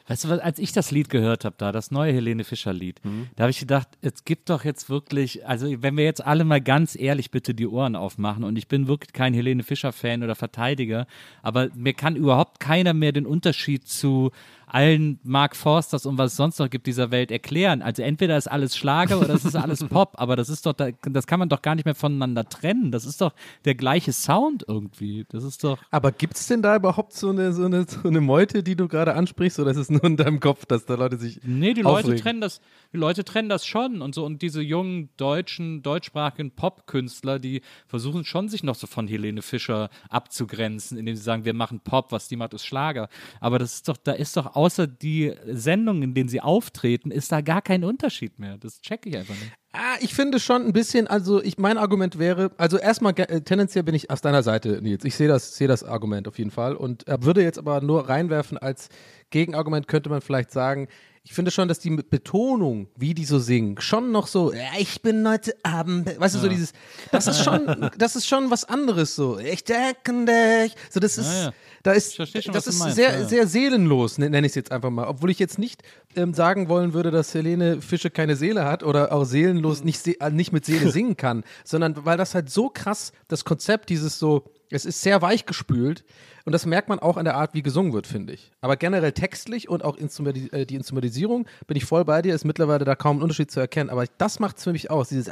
Weißt 0.07 0.23
du, 0.25 0.29
was, 0.29 0.39
als 0.39 0.57
ich 0.57 0.73
das 0.73 0.89
Lied 0.89 1.09
gehört 1.09 1.45
habe, 1.45 1.55
da, 1.59 1.71
das 1.71 1.91
neue 1.91 2.11
Helene 2.11 2.43
Fischer-Lied, 2.43 2.99
da 3.35 3.43
habe 3.43 3.51
ich 3.51 3.59
gedacht, 3.59 3.87
es 4.01 4.25
gibt 4.25 4.49
doch 4.49 4.65
jetzt 4.65 4.89
wirklich, 4.89 5.45
also 5.47 5.67
wenn 5.83 5.95
wir 5.95 6.03
jetzt 6.03 6.25
alle 6.25 6.43
mal 6.43 6.59
ganz 6.59 6.95
ehrlich 6.99 7.29
bitte 7.29 7.53
die 7.53 7.67
Ohren 7.67 7.95
aufmachen 7.95 8.43
und 8.43 8.57
ich 8.57 8.67
bin 8.67 8.87
wirklich 8.87 9.13
kein 9.13 9.33
Helene 9.35 9.61
Fischer-Fan 9.61 10.23
oder 10.23 10.33
Verteidiger, 10.35 11.05
aber 11.43 11.69
mir 11.75 11.93
kann 11.93 12.15
überhaupt 12.15 12.59
keiner 12.59 12.93
mehr 12.95 13.11
den 13.11 13.27
Unterschied 13.27 13.87
zu 13.87 14.31
allen 14.73 15.19
Mark 15.23 15.55
Forsters 15.55 16.05
und 16.05 16.17
was 16.17 16.31
es 16.31 16.37
sonst 16.37 16.59
noch 16.59 16.69
gibt 16.69 16.87
dieser 16.87 17.11
Welt 17.11 17.29
erklären. 17.29 17.81
Also 17.81 18.01
entweder 18.03 18.37
ist 18.37 18.47
alles 18.47 18.77
Schlager 18.77 19.19
oder 19.19 19.33
es 19.33 19.43
ist 19.43 19.55
alles 19.55 19.83
Pop, 19.89 20.13
aber 20.15 20.35
das 20.37 20.47
ist 20.49 20.65
doch, 20.65 20.73
da- 20.73 20.91
das 21.03 21.27
kann 21.27 21.39
man 21.39 21.49
doch 21.49 21.61
gar 21.61 21.75
nicht 21.75 21.83
mehr 21.85 21.95
voneinander 21.95 22.45
trennen. 22.47 22.91
Das 22.91 23.05
ist 23.05 23.19
doch 23.19 23.33
der 23.65 23.75
gleiche 23.75 24.13
Sound 24.13 24.63
irgendwie. 24.67 25.25
Das 25.29 25.43
ist 25.43 25.63
doch. 25.63 25.77
Aber 25.91 26.11
gibt 26.13 26.37
es 26.37 26.47
denn 26.47 26.61
da 26.61 26.75
überhaupt 26.77 27.13
so 27.13 27.29
eine, 27.29 27.51
so, 27.53 27.65
eine, 27.65 27.85
so 27.87 28.07
eine 28.07 28.21
Meute, 28.21 28.63
die 28.63 28.75
du 28.75 28.87
gerade 28.87 29.13
ansprichst, 29.13 29.59
oder 29.59 29.71
ist 29.71 29.77
es 29.77 29.89
nur 29.89 30.03
in 30.05 30.15
deinem 30.17 30.39
Kopf, 30.39 30.65
dass 30.65 30.85
da 30.85 30.95
Leute 30.95 31.17
sich. 31.17 31.39
Nee, 31.43 31.73
die 31.73 31.81
Leute 31.81 32.05
aufregen? 32.05 32.21
trennen 32.21 32.41
das, 32.41 32.61
die 32.93 32.97
Leute 32.97 33.25
trennen 33.25 33.49
das 33.49 33.65
schon 33.65 34.01
und 34.01 34.15
so 34.15 34.23
und 34.25 34.41
diese 34.41 34.61
jungen 34.61 35.09
deutschen, 35.17 35.83
deutschsprachigen 35.83 36.51
Popkünstler, 36.51 37.39
die 37.39 37.61
versuchen 37.87 38.23
schon 38.23 38.47
sich 38.47 38.63
noch 38.63 38.75
so 38.75 38.87
von 38.87 39.07
Helene 39.07 39.41
Fischer 39.41 39.89
abzugrenzen, 40.09 40.97
indem 40.97 41.15
sie 41.15 41.23
sagen, 41.23 41.45
wir 41.45 41.53
machen 41.53 41.79
Pop, 41.81 42.11
was 42.11 42.27
die 42.27 42.35
macht, 42.37 42.53
ist 42.53 42.65
Schlager. 42.65 43.09
Aber 43.39 43.59
das 43.59 43.73
ist 43.75 43.87
doch, 43.89 43.97
da 43.97 44.13
ist 44.13 44.37
doch 44.37 44.55
außer 44.61 44.85
die 44.85 45.33
Sendungen, 45.47 46.03
in 46.03 46.13
denen 46.13 46.29
sie 46.29 46.39
auftreten, 46.39 47.09
ist 47.09 47.31
da 47.31 47.41
gar 47.41 47.63
kein 47.63 47.83
Unterschied 47.83 48.37
mehr. 48.37 48.57
Das 48.59 48.79
checke 48.81 49.09
ich 49.09 49.17
einfach 49.17 49.33
nicht. 49.33 49.51
Ah, 49.73 49.95
ich 50.01 50.13
finde 50.13 50.39
schon 50.39 50.67
ein 50.67 50.73
bisschen, 50.73 51.07
also 51.07 51.41
ich, 51.41 51.57
mein 51.57 51.79
Argument 51.79 52.19
wäre, 52.19 52.51
also 52.57 52.77
erstmal 52.77 53.13
äh, 53.17 53.41
tendenziell 53.41 53.83
bin 53.83 53.95
ich 53.95 54.11
auf 54.11 54.21
deiner 54.21 54.43
Seite, 54.43 54.81
Nils. 54.83 55.03
Ich 55.03 55.15
sehe 55.15 55.27
das, 55.27 55.55
sehe 55.55 55.67
das 55.67 55.83
Argument 55.83 56.27
auf 56.27 56.37
jeden 56.37 56.51
Fall 56.51 56.75
und 56.75 57.07
äh, 57.07 57.17
würde 57.21 57.41
jetzt 57.41 57.57
aber 57.57 57.81
nur 57.81 58.07
reinwerfen 58.07 58.59
als 58.59 58.89
Gegenargument 59.31 59.87
könnte 59.87 60.09
man 60.09 60.21
vielleicht 60.21 60.51
sagen, 60.51 60.87
ich 61.23 61.33
finde 61.33 61.51
schon, 61.51 61.67
dass 61.67 61.77
die 61.79 61.91
Betonung, 61.91 62.87
wie 62.95 63.13
die 63.13 63.25
so 63.25 63.37
singen, 63.37 63.79
schon 63.79 64.11
noch 64.11 64.25
so, 64.25 64.51
ja, 64.53 64.61
ich 64.79 65.01
bin 65.03 65.27
heute 65.27 65.55
Abend, 65.61 66.19
weißt 66.19 66.33
du, 66.35 66.39
so 66.39 66.49
dieses, 66.49 66.73
das 67.11 67.27
ist 67.27 67.43
schon, 67.43 67.91
das 67.97 68.15
ist 68.15 68.25
schon 68.27 68.49
was 68.49 68.63
anderes 68.65 69.15
so. 69.15 69.37
Ich 69.37 69.63
denke 69.63 70.25
dich. 70.25 70.75
So, 70.89 70.99
das 70.99 71.19
ist, 71.19 71.31
Ja, 71.31 71.51
da 71.83 71.91
ist, 71.91 72.15
schon, 72.15 72.27
das 72.53 72.65
ist 72.65 72.79
meinst, 72.79 72.95
sehr, 72.95 73.27
sehr 73.27 73.45
seelenlos, 73.45 74.17
ne- 74.17 74.29
nenne 74.31 74.47
ich 74.47 74.51
es 74.51 74.55
jetzt 74.55 74.71
einfach 74.71 74.89
mal. 74.89 75.05
Obwohl 75.07 75.29
ich 75.29 75.37
jetzt 75.37 75.59
nicht 75.59 75.83
ähm, 76.15 76.33
sagen 76.33 76.69
wollen 76.69 76.93
würde, 76.93 77.11
dass 77.11 77.33
Helene 77.35 77.81
Fische 77.81 78.09
keine 78.09 78.35
Seele 78.35 78.65
hat 78.65 78.81
oder 78.83 79.11
auch 79.13 79.23
seelenlos 79.23 79.83
nicht, 79.83 79.99
se 80.03 80.19
äh, 80.19 80.31
nicht 80.31 80.51
mit 80.51 80.65
Seele 80.65 80.91
singen 80.91 81.17
kann, 81.17 81.43
sondern 81.63 82.03
weil 82.03 82.17
das 82.17 82.33
halt 82.33 82.49
so 82.49 82.69
krass, 82.69 83.11
das 83.27 83.45
Konzept 83.45 83.89
dieses 83.89 84.17
so, 84.17 84.43
es 84.71 84.85
ist 84.85 85.01
sehr 85.01 85.21
weich 85.21 85.45
gespült 85.45 86.03
und 86.45 86.53
das 86.53 86.65
merkt 86.65 86.89
man 86.89 86.99
auch 86.99 87.17
an 87.17 87.25
der 87.25 87.35
Art, 87.35 87.53
wie 87.53 87.61
gesungen 87.61 87.93
wird, 87.93 88.07
finde 88.07 88.33
ich. 88.33 88.51
Aber 88.61 88.75
generell 88.77 89.11
textlich 89.11 89.69
und 89.69 89.83
auch 89.83 89.97
Instrumenti 89.97 90.47
äh, 90.51 90.65
die 90.65 90.75
Instrumentalisierung 90.75 91.45
bin 91.67 91.77
ich 91.77 91.85
voll 91.85 92.03
bei 92.05 92.21
dir, 92.21 92.33
ist 92.33 92.45
mittlerweile 92.45 92.83
da 92.85 92.95
kaum 92.95 93.17
ein 93.19 93.21
Unterschied 93.21 93.51
zu 93.51 93.59
erkennen, 93.59 93.89
aber 93.89 94.05
das 94.17 94.39
macht 94.39 94.57
es 94.57 94.63
für 94.63 94.71
mich 94.71 94.89
aus, 94.89 95.09
dieses 95.09 95.31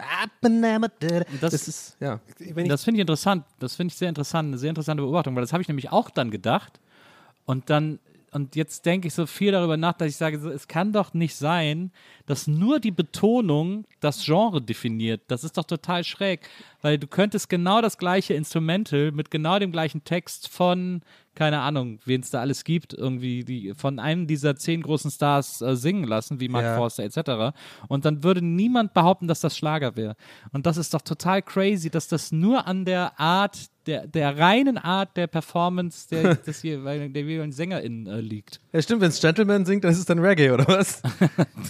das, 1.41 1.51
Das- 1.51 1.67
ist, 1.67 1.97
ja. 1.99 2.19
Das 2.67 2.83
finde 2.83 2.97
ich 2.99 3.01
interessant. 3.01 3.45
Das 3.59 3.75
finde 3.75 3.91
ich 3.91 3.97
sehr 3.97 4.09
interessant, 4.09 4.47
eine 4.47 4.57
sehr 4.57 4.69
interessante 4.69 5.01
Beobachtung, 5.03 5.35
weil 5.35 5.41
das 5.41 5.53
habe 5.53 5.61
ich 5.61 5.67
nämlich 5.67 5.91
auch 5.91 6.09
dann 6.09 6.31
gedacht. 6.31 6.79
Und 7.45 7.69
dann 7.69 7.99
und 8.31 8.55
jetzt 8.55 8.85
denke 8.85 9.07
ich 9.07 9.15
so 9.15 9.25
viel 9.25 9.51
darüber 9.51 9.75
nach, 9.75 9.93
dass 9.93 10.07
ich 10.09 10.15
sage, 10.15 10.39
so, 10.39 10.51
es 10.51 10.67
kann 10.67 10.93
doch 10.93 11.15
nicht 11.15 11.35
sein, 11.35 11.91
dass 12.29 12.45
nur 12.45 12.79
die 12.79 12.91
Betonung 12.91 13.85
das 14.01 14.23
Genre 14.23 14.61
definiert. 14.61 15.21
Das 15.29 15.43
ist 15.43 15.57
doch 15.57 15.63
total 15.63 16.03
schräg, 16.03 16.41
weil 16.83 16.99
du 16.99 17.07
könntest 17.07 17.49
genau 17.49 17.81
das 17.81 17.97
gleiche 17.97 18.35
Instrumental 18.35 19.11
mit 19.11 19.31
genau 19.31 19.57
dem 19.57 19.71
gleichen 19.71 20.03
Text 20.03 20.47
von, 20.47 21.01
keine 21.33 21.59
Ahnung, 21.61 21.97
wen 22.05 22.21
es 22.21 22.29
da 22.29 22.39
alles 22.39 22.63
gibt, 22.63 22.93
irgendwie 22.93 23.43
die, 23.43 23.73
von 23.73 23.97
einem 23.97 24.27
dieser 24.27 24.55
zehn 24.55 24.83
großen 24.83 25.09
Stars 25.09 25.61
äh, 25.61 25.75
singen 25.75 26.03
lassen, 26.03 26.39
wie 26.39 26.49
Mark 26.49 26.65
Ja. 26.65 26.77
Forster 26.77 27.03
etc. 27.03 27.57
Und 27.87 28.05
dann 28.05 28.23
würde 28.23 28.43
niemand 28.43 28.93
behaupten, 28.93 29.27
dass 29.27 29.41
das 29.41 29.57
Schlager 29.57 29.95
wäre. 29.95 30.15
Und 30.51 30.67
das 30.67 30.77
ist 30.77 30.93
doch 30.93 31.01
total 31.01 31.41
crazy, 31.41 31.89
dass 31.89 32.07
das 32.07 32.31
nur 32.31 32.67
an 32.67 32.85
der 32.85 33.19
Art, 33.19 33.57
der, 33.87 34.05
der 34.05 34.37
reinen 34.37 34.77
Art 34.77 35.17
der 35.17 35.25
Performance 35.27 36.07
der, 36.09 36.35
des 36.45 36.61
jeweiligen, 36.61 37.11
der 37.11 37.23
jeweiligen 37.23 37.51
Sängerin 37.53 38.05
äh, 38.05 38.21
liegt. 38.21 38.59
Ja, 38.71 38.81
stimmt, 38.81 39.01
wenn 39.01 39.09
es 39.09 39.19
Gentleman 39.19 39.65
singt, 39.65 39.83
dann 39.83 39.91
ist 39.91 39.97
es 39.99 40.05
dann 40.05 40.19
Reggae, 40.19 40.51
oder 40.51 40.67
was? 40.67 41.01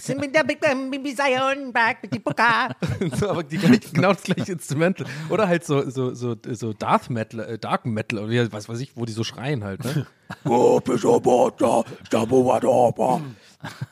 so, 3.16 3.30
aber 3.30 3.42
die 3.42 3.58
gleich, 3.58 3.92
genau 3.92 4.12
das 4.12 4.22
gleiche 4.22 4.52
Instrumental. 4.52 5.06
Oder 5.28 5.48
halt 5.48 5.64
so, 5.64 5.88
so, 5.88 6.14
so, 6.14 6.36
so 6.50 6.72
Darth 6.72 7.10
Metal, 7.10 7.40
äh, 7.40 7.58
Dark 7.58 7.86
Metal, 7.86 8.18
oder 8.18 8.30
wie, 8.30 8.52
was 8.52 8.68
weiß 8.68 8.80
ich, 8.80 8.96
wo 8.96 9.04
die 9.04 9.12
so 9.12 9.24
schreien 9.24 9.64
halt, 9.64 9.84
ne? 9.84 10.06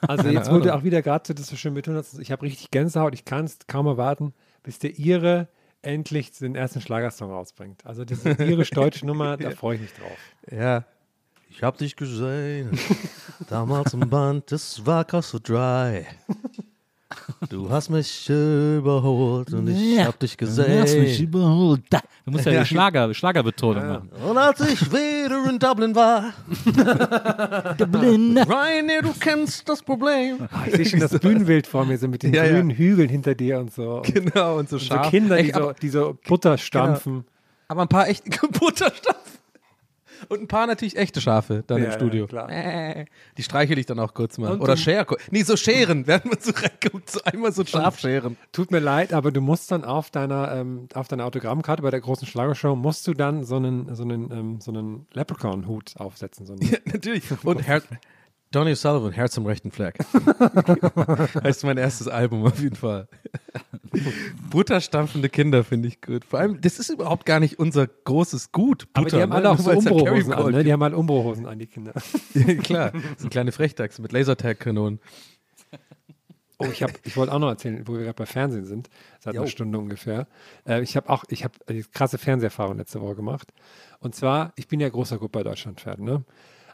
Also 0.06 0.28
jetzt 0.28 0.50
wurde 0.50 0.74
auch 0.74 0.84
wieder 0.84 1.02
gerade 1.02 1.34
das 1.34 1.46
so 1.46 1.56
schön 1.56 1.74
betont, 1.74 2.04
ich 2.20 2.30
habe 2.30 2.42
richtig 2.42 2.70
Gänsehaut, 2.70 3.12
ich 3.12 3.24
kann 3.24 3.44
es 3.44 3.59
kaum 3.66 3.86
erwarten, 3.86 4.32
bis 4.62 4.78
der 4.78 4.98
Ire 4.98 5.48
endlich 5.82 6.32
den 6.32 6.54
ersten 6.54 6.80
Schlagersong 6.80 7.30
rausbringt. 7.30 7.84
Also 7.84 8.04
diese 8.04 8.30
irisch-deutsche 8.30 9.06
Nummer, 9.06 9.36
da 9.36 9.50
freue 9.52 9.76
ich 9.76 9.82
mich 9.82 9.92
drauf. 9.94 10.18
Ja. 10.50 10.84
Ich 11.51 11.62
hab 11.62 11.76
dich 11.78 11.96
gesehen, 11.96 12.70
damals 13.49 13.92
im 13.94 14.01
Band, 14.09 14.51
das 14.53 14.84
war 14.86 15.05
Castle 15.05 15.40
Dry. 15.40 16.07
Du 17.49 17.70
hast 17.70 17.88
mich 17.88 18.28
überholt 18.28 19.53
und 19.55 19.66
ich 19.68 19.99
hab 20.05 20.18
dich 20.20 20.36
gesehen. 20.36 20.84
überholt. 21.20 21.82
Da. 21.90 22.01
Du 22.26 22.32
musst 22.32 22.44
ja, 22.44 22.61
die 22.61 22.66
Schlager, 22.66 23.12
Schlagerbetonung 23.14 23.88
machen. 23.88 24.09
Und 24.28 24.36
als 24.36 24.61
ich 24.61 24.92
wieder 24.92 25.49
in 25.51 25.59
Dublin 25.59 25.94
war, 25.94 26.32
Ryan, 27.78 28.88
du 29.03 29.12
kennst 29.18 29.68
das 29.68 29.82
Problem. 29.82 30.46
Ah, 30.53 30.64
ich 30.66 30.74
sehe 30.76 30.86
schon 30.86 31.01
das 31.01 31.18
Bühnenbild 31.20 31.66
vor 31.66 31.84
mir, 31.86 31.96
so 31.99 32.07
mit 32.09 32.22
den 32.22 32.34
Ja, 32.34 32.44
ja. 32.44 32.53
grünen 32.53 32.70
Hügeln 32.70 33.09
hinter 33.09 33.34
dir 33.34 33.59
und 33.59 33.72
so. 33.72 33.96
Und 34.03 34.14
Genau, 34.14 34.59
und 34.59 34.68
so 34.68 34.78
so 34.78 34.84
scharf. 34.84 35.11
Kinder, 35.11 35.36
die 35.36 35.44
Echt, 35.44 35.55
so, 35.55 35.61
aber, 35.62 35.74
die 35.74 35.88
so 35.88 36.18
Butter 36.26 36.59
stampfen. 36.59 37.24
aber 37.68 37.82
ein 37.82 37.88
paar 37.88 38.07
echte 38.09 38.30
Butterstampfen. 38.49 39.18
Und 40.29 40.41
ein 40.41 40.49
paar 40.49 40.66
natürlich 40.66 40.97
echte 40.97 41.21
Schafe 41.21 41.64
dann 41.66 41.79
Ja, 41.79 41.85
im 41.85 41.91
ja, 41.91 41.97
Studio. 41.97 42.27
klar. 42.27 42.51
Äh, 42.51 43.07
Die 43.37 43.43
streichel 43.43 43.79
ich 43.79 43.87
dann 43.87 43.99
auch 44.01 44.14
kurz 44.14 44.39
mal. 44.39 44.53
Und 44.53 44.61
Oder 44.61 44.77
so- 44.77 44.83
Schere. 44.83 45.16
Nee, 45.31 45.43
so 45.43 45.57
Scheren. 45.57 46.07
Während 46.07 46.25
man 46.27 46.39
so 46.41 46.53
reinkommt, 46.57 47.09
so 47.11 47.21
einmal 47.25 47.53
so 47.53 47.64
scharf 47.64 47.99
scheren. 48.01 48.37
Tut 48.53 48.71
mir 48.71 48.81
leid, 48.81 49.12
aber 49.12 49.31
du 49.33 49.41
musst 49.41 49.71
dann 49.71 49.85
auf 49.85 50.11
deiner, 50.11 50.53
ähm, 50.55 50.89
auf 50.95 51.09
deiner 51.09 51.25
Autogrammkarte 51.27 51.83
bei 51.83 51.91
der 51.91 52.01
großen 52.01 52.27
Schlagershow, 52.27 52.75
musst 52.77 53.07
du 53.07 53.14
dann 53.14 53.45
so 53.45 53.57
einen, 53.57 53.95
so 53.95 54.03
einen, 54.03 54.31
ähm, 54.33 54.61
so 54.61 54.71
einen 54.71 55.07
Leprechaun-Hut 55.12 55.95
aufsetzen. 55.99 56.47
So 56.47 56.53
einen, 56.55 56.62
Ja, 56.71 56.79
natürlich. 56.85 57.25
Und 57.45 57.66
Her 57.66 57.83
Donny 58.51 58.74
Sullivan, 58.74 59.12
Herz 59.12 59.36
am 59.36 59.44
rechten 59.44 59.70
Fleck. 59.70 59.99
heißt 61.44 61.64
mein 61.64 61.76
erstes 61.76 62.09
Album 62.09 62.46
auf 62.46 62.59
jeden 62.61 62.76
Fall. 62.76 63.07
Butterstampfende 64.51 65.28
Kinder 65.28 65.64
finde 65.64 65.88
ich 65.88 66.01
gut. 66.01 66.24
Vor 66.24 66.38
allem, 66.38 66.61
das 66.61 66.78
ist 66.78 66.88
überhaupt 66.88 67.26
gar 67.26 67.40
nicht 67.40 67.59
unser 67.59 67.86
großes 67.86 68.51
Gut. 68.51 68.88
aber 68.94 69.05
Butter, 69.05 69.16
die 69.18 69.22
haben 69.22 69.30
ne? 69.30 69.36
alle 69.36 69.51
auch 69.51 69.59
so 69.59 69.70
Umbrohosen 69.70 70.32
an, 70.32 70.53
ne? 70.53 70.64
Die 70.64 70.72
haben 70.72 70.82
alle 70.82 70.96
Umbrohosen 70.96 71.46
an, 71.46 71.59
die 71.59 71.66
Kinder. 71.66 71.92
Klar, 72.62 72.92
so 73.18 73.28
kleine 73.28 73.53
Frechdachse 73.53 74.01
mit 74.01 74.12
Lasertag-Kanonen. 74.12 75.01
Oh, 76.61 76.66
ich, 76.72 76.82
hab- 76.82 76.90
ich 77.05 77.16
wollte 77.16 77.32
auch 77.32 77.38
noch 77.38 77.51
erzählen, 77.51 77.86
wo 77.86 77.92
wir 77.92 78.01
gerade 78.01 78.14
bei 78.14 78.26
Fernsehen 78.26 78.64
sind, 78.64 78.88
seit 79.20 79.36
einer 79.36 79.46
Stunde 79.46 79.78
ungefähr. 79.78 80.26
Äh, 80.66 80.82
ich 80.82 80.96
habe 80.96 81.09
auch, 81.11 81.24
ich 81.28 81.44
habe 81.44 81.55
krasse 81.92 82.18
Fernseherfahrung 82.18 82.78
letzte 82.78 83.01
Woche 83.01 83.14
gemacht. 83.14 83.53
Und 84.01 84.14
zwar, 84.16 84.53
ich 84.57 84.66
bin 84.68 84.80
ja 84.80 84.88
großer 84.88 85.18
Goodbye 85.18 85.44
Deutschland-Fan, 85.44 86.03
ne? 86.03 86.24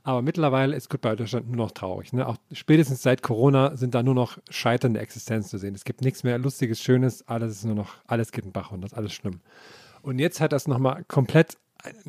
Aber 0.07 0.21
mittlerweile 0.21 0.77
ist 0.77 0.91
Goodbye 0.91 1.17
Deutschland 1.17 1.49
nur 1.49 1.57
noch 1.57 1.71
traurig. 1.71 2.13
Ne? 2.13 2.27
Auch 2.29 2.37
spätestens 2.53 3.03
seit 3.03 3.23
Corona 3.23 3.75
sind 3.77 3.95
da 3.95 4.03
nur 4.03 4.15
noch 4.15 4.37
scheiternde 4.51 5.01
Existenz 5.01 5.49
zu 5.49 5.57
sehen. 5.57 5.75
Es 5.75 5.85
gibt 5.85 6.03
nichts 6.03 6.23
mehr 6.23 6.37
Lustiges, 6.37 6.83
Schönes, 6.83 7.27
alles 7.27 7.53
ist 7.57 7.65
nur 7.65 7.75
noch, 7.75 7.95
alles 8.07 8.31
geht 8.31 8.45
in 8.45 8.53
Bach 8.53 8.71
und 8.71 8.83
das 8.83 8.93
ist 8.93 8.99
alles 8.99 9.15
schlimm. 9.15 9.41
Und 10.03 10.19
jetzt 10.19 10.43
hat 10.43 10.53
das 10.53 10.69
nochmal 10.69 11.05
komplett, 11.09 11.57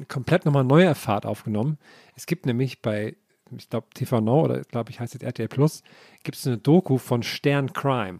komplett 0.09 0.45
nochmal 0.45 0.65
neue 0.65 0.93
Fahrt 0.93 1.25
aufgenommen. 1.25 1.77
Es 2.17 2.25
gibt 2.25 2.45
nämlich 2.45 2.81
bei, 2.81 3.15
ich 3.57 3.69
glaube, 3.69 3.87
TV 3.93 4.19
Now 4.19 4.43
oder 4.43 4.61
glaube 4.63 4.91
ich 4.91 4.99
heißt 4.99 5.13
jetzt 5.13 5.23
RTL 5.23 5.47
Plus, 5.47 5.81
gibt 6.23 6.37
es 6.37 6.45
eine 6.45 6.57
Doku 6.57 6.97
von 6.97 7.23
Stern 7.23 7.71
Crime. 7.71 8.19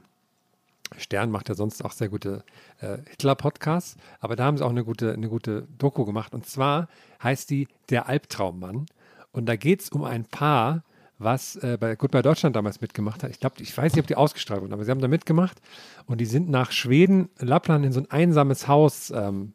Stern 0.97 1.31
macht 1.31 1.49
ja 1.49 1.55
sonst 1.55 1.83
auch 1.83 1.91
sehr 1.91 2.07
gute 2.07 2.45
äh, 2.79 2.99
Hitler-Podcasts, 3.09 3.97
aber 4.21 4.37
da 4.37 4.45
haben 4.45 4.57
sie 4.57 4.63
auch 4.63 4.69
eine 4.69 4.85
gute, 4.85 5.11
eine 5.11 5.27
gute 5.27 5.67
Doku 5.77 6.05
gemacht. 6.05 6.33
Und 6.33 6.45
zwar 6.45 6.87
heißt 7.21 7.49
die 7.49 7.67
Der 7.89 8.07
Albtraummann. 8.07 8.85
Und 9.35 9.47
da 9.47 9.57
geht 9.57 9.81
es 9.81 9.89
um 9.89 10.05
ein 10.05 10.23
Paar, 10.23 10.83
was 11.17 11.57
äh, 11.57 11.77
bei 11.77 11.95
Goodbye 11.95 12.21
Deutschland 12.21 12.55
damals 12.55 12.79
mitgemacht 12.79 13.21
hat. 13.21 13.31
Ich 13.31 13.41
glaube, 13.41 13.55
ich 13.59 13.77
weiß 13.77 13.93
nicht, 13.93 14.01
ob 14.01 14.07
die 14.07 14.15
ausgestrahlt 14.15 14.61
wurden, 14.61 14.71
aber 14.71 14.85
sie 14.85 14.91
haben 14.91 15.01
da 15.01 15.09
mitgemacht. 15.09 15.59
Und 16.05 16.21
die 16.21 16.25
sind 16.25 16.49
nach 16.49 16.71
Schweden, 16.71 17.29
Lappland, 17.39 17.85
in 17.85 17.91
so 17.91 17.99
ein 17.99 18.09
einsames 18.09 18.69
Haus 18.69 19.11
ähm, 19.11 19.53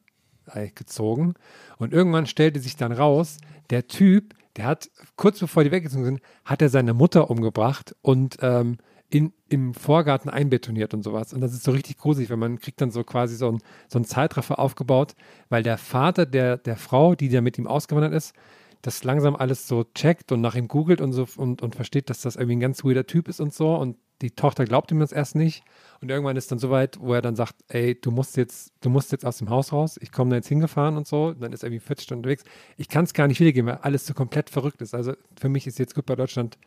äh, 0.53 0.69
gezogen. 0.69 1.33
Und 1.79 1.95
irgendwann 1.95 2.27
stellte 2.27 2.61
sich 2.61 2.77
dann 2.77 2.93
raus, 2.93 3.39
der 3.71 3.87
Typ, 3.87 4.35
der 4.57 4.67
hat, 4.67 4.91
kurz 5.17 5.41
bevor 5.41 5.65
die 5.65 5.71
weggezogen 5.71 6.05
sind, 6.05 6.21
hat 6.45 6.61
er 6.61 6.69
seine 6.69 6.93
Mutter 6.93 7.31
umgebracht 7.31 7.97
und 8.03 8.37
ähm, 8.43 8.77
in, 9.09 9.33
im 9.49 9.73
Vorgarten 9.73 10.29
einbetoniert 10.31 10.93
und 10.93 11.03
sowas. 11.03 11.33
Und 11.33 11.41
das 11.41 11.55
ist 11.55 11.65
so 11.65 11.71
richtig 11.71 11.97
gruselig, 11.97 12.29
weil 12.29 12.37
man 12.37 12.59
kriegt 12.59 12.83
dann 12.83 12.91
so 12.91 13.03
quasi 13.03 13.35
so, 13.35 13.51
ein, 13.51 13.59
so 13.89 13.99
einen 13.99 14.05
Zeitraffer 14.05 14.59
aufgebaut, 14.59 15.15
weil 15.49 15.63
der 15.63 15.79
Vater 15.79 16.27
der, 16.27 16.59
der 16.59 16.77
Frau, 16.77 17.15
die 17.15 17.31
da 17.31 17.41
mit 17.41 17.57
ihm 17.57 17.67
ausgewandert 17.67 18.13
ist, 18.13 18.35
das 18.83 19.05
langsam 19.05 19.37
alles 19.37 19.69
so 19.69 19.85
checkt 19.95 20.33
und 20.33 20.41
nach 20.41 20.55
ihm 20.55 20.69
googelt 20.69 21.01
und 21.01 21.13
so 21.13 21.27
und, 21.37 21.63
und 21.63 21.75
versteht, 21.75 22.09
dass 22.09 22.23
das 22.23 22.37
irgendwie 22.37 22.57
ein 22.57 22.61
ganz 22.61 22.85
weirder 22.85 23.07
Typ 23.07 23.29
ist 23.29 23.41
und 23.41 23.53
so. 23.53 23.75
Und 23.75 23.97
die 24.23 24.31
Tochter 24.31 24.65
glaubt 24.65 24.91
ihm 24.91 25.01
das 25.01 25.13
erst 25.13 25.35
nicht. 25.35 25.63
Und 26.01 26.11
irgendwann 26.11 26.37
ist 26.37 26.51
dann 26.51 26.59
so 26.59 26.71
weit, 26.71 26.99
wo 27.01 27.15
er 27.15 27.23
dann 27.23 27.37
sagt, 27.37 27.57
ey, 27.69 27.99
du 27.99 28.11
musst 28.11 28.37
jetzt, 28.37 28.73
du 28.81 28.91
musst 28.91 29.13
jetzt 29.13 29.25
aus 29.25 29.39
dem 29.39 29.51
Haus 29.51 29.73
raus, 29.73 29.99
ich 30.01 30.13
komme 30.13 30.31
da 30.31 30.37
jetzt 30.37 30.49
hingefahren 30.49 30.97
und 30.97 31.07
so. 31.07 31.27
Und 31.27 31.41
dann 31.41 31.53
ist 31.53 31.63
er 31.63 31.69
irgendwie 31.69 31.85
40 31.85 32.05
Stunden 32.05 32.21
unterwegs. 32.21 32.45
Ich 32.77 32.89
kann 32.89 33.05
es 33.05 33.13
gar 33.13 33.27
nicht 33.29 33.41
wiedergeben, 33.41 33.71
weil 33.71 33.79
alles 33.83 34.07
so 34.07 34.15
komplett 34.15 34.51
verrückt 34.51 34.81
ist. 34.83 34.95
Also 34.95 35.15
für 35.39 35.49
mich 35.49 35.67
ist 35.67 35.79
jetzt 35.79 35.95
gut 35.95 36.07
bei 36.07 36.17
Deutschland, 36.17 36.59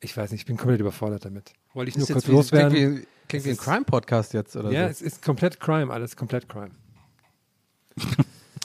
ich 0.00 0.16
weiß 0.16 0.32
nicht, 0.32 0.42
ich 0.42 0.46
bin 0.46 0.56
komplett 0.56 0.80
überfordert 0.80 1.26
damit. 1.26 1.52
Wollte 1.74 1.90
ich 1.90 1.98
nur 1.98 2.06
kurz 2.06 2.26
wie, 2.26 2.32
loswerden. 2.32 2.72
Klingt 2.72 2.98
wie, 3.00 3.06
klingt 3.28 3.44
wie 3.44 3.50
ein 3.50 3.56
Crime-Podcast 3.58 4.32
jetzt 4.32 4.56
oder 4.56 4.70
ja, 4.70 4.84
so. 4.84 4.90
es 4.90 5.02
ist 5.02 5.22
komplett 5.22 5.60
Crime, 5.60 5.92
alles 5.92 6.16
komplett 6.16 6.48
Crime. 6.48 6.70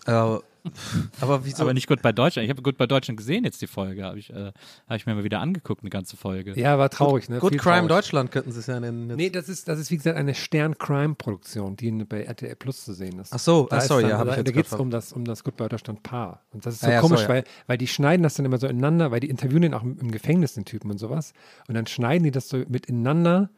Aber, 0.05 0.43
aber 1.21 1.45
wieso? 1.45 1.63
Aber 1.63 1.73
nicht 1.73 1.87
gut 1.87 2.01
bei 2.01 2.11
Deutschland. 2.11 2.45
Ich 2.45 2.49
habe 2.49 2.61
gut 2.61 2.77
bei 2.77 2.87
Deutschland 2.87 3.17
gesehen 3.17 3.43
jetzt 3.43 3.61
die 3.61 3.67
Folge. 3.67 4.03
Habe 4.03 4.19
ich, 4.19 4.29
äh, 4.29 4.51
hab 4.87 4.97
ich 4.97 5.05
mir 5.05 5.15
mal 5.15 5.23
wieder 5.23 5.39
angeguckt, 5.39 5.81
eine 5.81 5.89
ganze 5.89 6.17
Folge. 6.17 6.59
Ja, 6.59 6.77
war 6.77 6.89
traurig, 6.89 7.29
ne? 7.29 7.39
Good 7.39 7.51
Viel 7.51 7.59
Crime 7.59 7.87
traurig. 7.87 7.89
Deutschland 7.89 8.31
könnten 8.31 8.51
sie 8.51 8.59
es 8.59 8.67
ja 8.67 8.79
nennen. 8.79 9.09
jetzt. 9.09 9.17
Nee, 9.17 9.29
das 9.29 9.49
ist, 9.49 9.67
das 9.67 9.79
ist 9.79 9.91
wie 9.91 9.97
gesagt 9.97 10.17
eine 10.17 10.33
Stern-Crime-Produktion, 10.33 11.75
die 11.75 11.91
bei 12.05 12.23
RTL 12.23 12.55
Plus 12.55 12.83
zu 12.83 12.93
sehen 12.93 13.19
ist. 13.19 13.33
Ach 13.33 13.39
so, 13.39 13.67
da 13.69 13.77
ach 13.77 13.81
so, 13.81 13.99
dann, 13.99 14.09
ja, 14.09 14.17
hab 14.17 14.27
ich 14.27 14.33
da, 14.33 14.37
jetzt 14.37 14.47
da 14.47 14.51
geht 14.51 14.65
es 14.65 14.73
um 14.73 14.89
das, 14.89 15.13
um 15.13 15.25
das 15.25 15.43
Goodbye 15.43 15.69
Deutschland 15.69 16.03
Paar. 16.03 16.41
Und 16.51 16.65
das 16.65 16.75
ist 16.75 16.81
so 16.81 16.87
Ah, 16.87 16.91
ja, 16.91 17.01
so, 17.01 17.07
komisch, 17.07 17.23
ja. 17.23 17.29
weil, 17.29 17.43
weil 17.67 17.77
die 17.77 17.87
schneiden 17.87 18.23
das 18.23 18.35
dann 18.35 18.45
immer 18.45 18.57
so 18.57 18.67
ineinander, 18.67 19.11
weil 19.11 19.19
die 19.19 19.29
interviewen 19.29 19.61
den 19.61 19.73
auch 19.73 19.83
im, 19.83 19.97
im 19.99 20.11
Gefängnis, 20.11 20.53
den 20.53 20.65
Typen 20.65 20.91
und 20.91 20.97
sowas. 20.97 21.33
Und 21.67 21.75
dann 21.75 21.87
schneiden 21.87 22.23
die 22.23 22.31
das 22.31 22.49
so 22.49 22.57
miteinander, 22.67 23.49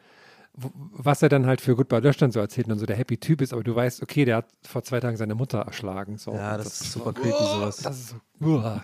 was 0.59 1.21
er 1.21 1.29
dann 1.29 1.45
halt 1.45 1.61
für 1.61 1.75
Goodbye 1.75 2.01
Deutschland 2.01 2.33
so 2.33 2.39
erzählt 2.39 2.65
und 2.67 2.71
dann 2.71 2.79
so 2.79 2.85
der 2.87 2.95
happy 2.95 3.17
Typ 3.17 3.41
ist, 3.41 3.53
aber 3.53 3.63
du 3.63 3.75
weißt, 3.75 4.01
okay, 4.01 4.25
der 4.25 4.37
hat 4.37 4.47
vor 4.63 4.83
zwei 4.83 4.99
Tagen 4.99 5.15
seine 5.15 5.35
Mutter 5.35 5.59
erschlagen. 5.59 6.17
So. 6.17 6.33
ja, 6.33 6.53
Und 6.55 6.65
das 6.65 6.81
ist 6.81 6.91
super 6.93 7.13
creepy 7.13 7.29
sowas. 7.29 7.77
das 7.77 7.99
ist 7.99 8.09
so. 8.09 8.15
Uah. 8.45 8.83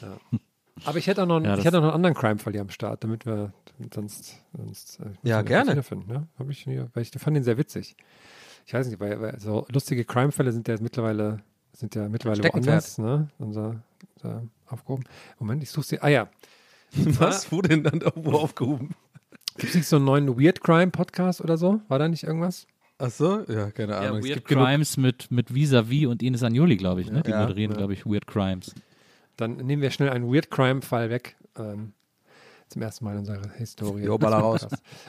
Ja. 0.00 0.16
Aber 0.84 0.98
ich 0.98 1.06
hätte 1.08 1.22
auch 1.24 1.26
noch, 1.26 1.40
Ja, 1.42 1.50
ich 1.50 1.56
das- 1.56 1.64
hätte 1.66 1.78
auch 1.78 1.82
noch 1.82 1.88
einen 1.88 1.96
anderen 1.96 2.14
Crime-Fall 2.14 2.52
hier 2.52 2.62
am 2.62 2.70
Start, 2.70 3.02
damit 3.04 3.26
wir 3.26 3.52
sonst, 3.92 4.36
sonst 4.56 5.00
äh, 5.00 5.10
Ja, 5.28 5.42
gerne. 5.42 5.72
wiederfinden, 5.72 6.10
Ne? 6.12 6.28
Hab 6.38 6.48
ich 6.48 6.66
weil 6.66 7.02
ich 7.02 7.10
fand 7.10 7.36
den 7.36 7.44
sehr 7.44 7.58
witzig. 7.58 7.96
Ich 8.66 8.72
weiß 8.74 8.86
nicht, 8.86 9.00
weil, 9.00 9.20
weil 9.20 9.38
so 9.40 9.66
lustige 9.72 10.04
Crime-Fälle 10.04 10.52
sind 10.52 10.68
ja 10.68 10.74
jetzt 10.74 10.82
mittlerweile 10.82 11.42
sind 11.72 11.94
ja 11.94 12.08
mittlerweile 12.08 12.42
woanders, 12.44 12.98
ne? 12.98 13.28
Unser, 13.38 13.82
unser 14.16 14.42
aufgehoben. 14.66 15.04
Moment, 15.38 15.62
ich 15.62 15.70
suche 15.70 15.86
sie. 15.86 16.00
Ah 16.00 16.08
ja. 16.08 16.28
Was? 16.92 17.50
Wo 17.52 17.62
denn 17.62 17.82
dann 17.84 18.00
da 18.00 18.12
wo 18.16 18.32
aufgehoben? 18.32 18.90
Gibt 19.60 19.70
es 19.70 19.74
nicht 19.76 19.86
so 19.88 19.96
einen 19.96 20.04
neuen 20.06 20.38
Weird 20.40 20.60
Crime 20.62 20.90
Podcast 20.90 21.40
oder 21.40 21.56
so? 21.56 21.80
War 21.88 21.98
da 21.98 22.08
nicht 22.08 22.24
irgendwas? 22.24 22.66
Ach 22.98 23.10
so? 23.10 23.44
Ja, 23.48 23.70
keine 23.70 23.92
Ja, 23.92 24.00
Ahnung. 24.00 24.18
es 24.18 24.28
Weird 24.28 24.44
Crimes 24.44 24.96
mit, 24.96 25.30
mit 25.30 25.54
Vis-a-vis 25.54 26.06
und 26.06 26.22
Ines 26.22 26.42
Agnoli, 26.42 26.76
glaube 26.76 27.00
ich. 27.00 27.10
Ne? 27.10 27.22
Die 27.22 27.30
Ja, 27.30 27.42
moderieren, 27.42 27.72
ja. 27.72 27.78
glaube 27.78 27.92
ich, 27.94 28.04
Weird 28.06 28.26
Crimes. 28.26 28.74
Dann 29.36 29.56
nehmen 29.56 29.80
wir 29.82 29.90
schnell 29.90 30.10
einen 30.10 30.32
Weird 30.32 30.50
Crime 30.50 30.82
Fall 30.82 31.08
weg. 31.10 31.36
Ähm, 31.58 31.92
zum 32.68 32.82
ersten 32.82 33.04
Mal 33.04 33.12
in 33.12 33.18
unserer 33.20 33.50
Historie. 33.56 34.04
Jo, 34.04 34.18
baller 34.18 34.38
raus. 34.38 34.66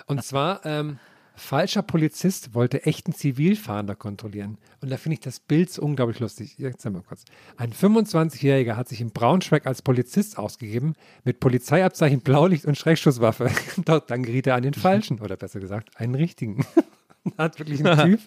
Und 0.08 0.24
zwar 0.24 0.66
ähm, 0.66 0.98
Falscher 1.36 1.82
Polizist 1.82 2.54
wollte 2.54 2.86
echten 2.86 3.14
Zivilfahnder 3.14 3.96
kontrollieren. 3.96 4.58
Und 4.82 4.92
da 4.92 4.98
finde 4.98 5.16
ich 5.16 5.20
das 5.22 5.40
Bild 5.40 5.72
so 5.72 5.82
unglaublich 5.82 6.20
lustig. 6.20 6.58
Jetzt 6.58 6.84
mal 6.86 7.02
kurz. 7.02 7.24
Ein 7.58 7.72
25-Jähriger 7.72 8.76
hat 8.76 8.90
sich 8.90 9.02
in 9.02 9.12
Braunschweig 9.12 9.66
als 9.66 9.82
Polizist 9.82 10.38
ausgegeben, 10.38 10.94
mit 11.24 11.40
Polizeiabzeichen, 11.40 12.22
Blaulicht 12.22 12.66
und 12.66 12.78
Schreckschusswaffe. 12.78 13.50
Dort 13.86 14.12
dann 14.12 14.24
geriet 14.24 14.48
er 14.48 14.56
an 14.56 14.64
den 14.64 14.74
Falschen, 14.74 15.20
oder 15.20 15.38
besser 15.38 15.60
gesagt, 15.60 15.90
einen 16.00 16.16
richtigen. 16.16 16.66
Hat 17.38 17.60
wirklich 17.60 17.86
ein 17.86 17.98
Typ 18.00 18.20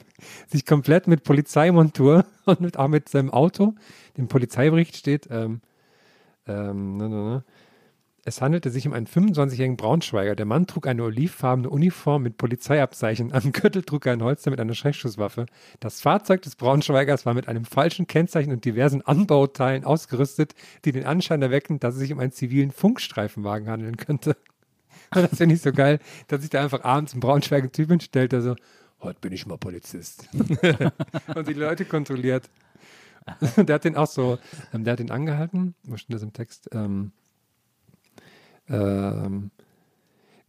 sich 0.47 0.65
komplett 0.65 1.09
mit 1.09 1.25
Polizeimontur 1.25 2.25
und 2.45 2.61
mit, 2.61 2.79
auch 2.79 2.89
mit 2.89 3.09
seinem 3.09 3.31
Auto, 3.31 3.75
dem 4.17 4.29
Polizeibericht 4.29 4.97
steht, 4.97 5.29
ähm, 5.31 5.61
ähm, 6.47 6.97
ne, 6.97 7.09
ne, 7.09 7.17
ne. 7.17 7.45
Es 8.27 8.41
handelte 8.41 8.71
sich 8.71 8.87
um 8.87 8.95
einen 8.95 9.07
25-jährigen 9.07 9.77
Braunschweiger. 9.77 10.35
Der 10.35 10.47
Mann 10.47 10.67
trug 10.67 10.87
eine 10.87 11.03
olivfarbene 11.03 11.69
Uniform 11.69 12.23
mit 12.23 12.39
Polizeiabzeichen. 12.39 13.33
Am 13.33 13.53
Gürtel 13.53 13.83
trug 13.83 14.07
er 14.07 14.15
ein 14.15 14.23
Holster 14.23 14.51
mit 14.51 14.61
einer 14.61 14.75
Schreckschusswaffe. 14.75 15.45
Das 15.79 16.01
Fahrzeug 16.01 16.41
des 16.41 16.57
Braunschweigers 16.57 17.27
war 17.27 17.35
mit 17.35 17.49
einem 17.49 17.67
falschen 17.67 18.07
Kennzeichen 18.07 18.51
und 18.51 18.65
diversen 18.65 19.03
Anbauteilen 19.03 19.85
ausgerüstet, 19.85 20.55
die 20.87 20.93
den 20.93 21.05
Anschein 21.05 21.43
erwecken, 21.43 21.81
dass 21.81 21.95
es 21.95 22.01
sich 22.01 22.13
um 22.15 22.19
einen 22.19 22.33
zivilen 22.33 22.71
Funkstreifenwagen 22.71 23.69
handeln 23.69 23.99
könnte. 23.99 24.37
Und 25.15 25.23
das 25.31 25.37
finde 25.37 25.57
ich 25.57 25.61
so 25.61 25.73
geil, 25.73 25.99
dass 26.29 26.41
sich 26.41 26.51
da 26.51 26.63
einfach 26.63 26.83
abends 26.83 27.13
ein 27.13 27.21
Braunschweiger 27.21 27.71
Typ 27.71 27.91
hinstellt, 27.91 28.33
der 28.33 28.41
so, 28.41 28.57
heute 29.03 29.21
bin 29.21 29.33
ich 29.33 29.47
mal 29.47 29.59
Polizist. 29.59 30.31
und 31.35 31.47
die 31.47 31.53
Leute 31.53 31.85
kontrolliert. 31.85 32.49
der 33.57 33.75
hat 33.75 33.85
den 33.85 33.97
auch 33.97 34.07
so, 34.07 34.39
ähm, 34.73 34.85
der 34.85 34.93
hat 34.93 34.99
den 34.99 35.11
angehalten, 35.11 35.75
wo 35.85 35.99
steht 35.99 36.15
das 36.15 36.23
im 36.23 36.33
Text? 36.33 36.71
Ähm, 36.73 37.13
ähm, 38.69 39.51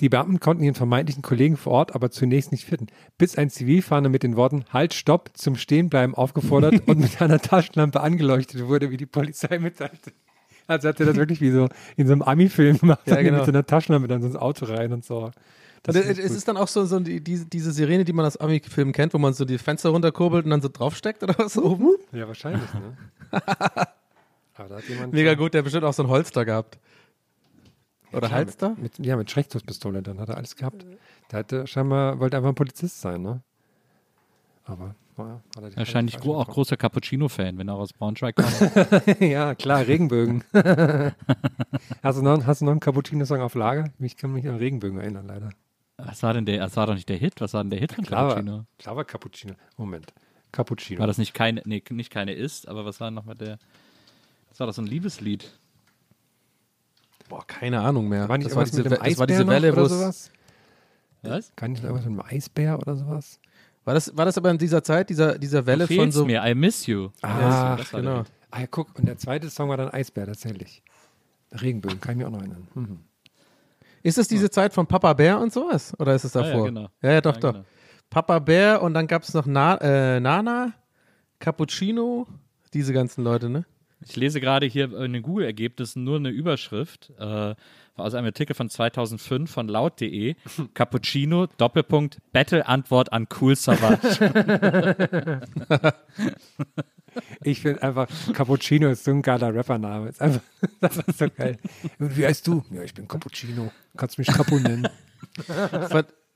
die 0.01 0.09
Beamten 0.09 0.39
konnten 0.41 0.63
ihren 0.63 0.75
vermeintlichen 0.75 1.21
Kollegen 1.21 1.55
vor 1.55 1.71
Ort 1.71 1.95
aber 1.95 2.11
zunächst 2.11 2.51
nicht 2.51 2.65
finden, 2.65 2.87
bis 3.17 3.37
ein 3.37 3.49
Zivilfahnder 3.49 4.09
mit 4.09 4.23
den 4.23 4.35
Worten 4.35 4.65
Halt, 4.71 4.93
Stopp 4.93 5.29
zum 5.35 5.55
Stehenbleiben 5.55 6.15
aufgefordert 6.15 6.83
und 6.87 6.99
mit 6.99 7.21
einer 7.21 7.39
Taschenlampe 7.39 8.01
angeleuchtet 8.01 8.67
wurde, 8.67 8.91
wie 8.91 8.97
die 8.97 9.05
Polizei 9.05 9.57
mitteilte. 9.59 10.11
Also 10.67 10.89
hat 10.89 10.99
er 10.99 11.05
das 11.05 11.15
wirklich 11.15 11.41
wie 11.41 11.51
so 11.51 11.69
in 11.95 12.07
so 12.07 12.13
einem 12.13 12.23
Ami-Film 12.23 12.79
gemacht, 12.79 13.01
Ja, 13.05 13.15
dann 13.15 13.23
genau. 13.23 13.37
mit 13.37 13.45
so 13.45 13.51
einer 13.51 13.65
Taschenlampe 13.65 14.07
dann 14.07 14.21
so 14.21 14.27
ins 14.27 14.35
Auto 14.35 14.65
rein 14.65 14.91
und 14.91 15.05
so. 15.05 15.31
Das 15.83 15.95
es 15.95 16.17
gut. 16.17 16.17
ist 16.17 16.47
dann 16.47 16.57
auch 16.57 16.67
so, 16.67 16.83
so 16.85 16.99
die, 16.99 17.23
diese, 17.23 17.45
diese 17.45 17.71
Sirene, 17.71 18.03
die 18.03 18.13
man 18.13 18.25
aus 18.25 18.37
Ami-Filmen 18.37 18.91
kennt, 18.91 19.13
wo 19.13 19.19
man 19.19 19.33
so 19.33 19.45
die 19.45 19.59
Fenster 19.59 19.89
runterkurbelt 19.89 20.43
und 20.43 20.49
dann 20.51 20.61
so 20.61 20.67
draufsteckt 20.67 21.21
oder 21.21 21.35
was 21.37 21.57
oben. 21.57 21.95
ja, 22.11 22.27
wahrscheinlich, 22.27 22.67
ne? 22.73 22.97
Mega 25.11 25.35
gut, 25.35 25.53
der 25.53 25.59
hat 25.59 25.65
bestimmt 25.65 25.83
auch 25.83 25.93
so 25.93 26.03
ein 26.03 26.09
Holster 26.09 26.43
gehabt. 26.43 26.79
Oder 28.17 28.27
Klar, 28.27 28.39
Halster? 28.39 28.69
Mit, 28.69 28.99
mit, 28.99 29.05
ja, 29.05 29.15
mit 29.15 29.29
Schreckschusspistole, 29.29 30.01
dann 30.01 30.19
hat 30.19 30.29
er 30.29 30.37
alles 30.37 30.55
gehabt. 30.55 30.85
Der 31.31 31.39
hatte 31.39 31.67
scheinbar, 31.67 32.19
wollte 32.19 32.37
einfach 32.37 32.49
ein 32.49 32.55
Polizist 32.55 33.01
sein, 33.01 33.21
ne? 33.21 33.41
Aber, 34.65 34.95
naja, 35.17 35.41
er 35.55 35.77
Wahrscheinlich 35.77 36.17
auch 36.17 36.21
getroffen. 36.21 36.51
großer 36.51 36.77
Cappuccino-Fan, 36.77 37.57
wenn 37.57 37.67
er 37.67 37.75
aus 37.75 37.93
Braunschweig 37.93 38.35
kommt. 38.35 39.19
ja, 39.21 39.53
klar, 39.53 39.85
Regenbögen. 39.85 40.43
hast, 42.03 42.17
du 42.17 42.23
noch, 42.23 42.45
hast 42.45 42.61
du 42.61 42.65
noch 42.65 42.71
einen 42.71 42.79
Cappuccino-Song 42.79 43.41
auf 43.41 43.53
Lager? 43.55 43.91
Ich 43.99 44.17
kann 44.17 44.33
mich 44.33 44.47
an 44.47 44.55
Regenbögen 44.55 44.99
erinnern, 44.99 45.27
leider. 45.27 45.49
Was 45.97 46.23
war 46.23 46.33
denn 46.33 46.45
der? 46.45 46.59
Das 46.59 46.75
war 46.75 46.87
doch 46.87 46.95
nicht 46.95 47.07
der 47.07 47.17
Hit. 47.17 47.39
Was 47.39 47.53
war 47.53 47.63
denn 47.63 47.69
der 47.69 47.79
Hit 47.79 47.93
von 47.93 48.03
Klar 48.03 48.27
war, 48.27 48.35
Cappuccino? 48.35 48.65
klar 48.79 48.95
war 48.95 49.05
Cappuccino. 49.05 49.53
Moment. 49.77 50.13
Cappuccino. 50.51 50.99
War 50.99 51.07
das 51.07 51.17
nicht 51.17 51.33
keine, 51.33 51.61
nee, 51.65 51.83
nicht 51.89 52.11
keine 52.11 52.33
ist, 52.33 52.67
aber 52.67 52.85
was 52.85 52.99
war 52.99 53.11
nochmal 53.11 53.35
der? 53.35 53.59
Das 54.49 54.59
war 54.59 54.67
doch 54.67 54.73
so 54.73 54.81
ein 54.81 54.87
Liebeslied. 54.87 55.59
Boah, 57.29 57.45
keine 57.47 57.81
Ahnung 57.81 58.07
mehr. 58.07 58.29
war 58.29 58.37
nicht 58.37 58.49
das, 58.49 58.55
war 58.55 58.63
diese, 58.65 58.83
das 58.83 59.17
war 59.17 59.27
diese 59.27 59.47
Welle, 59.47 59.71
wo 59.75 59.81
oder 59.81 59.85
es. 59.85 59.91
sowas? 59.91 60.31
Was? 61.23 61.51
Kann 61.55 61.73
noch 61.73 61.83
irgendwas 61.83 62.05
mit 62.05 62.19
einem 62.19 62.29
Eisbär 62.37 62.77
oder 62.77 62.95
sowas? 62.95 63.39
War 63.83 63.93
das, 63.95 64.15
war 64.15 64.25
das 64.25 64.37
aber 64.37 64.51
in 64.51 64.57
dieser 64.57 64.83
Zeit, 64.83 65.09
dieser, 65.09 65.37
dieser 65.39 65.65
Welle 65.65 65.87
von 65.87 66.11
so. 66.11 66.25
mir, 66.25 66.43
I 66.45 66.53
miss 66.55 66.85
you. 66.85 67.09
Ah, 67.21 67.75
das 67.77 67.93
war 67.93 68.01
der 68.01 68.11
genau. 68.11 68.23
Ah 68.51 68.61
ja, 68.61 68.67
guck, 68.69 68.97
und 68.97 69.05
der 69.07 69.17
zweite 69.17 69.49
Song 69.49 69.69
war 69.69 69.77
dann 69.77 69.89
Eisbär, 69.89 70.25
tatsächlich. 70.27 70.81
Regenbögen, 71.51 71.99
kann 71.99 72.11
ich 72.13 72.17
mir 72.19 72.27
auch 72.27 72.31
noch 72.31 72.39
erinnern. 72.39 72.67
Mhm. 72.73 72.99
Ist 74.03 74.17
das 74.19 74.27
diese 74.27 74.49
Zeit 74.49 74.73
von 74.73 74.85
Papa 74.85 75.13
Bär 75.13 75.39
und 75.39 75.51
sowas? 75.51 75.93
Oder 75.99 76.13
ist 76.15 76.23
es 76.25 76.35
Ah, 76.35 76.41
ja, 76.41 76.47
davor? 76.51 76.65
genau. 76.67 76.87
ja, 77.01 77.11
ja, 77.13 77.21
doch, 77.21 77.33
Ja, 77.35 77.39
doch. 77.39 77.53
genau. 77.53 77.65
Papa 78.09 78.39
Bär 78.39 78.81
und 78.83 78.93
dann 78.93 79.07
gab 79.07 79.23
es 79.23 79.33
noch 79.33 79.45
Na, 79.47 79.75
äh, 79.81 80.19
Nana, 80.19 80.73
Cappuccino, 81.39 82.27
diese 82.73 82.93
ganzen 82.93 83.23
Leute, 83.23 83.49
ne? 83.49 83.65
Ich 84.07 84.15
lese 84.15 84.39
gerade 84.39 84.65
hier 84.65 84.93
in 84.93 85.13
den 85.13 85.23
Google-Ergebnissen 85.23 86.03
nur 86.03 86.17
eine 86.17 86.29
Überschrift 86.29 87.11
äh, 87.19 87.55
aus 87.95 88.13
einem 88.13 88.27
Artikel 88.27 88.53
von 88.53 88.69
2005 88.69 89.49
von 89.49 89.67
laut.de. 89.67 90.35
Cappuccino, 90.73 91.47
Doppelpunkt, 91.57 92.19
Battle-Antwort 92.31 93.11
an 93.11 93.27
Cool 93.39 93.55
Savage. 93.55 94.31
Ich 97.43 97.61
finde 97.61 97.81
einfach, 97.81 98.09
Cappuccino 98.33 98.89
ist 98.89 99.05
so 99.05 99.11
ein 99.11 99.21
geiler 99.21 99.55
Rappername. 99.55 100.09
Ist 100.09 100.21
einfach, 100.21 100.41
das 100.81 100.97
ist 100.97 101.17
so 101.17 101.27
geil. 101.29 101.57
Und 101.97 102.17
wie 102.17 102.25
heißt 102.25 102.45
du? 102.45 102.61
Ja, 102.71 102.83
ich 102.83 102.93
bin 102.93 103.07
Cappuccino. 103.07 103.71
Kannst 103.95 104.17
mich 104.17 104.27
Capu 104.27 104.59
nennen. 104.59 104.89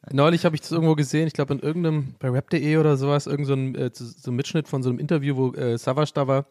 Neulich 0.10 0.46
habe 0.46 0.56
ich 0.56 0.62
das 0.62 0.72
irgendwo 0.72 0.96
gesehen, 0.96 1.28
ich 1.28 1.34
glaube 1.34 1.54
in 1.54 1.60
irgendeinem, 1.60 2.16
bei 2.20 2.30
rap.de 2.30 2.78
oder 2.78 2.96
sowas, 2.96 3.28
irgend 3.28 3.48
so 3.48 3.54
ein, 3.54 3.76
äh, 3.76 3.92
so 3.94 4.06
so 4.06 4.32
ein 4.32 4.36
Mitschnitt 4.36 4.70
von 4.70 4.82
so 4.82 4.90
einem 4.90 5.00
Interview, 5.00 5.36
wo 5.36 5.54
äh, 5.54 5.78
Savage 5.78 6.12
da 6.14 6.28
war. 6.28 6.46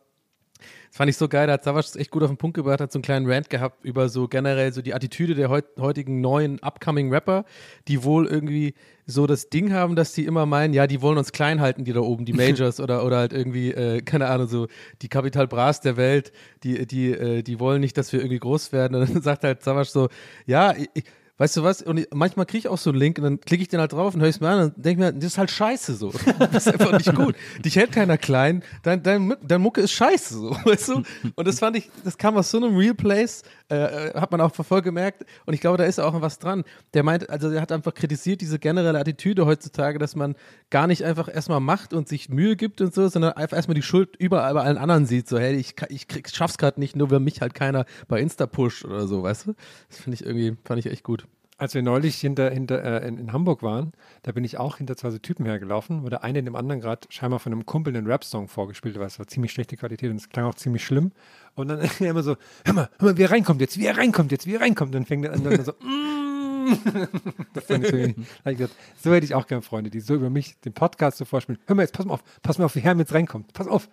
Das 0.89 0.97
fand 0.97 1.11
ich 1.11 1.17
so 1.17 1.29
geil, 1.29 1.47
da 1.47 1.55
hat 1.55 1.65
Savage 1.65 1.87
das 1.87 1.97
echt 1.97 2.11
gut 2.11 2.23
auf 2.23 2.31
den 2.31 2.37
Punkt 2.37 2.55
gebracht, 2.57 2.81
hat 2.81 2.93
so 2.93 2.99
einen 2.99 3.03
kleinen 3.05 3.31
Rant 3.31 3.51
gehabt 3.51 3.85
über 3.85 4.09
so 4.09 4.29
generell 4.29 4.73
so 4.73 4.83
die 4.83 4.95
Attitüde 4.95 5.35
der 5.35 5.49
heut, 5.49 5.65
heutigen 5.79 6.21
neuen 6.21 6.59
upcoming 6.63 7.13
Rapper, 7.13 7.45
die 7.89 8.03
wohl 8.05 8.27
irgendwie 8.27 8.75
so 9.07 9.27
das 9.27 9.49
Ding 9.49 9.73
haben, 9.73 9.97
dass 9.97 10.13
die 10.13 10.27
immer 10.27 10.45
meinen, 10.45 10.75
ja, 10.75 10.87
die 10.87 11.01
wollen 11.01 11.17
uns 11.17 11.33
klein 11.33 11.61
halten, 11.61 11.85
die 11.85 11.93
da 11.93 12.01
oben, 12.01 12.25
die 12.25 12.33
Majors 12.35 12.79
oder, 12.81 13.05
oder 13.05 13.19
halt 13.19 13.33
irgendwie, 13.33 13.71
äh, 13.73 14.03
keine 14.03 14.29
Ahnung, 14.29 14.49
so 14.49 14.67
die 15.03 15.09
Capital 15.09 15.47
Bras 15.47 15.81
der 15.81 15.97
Welt, 15.97 16.33
die, 16.63 16.87
die, 16.87 17.13
äh, 17.13 17.43
die 17.43 17.59
wollen 17.61 17.81
nicht, 17.81 17.97
dass 17.97 18.13
wir 18.13 18.21
irgendwie 18.21 18.39
groß 18.41 18.73
werden. 18.73 18.95
Und 18.97 19.09
dann 19.09 19.23
sagt 19.23 19.45
halt 19.45 19.63
Savage 19.63 19.89
so, 19.91 20.09
ja, 20.47 20.75
ich- 20.77 21.05
Weißt 21.39 21.57
du 21.57 21.62
was? 21.62 21.82
Und 21.82 21.99
ich, 21.99 22.09
manchmal 22.12 22.47
kriege 22.47 22.59
ich 22.59 22.68
auch 22.68 22.78
so 22.78 22.91
einen 22.91 22.99
Link 22.99 23.18
und 23.18 23.24
dann 23.24 23.41
klicke 23.41 23.62
ich 23.62 23.68
den 23.68 23.78
halt 23.78 23.93
drauf 23.93 24.12
und 24.12 24.20
höre 24.20 24.28
es 24.28 24.41
mir 24.41 24.49
an 24.49 24.61
und 24.64 24.74
denke 24.76 25.05
mir, 25.05 25.12
das 25.12 25.24
ist 25.24 25.39
halt 25.39 25.53
scheiße 25.53 25.95
so. 25.95 26.12
Das 26.53 26.66
ist 26.66 26.72
einfach 26.72 26.93
nicht 26.93 27.14
gut. 27.14 27.36
Dich 27.64 27.76
hält 27.76 27.93
keiner 27.93 28.18
klein. 28.18 28.62
Dein, 28.82 29.03
dein, 29.03 29.34
dein 29.43 29.61
Mucke 29.61 29.80
ist 29.80 29.93
scheiße 29.93 30.34
so, 30.34 30.51
weißt 30.64 30.89
du? 30.89 31.03
Und 31.36 31.47
das 31.47 31.61
fand 31.61 31.76
ich, 31.76 31.91
das 32.05 32.18
kam 32.18 32.36
aus 32.36 32.51
so 32.51 32.57
einem 32.59 32.76
Real 32.76 32.95
Place, 32.95 33.43
äh, 33.70 34.09
äh, 34.09 34.14
hat 34.14 34.32
man 34.32 34.41
auch 34.41 34.53
voll 34.53 34.82
gemerkt. 34.82 35.24
Und 35.47 35.55
ich 35.55 35.61
glaube, 35.61 35.78
da 35.78 35.84
ist 35.84 36.01
auch 36.01 36.20
was 36.20 36.41
dran. 36.41 36.64
Der 36.93 37.05
meint, 37.05 37.30
also 37.30 37.51
der 37.51 37.61
hat 37.61 37.70
einfach 37.70 37.95
kritisiert 37.95 38.41
diese 38.41 38.59
generelle 38.59 38.99
Attitüde 38.99 39.47
heutzutage, 39.47 40.01
dass 40.01 40.16
man 40.16 40.34
gar 40.70 40.89
nicht 40.89 41.05
einfach 41.05 41.32
erstmal 41.32 41.61
macht 41.61 41.93
und 41.93 42.09
sich 42.09 42.28
Mühe 42.28 42.57
gibt 42.57 42.80
und 42.80 42.93
so, 42.93 43.07
sondern 43.09 43.32
einfach 43.34 43.57
erstmal 43.57 43.76
die 43.76 43.82
Schuld 43.82 44.16
überall 44.16 44.55
bei 44.55 44.62
allen 44.62 44.78
anderen 44.78 45.07
sieht. 45.07 45.28
So, 45.28 45.39
hey, 45.39 45.55
ich, 45.55 45.76
ich 45.89 46.09
krieg, 46.09 46.28
schaff's 46.28 46.59
gerade 46.59 46.80
nicht, 46.80 46.97
nur 46.97 47.12
weil 47.12 47.20
mich 47.20 47.41
halt 47.41 47.55
keiner 47.55 47.84
bei 48.09 48.20
Insta 48.20 48.47
pusht 48.47 48.84
oder 48.84 49.07
so, 49.07 49.22
weißt 49.22 49.47
du? 49.47 49.55
Das 49.89 49.99
finde 50.01 50.14
ich 50.16 50.24
irgendwie, 50.24 50.57
fand 50.64 50.80
ich 50.80 50.91
echt 50.91 51.05
gut. 51.05 51.28
Als 51.59 51.75
wir 51.75 51.83
neulich 51.83 52.17
hinter, 52.17 52.51
hinter, 52.51 52.83
äh, 52.83 53.07
in, 53.07 53.19
in 53.19 53.33
Hamburg 53.33 53.63
waren, 53.63 53.93
da 54.23 54.33
bin 54.33 54.45
ich 54.45 54.59
auch 54.59 54.77
hinter 54.77 54.97
zwei 54.97 55.11
so 55.11 55.19
Typen 55.19 55.45
hergelaufen, 55.45 56.05
wo 56.05 56.09
der 56.09 56.25
eine 56.25 56.43
dem 56.43 56.55
anderen 56.55 56.81
gerade 56.81 57.09
scheinbar 57.11 57.41
von 57.41 57.53
einem 57.53 57.67
Kumpel 57.67 57.95
einen 57.97 58.07
Rap-Song 58.07 58.49
vorgespielt 58.49 58.97
hat. 58.97 59.07
Es 59.07 59.19
war 59.19 59.27
ziemlich 59.27 59.53
schlechte 59.53 59.77
Qualität 59.77 60.11
und 60.11 60.17
es 60.17 60.29
klang 60.29 60.47
auch 60.47 60.55
ziemlich 60.55 60.85
schlimm. 60.85 61.13
Und 61.55 61.69
dann 61.69 61.81
immer 61.99 62.23
so, 62.23 62.37
hör 62.65 62.75
mal, 62.75 62.89
hör 62.99 63.09
mal, 63.11 63.19
wie 63.19 63.23
er 63.23 63.33
reinkommt 63.33 63.61
jetzt, 63.61 63.79
wie 63.79 63.87
er 63.87 63.99
reinkommt 63.99 64.33
jetzt, 64.33 64.47
wie 64.47 64.55
er 64.55 64.61
reinkommt. 64.61 64.95
Dann 64.95 65.05
fängt 65.05 65.25
der 65.25 65.33
andere 65.33 65.63
so, 65.63 65.73
mm. 65.81 66.39
das 67.55 67.65
fand 67.65 67.85
ich 67.85 67.91
da 67.91 67.99
hab 68.45 68.53
ich 68.53 68.59
gedacht, 68.59 68.77
so 69.03 69.13
hätte 69.13 69.25
ich 69.25 69.35
auch 69.35 69.47
gerne 69.47 69.63
Freunde, 69.63 69.91
die 69.91 70.01
so 70.01 70.15
über 70.15 70.31
mich 70.31 70.59
den 70.61 70.73
Podcast 70.73 71.19
so 71.19 71.25
vorspielen. 71.25 71.61
Hör 71.67 71.77
mal 71.77 71.83
jetzt, 71.83 71.93
pass 71.93 72.07
mal 72.07 72.15
auf, 72.15 72.23
pass 72.43 72.59
mal 72.59 72.65
auf, 72.65 72.75
wie 72.77 72.81
Herm 72.81 72.99
jetzt 72.99 73.15
reinkommt. 73.15 73.53
Pass 73.53 73.67
auf. 73.69 73.89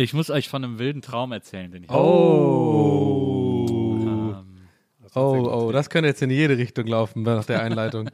Ich 0.00 0.14
muss 0.14 0.30
euch 0.30 0.48
von 0.48 0.62
einem 0.64 0.78
wilden 0.78 1.02
Traum 1.02 1.32
erzählen, 1.32 1.72
den 1.72 1.82
ich 1.82 1.90
Oh. 1.90 3.64
hatte. 4.32 4.44
Oh, 5.16 5.50
oh, 5.66 5.72
das 5.72 5.90
könnte 5.90 6.06
jetzt 6.08 6.22
in 6.22 6.30
jede 6.30 6.56
Richtung 6.56 6.86
laufen 6.86 7.22
nach 7.24 7.44
der 7.44 7.62
Einleitung. 7.62 8.08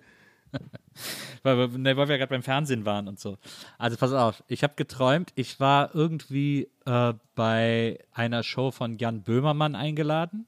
weil, 1.43 1.59
wir- 1.59 1.68
ne, 1.78 1.95
weil 1.97 2.09
wir 2.09 2.16
gerade 2.16 2.30
beim 2.30 2.43
Fernsehen 2.43 2.87
waren 2.87 3.07
und 3.07 3.20
so. 3.20 3.37
Also 3.76 3.99
pass 3.99 4.12
auf, 4.14 4.43
ich 4.49 4.62
habe 4.62 4.72
geträumt, 4.76 5.32
ich 5.35 5.61
war 5.61 5.95
irgendwie 5.95 6.70
äh, 6.87 7.12
bei 7.35 7.99
einer 8.12 8.43
Show 8.43 8.70
von 8.70 8.97
Jan 8.97 9.22
Böhmermann 9.22 9.74
eingeladen, 9.74 10.47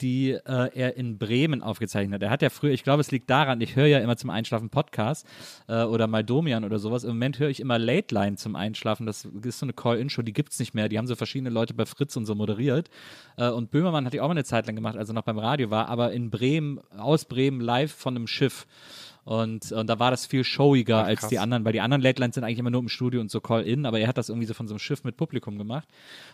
die 0.00 0.30
äh, 0.30 0.70
er 0.74 0.96
in 0.96 1.18
Bremen 1.18 1.62
aufgezeichnet 1.62 2.14
hat. 2.14 2.22
Er 2.22 2.30
hat 2.30 2.42
ja 2.42 2.50
früher, 2.50 2.72
ich 2.72 2.84
glaube, 2.84 3.00
es 3.00 3.10
liegt 3.10 3.28
daran, 3.30 3.60
ich 3.60 3.76
höre 3.76 3.86
ja 3.86 3.98
immer 3.98 4.16
zum 4.16 4.30
Einschlafen 4.30 4.70
Podcast 4.70 5.26
äh, 5.68 5.82
oder 5.82 6.06
mal 6.06 6.24
Domian 6.24 6.64
oder 6.64 6.78
sowas. 6.78 7.04
Im 7.04 7.10
Moment 7.10 7.38
höre 7.38 7.48
ich 7.48 7.60
immer 7.60 7.78
Late 7.78 8.14
Line 8.14 8.36
zum 8.36 8.56
Einschlafen. 8.56 9.06
Das 9.06 9.24
ist 9.24 9.58
so 9.58 9.66
eine 9.66 9.72
Call-In-Show, 9.72 10.22
die 10.22 10.32
gibt 10.32 10.52
es 10.52 10.58
nicht 10.58 10.74
mehr. 10.74 10.88
Die 10.88 10.98
haben 10.98 11.06
so 11.06 11.16
verschiedene 11.16 11.50
Leute 11.50 11.74
bei 11.74 11.86
Fritz 11.86 12.16
und 12.16 12.26
so 12.26 12.34
moderiert. 12.34 12.90
Äh, 13.36 13.50
und 13.50 13.70
Böhmermann 13.70 14.06
hat 14.06 14.12
die 14.12 14.20
auch 14.20 14.28
mal 14.28 14.32
eine 14.32 14.44
Zeit 14.44 14.66
lang 14.66 14.76
gemacht, 14.76 14.96
als 14.96 15.08
er 15.08 15.14
noch 15.14 15.24
beim 15.24 15.38
Radio 15.38 15.70
war, 15.70 15.88
aber 15.88 16.12
in 16.12 16.30
Bremen, 16.30 16.80
aus 16.96 17.24
Bremen 17.24 17.60
live 17.60 17.92
von 17.92 18.16
einem 18.16 18.26
Schiff. 18.26 18.66
Und, 19.30 19.70
und 19.70 19.86
da 19.86 20.00
war 20.00 20.10
das 20.10 20.26
viel 20.26 20.42
showiger 20.42 21.04
als 21.04 21.28
die 21.28 21.38
anderen, 21.38 21.64
weil 21.64 21.72
die 21.72 21.80
anderen 21.80 22.02
Late 22.02 22.20
Lines 22.20 22.34
sind 22.34 22.42
eigentlich 22.42 22.58
immer 22.58 22.70
nur 22.70 22.80
im 22.80 22.88
Studio 22.88 23.20
und 23.20 23.30
so 23.30 23.40
Call-In, 23.40 23.86
aber 23.86 24.00
er 24.00 24.08
hat 24.08 24.18
das 24.18 24.28
irgendwie 24.28 24.48
so 24.48 24.54
von 24.54 24.66
so 24.66 24.74
einem 24.74 24.80
Schiff 24.80 25.04
mit 25.04 25.16
Publikum 25.16 25.56
gemacht. 25.56 25.86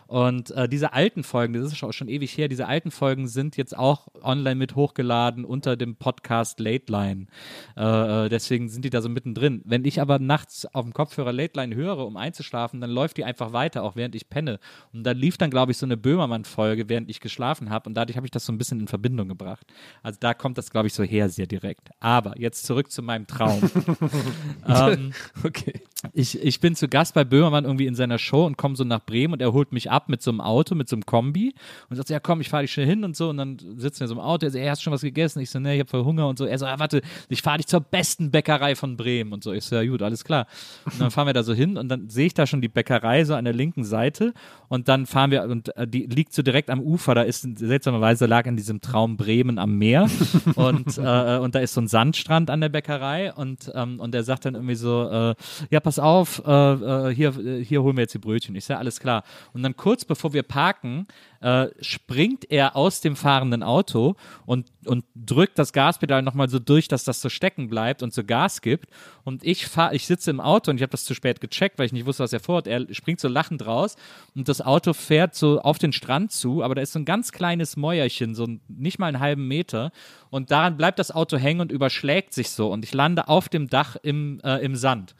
Und 0.07 0.49
äh, 0.49 0.67
diese 0.67 0.93
alten 0.93 1.23
Folgen, 1.23 1.53
das 1.53 1.65
ist 1.65 1.77
schon, 1.77 1.93
schon 1.93 2.07
ewig 2.07 2.35
her, 2.35 2.47
diese 2.47 2.65
alten 2.65 2.89
Folgen 2.89 3.27
sind 3.27 3.55
jetzt 3.55 3.77
auch 3.77 4.07
online 4.23 4.55
mit 4.55 4.73
hochgeladen 4.73 5.45
unter 5.45 5.77
dem 5.77 5.95
Podcast 5.95 6.59
Late 6.59 6.91
Line. 6.91 7.27
Äh, 7.75 8.25
äh, 8.25 8.29
deswegen 8.29 8.67
sind 8.67 8.83
die 8.83 8.89
da 8.89 9.03
so 9.03 9.09
mittendrin. 9.09 9.61
Wenn 9.63 9.85
ich 9.85 10.01
aber 10.01 10.17
nachts 10.17 10.65
auf 10.65 10.83
dem 10.83 10.93
Kopfhörer 10.93 11.31
Late 11.31 11.53
Line 11.55 11.75
höre, 11.75 11.99
um 11.99 12.17
einzuschlafen, 12.17 12.81
dann 12.81 12.89
läuft 12.89 13.17
die 13.17 13.25
einfach 13.25 13.53
weiter, 13.53 13.83
auch 13.83 13.95
während 13.95 14.15
ich 14.15 14.27
penne. 14.27 14.59
Und 14.91 15.03
da 15.03 15.11
lief 15.11 15.37
dann, 15.37 15.51
glaube 15.51 15.71
ich, 15.71 15.77
so 15.77 15.85
eine 15.85 15.97
Böhmermann-Folge, 15.97 16.89
während 16.89 17.11
ich 17.11 17.19
geschlafen 17.19 17.69
habe. 17.69 17.89
Und 17.89 17.93
dadurch 17.93 18.17
habe 18.17 18.25
ich 18.25 18.31
das 18.31 18.43
so 18.43 18.51
ein 18.51 18.57
bisschen 18.57 18.79
in 18.79 18.87
Verbindung 18.87 19.27
gebracht. 19.27 19.67
Also 20.01 20.17
da 20.19 20.33
kommt 20.33 20.57
das, 20.57 20.71
glaube 20.71 20.87
ich, 20.87 20.95
so 20.95 21.03
her, 21.03 21.29
sehr 21.29 21.45
direkt. 21.45 21.91
Aber 21.99 22.35
jetzt 22.39 22.65
zurück 22.65 22.86
zu 22.91 23.01
meinem 23.01 23.27
Traum. 23.27 23.61
ähm, 24.67 25.13
Okay. 25.43 25.81
ich, 26.13 26.41
ich 26.41 26.59
bin 26.59 26.75
zu 26.75 26.87
Gast 26.87 27.13
bei 27.13 27.23
Böhmermann 27.23 27.65
irgendwie 27.65 27.87
in 27.87 27.95
seiner 27.95 28.17
Show 28.17 28.45
und 28.45 28.57
komme 28.57 28.75
so 28.75 28.83
nach 28.83 29.05
Bremen 29.05 29.33
und 29.33 29.41
er 29.41 29.53
holt 29.53 29.71
mich 29.71 29.89
ab 29.89 30.09
mit 30.09 30.21
so 30.21 30.31
einem 30.31 30.41
Auto, 30.41 30.75
mit 30.75 30.89
so 30.89 30.95
einem 30.95 31.05
Kombi 31.05 31.53
und 31.89 31.95
sagt, 31.95 32.07
so, 32.09 32.13
ja 32.13 32.19
komm, 32.19 32.41
ich 32.41 32.49
fahre 32.49 32.63
dich 32.63 32.71
schnell 32.71 32.85
hin 32.85 33.03
und 33.03 33.15
so 33.15 33.29
und 33.29 33.37
dann 33.37 33.57
sitzen 33.77 34.01
wir 34.01 34.07
so 34.07 34.13
im 34.13 34.19
Auto, 34.19 34.45
er 34.45 34.51
so, 34.51 34.57
ey, 34.57 34.67
hast 34.67 34.81
schon 34.81 34.93
was 34.93 35.01
gegessen? 35.01 35.39
Ich 35.39 35.49
so, 35.49 35.59
ne, 35.59 35.73
ich 35.73 35.79
habe 35.79 35.89
voll 35.89 36.03
Hunger 36.03 36.27
und 36.27 36.37
so. 36.37 36.45
Er 36.45 36.57
so, 36.59 36.65
ja, 36.65 36.79
warte, 36.79 37.01
ich 37.29 37.41
fahre 37.41 37.57
dich 37.57 37.67
zur 37.67 37.81
besten 37.81 38.31
Bäckerei 38.31 38.75
von 38.75 38.97
Bremen 38.97 39.33
und 39.33 39.43
so. 39.43 39.51
Ich 39.53 39.63
so, 39.63 39.75
ja 39.75 39.89
gut, 39.89 40.01
alles 40.01 40.23
klar. 40.23 40.47
Und 40.85 40.99
dann 40.99 41.11
fahren 41.11 41.27
wir 41.27 41.33
da 41.33 41.43
so 41.43 41.53
hin 41.53 41.77
und 41.77 41.89
dann 41.89 42.09
sehe 42.09 42.27
ich 42.27 42.33
da 42.33 42.47
schon 42.47 42.61
die 42.61 42.69
Bäckerei 42.69 43.23
so 43.25 43.35
an 43.35 43.45
der 43.45 43.53
linken 43.53 43.83
Seite 43.83 44.33
und 44.69 44.87
dann 44.87 45.05
fahren 45.05 45.31
wir 45.31 45.43
und 45.43 45.75
äh, 45.75 45.87
die 45.87 46.05
liegt 46.05 46.33
so 46.33 46.41
direkt 46.41 46.69
am 46.69 46.79
Ufer, 46.81 47.15
da 47.15 47.21
ist 47.21 47.41
seltsamerweise 47.57 48.25
lag 48.25 48.45
in 48.45 48.57
diesem 48.57 48.81
Traum 48.81 49.17
Bremen 49.17 49.59
am 49.59 49.77
Meer 49.77 50.09
und, 50.55 50.97
äh, 50.97 51.37
und 51.37 51.55
da 51.55 51.59
ist 51.59 51.73
so 51.73 51.81
ein 51.81 51.87
Sandstrand 51.87 52.49
an 52.49 52.61
der 52.61 52.69
Bäckerei 52.69 53.33
und, 53.33 53.71
ähm, 53.73 53.99
und 53.99 54.13
er 54.13 54.23
sagt 54.23 54.45
dann 54.45 54.55
irgendwie 54.55 54.75
so, 54.75 55.09
äh, 55.09 55.35
ja, 55.69 55.79
pass 55.79 55.99
auf, 55.99 56.41
äh, 56.45 56.51
äh, 56.51 57.15
hier, 57.15 57.37
äh, 57.37 57.63
hier 57.63 57.83
holen 57.83 57.97
wir 57.97 58.01
jetzt 58.01 58.13
die 58.13 58.19
Brötchen. 58.19 58.55
Ich 58.55 58.65
sage, 58.65 58.79
alles 58.79 58.99
klar. 58.99 59.23
Und 59.53 59.63
dann 59.63 59.75
kurz 59.75 60.05
bevor 60.05 60.33
wir 60.33 60.43
parken, 60.43 61.07
äh, 61.41 61.67
springt 61.81 62.49
er 62.49 62.75
aus 62.75 63.01
dem 63.01 63.15
fahrenden 63.15 63.63
Auto 63.63 64.15
und, 64.45 64.71
und 64.85 65.05
drückt 65.15 65.59
das 65.59 65.73
Gaspedal 65.73 66.21
nochmal 66.21 66.49
so 66.49 66.59
durch, 66.59 66.87
dass 66.87 67.03
das 67.03 67.21
so 67.21 67.29
stecken 67.29 67.69
bleibt 67.69 68.03
und 68.03 68.13
so 68.13 68.23
Gas 68.23 68.61
gibt. 68.61 68.89
Und 69.23 69.43
ich 69.43 69.67
fahr, 69.67 69.93
ich 69.93 70.07
sitze 70.07 70.31
im 70.31 70.39
Auto 70.39 70.71
und 70.71 70.77
ich 70.77 70.81
habe 70.81 70.91
das 70.91 71.05
zu 71.05 71.13
spät 71.13 71.41
gecheckt, 71.41 71.77
weil 71.79 71.85
ich 71.85 71.93
nicht 71.93 72.05
wusste, 72.05 72.23
was 72.23 72.33
er 72.33 72.39
vorhat. 72.39 72.67
Er 72.67 72.85
springt 72.93 73.19
so 73.19 73.27
lachend 73.27 73.65
raus 73.65 73.95
und 74.35 74.47
das 74.49 74.61
Auto 74.61 74.93
fährt 74.93 75.35
so 75.35 75.61
auf 75.61 75.77
den 75.77 75.93
Strand 75.93 76.31
zu, 76.31 76.63
aber 76.63 76.75
da 76.75 76.81
ist 76.81 76.93
so 76.93 76.99
ein 76.99 77.05
ganz 77.05 77.31
kleines 77.31 77.77
Mäuerchen, 77.77 78.35
so 78.35 78.47
nicht 78.67 78.99
mal 78.99 79.07
einen 79.07 79.19
halben 79.19 79.47
Meter. 79.47 79.91
Und 80.29 80.51
daran 80.51 80.77
bleibt 80.77 80.99
das 80.99 81.11
Auto 81.11 81.37
hängen 81.37 81.61
und 81.61 81.71
überschlägt 81.71 82.33
sich 82.33 82.49
so. 82.49 82.71
Und 82.71 82.83
ich 82.83 82.93
lande 82.93 83.27
auf 83.27 83.49
dem 83.49 83.67
Dach 83.69 83.95
im, 84.01 84.39
äh, 84.43 84.57
im 84.57 84.75
Sand 84.75 85.15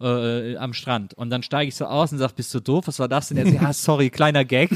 äh, 0.00 0.56
am 0.56 0.72
Strand. 0.74 1.14
Und 1.14 1.30
dann 1.30 1.42
steige 1.42 1.68
ich 1.68 1.76
so 1.76 1.86
aus 1.86 2.12
und 2.12 2.18
sage, 2.18 2.32
bist 2.36 2.54
du 2.54 2.60
doof? 2.60 2.86
Was 2.86 2.98
war 2.98 3.08
das 3.08 3.28
denn? 3.28 3.38
Er 3.38 3.46
sagt, 3.46 3.62
ja, 3.62 3.72
sorry, 3.72 4.10
kleiner 4.10 4.44
Gag. 4.44 4.70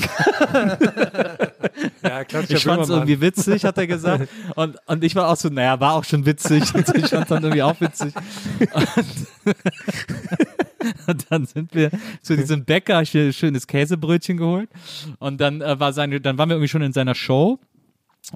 Ja, 2.03 2.23
Ich 2.49 2.64
fand 2.64 2.83
es 2.83 2.89
irgendwie 2.89 3.20
witzig, 3.20 3.64
hat 3.64 3.79
er 3.79 3.87
gesagt. 3.87 4.29
Und, 4.57 4.77
und 4.87 5.05
ich 5.05 5.14
war 5.14 5.29
auch 5.29 5.37
so, 5.37 5.49
naja, 5.49 5.79
war 5.81 5.95
auch 5.95 6.05
schon 6.05 6.27
witzig. 6.27 6.75
Und 6.75 6.89
ich 6.97 7.09
fand 7.09 7.23
es 7.23 7.29
dann 7.29 7.43
irgendwie 7.43 7.62
auch 7.62 7.81
witzig. 7.81 8.12
Und, 8.75 9.57
und 11.07 11.27
dann 11.31 11.47
sind 11.47 11.75
wir 11.75 11.91
zu 12.20 12.37
diesem 12.37 12.64
Bäcker, 12.64 13.03
ich 13.03 13.14
ein 13.14 13.33
schönes 13.33 13.66
Käsebrötchen 13.66 14.37
geholt. 14.37 14.68
Und 15.18 15.41
dann 15.41 15.61
äh, 15.61 15.79
war 15.79 15.93
seine, 15.93 16.20
dann 16.20 16.39
waren 16.39 16.49
wir 16.49 16.57
irgendwie 16.57 16.68
schon 16.68 16.83
in 16.83 16.93
seiner 16.93 17.14
Show. 17.14 17.59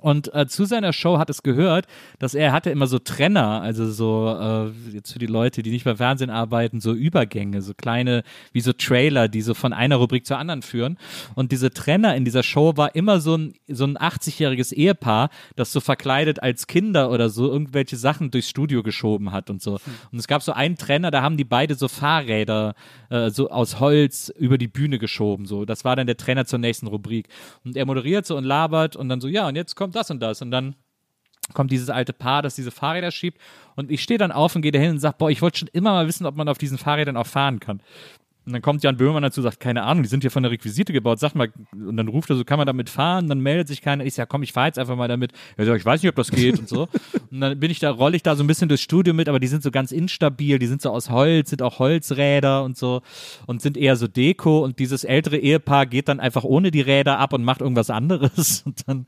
Und 0.01 0.34
äh, 0.34 0.49
zu 0.49 0.64
seiner 0.64 0.93
Show 0.93 1.18
hat 1.18 1.30
es 1.30 1.45
gehört, 1.45 1.87
dass 2.18 2.34
er 2.34 2.51
hatte 2.51 2.70
immer 2.70 2.89
so 2.89 2.99
Trenner, 2.99 3.62
also 3.62 3.89
so 3.89 4.37
äh, 4.39 4.93
jetzt 4.93 5.12
für 5.12 5.20
die 5.20 5.26
Leute, 5.26 5.62
die 5.62 5.70
nicht 5.70 5.84
beim 5.84 5.97
Fernsehen 5.97 6.28
arbeiten, 6.28 6.80
so 6.80 6.93
Übergänge, 6.93 7.62
so 7.62 7.72
kleine, 7.72 8.24
wie 8.53 8.61
so 8.61 8.72
Trailer, 8.72 9.28
die 9.28 9.43
so 9.43 9.55
von 9.55 9.72
einer 9.72 9.97
Rubrik 9.97 10.26
zur 10.26 10.39
anderen 10.39 10.62
führen. 10.62 10.99
Und 11.37 11.53
diese 11.53 11.70
Trenner 11.70 12.16
in 12.16 12.24
dieser 12.24 12.43
Show 12.43 12.76
war 12.76 12.97
immer 12.97 13.20
so 13.20 13.37
ein 13.37 13.55
so 13.68 13.84
ein 13.84 13.97
80-jähriges 13.97 14.72
Ehepaar, 14.72 15.30
das 15.55 15.72
so 15.72 15.80
verkleidet 15.80 16.43
als 16.43 16.66
Kinder 16.66 17.11
oder 17.11 17.30
so 17.30 17.49
irgendwelche 17.49 17.97
Sachen 17.97 18.32
durchs 18.32 18.51
Studio 18.51 18.82
geschoben 18.82 19.30
hat 19.30 19.51
und 19.51 19.62
so. 19.62 19.78
Und 20.11 20.18
es 20.18 20.26
gab 20.26 20.43
so 20.43 20.53
einen 20.53 20.76
Trenner, 20.76 21.12
da 21.12 21.22
haben 21.22 21.37
die 21.37 21.45
beide 21.45 21.76
so 21.76 21.87
Fahrräder 21.87 22.74
äh, 23.09 23.30
so 23.30 23.51
aus 23.51 23.78
Holz 23.78 24.32
über 24.37 24.59
die 24.59 24.68
Bühne 24.68 24.99
geschoben. 24.99 25.47
So, 25.47 25.64
das 25.64 25.84
war 25.84 25.95
dann 25.95 26.09
der 26.09 26.16
Trainer 26.16 26.45
zur 26.45 26.59
nächsten 26.59 26.89
Rubrik. 26.89 27.28
Und 27.64 27.76
er 27.76 27.87
moderiert 27.87 28.26
so 28.26 28.37
und 28.37 28.45
labert 28.45 28.97
und 28.97 29.09
dann 29.09 29.20
so, 29.20 29.28
ja, 29.28 29.47
und 29.47 29.55
jetzt 29.55 29.75
kommt 29.76 29.94
das 29.94 30.10
und 30.10 30.20
das. 30.20 30.42
Und 30.42 30.50
dann 30.50 30.74
kommt 31.52 31.70
dieses 31.70 31.90
alte 31.90 32.12
Paar, 32.12 32.42
das 32.42 32.56
diese 32.56 32.70
Fahrräder 32.70 33.10
schiebt. 33.10 33.40
Und 33.76 33.90
ich 33.90 34.02
stehe 34.02 34.18
dann 34.18 34.32
auf 34.32 34.56
und 34.56 34.62
gehe 34.62 34.72
dahin 34.72 34.90
und 34.92 34.98
sage, 34.98 35.16
boah, 35.18 35.30
ich 35.30 35.42
wollte 35.42 35.60
schon 35.60 35.68
immer 35.68 35.92
mal 35.92 36.08
wissen, 36.08 36.26
ob 36.26 36.36
man 36.36 36.48
auf 36.48 36.58
diesen 36.58 36.78
Fahrrädern 36.78 37.16
auch 37.16 37.26
fahren 37.26 37.60
kann. 37.60 37.80
Und 38.46 38.52
dann 38.52 38.62
kommt 38.62 38.84
Jan 38.84 38.96
Böhmermann 38.96 39.24
dazu, 39.24 39.42
sagt, 39.42 39.58
keine 39.58 39.82
Ahnung, 39.82 40.04
die 40.04 40.08
sind 40.08 40.22
hier 40.22 40.30
von 40.30 40.44
der 40.44 40.52
Requisite 40.52 40.92
gebaut, 40.92 41.18
sag 41.18 41.34
mal, 41.34 41.52
und 41.72 41.96
dann 41.96 42.06
ruft 42.06 42.30
er 42.30 42.36
so, 42.36 42.44
kann 42.44 42.58
man 42.58 42.66
damit 42.66 42.88
fahren? 42.88 43.28
Dann 43.28 43.40
meldet 43.40 43.66
sich 43.66 43.82
keiner. 43.82 44.04
Ich 44.04 44.14
sag, 44.14 44.22
ja, 44.22 44.26
komm, 44.26 44.44
ich 44.44 44.52
fahre 44.52 44.68
jetzt 44.68 44.78
einfach 44.78 44.94
mal 44.94 45.08
damit. 45.08 45.32
Er 45.56 45.66
sagt, 45.66 45.80
ich 45.80 45.84
weiß 45.84 46.00
nicht, 46.00 46.10
ob 46.10 46.14
das 46.14 46.30
geht 46.30 46.56
und 46.60 46.68
so. 46.68 46.88
Und 47.32 47.40
dann 47.40 47.58
bin 47.58 47.72
ich 47.72 47.80
da, 47.80 47.90
rolle 47.90 48.14
ich 48.14 48.22
da 48.22 48.36
so 48.36 48.44
ein 48.44 48.46
bisschen 48.46 48.68
durchs 48.68 48.84
Studio 48.84 49.12
mit, 49.12 49.28
aber 49.28 49.40
die 49.40 49.48
sind 49.48 49.64
so 49.64 49.72
ganz 49.72 49.90
instabil, 49.90 50.60
die 50.60 50.68
sind 50.68 50.80
so 50.80 50.90
aus 50.90 51.10
Holz, 51.10 51.50
sind 51.50 51.60
auch 51.60 51.80
Holzräder 51.80 52.62
und 52.62 52.78
so 52.78 53.02
und 53.46 53.60
sind 53.60 53.76
eher 53.76 53.96
so 53.96 54.06
Deko 54.06 54.62
und 54.62 54.78
dieses 54.78 55.02
ältere 55.02 55.36
Ehepaar 55.36 55.86
geht 55.86 56.08
dann 56.08 56.20
einfach 56.20 56.44
ohne 56.44 56.70
die 56.70 56.82
Räder 56.82 57.18
ab 57.18 57.32
und 57.32 57.42
macht 57.42 57.60
irgendwas 57.60 57.90
anderes 57.90 58.62
und 58.64 58.88
dann 58.88 59.06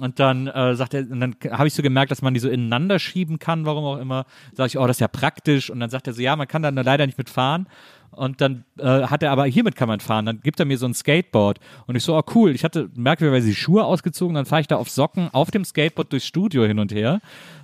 und 0.00 0.18
dann 0.18 0.48
äh, 0.48 0.74
sagt 0.74 0.94
er, 0.94 1.02
und 1.02 1.20
dann 1.20 1.36
habe 1.50 1.68
ich 1.68 1.74
so 1.74 1.82
gemerkt, 1.82 2.10
dass 2.10 2.22
man 2.22 2.34
die 2.34 2.40
so 2.40 2.48
ineinander 2.48 2.98
schieben 2.98 3.38
kann, 3.38 3.64
warum 3.64 3.84
auch 3.84 3.98
immer. 3.98 4.26
Sag 4.52 4.66
ich, 4.66 4.78
oh, 4.78 4.86
das 4.86 4.96
ist 4.96 5.00
ja 5.00 5.08
praktisch. 5.08 5.70
Und 5.70 5.80
dann 5.80 5.90
sagt 5.90 6.06
er 6.06 6.12
so, 6.12 6.22
ja, 6.22 6.34
man 6.34 6.48
kann 6.48 6.62
da 6.62 6.70
leider 6.70 7.06
nicht 7.06 7.18
mitfahren. 7.18 7.68
Und 8.10 8.40
dann 8.40 8.64
äh, 8.78 9.02
hat 9.02 9.22
er 9.22 9.30
aber, 9.30 9.44
hiermit 9.44 9.76
kann 9.76 9.88
man 9.88 10.00
fahren. 10.00 10.26
Dann 10.26 10.40
gibt 10.40 10.58
er 10.58 10.66
mir 10.66 10.78
so 10.78 10.86
ein 10.86 10.94
Skateboard. 10.94 11.58
Und 11.86 11.96
ich 11.96 12.02
so, 12.02 12.16
oh 12.16 12.22
cool. 12.34 12.50
Ich 12.54 12.64
hatte 12.64 12.90
merkwürdigerweise 12.94 13.48
die 13.48 13.54
Schuhe 13.54 13.84
ausgezogen. 13.84 14.34
Dann 14.34 14.46
fahre 14.46 14.62
ich 14.62 14.68
da 14.68 14.76
auf 14.76 14.90
Socken 14.90 15.28
auf 15.32 15.50
dem 15.50 15.64
Skateboard 15.64 16.12
durchs 16.12 16.26
Studio 16.26 16.64
hin 16.64 16.78
und 16.78 16.92
her. 16.92 17.20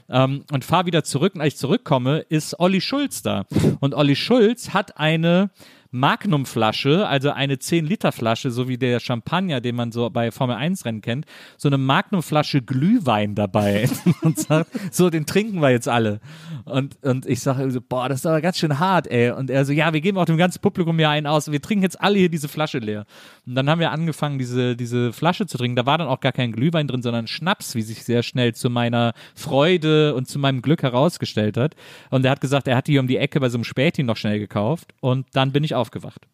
Ähm, 0.09 0.45
und 0.53 0.65
fahre 0.65 0.87
wieder 0.87 1.03
zurück. 1.03 1.35
Und 1.35 1.41
als 1.41 1.55
ich 1.55 1.59
zurückkomme, 1.59 2.21
ist 2.29 2.59
Olli 2.59 2.81
Schulz 2.81 3.23
da. 3.23 3.47
Und 3.81 3.95
Olli 3.95 4.17
Schulz 4.17 4.73
hat 4.73 4.99
eine 4.99 5.51
Magnum-Flasche, 5.93 7.07
also 7.07 7.31
eine 7.31 7.57
10-Liter-Flasche, 7.57 8.51
so 8.51 8.69
wie 8.69 8.79
der 8.79 9.01
Champagner, 9.01 9.61
den 9.61 9.75
man 9.75 9.91
so 9.91 10.09
bei 10.11 10.31
Formel-1-Rennen 10.31 11.01
kennt, 11.01 11.27
so 11.57 11.69
eine 11.69 11.79
Magnum-Flasche 11.79 12.63
Glühwein 12.63 13.35
dabei 13.35 13.89
und 14.23 14.39
sagt, 14.39 14.71
so, 14.93 15.11
den 15.11 15.27
trinken 15.27 15.61
wir 15.61 15.71
jetzt 15.71 15.89
alle. 15.89 16.21
Und, 16.65 17.03
und 17.03 17.27
ich 17.27 17.41
sage 17.41 17.71
so, 17.71 17.81
boah, 17.81 18.09
das 18.09 18.21
ist 18.21 18.27
aber 18.27 18.41
ganz 18.41 18.59
schön 18.59 18.79
hart, 18.79 19.09
ey. 19.09 19.31
Und 19.31 19.51
er 19.51 19.65
so, 19.65 19.73
ja, 19.73 19.93
wir 19.93 20.01
geben 20.01 20.19
auch 20.19 20.27
dem 20.27 20.37
ganzen 20.37 20.61
Publikum 20.61 20.97
hier 20.97 21.11
einen 21.11 21.27
aus. 21.27 21.51
Wir 21.51 21.61
trinken 21.61 21.83
jetzt 21.83 22.01
alle 22.01 22.19
hier 22.19 22.29
diese 22.29 22.49
Flasche 22.49 22.79
leer. 22.79 23.05
Und 23.47 23.57
dann 23.57 23.69
haben 23.69 23.81
wir 23.81 23.91
angefangen, 23.91 24.39
diese, 24.39 24.77
diese 24.77 25.13
Flasche 25.13 25.47
zu 25.47 25.59
trinken. 25.59 25.77
Da 25.77 25.87
war 25.87 25.99
dann 25.99 26.07
auch 26.07 26.21
gar 26.21 26.33
kein 26.33 26.53
Glühwein 26.53 26.87
drin, 26.87 27.03
sondern 27.03 27.27
Schnaps, 27.27 27.75
wie 27.75 27.83
sich 27.83 28.05
sehr 28.05 28.23
schnell 28.23 28.55
zu 28.55 28.71
meiner 28.71 29.13
Freude 29.35 30.15
und 30.15 30.29
zu 30.29 30.39
meinem 30.39 30.63
Glück 30.63 30.83
herausgestellt 30.83 31.57
hat. 31.57 31.75
Und 32.11 32.25
er 32.25 32.31
hat 32.31 32.41
gesagt, 32.41 32.69
er 32.69 32.77
hat 32.77 32.87
die 32.87 32.99
um 32.99 33.09
die 33.09 33.17
Ecke 33.17 33.41
bei 33.41 33.49
so 33.49 33.59
einem 33.59 33.65
Späti 33.65 34.03
noch 34.03 34.17
schnell 34.17 34.39
gekauft. 34.39 34.95
Und 35.01 35.27
dann 35.33 35.53
bin 35.53 35.65
ich 35.65 35.75
aufgewacht. 35.81 36.27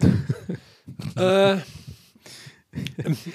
Äh, 1.16 1.56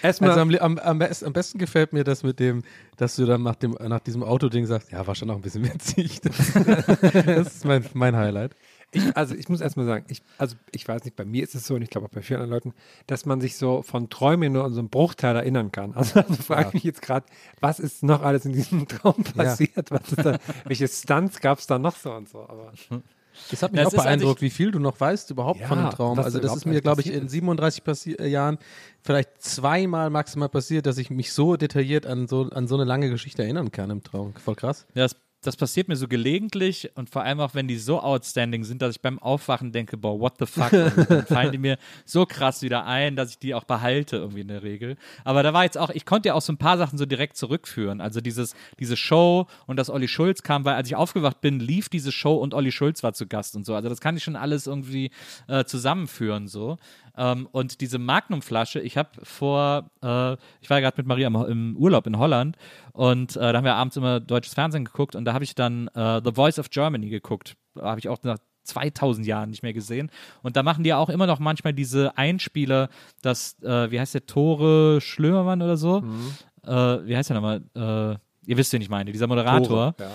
erstmal, 0.02 0.32
Also 0.32 0.42
am, 0.42 0.56
am, 0.56 0.78
am, 0.78 1.02
am 1.02 1.34
besten 1.34 1.58
gefällt 1.58 1.94
mir 1.94 2.04
das 2.04 2.24
mit 2.24 2.40
dem, 2.40 2.64
dass 2.98 3.16
du 3.16 3.26
dann 3.26 3.44
nach, 3.44 3.56
dem, 3.56 3.72
nach 3.72 4.00
diesem 4.00 4.24
Autoding 4.24 4.66
sagst, 4.66 4.92
ja, 4.92 5.06
war 5.06 5.16
schon 5.16 5.28
noch 5.28 5.36
ein 5.36 5.42
bisschen 5.42 5.64
witzig. 5.66 6.22
Das, 6.22 6.54
das 7.26 7.56
ist 7.56 7.66
mein, 7.66 7.86
mein 7.94 8.16
Highlight. 8.16 8.56
ich, 8.92 9.16
also 9.16 9.36
ich 9.36 9.50
muss 9.50 9.62
erstmal 9.62 9.86
sagen, 9.86 10.06
ich, 10.10 10.22
also 10.38 10.56
ich 10.72 10.88
weiß 10.88 11.04
nicht, 11.06 11.16
bei 11.16 11.26
mir 11.26 11.44
ist 11.44 11.56
es 11.56 11.66
so 11.66 11.76
und 11.76 11.82
ich 11.82 11.90
glaube 11.90 12.08
auch 12.08 12.12
bei 12.12 12.22
vielen 12.22 12.42
anderen 12.42 12.56
Leuten, 12.64 12.74
dass 13.08 13.26
man 13.26 13.42
sich 13.42 13.58
so 13.58 13.82
von 13.82 14.10
Träumen 14.10 14.54
nur 14.54 14.64
an 14.66 14.74
so 14.74 14.80
einen 14.80 14.90
Bruchteil 14.90 15.36
erinnern 15.36 15.72
kann. 15.72 15.94
Also, 15.94 16.20
also 16.20 16.36
frage 16.36 16.68
ich 16.70 16.74
mich 16.76 16.84
jetzt 16.84 17.02
gerade, 17.02 17.26
was 17.60 17.80
ist 17.80 18.04
noch 18.04 18.22
alles 18.22 18.46
in 18.46 18.54
diesem 18.54 18.88
Traum 18.88 19.24
passiert? 19.24 19.92
Was 19.92 20.12
ist 20.12 20.26
da, 20.26 20.40
welche 20.66 20.88
Stunts 20.88 21.40
gab 21.40 21.60
es 21.60 21.68
da 21.68 21.80
noch 21.80 21.96
so 21.96 22.14
und 22.14 22.30
so? 22.30 22.40
Aber 22.48 22.74
Das 23.50 23.64
hat 23.64 23.72
mich 23.72 23.82
Ja, 23.82 23.88
es 23.88 23.94
auch 23.94 24.04
beeindruckt, 24.04 24.42
wie 24.42 24.50
viel 24.50 24.72
du 24.72 24.80
noch 24.80 25.00
weißt 25.00 25.30
überhaupt 25.32 25.60
Ja, 25.60 25.68
von 25.68 25.78
dem 25.78 25.90
Traum. 25.90 26.20
Also 26.20 26.40
das 26.40 26.56
ist 26.56 26.66
mir, 26.66 26.82
glaube 26.82 27.02
ich, 27.02 27.12
in 27.12 27.26
ist. 27.26 27.32
37 27.32 27.84
passi 27.84 28.12
äh, 28.14 28.28
Jahren 28.28 28.58
vielleicht 29.02 29.42
zweimal 29.42 30.10
maximal 30.10 30.50
passiert, 30.50 30.86
dass 30.86 30.98
ich 30.98 31.10
mich 31.10 31.34
so 31.34 31.56
detailliert 31.56 32.06
an 32.06 32.28
so, 32.28 32.50
an 32.52 32.68
so 32.68 32.76
eine 32.76 32.84
lange 32.84 33.10
Geschichte 33.10 33.44
erinnern 33.44 33.72
kann 33.72 33.90
im 33.90 34.04
Traum. 34.04 34.34
Voll 34.36 34.56
krass. 34.56 34.86
Ja, 34.94 35.04
das, 35.04 35.16
das 35.42 35.56
passiert 35.56 35.88
mir 35.88 35.96
so 35.96 36.08
gelegentlich 36.08 36.92
und 36.96 37.10
vor 37.10 37.24
allem 37.24 37.40
auch, 37.40 37.56
wenn 37.56 37.68
die 37.68 37.78
so 37.78 38.00
outstanding 38.00 38.64
sind, 38.64 38.82
dass 38.82 38.96
ich 38.96 39.02
beim 39.02 39.18
Aufwachen 39.18 39.72
denke, 39.72 39.98
boah, 39.98 40.20
what 40.20 40.36
the 40.38 40.46
fuck? 40.46 40.72
Und 40.72 41.10
dann 41.10 41.26
fallen 41.28 41.52
die 41.52 41.58
mir 41.58 41.78
so 42.06 42.28
krass 42.28 42.62
wieder 42.62 42.86
ein, 42.86 43.16
dass 43.16 43.32
ich 43.32 43.40
die 43.40 43.56
auch 43.56 43.64
behalte 43.64 44.18
irgendwie 44.18 44.42
in 44.42 44.50
der 44.50 44.62
Regel. 44.62 44.98
Aber 45.24 45.42
da 45.42 45.52
war 45.52 45.64
jetzt 45.64 45.80
auch, 45.80 45.90
ich 45.90 46.06
konnte 46.06 46.30
ja 46.30 46.36
auch 46.36 46.42
so 46.42 46.54
ein 46.54 46.58
paar 46.58 46.78
Sachen 46.78 47.00
so 47.00 47.08
direkt 47.08 47.38
zurückführen. 47.38 48.02
Also 48.02 48.22
dieses, 48.22 48.56
diese 48.80 48.96
Show 48.96 49.48
und 49.66 49.78
dass 49.78 49.90
Olli 49.90 50.08
Schulz 50.08 50.44
kam, 50.44 50.64
weil 50.64 50.76
als 50.76 50.88
ich 50.88 50.96
aufgewacht 50.96 51.42
bin, 51.42 51.60
lief 51.60 51.90
diese 51.90 52.12
Show 52.12 52.36
und 52.36 52.54
Olli 52.54 52.72
Schulz 52.72 53.02
war 53.02 53.14
zu 53.14 53.26
Gast 53.26 53.56
und 53.56 53.66
so. 53.66 53.74
Also 53.74 53.90
das 53.90 54.00
kann 54.00 54.16
ich 54.16 54.24
schon 54.24 54.36
alles 54.36 54.68
irgendwie 54.68 55.10
äh, 55.48 55.66
zusammenführen 55.66 56.48
so. 56.48 56.78
Ähm, 57.18 57.48
und 57.52 57.82
diese 57.82 58.00
Magnum-Flasche, 58.00 58.80
ich 58.80 58.98
habe 58.98 59.10
vor, 59.24 59.90
äh, 60.02 60.34
ich 60.62 60.70
war 60.70 60.78
ja 60.78 60.80
gerade 60.80 60.98
mit 60.98 61.08
Maria 61.08 61.28
im, 61.28 61.36
im 61.36 61.78
Urlaub 61.78 62.08
in 62.08 62.18
Holland 62.18 62.58
und 62.94 63.36
äh, 63.36 63.40
da 63.52 63.58
haben 63.58 63.66
wir 63.66 63.76
abends 63.76 63.98
immer 63.98 64.20
deutsches 64.20 64.54
Fernsehen 64.54 64.86
geguckt 64.86 65.16
und 65.16 65.26
da 65.26 65.34
habe 65.34 65.44
ich 65.44 65.56
dann 65.56 65.88
äh, 65.90 66.22
The 66.24 66.32
Voice 66.34 66.60
of 66.60 66.70
Germany 66.70 67.10
geguckt. 67.10 67.56
Habe 67.80 68.00
ich 68.00 68.10
auch 68.10 68.18
nach 68.24 68.38
2000 68.64 69.26
Jahren 69.26 69.50
nicht 69.50 69.64
mehr 69.64 69.74
gesehen. 69.74 70.12
Und 70.44 70.56
da 70.56 70.64
machen 70.64 70.84
die 70.84 70.90
ja 70.90 70.98
auch 70.98 71.10
immer 71.10 71.26
noch 71.26 71.40
manchmal 71.40 71.74
diese 71.74 72.18
Einspieler, 72.18 72.90
dass, 73.22 73.62
äh, 73.64 73.90
wie 73.92 74.00
heißt 74.00 74.14
der, 74.14 74.26
Tore 74.26 75.02
Schlömermann 75.02 75.62
oder 75.62 75.78
so? 75.78 76.04
Äh, 76.64 76.72
wie 77.08 77.18
heißt 77.18 77.30
der 77.30 77.42
nochmal? 77.42 77.62
Äh, 77.76 78.50
ihr 78.50 78.58
wisst, 78.58 78.72
wen 78.74 78.82
ich 78.82 78.90
meine, 78.90 79.12
dieser 79.12 79.28
Moderator. 79.28 79.96
Ja. 80.00 80.12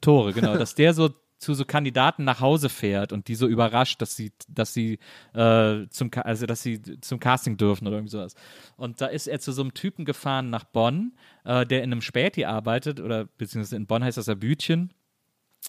Tore, 0.00 0.32
genau, 0.32 0.56
dass 0.56 0.74
der 0.74 0.94
so 0.94 1.10
zu 1.38 1.54
so 1.54 1.64
Kandidaten 1.64 2.24
nach 2.24 2.40
Hause 2.40 2.68
fährt 2.68 3.12
und 3.12 3.28
die 3.28 3.34
so 3.34 3.46
überrascht, 3.46 4.02
dass 4.02 4.16
sie, 4.16 4.32
dass 4.48 4.74
sie 4.74 4.98
äh, 5.34 5.86
zum, 5.88 6.10
also 6.16 6.46
dass 6.46 6.62
sie 6.62 6.82
zum 7.00 7.20
Casting 7.20 7.56
dürfen 7.56 7.86
oder 7.86 7.96
irgendwie 7.96 8.12
sowas. 8.12 8.34
Und 8.76 9.00
da 9.00 9.06
ist 9.06 9.28
er 9.28 9.40
zu 9.40 9.52
so 9.52 9.62
einem 9.62 9.72
Typen 9.72 10.04
gefahren 10.04 10.50
nach 10.50 10.64
Bonn, 10.64 11.12
äh, 11.44 11.64
der 11.64 11.82
in 11.82 11.92
einem 11.92 12.02
Späti 12.02 12.44
arbeitet 12.44 13.00
oder 13.00 13.24
beziehungsweise 13.24 13.76
in 13.76 13.86
Bonn 13.86 14.04
heißt 14.04 14.18
das 14.18 14.26
ja 14.26 14.34
Bütchen. 14.34 14.92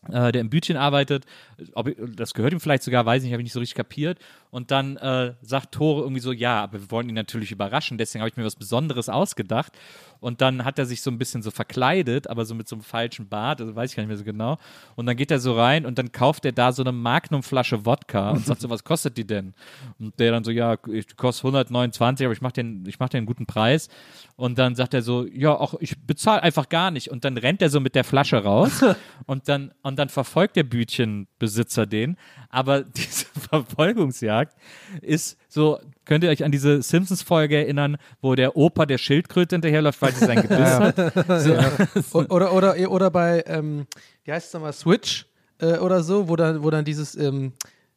Äh, 0.08 0.32
der 0.32 0.42
im 0.42 0.50
Bütchen 0.50 0.78
arbeitet, 0.78 1.26
ob, 1.74 1.90
das 2.16 2.34
gehört 2.34 2.54
ihm 2.54 2.62
vielleicht 2.62 2.84
sogar, 2.84 3.06
weiß 3.06 3.22
ich 3.22 3.26
nicht, 3.26 3.34
habe 3.34 3.42
ich 3.42 3.48
nicht 3.48 3.54
so 3.54 3.60
richtig 3.60 3.76
kapiert. 3.76 4.18
Und 4.50 4.72
dann 4.72 4.96
äh, 4.98 5.34
sagt 5.42 5.74
Tore 5.74 6.04
irgendwie 6.04 6.22
so, 6.22 6.32
ja, 6.32 6.64
aber 6.64 6.80
wir 6.80 6.92
wollen 6.92 7.10
ihn 7.10 7.16
natürlich 7.16 7.52
überraschen, 7.52 7.98
deswegen 7.98 8.22
habe 8.22 8.30
ich 8.30 8.38
mir 8.38 8.46
was 8.46 8.56
Besonderes 8.56 9.10
ausgedacht. 9.10 9.78
Und 10.20 10.42
dann 10.42 10.66
hat 10.66 10.80
er 10.80 10.86
sich 10.86 11.02
so 11.02 11.10
ein 11.12 11.18
bisschen 11.18 11.42
so 11.42 11.52
verkleidet, 11.52 12.30
aber 12.30 12.46
so 12.46 12.56
mit 12.56 12.68
so 12.68 12.76
einem 12.76 12.84
falschen 12.84 13.28
Bart, 13.28 13.62
also 13.62 13.76
weiß 13.76 13.92
ich 13.92 13.96
gar 13.96 14.04
nicht 14.04 14.10
mehr 14.10 14.18
so 14.18 14.24
genau. 14.24 14.58
Und 14.96 15.06
dann 15.06 15.16
geht 15.16 15.32
er 15.32 15.40
so 15.40 15.56
rein 15.56 15.86
und 15.86 15.98
dann 15.98 16.12
kauft 16.12 16.46
er 16.46 16.52
da 16.52 16.72
so 16.72 16.84
eine 16.84 16.92
Magnum-Flasche 16.92 17.86
Wodka 17.86 18.32
und 18.32 18.46
sagt 18.46 18.62
so, 18.62 18.70
was 18.70 18.84
kostet 18.84 19.18
die 19.18 19.26
denn? 19.26 19.54
Und 20.00 20.20
der 20.20 20.32
dann 20.32 20.44
so, 20.44 20.52
ja, 20.52 20.78
ich 20.92 21.16
kostet 21.16 21.46
129, 21.46 22.26
aber 22.26 22.34
ich 22.34 22.42
mache 22.42 22.54
den, 22.54 22.86
ich 22.88 23.00
mach 23.00 23.10
dir 23.10 23.18
einen 23.18 23.28
guten 23.28 23.46
Preis. 23.46 23.90
Und 24.36 24.58
dann 24.58 24.76
sagt 24.76 24.94
er 24.94 25.02
so, 25.02 25.26
ja, 25.26 25.54
auch 25.54 25.76
ich 25.80 26.00
bezahle 26.06 26.44
einfach 26.44 26.70
gar 26.70 26.92
nicht. 26.92 27.10
Und 27.10 27.26
dann 27.26 27.38
rennt 27.38 27.62
er 27.62 27.70
so 27.70 27.80
mit 27.80 27.96
der 27.96 28.04
Flasche 28.04 28.38
raus 28.44 28.84
und 29.26 29.48
dann, 29.48 29.72
und 29.82 29.98
dann 29.98 30.10
verfolgt 30.10 30.56
der 30.56 30.64
Bütchenbesitzer 30.64 31.86
den. 31.86 32.18
Aber 32.50 32.84
diese 32.84 33.26
Verfolgungsjagd 33.50 34.56
ist 35.02 35.38
so, 35.52 35.80
könnt 36.06 36.24
ihr 36.24 36.30
euch 36.30 36.44
an 36.44 36.52
diese 36.52 36.82
Simpsons-Folge 36.84 37.58
erinnern, 37.58 37.98
wo 38.22 38.36
der 38.36 38.56
Opa 38.56 38.86
der 38.86 39.00
Schildkröte 39.00 39.56
hinterherläuft, 39.56 40.02
weil 40.02 40.14
sie 40.14 40.26
sein 40.26 40.42
Gebiss 40.42 40.60
hat? 40.80 42.14
O- 42.14 42.26
oder, 42.36 42.54
oder, 42.54 42.92
oder 42.92 43.10
bei, 43.12 43.44
ähm, 43.48 43.88
wie 44.24 44.32
heißt 44.32 44.48
es 44.48 44.54
nochmal, 44.54 44.74
Switch 44.74 45.26
äh, 45.60 45.78
oder 45.78 46.04
so, 46.04 46.30
wo 46.30 46.36
dann, 46.36 46.62
wo 46.64 46.70
dann 46.70 46.86
dieses, 46.86 47.16
ähm, 47.16 47.54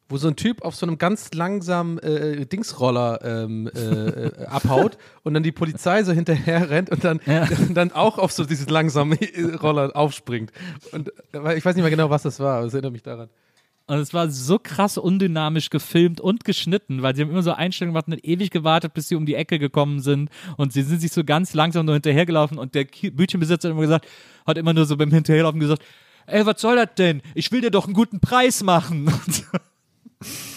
wo 0.09 0.17
so 0.17 0.27
ein 0.27 0.35
Typ 0.35 0.63
auf 0.63 0.75
so 0.75 0.85
einem 0.85 0.97
ganz 0.97 1.31
langsamen 1.33 1.97
äh, 1.99 2.45
Dingsroller 2.45 3.19
ähm, 3.23 3.69
äh, 3.73 3.79
äh, 3.79 4.45
abhaut 4.47 4.97
und 5.23 5.33
dann 5.35 5.43
die 5.43 5.51
Polizei 5.51 6.03
so 6.03 6.11
hinterher 6.11 6.69
rennt 6.69 6.89
und 6.89 7.03
dann, 7.03 7.19
Ja. 7.25 7.47
dann 7.73 7.91
auch 7.91 8.17
auf 8.17 8.31
so 8.31 8.45
diesen 8.45 8.67
langsamen 8.67 9.17
äh, 9.19 9.55
Roller 9.61 9.95
aufspringt. 9.95 10.51
Und 10.91 11.11
ich 11.55 11.63
weiß 11.63 11.75
nicht 11.75 11.83
mehr 11.83 11.89
genau, 11.91 12.09
was 12.09 12.23
das 12.23 12.39
war, 12.39 12.57
aber 12.57 12.65
es 12.67 12.73
erinnert 12.73 12.93
mich 12.93 13.03
daran. 13.03 13.29
Und 13.85 13.97
es 13.97 14.13
war 14.13 14.29
so 14.29 14.59
krass 14.59 14.97
undynamisch 14.97 15.69
gefilmt 15.69 16.21
und 16.21 16.45
geschnitten, 16.45 17.01
weil 17.01 17.15
sie 17.15 17.21
haben 17.21 17.31
immer 17.31 17.43
so 17.43 17.51
Einstellungen 17.51 17.93
gemacht 17.93 18.07
und 18.07 18.25
ewig 18.25 18.49
gewartet, 18.49 18.93
bis 18.93 19.09
sie 19.09 19.15
um 19.15 19.25
die 19.25 19.35
Ecke 19.35 19.59
gekommen 19.59 19.99
sind. 19.99 20.29
Und 20.55 20.71
sie 20.71 20.83
sind 20.83 21.01
sich 21.01 21.11
so 21.11 21.23
ganz 21.25 21.53
langsam 21.53 21.85
nur 21.85 21.95
hinterhergelaufen 21.95 22.57
und 22.57 22.75
der 22.75 22.85
Bütchenbesitzer 22.85 23.67
hat 23.67 23.73
immer 23.73 23.81
gesagt, 23.81 24.07
hat 24.47 24.57
immer 24.57 24.73
nur 24.73 24.85
so 24.85 24.95
beim 24.95 25.11
Hinterherlaufen 25.11 25.59
gesagt, 25.59 25.83
ey, 26.27 26.45
was 26.45 26.61
soll 26.61 26.77
das 26.77 26.95
denn? 26.97 27.21
Ich 27.35 27.51
will 27.51 27.59
dir 27.59 27.71
doch 27.71 27.85
einen 27.85 27.93
guten 27.93 28.21
Preis 28.21 28.63
machen. 28.63 29.11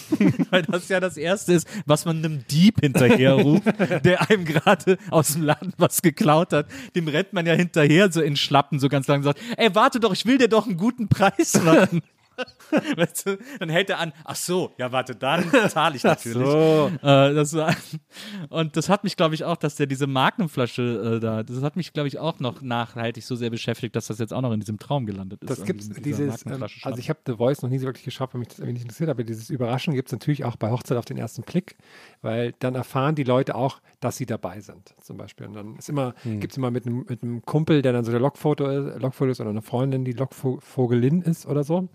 Weil 0.49 0.63
das 0.63 0.89
ja 0.89 0.99
das 0.99 1.17
Erste 1.17 1.53
ist, 1.53 1.67
was 1.85 2.05
man 2.05 2.17
einem 2.17 2.45
Dieb 2.47 2.79
hinterherruft, 2.81 3.65
der 4.05 4.29
einem 4.29 4.45
gerade 4.45 4.97
aus 5.09 5.33
dem 5.33 5.43
Laden 5.43 5.73
was 5.77 6.01
geklaut 6.01 6.53
hat. 6.53 6.67
Dem 6.95 7.07
rennt 7.07 7.33
man 7.33 7.45
ja 7.45 7.53
hinterher 7.53 8.11
so 8.11 8.21
in 8.21 8.35
Schlappen, 8.35 8.79
so 8.79 8.89
ganz 8.89 9.07
langsam 9.07 9.33
sagt, 9.33 9.41
ey, 9.57 9.73
warte 9.75 9.99
doch, 9.99 10.13
ich 10.13 10.25
will 10.25 10.37
dir 10.37 10.47
doch 10.47 10.65
einen 10.65 10.77
guten 10.77 11.07
Preis 11.09 11.61
machen. 11.63 12.01
Weißt 12.95 13.25
du, 13.25 13.37
dann 13.59 13.69
hält 13.69 13.89
er 13.89 13.99
an, 13.99 14.13
ach 14.23 14.35
so, 14.35 14.71
ja, 14.77 14.91
warte, 14.91 15.15
dann 15.15 15.49
zahle 15.69 15.95
ich 15.95 16.03
natürlich. 16.03 16.47
Äh, 16.47 17.33
das 17.33 17.53
war, 17.53 17.75
und 18.49 18.77
das 18.77 18.89
hat 18.89 19.03
mich, 19.03 19.15
glaube 19.15 19.35
ich, 19.35 19.43
auch, 19.43 19.57
dass 19.57 19.75
der 19.75 19.87
diese 19.87 20.07
Magnumflasche 20.07 21.15
äh, 21.15 21.19
da, 21.19 21.43
das 21.43 21.61
hat 21.61 21.75
mich, 21.75 21.93
glaube 21.93 22.07
ich, 22.07 22.19
auch 22.19 22.39
noch 22.39 22.61
nachhaltig 22.61 23.23
so 23.23 23.35
sehr 23.35 23.49
beschäftigt, 23.49 23.95
dass 23.95 24.07
das 24.07 24.19
jetzt 24.19 24.33
auch 24.33 24.41
noch 24.41 24.51
in 24.51 24.59
diesem 24.59 24.79
Traum 24.79 25.05
gelandet 25.05 25.43
ist. 25.43 25.49
Das 25.49 25.63
gibt's 25.63 25.89
dieses, 25.89 26.45
ähm, 26.45 26.63
also 26.83 26.99
ich 26.99 27.09
habe 27.09 27.19
The 27.25 27.33
Voice 27.33 27.61
noch 27.61 27.69
nie 27.69 27.79
so 27.79 27.85
wirklich 27.85 28.05
geschaut, 28.05 28.33
weil 28.33 28.39
mich 28.39 28.49
das 28.49 28.59
irgendwie 28.59 28.73
nicht 28.73 28.83
interessiert, 28.83 29.09
aber 29.09 29.23
dieses 29.23 29.49
Überraschen 29.49 29.93
gibt 29.93 30.09
es 30.09 30.11
natürlich 30.11 30.45
auch 30.45 30.55
bei 30.55 30.69
Hochzeit 30.69 30.97
auf 30.97 31.05
den 31.05 31.17
ersten 31.17 31.43
Blick, 31.43 31.77
weil 32.21 32.53
dann 32.59 32.75
erfahren 32.75 33.15
die 33.15 33.23
Leute 33.23 33.55
auch, 33.55 33.79
dass 33.99 34.17
sie 34.17 34.25
dabei 34.25 34.59
sind, 34.59 34.93
zum 35.01 35.17
Beispiel. 35.17 35.47
Und 35.47 35.53
dann 35.53 35.75
ist 35.77 35.89
immer, 35.89 36.13
gibt 36.23 36.51
es 36.51 36.57
immer 36.57 36.71
mit 36.71 36.85
einem, 36.85 37.05
mit 37.07 37.23
einem 37.23 37.43
Kumpel, 37.43 37.81
der 37.81 37.93
dann 37.93 38.05
so 38.05 38.11
der 38.11 38.19
Lokfoto 38.19 38.67
ist, 38.67 39.01
Lokfoto 39.01 39.31
ist 39.31 39.41
oder 39.41 39.49
eine 39.49 39.61
Freundin, 39.61 40.05
die 40.05 40.11
Lokvogelin 40.13 41.21
ist 41.21 41.45
oder 41.45 41.63
so. 41.63 41.89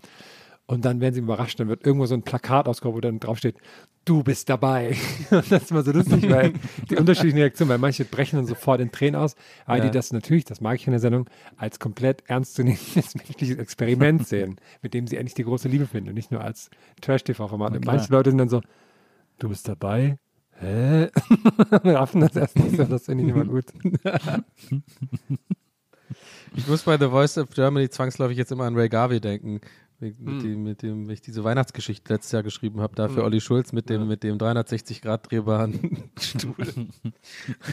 Und 0.65 0.85
dann 0.85 1.01
werden 1.01 1.13
sie 1.13 1.19
überrascht, 1.19 1.59
dann 1.59 1.67
wird 1.67 1.85
irgendwo 1.85 2.05
so 2.05 2.15
ein 2.15 2.23
Plakat 2.23 2.67
ausgehoben, 2.69 2.97
wo 2.97 3.01
dann 3.01 3.19
draufsteht, 3.19 3.57
du 4.05 4.23
bist 4.23 4.47
dabei. 4.49 4.95
Und 5.29 5.51
das 5.51 5.63
ist 5.63 5.71
immer 5.71 5.83
so 5.83 5.91
lustig, 5.91 6.29
weil 6.29 6.53
die 6.89 6.95
unterschiedlichen 6.95 7.37
Reaktionen, 7.37 7.69
weil 7.69 7.77
manche 7.79 8.05
brechen 8.05 8.37
dann 8.37 8.45
sofort 8.45 8.79
in 8.79 8.91
Tränen 8.91 9.19
aus, 9.19 9.35
weil 9.65 9.81
die 9.81 9.91
das 9.91 10.13
natürlich, 10.13 10.45
das 10.45 10.61
mag 10.61 10.75
ich 10.75 10.87
in 10.87 10.91
der 10.91 11.01
Sendung, 11.01 11.29
als 11.57 11.79
komplett 11.79 12.23
ernstzunehmendes 12.27 13.15
menschliches 13.27 13.57
Experiment 13.57 14.25
sehen, 14.27 14.55
mit 14.81 14.93
dem 14.93 15.05
sie 15.07 15.17
endlich 15.17 15.33
die 15.33 15.43
große 15.43 15.67
Liebe 15.67 15.85
finden 15.85 16.09
und 16.09 16.15
nicht 16.15 16.31
nur 16.31 16.41
als 16.41 16.69
Trash-TV-Format. 17.01 17.75
Und 17.75 17.85
manche 17.85 18.11
Leute 18.11 18.29
sind 18.29 18.37
dann 18.37 18.49
so, 18.49 18.61
du 19.39 19.49
bist 19.49 19.67
dabei? 19.67 20.17
Hä? 20.59 21.09
Wir 21.83 21.95
raffen 21.95 22.21
das 22.21 22.35
erst 22.37 22.57
nicht 22.57 22.77
so, 22.77 22.85
das 22.85 23.05
finde 23.05 23.25
ich 23.25 23.29
immer 23.31 23.45
gut. 23.45 23.65
Ich 26.55 26.67
muss 26.67 26.83
bei 26.83 26.97
The 26.97 27.07
Voice 27.07 27.37
of 27.39 27.49
Germany 27.49 27.89
zwangsläufig 27.89 28.37
jetzt 28.37 28.51
immer 28.51 28.65
an 28.65 28.75
Ray 28.75 28.87
Garvey 28.87 29.19
denken. 29.19 29.59
Mit, 30.03 30.19
mit, 30.19 30.43
dem, 30.43 30.63
mit 30.63 30.81
dem 30.81 31.09
ich 31.09 31.21
diese 31.21 31.45
Weihnachtsgeschichte 31.45 32.11
letztes 32.11 32.33
Jahr 32.33 32.43
geschrieben 32.43 32.81
habe, 32.81 32.93
da 32.93 33.07
für 33.07 33.23
Olli 33.23 33.39
Schulz 33.39 33.71
mit 33.71 33.89
dem, 33.89 34.05
mit 34.05 34.21
dem 34.23 34.37
360 34.37 35.01
Grad 35.01 35.31
drehbaren 35.31 36.09
Stuhl. 36.19 36.55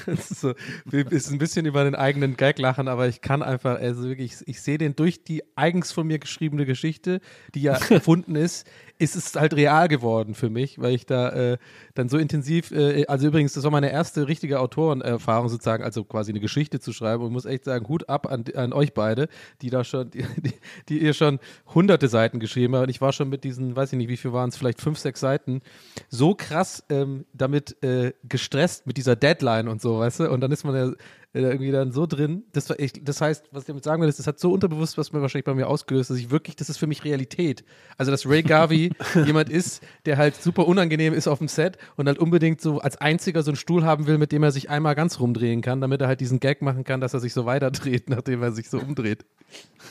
das 0.07 0.31
ist, 0.31 0.41
so, 0.41 0.55
ist 0.93 1.33
ein 1.33 1.39
bisschen 1.39 1.67
über 1.67 1.83
den 1.83 1.97
eigenen 1.97 2.37
Gag 2.37 2.61
lachen, 2.61 2.87
aber 2.87 3.09
ich 3.09 3.21
kann 3.21 3.43
einfach, 3.43 3.81
also 3.81 4.05
wirklich, 4.05 4.35
ich, 4.35 4.49
ich 4.49 4.63
sehe 4.63 4.79
den 4.79 4.95
durch 4.95 5.25
die 5.25 5.43
eigens 5.57 5.91
von 5.91 6.07
mir 6.07 6.21
geschriebene 6.21 6.67
Geschichte, 6.67 7.21
die 7.57 7.63
ja 7.63 7.73
erfunden 7.91 8.37
ist, 8.37 8.65
ist 9.01 9.17
es 9.17 9.35
halt 9.35 9.55
real 9.55 9.89
geworden 9.89 10.35
für 10.35 10.51
mich, 10.51 10.79
weil 10.79 10.95
ich 10.95 11.07
da 11.07 11.31
äh, 11.31 11.59
dann 11.95 12.09
so 12.09 12.17
intensiv, 12.17 12.71
äh, 12.71 13.07
also 13.07 13.27
übrigens, 13.27 13.55
das 13.55 13.65
war 13.65 13.73
meine 13.73 13.91
erste 13.91 14.29
richtige 14.29 14.61
Autorenerfahrung 14.61 15.49
sozusagen, 15.49 15.83
also 15.83 16.05
quasi 16.05 16.31
eine 16.31 16.41
Geschichte 16.41 16.79
zu 16.79 16.93
schreiben 16.93 17.25
und 17.25 17.33
muss 17.33 17.45
echt 17.45 17.65
sagen, 17.65 17.89
Hut 17.89 18.09
ab 18.09 18.31
an, 18.31 18.45
an 18.55 18.73
euch 18.73 18.95
beide, 18.95 19.29
die 19.63 19.71
da 19.71 19.83
schon, 19.83 20.11
die, 20.11 20.25
die, 20.37 20.53
die 20.89 20.99
ihr 21.03 21.15
schon 21.15 21.41
hunderte 21.75 22.07
Seiten 22.07 22.20
geschrieben 22.29 22.75
habt 22.75 22.85
und 22.85 22.91
ich 22.91 23.01
war 23.01 23.13
schon 23.13 23.29
mit 23.29 23.45
diesen, 23.45 23.75
weiß 23.75 23.93
ich 23.93 23.99
nicht, 23.99 24.09
wie 24.09 24.17
viel 24.17 24.33
waren 24.33 24.51
es, 24.51 24.57
vielleicht 24.57 24.81
fünf, 24.81 24.99
sechs 24.99 25.21
Seiten, 25.21 25.63
so 26.09 26.35
krass 26.35 26.85
ähm, 26.91 27.25
damit 27.33 27.83
äh, 27.83 28.13
gestresst 28.25 28.87
mit 28.87 28.97
dieser 28.97 29.17
Deadline 29.17 29.69
und 29.69 29.81
so, 29.81 29.99
weißt 29.99 30.21
du, 30.21 30.31
und 30.31 30.41
dann 30.41 30.53
ist 30.53 30.65
man 30.65 30.75
ja 30.77 30.93
irgendwie 31.33 31.71
dann 31.71 31.93
so 31.93 32.07
drin. 32.07 32.45
Das, 32.53 32.69
echt, 32.71 33.07
das 33.09 33.21
heißt, 33.21 33.49
was 33.53 33.63
ich 33.63 33.67
damit 33.69 33.85
sagen 33.85 34.03
will, 34.03 34.09
ist, 34.09 34.19
das 34.19 34.27
hat 34.27 34.41
so 34.41 34.53
unterbewusst 34.53 34.99
was 34.99 35.13
mir 35.13 35.21
wahrscheinlich 35.21 35.45
bei 35.45 35.55
mir 35.55 35.69
ausgelöst, 35.69 36.11
dass 36.11 36.19
ich 36.19 36.31
wirklich, 36.31 36.57
das 36.57 36.69
ist 36.69 36.79
für 36.79 36.89
mich 36.89 37.05
Realität. 37.05 37.65
Also, 37.97 38.11
dass 38.11 38.27
Ray 38.27 38.43
Garvey 38.43 38.91
jemand 39.25 39.49
ist, 39.49 39.83
der 40.07 40.17
halt 40.17 40.35
super 40.35 40.67
unangenehm 40.67 41.15
ist 41.15 41.29
auf 41.29 41.39
dem 41.39 41.49
Set 41.49 41.79
und 41.97 42.09
halt 42.09 42.19
unbedingt 42.19 42.61
so 42.61 42.81
als 42.81 42.97
einziger 42.97 43.43
so 43.43 43.51
einen 43.51 43.57
Stuhl 43.57 43.85
haben 43.85 44.07
will, 44.07 44.19
mit 44.19 44.33
dem 44.33 44.43
er 44.43 44.51
sich 44.51 44.71
einmal 44.71 44.95
ganz 44.95 45.21
rumdrehen 45.21 45.61
kann, 45.61 45.81
damit 45.81 46.01
er 46.01 46.09
halt 46.09 46.21
diesen 46.21 46.41
Gag 46.41 46.63
machen 46.63 46.85
kann, 46.85 47.01
dass 47.01 47.15
er 47.15 47.21
sich 47.21 47.33
so 47.33 47.47
weiterdreht, 47.47 48.09
nachdem 48.11 48.43
er 48.43 48.53
sich 48.53 48.69
so 48.69 48.81
umdreht. 48.81 49.25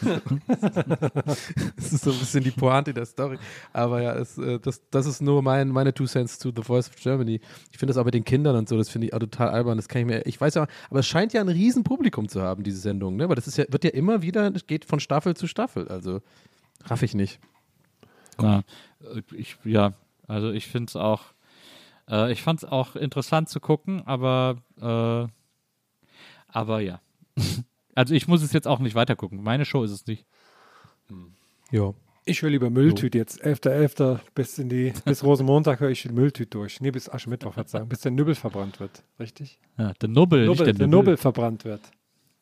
das 1.76 1.94
ist 1.94 2.04
so 2.04 2.12
ein 2.12 2.20
bisschen 2.20 2.44
die 2.44 2.52
Pointe 2.52 2.94
der 2.94 3.06
Story. 3.06 3.38
Aber 3.74 4.02
ja, 4.02 4.16
es, 4.16 4.38
äh, 4.38 4.60
das, 4.60 4.82
das 4.90 5.06
ist 5.06 5.22
nur 5.22 5.42
mein, 5.42 5.70
meine 5.70 5.94
Two 5.94 6.06
Cents 6.06 6.38
to 6.40 6.52
The 6.56 6.64
Voice 6.64 6.90
of 6.90 6.96
Germany. 6.96 7.42
Ich 7.72 7.78
finde 7.78 7.94
das 7.94 7.98
auch 7.98 8.06
mit 8.06 8.14
den 8.14 8.24
Kindern 8.24 8.56
und 8.56 8.70
so, 8.70 8.78
das 8.78 8.90
finde 8.90 9.08
ich 9.08 9.14
auch 9.14 9.20
total 9.20 9.50
albern. 9.50 9.78
Das 9.78 9.88
kann 9.88 10.02
ich 10.02 10.08
mir, 10.08 10.26
ich 10.26 10.40
weiß 10.40 10.56
ja, 10.56 10.68
aber 10.90 11.00
es 11.00 11.08
scheint 11.08 11.29
ja 11.34 11.42
ein 11.42 11.50
riesen 11.50 11.84
Publikum 11.84 12.28
zu 12.28 12.42
haben, 12.42 12.64
diese 12.64 12.80
Sendung, 12.80 13.16
ne? 13.16 13.30
Weil 13.30 13.36
das 13.36 13.48
ist 13.48 13.58
ja, 13.58 13.66
wird 13.70 13.84
ja 13.84 13.92
immer 13.92 14.22
wieder, 14.22 14.52
das 14.52 14.68
geht 14.68 14.86
von 14.86 15.00
Staffel 15.00 15.36
zu 15.36 15.48
Staffel. 15.48 15.88
Also 15.88 16.22
raff 16.86 17.04
ich 17.04 17.16
nicht. 17.16 17.40
Ja, 18.42 18.64
äh, 19.02 19.22
ich, 19.36 19.58
ja, 19.64 19.94
also 20.28 20.52
ich 20.52 20.68
finde 20.68 20.90
es 20.90 20.96
auch, 20.96 21.24
äh, 22.10 22.32
ich 22.32 22.42
fand 22.42 22.64
es 22.64 22.70
auch 22.70 22.96
interessant 22.96 23.50
zu 23.50 23.60
gucken, 23.60 24.06
aber, 24.06 24.58
äh, 24.80 25.32
aber 26.48 26.80
ja. 26.82 27.02
Also 27.96 28.14
ich 28.14 28.30
muss 28.30 28.42
es 28.44 28.54
jetzt 28.54 28.68
auch 28.68 28.80
nicht 28.80 28.96
weiter 28.96 29.18
gucken. 29.18 29.44
Meine 29.44 29.66
Show 29.66 29.84
ist 29.84 29.92
es 29.92 30.08
nicht. 30.08 30.26
Ja. 31.70 31.94
Ich 32.26 32.44
will 32.44 32.52
lieber 32.52 32.70
Mülltüte 32.70 33.18
jetzt. 33.18 33.44
11.11. 33.44 34.20
bis 34.36 34.58
in 34.60 34.70
die, 34.70 34.94
bis 35.06 35.24
Rosenmontag 35.24 35.80
höre 35.80 35.90
ich 35.90 36.02
die 36.04 36.10
Mülltüte 36.10 36.50
durch. 36.50 36.80
Nee, 36.82 36.92
bis 36.92 37.10
ich 37.14 37.68
sagen. 37.70 37.90
Bis 37.90 38.02
der 38.02 38.12
Nübbel 38.12 38.36
verbrannt 38.36 38.80
wird. 38.80 39.04
Richtig? 39.20 39.60
Ja, 39.78 39.94
der 39.94 40.10
Nubbel, 40.10 40.42
nicht 40.42 40.50
Nubbel, 40.50 40.66
der 40.66 40.74
der 40.74 40.88
Nubbel. 40.88 41.18
Verbrannt 41.18 41.66
wird. 41.66 41.82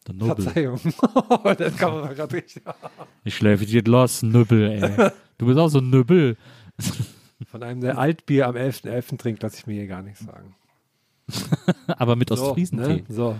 Der 0.07 0.15
Nubbel. 0.15 0.43
Verzeihung. 0.45 0.79
das 1.57 1.77
kann 1.77 1.93
man 2.01 2.15
gerade 2.15 2.35
richtig. 2.35 2.63
Ich 3.23 3.35
schläfe 3.35 3.65
dir 3.65 3.83
los, 3.83 4.23
Nubbel, 4.23 4.71
ey. 4.71 5.11
Du 5.37 5.45
bist 5.45 5.57
auch 5.59 5.69
so 5.69 5.79
ein 5.79 5.89
Nubbel. 5.89 6.37
Von 7.45 7.63
einem, 7.63 7.81
der 7.81 7.97
Altbier 7.97 8.47
am 8.47 8.55
11.11. 8.55 9.17
trinkt, 9.17 9.43
lasse 9.43 9.57
ich 9.59 9.67
mir 9.67 9.73
hier 9.73 9.87
gar 9.87 10.01
nichts 10.01 10.21
sagen. 10.25 10.55
Aber 11.87 12.15
mit 12.15 12.29
So, 12.29 12.35
Ostfriesentee. 12.35 12.95
ne? 12.95 13.03
so. 13.09 13.35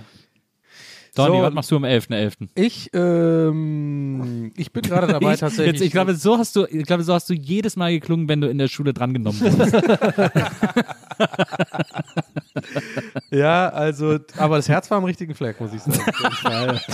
Donny, 1.17 1.37
So. 1.37 1.43
was 1.43 1.53
machst 1.53 1.71
du 1.71 1.75
am 1.77 1.85
11.11.? 1.85 2.47
Ich, 2.55 2.89
ähm, 2.93 4.51
ich 4.55 4.71
bin 4.71 4.81
gerade 4.83 5.07
dabei 5.07 5.33
Ich, 5.33 5.39
tatsächlich. 5.39 5.73
jetzt, 5.75 5.81
ich 5.85 5.91
glaube, 5.91 6.13
so 6.15 6.37
hast 6.37 6.55
du, 6.55 6.65
ich 6.65 6.85
glaube, 6.85 7.03
so 7.03 7.13
hast 7.13 7.29
du 7.29 7.33
jedes 7.33 7.75
Mal 7.75 7.91
geklungen, 7.91 8.27
wenn 8.29 8.41
du 8.41 8.49
in 8.49 8.57
der 8.57 8.67
Schule 8.67 8.93
drangenommen 8.93 9.39
wurdest. 9.41 9.73
ja, 13.31 13.69
also, 13.69 14.19
aber 14.37 14.57
das 14.57 14.69
Herz 14.69 14.89
war 14.91 14.97
am 14.99 15.03
richtigen 15.05 15.33
Fleck, 15.35 15.59
muss 15.59 15.73
ich 15.73 15.81
sagen. 15.81 16.79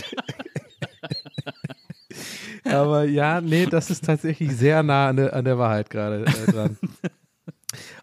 Aber 2.65 3.03
ja, 3.03 3.41
nee, 3.41 3.65
das 3.65 3.89
ist 3.89 4.05
tatsächlich 4.05 4.55
sehr 4.55 4.83
nah 4.83 5.09
an 5.09 5.17
der, 5.17 5.33
an 5.33 5.43
der 5.43 5.57
Wahrheit 5.57 5.89
gerade 5.89 6.25
äh, 6.25 6.51
dran. 6.51 6.77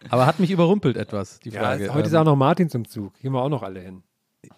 Aber 0.09 0.25
hat 0.27 0.39
mich 0.39 0.51
überrumpelt 0.51 0.97
etwas, 0.97 1.39
die 1.39 1.49
Ja, 1.49 1.61
Frage. 1.61 1.91
heute 1.93 2.07
ist 2.07 2.13
Ähm, 2.13 2.19
auch 2.19 2.25
noch 2.25 2.35
Martin 2.35 2.69
zum 2.69 2.87
Zug. 2.87 3.17
Gehen 3.19 3.31
wir 3.33 3.41
auch 3.41 3.49
noch 3.49 3.63
alle 3.63 3.79
hin. 3.79 4.03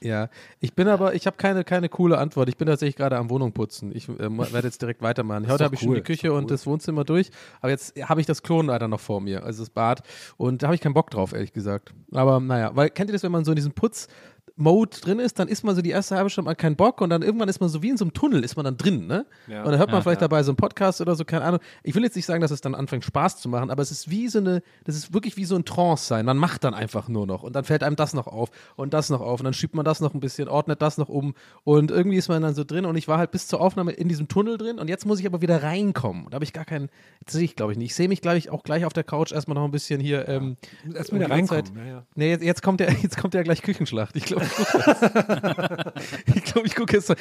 Ja, 0.01 0.29
ich 0.59 0.73
bin 0.73 0.87
aber, 0.87 1.13
ich 1.15 1.25
habe 1.25 1.37
keine, 1.37 1.63
keine 1.63 1.89
coole 1.89 2.17
Antwort. 2.17 2.49
Ich 2.49 2.57
bin 2.57 2.67
tatsächlich 2.67 2.95
gerade 2.95 3.17
am 3.17 3.29
Wohnung 3.29 3.53
putzen. 3.53 3.91
Ich 3.95 4.09
äh, 4.09 4.17
werde 4.19 4.67
jetzt 4.67 4.81
direkt 4.81 5.01
weitermachen. 5.01 5.47
Heute 5.47 5.63
habe 5.63 5.75
ich 5.75 5.81
schon 5.81 5.89
cool, 5.89 5.95
die 5.95 6.01
ist 6.01 6.07
Küche 6.07 6.27
doch 6.27 6.37
und 6.37 6.43
cool. 6.43 6.49
das 6.49 6.65
Wohnzimmer 6.65 7.03
durch, 7.03 7.29
aber 7.61 7.71
jetzt 7.71 7.95
habe 8.01 8.21
ich 8.21 8.27
das 8.27 8.43
Klo 8.43 8.61
leider 8.61 8.87
noch 8.87 8.99
vor 8.99 9.21
mir, 9.21 9.43
also 9.43 9.63
das 9.63 9.69
Bad. 9.69 10.03
Und 10.37 10.63
da 10.63 10.67
habe 10.67 10.75
ich 10.75 10.81
keinen 10.81 10.93
Bock 10.93 11.09
drauf, 11.09 11.33
ehrlich 11.33 11.53
gesagt. 11.53 11.93
Aber 12.11 12.39
naja, 12.39 12.71
weil 12.75 12.89
kennt 12.89 13.09
ihr 13.09 13.13
das, 13.13 13.23
wenn 13.23 13.31
man 13.31 13.45
so 13.45 13.51
in 13.51 13.55
diesem 13.55 13.73
Putz 13.73 14.07
Mode 14.55 14.97
drin 15.01 15.17
ist, 15.19 15.39
dann 15.39 15.47
ist 15.47 15.63
man 15.63 15.75
so 15.75 15.81
die 15.81 15.89
erste 15.89 16.15
halbe 16.15 16.29
Stunde 16.29 16.49
mal 16.49 16.55
keinen 16.55 16.75
Bock 16.75 17.01
und 17.01 17.09
dann 17.09 17.23
irgendwann 17.23 17.49
ist 17.49 17.59
man 17.59 17.69
so 17.69 17.81
wie 17.81 17.89
in 17.89 17.97
so 17.97 18.05
einem 18.05 18.13
Tunnel, 18.13 18.43
ist 18.43 18.55
man 18.55 18.63
dann 18.65 18.77
drin, 18.77 19.07
ne? 19.07 19.25
Ja. 19.47 19.63
Und 19.63 19.71
dann 19.71 19.79
hört 19.79 19.89
man 19.89 19.97
Ja, 19.97 20.01
vielleicht 20.03 20.21
ja. 20.21 20.27
dabei 20.27 20.43
so 20.43 20.51
einen 20.51 20.57
Podcast 20.57 21.01
oder 21.01 21.15
so, 21.15 21.25
keine 21.25 21.43
Ahnung. 21.45 21.59
Ich 21.81 21.95
will 21.95 22.03
jetzt 22.03 22.15
nicht 22.15 22.27
sagen, 22.27 22.39
dass 22.41 22.51
es 22.51 22.61
dann 22.61 22.75
anfängt 22.75 23.03
Spaß 23.03 23.37
zu 23.41 23.49
machen, 23.49 23.71
aber 23.71 23.81
es 23.81 23.89
ist 23.89 24.11
wie 24.11 24.27
so 24.27 24.37
eine, 24.37 24.61
das 24.83 24.95
ist 24.95 25.11
wirklich 25.13 25.37
wie 25.37 25.45
so 25.45 25.55
ein 25.55 25.65
Trance 25.65 26.05
sein. 26.05 26.25
Man 26.25 26.37
macht 26.37 26.63
dann 26.63 26.75
einfach 26.75 27.07
nur 27.07 27.25
noch 27.25 27.41
und 27.41 27.55
dann 27.55 27.63
fällt 27.63 27.81
einem 27.83 27.95
das 27.95 28.13
noch 28.13 28.27
auf 28.27 28.49
und 28.75 28.93
das 28.93 29.09
noch 29.09 29.21
auf 29.21 29.39
und 29.39 29.45
dann 29.45 29.53
schiebt 29.55 29.73
man 29.73 29.85
das 29.85 30.01
noch 30.01 30.13
ein 30.13 30.19
bisschen, 30.19 30.47
ordnet 30.47 30.81
das 30.83 30.99
noch 30.99 31.09
um 31.09 31.33
und 31.63 31.89
irgendwie 31.89 32.17
ist 32.17 32.27
man 32.29 32.41
dann 32.43 32.53
so 32.53 32.63
drin 32.63 32.85
und 32.85 32.95
ich 32.95 33.07
war 33.07 33.17
halt 33.17 33.31
bis 33.31 33.47
zur 33.47 33.59
Aufnahme 33.59 33.91
in 33.93 34.07
diesem 34.07 34.27
Tunnel 34.27 34.59
drin 34.59 34.77
und 34.77 34.87
jetzt 34.87 35.07
muss 35.07 35.19
ich 35.19 35.25
aber 35.25 35.41
wieder 35.41 35.63
reinkommen. 35.63 36.27
Da 36.29 36.35
habe 36.35 36.43
ich 36.45 36.53
gar 36.53 36.65
keinen, 36.65 36.89
das 37.25 37.33
sehe 37.33 37.43
ich 37.45 37.55
glaube 37.55 37.71
ich 37.71 37.77
nicht. 37.79 37.87
Ich 37.91 37.95
sehe 37.95 38.07
mich 38.07 38.21
glaube 38.21 38.37
ich 38.37 38.51
auch 38.51 38.61
gleich 38.63 38.85
auf 38.85 38.93
der 38.93 39.03
Couch 39.03 39.31
erstmal 39.31 39.55
noch 39.55 39.65
ein 39.65 39.71
bisschen 39.71 39.99
hier. 39.99 40.27
Ähm, 40.27 40.57
Erstmal 40.93 41.21
wieder 41.21 41.33
die 41.33 41.37
ganze 41.39 41.55
reinkommen. 41.55 41.65
Zeit- 41.65 41.85
Ja, 41.87 41.91
ja. 41.91 42.05
Nee, 42.15 42.29
jetzt, 42.29 42.43
jetzt, 42.43 42.61
kommt 42.61 42.79
ja, 42.81 42.87
jetzt 43.01 43.17
kommt 43.17 43.33
ja 43.33 43.41
gleich 43.41 43.63
Küchenschlacht. 43.63 44.15
Ich 44.15 44.25
glaube, 44.25 44.42
ich 46.35 46.43
glaube, 46.43 46.67
ich 46.67 46.75
gucke 46.75 46.93
jetzt 46.93 47.07
so. 47.07 47.15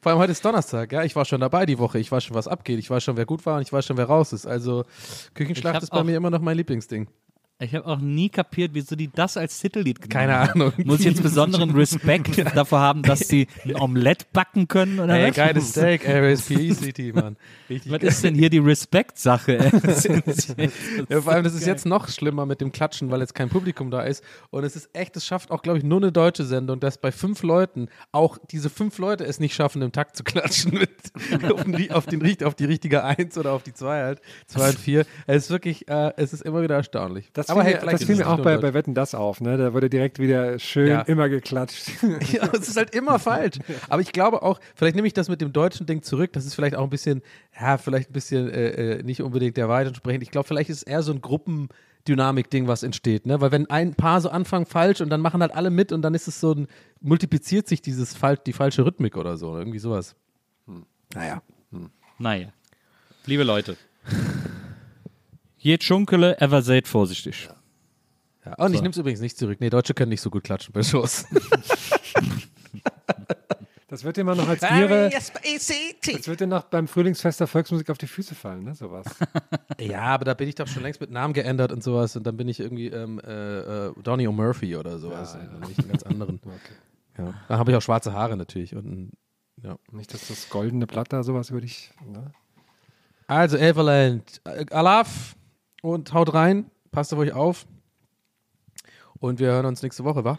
Vor 0.00 0.12
allem 0.12 0.20
heute 0.20 0.32
ist 0.32 0.44
Donnerstag, 0.44 0.92
ja. 0.92 1.04
Ich 1.04 1.16
war 1.16 1.24
schon 1.24 1.40
dabei 1.40 1.66
die 1.66 1.78
Woche. 1.78 1.98
Ich 1.98 2.10
weiß 2.10 2.24
schon, 2.24 2.34
was 2.34 2.48
abgeht. 2.48 2.78
Ich 2.78 2.90
weiß 2.90 3.02
schon, 3.02 3.16
wer 3.16 3.26
gut 3.26 3.44
war 3.46 3.56
und 3.56 3.62
ich 3.62 3.72
weiß 3.72 3.86
schon, 3.86 3.96
wer 3.96 4.06
raus 4.06 4.32
ist. 4.32 4.46
Also, 4.46 4.84
Küchenschlacht 5.34 5.82
ist 5.82 5.90
bei 5.90 6.04
mir 6.04 6.16
immer 6.16 6.30
noch 6.30 6.40
mein 6.40 6.56
Lieblingsding. 6.56 7.08
Ich 7.62 7.74
habe 7.74 7.86
auch 7.86 7.98
nie 7.98 8.30
kapiert, 8.30 8.70
wieso 8.72 8.96
die 8.96 9.10
das 9.12 9.36
als 9.36 9.58
Titellied 9.58 10.00
genommen 10.00 10.10
Keine 10.10 10.38
haben. 10.38 10.62
Ahnung. 10.62 10.72
Muss 10.84 11.00
ich 11.00 11.06
jetzt 11.06 11.22
besonderen 11.22 11.70
Respekt 11.72 12.38
davor 12.56 12.80
haben, 12.80 13.02
dass 13.02 13.20
sie 13.20 13.48
ein 13.64 13.76
Omelett 13.76 14.32
backen 14.32 14.66
können 14.66 14.98
oder 14.98 15.14
Ey, 15.14 15.28
was? 15.28 15.36
geiles 15.36 15.68
Steak, 15.68 16.08
RSPECT, 16.08 17.14
Mann. 17.14 17.36
Richtig 17.68 17.92
Was 17.92 18.02
ist 18.02 18.24
denn 18.24 18.34
hier 18.34 18.48
die 18.48 18.58
Respekt-Sache? 18.58 19.58
ey? 20.56 20.70
Ja, 21.10 21.20
vor 21.20 21.34
allem, 21.34 21.44
das 21.44 21.52
ist 21.52 21.66
jetzt 21.66 21.84
noch 21.84 22.08
schlimmer 22.08 22.46
mit 22.46 22.62
dem 22.62 22.72
Klatschen, 22.72 23.10
weil 23.10 23.20
jetzt 23.20 23.34
kein 23.34 23.50
Publikum 23.50 23.90
da 23.90 24.04
ist. 24.04 24.24
Und 24.48 24.64
es 24.64 24.74
ist 24.74 24.88
echt, 24.94 25.14
es 25.16 25.26
schafft 25.26 25.50
auch, 25.50 25.60
glaube 25.60 25.76
ich, 25.76 25.84
nur 25.84 25.98
eine 25.98 26.12
deutsche 26.12 26.44
Sendung, 26.44 26.80
dass 26.80 26.96
bei 26.96 27.12
fünf 27.12 27.42
Leuten 27.42 27.88
auch 28.10 28.38
diese 28.50 28.70
fünf 28.70 28.96
Leute 28.96 29.24
es 29.24 29.38
nicht 29.38 29.54
schaffen, 29.54 29.82
im 29.82 29.92
Takt 29.92 30.16
zu 30.16 30.24
klatschen 30.24 30.72
mit 30.72 30.90
auf, 31.52 31.64
den, 31.64 31.92
auf, 31.92 32.06
den, 32.06 32.44
auf 32.44 32.54
die 32.54 32.64
richtige 32.64 33.04
Eins 33.04 33.36
oder 33.36 33.52
auf 33.52 33.62
die 33.62 33.74
Zwei 33.74 34.02
halt. 34.02 34.22
Zwei 34.46 34.70
und 34.70 34.78
vier. 34.78 35.04
Es 35.26 35.44
ist 35.44 35.50
wirklich, 35.50 35.88
äh, 35.88 36.12
es 36.16 36.32
ist 36.32 36.40
immer 36.40 36.62
wieder 36.62 36.76
erstaunlich. 36.76 37.28
Das 37.34 37.49
Aber 37.50 37.62
fiel, 37.64 37.74
hey, 37.74 37.84
mir, 37.84 37.90
das 37.92 38.04
fiel 38.04 38.16
mir 38.16 38.28
auch 38.28 38.40
bei, 38.40 38.56
bei 38.58 38.72
Wetten 38.74 38.94
das 38.94 39.14
auf, 39.14 39.40
ne? 39.40 39.56
Da 39.56 39.72
wurde 39.74 39.90
direkt 39.90 40.18
wieder 40.18 40.58
schön 40.58 40.88
Ja. 40.88 41.00
immer 41.02 41.28
geklatscht. 41.28 41.90
Ja, 42.32 42.48
es 42.52 42.68
ist 42.68 42.76
halt 42.76 42.94
immer 42.94 43.18
falsch. 43.18 43.58
Aber 43.88 44.00
ich 44.02 44.12
glaube 44.12 44.42
auch, 44.42 44.60
vielleicht 44.74 44.94
nehme 44.96 45.06
ich 45.06 45.14
das 45.14 45.28
mit 45.28 45.40
dem 45.40 45.52
deutschen 45.52 45.86
Ding 45.86 46.02
zurück. 46.02 46.32
Das 46.32 46.44
ist 46.46 46.54
vielleicht 46.54 46.74
auch 46.76 46.84
ein 46.84 46.90
bisschen, 46.90 47.22
ja, 47.60 47.76
vielleicht 47.78 48.10
ein 48.10 48.12
bisschen 48.12 48.48
äh, 48.50 48.98
äh, 48.98 49.02
nicht 49.02 49.22
unbedingt 49.22 49.56
der 49.56 49.68
Wahrheit 49.68 49.88
entsprechend. 49.88 50.22
Ich 50.22 50.30
glaube, 50.30 50.46
vielleicht 50.48 50.70
ist 50.70 50.78
es 50.78 50.82
eher 50.82 51.02
so 51.02 51.12
ein 51.12 51.20
Gruppendynamik-Ding, 51.20 52.66
was 52.68 52.82
entsteht. 52.82 53.26
Ne? 53.26 53.40
Weil 53.40 53.52
wenn 53.52 53.68
ein 53.70 53.94
paar 53.94 54.20
so 54.20 54.30
anfangen 54.30 54.66
falsch 54.66 55.00
und 55.00 55.10
dann 55.10 55.20
machen 55.20 55.40
halt 55.40 55.52
alle 55.54 55.70
mit 55.70 55.92
und 55.92 56.02
dann 56.02 56.14
ist 56.14 56.28
es 56.28 56.40
so 56.40 56.52
ein, 56.52 56.66
multipliziert 57.00 57.68
sich 57.68 57.82
dieses 57.82 58.14
Fal 58.16 58.36
die 58.36 58.52
falsche 58.52 58.84
Rhythmik 58.84 59.16
oder 59.16 59.36
so. 59.36 59.56
Irgendwie 59.56 59.78
sowas. 59.78 60.14
Naja. 61.14 61.42
naja. 62.18 62.48
Liebe 63.26 63.42
Leute. 63.44 63.76
Je 65.62 65.76
Schunkele, 65.80 66.40
ever 66.40 66.62
seid 66.62 66.88
vorsichtig. 66.88 67.48
Ja. 68.46 68.54
Und 68.54 68.72
ich 68.74 68.80
nehme 68.80 68.92
es 68.92 68.96
übrigens 68.96 69.20
nicht 69.20 69.36
zurück. 69.36 69.58
Nee, 69.60 69.68
Deutsche 69.68 69.92
können 69.92 70.08
nicht 70.08 70.22
so 70.22 70.30
gut 70.30 70.42
klatschen 70.44 70.72
bei 70.72 70.82
Shows. 70.82 71.26
Das 73.88 74.04
wird 74.04 74.16
dir 74.16 74.22
mal 74.22 74.36
noch 74.36 74.48
als 74.48 74.62
ihre. 74.62 75.10
Das 75.10 76.28
wird 76.28 76.38
dir 76.40 76.46
noch 76.46 76.62
beim 76.62 76.86
Frühlingsfest 76.86 77.40
der 77.40 77.48
Volksmusik 77.48 77.90
auf 77.90 77.98
die 77.98 78.06
Füße 78.06 78.36
fallen, 78.36 78.62
ne? 78.62 78.74
Sowas. 78.76 79.04
ja, 79.80 80.02
aber 80.02 80.24
da 80.24 80.34
bin 80.34 80.48
ich 80.48 80.54
doch 80.54 80.68
schon 80.68 80.84
längst 80.84 81.00
mit 81.00 81.10
Namen 81.10 81.34
geändert 81.34 81.72
und 81.72 81.82
sowas. 81.82 82.14
Und 82.14 82.24
dann 82.24 82.36
bin 82.36 82.46
ich 82.46 82.60
irgendwie 82.60 82.86
ähm, 82.86 83.20
äh, 83.26 83.88
äh, 83.88 83.92
Donny 84.00 84.28
O'Murphy 84.28 84.78
oder 84.78 85.00
sowas. 85.00 85.34
Und 85.34 85.66
nicht 85.66 85.80
einen 85.80 85.88
ganz 85.88 86.04
anderen. 86.04 86.40
Ja. 87.18 87.34
Da 87.48 87.58
habe 87.58 87.72
ich 87.72 87.76
auch 87.76 87.82
schwarze 87.82 88.12
Haare 88.12 88.36
natürlich. 88.36 88.74
Und, 88.76 88.86
ein- 88.86 89.10
ja. 89.62 89.76
Nicht, 89.90 90.14
dass 90.14 90.28
das 90.28 90.48
goldene 90.48 90.86
Blatt 90.86 91.12
da 91.12 91.24
sowas 91.24 91.50
würde 91.50 91.66
ich. 91.66 91.90
Ne? 92.06 92.30
Also, 93.26 93.56
Everland, 93.58 94.40
äh, 94.44 94.64
Alaf 94.70 95.34
und 95.82 96.12
haut 96.12 96.34
rein. 96.34 96.70
Passt 96.90 97.12
auf 97.12 97.18
euch 97.18 97.32
auf. 97.32 97.66
Und 99.18 99.38
wir 99.38 99.48
hören 99.48 99.66
uns 99.66 99.82
nächste 99.82 100.04
Woche, 100.04 100.24
wa? 100.24 100.38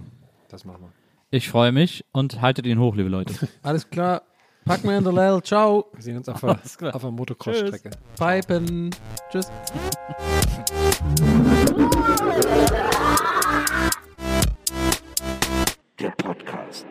Das 0.50 0.66
machen 0.66 0.82
wir. 0.82 0.92
Ich 1.30 1.50
freue 1.50 1.72
mich 1.72 2.04
und 2.12 2.42
haltet 2.42 2.66
ihn 2.66 2.80
hoch, 2.80 2.96
liebe 2.96 3.10
Leute. 3.10 3.34
Alles 3.62 3.90
klar. 3.90 4.24
Pack 4.66 4.84
mir 4.84 4.98
in 4.98 5.04
der 5.04 5.14
Lel. 5.14 5.42
Ciao. 5.42 5.86
Wir 5.94 6.04
sehen 6.04 6.18
uns 6.18 6.30
auf 6.30 6.42
der, 6.42 6.60
auf 6.96 7.02
der 7.02 7.12
Motocross-Strecke. 7.12 7.92
Pipen. 8.18 8.92
Tschüss. 9.32 9.50
Der 16.00 16.12
Podcast. 16.18 16.86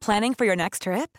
Planning 0.00 0.34
for 0.34 0.46
your 0.46 0.56
next 0.56 0.82
trip? 0.82 1.18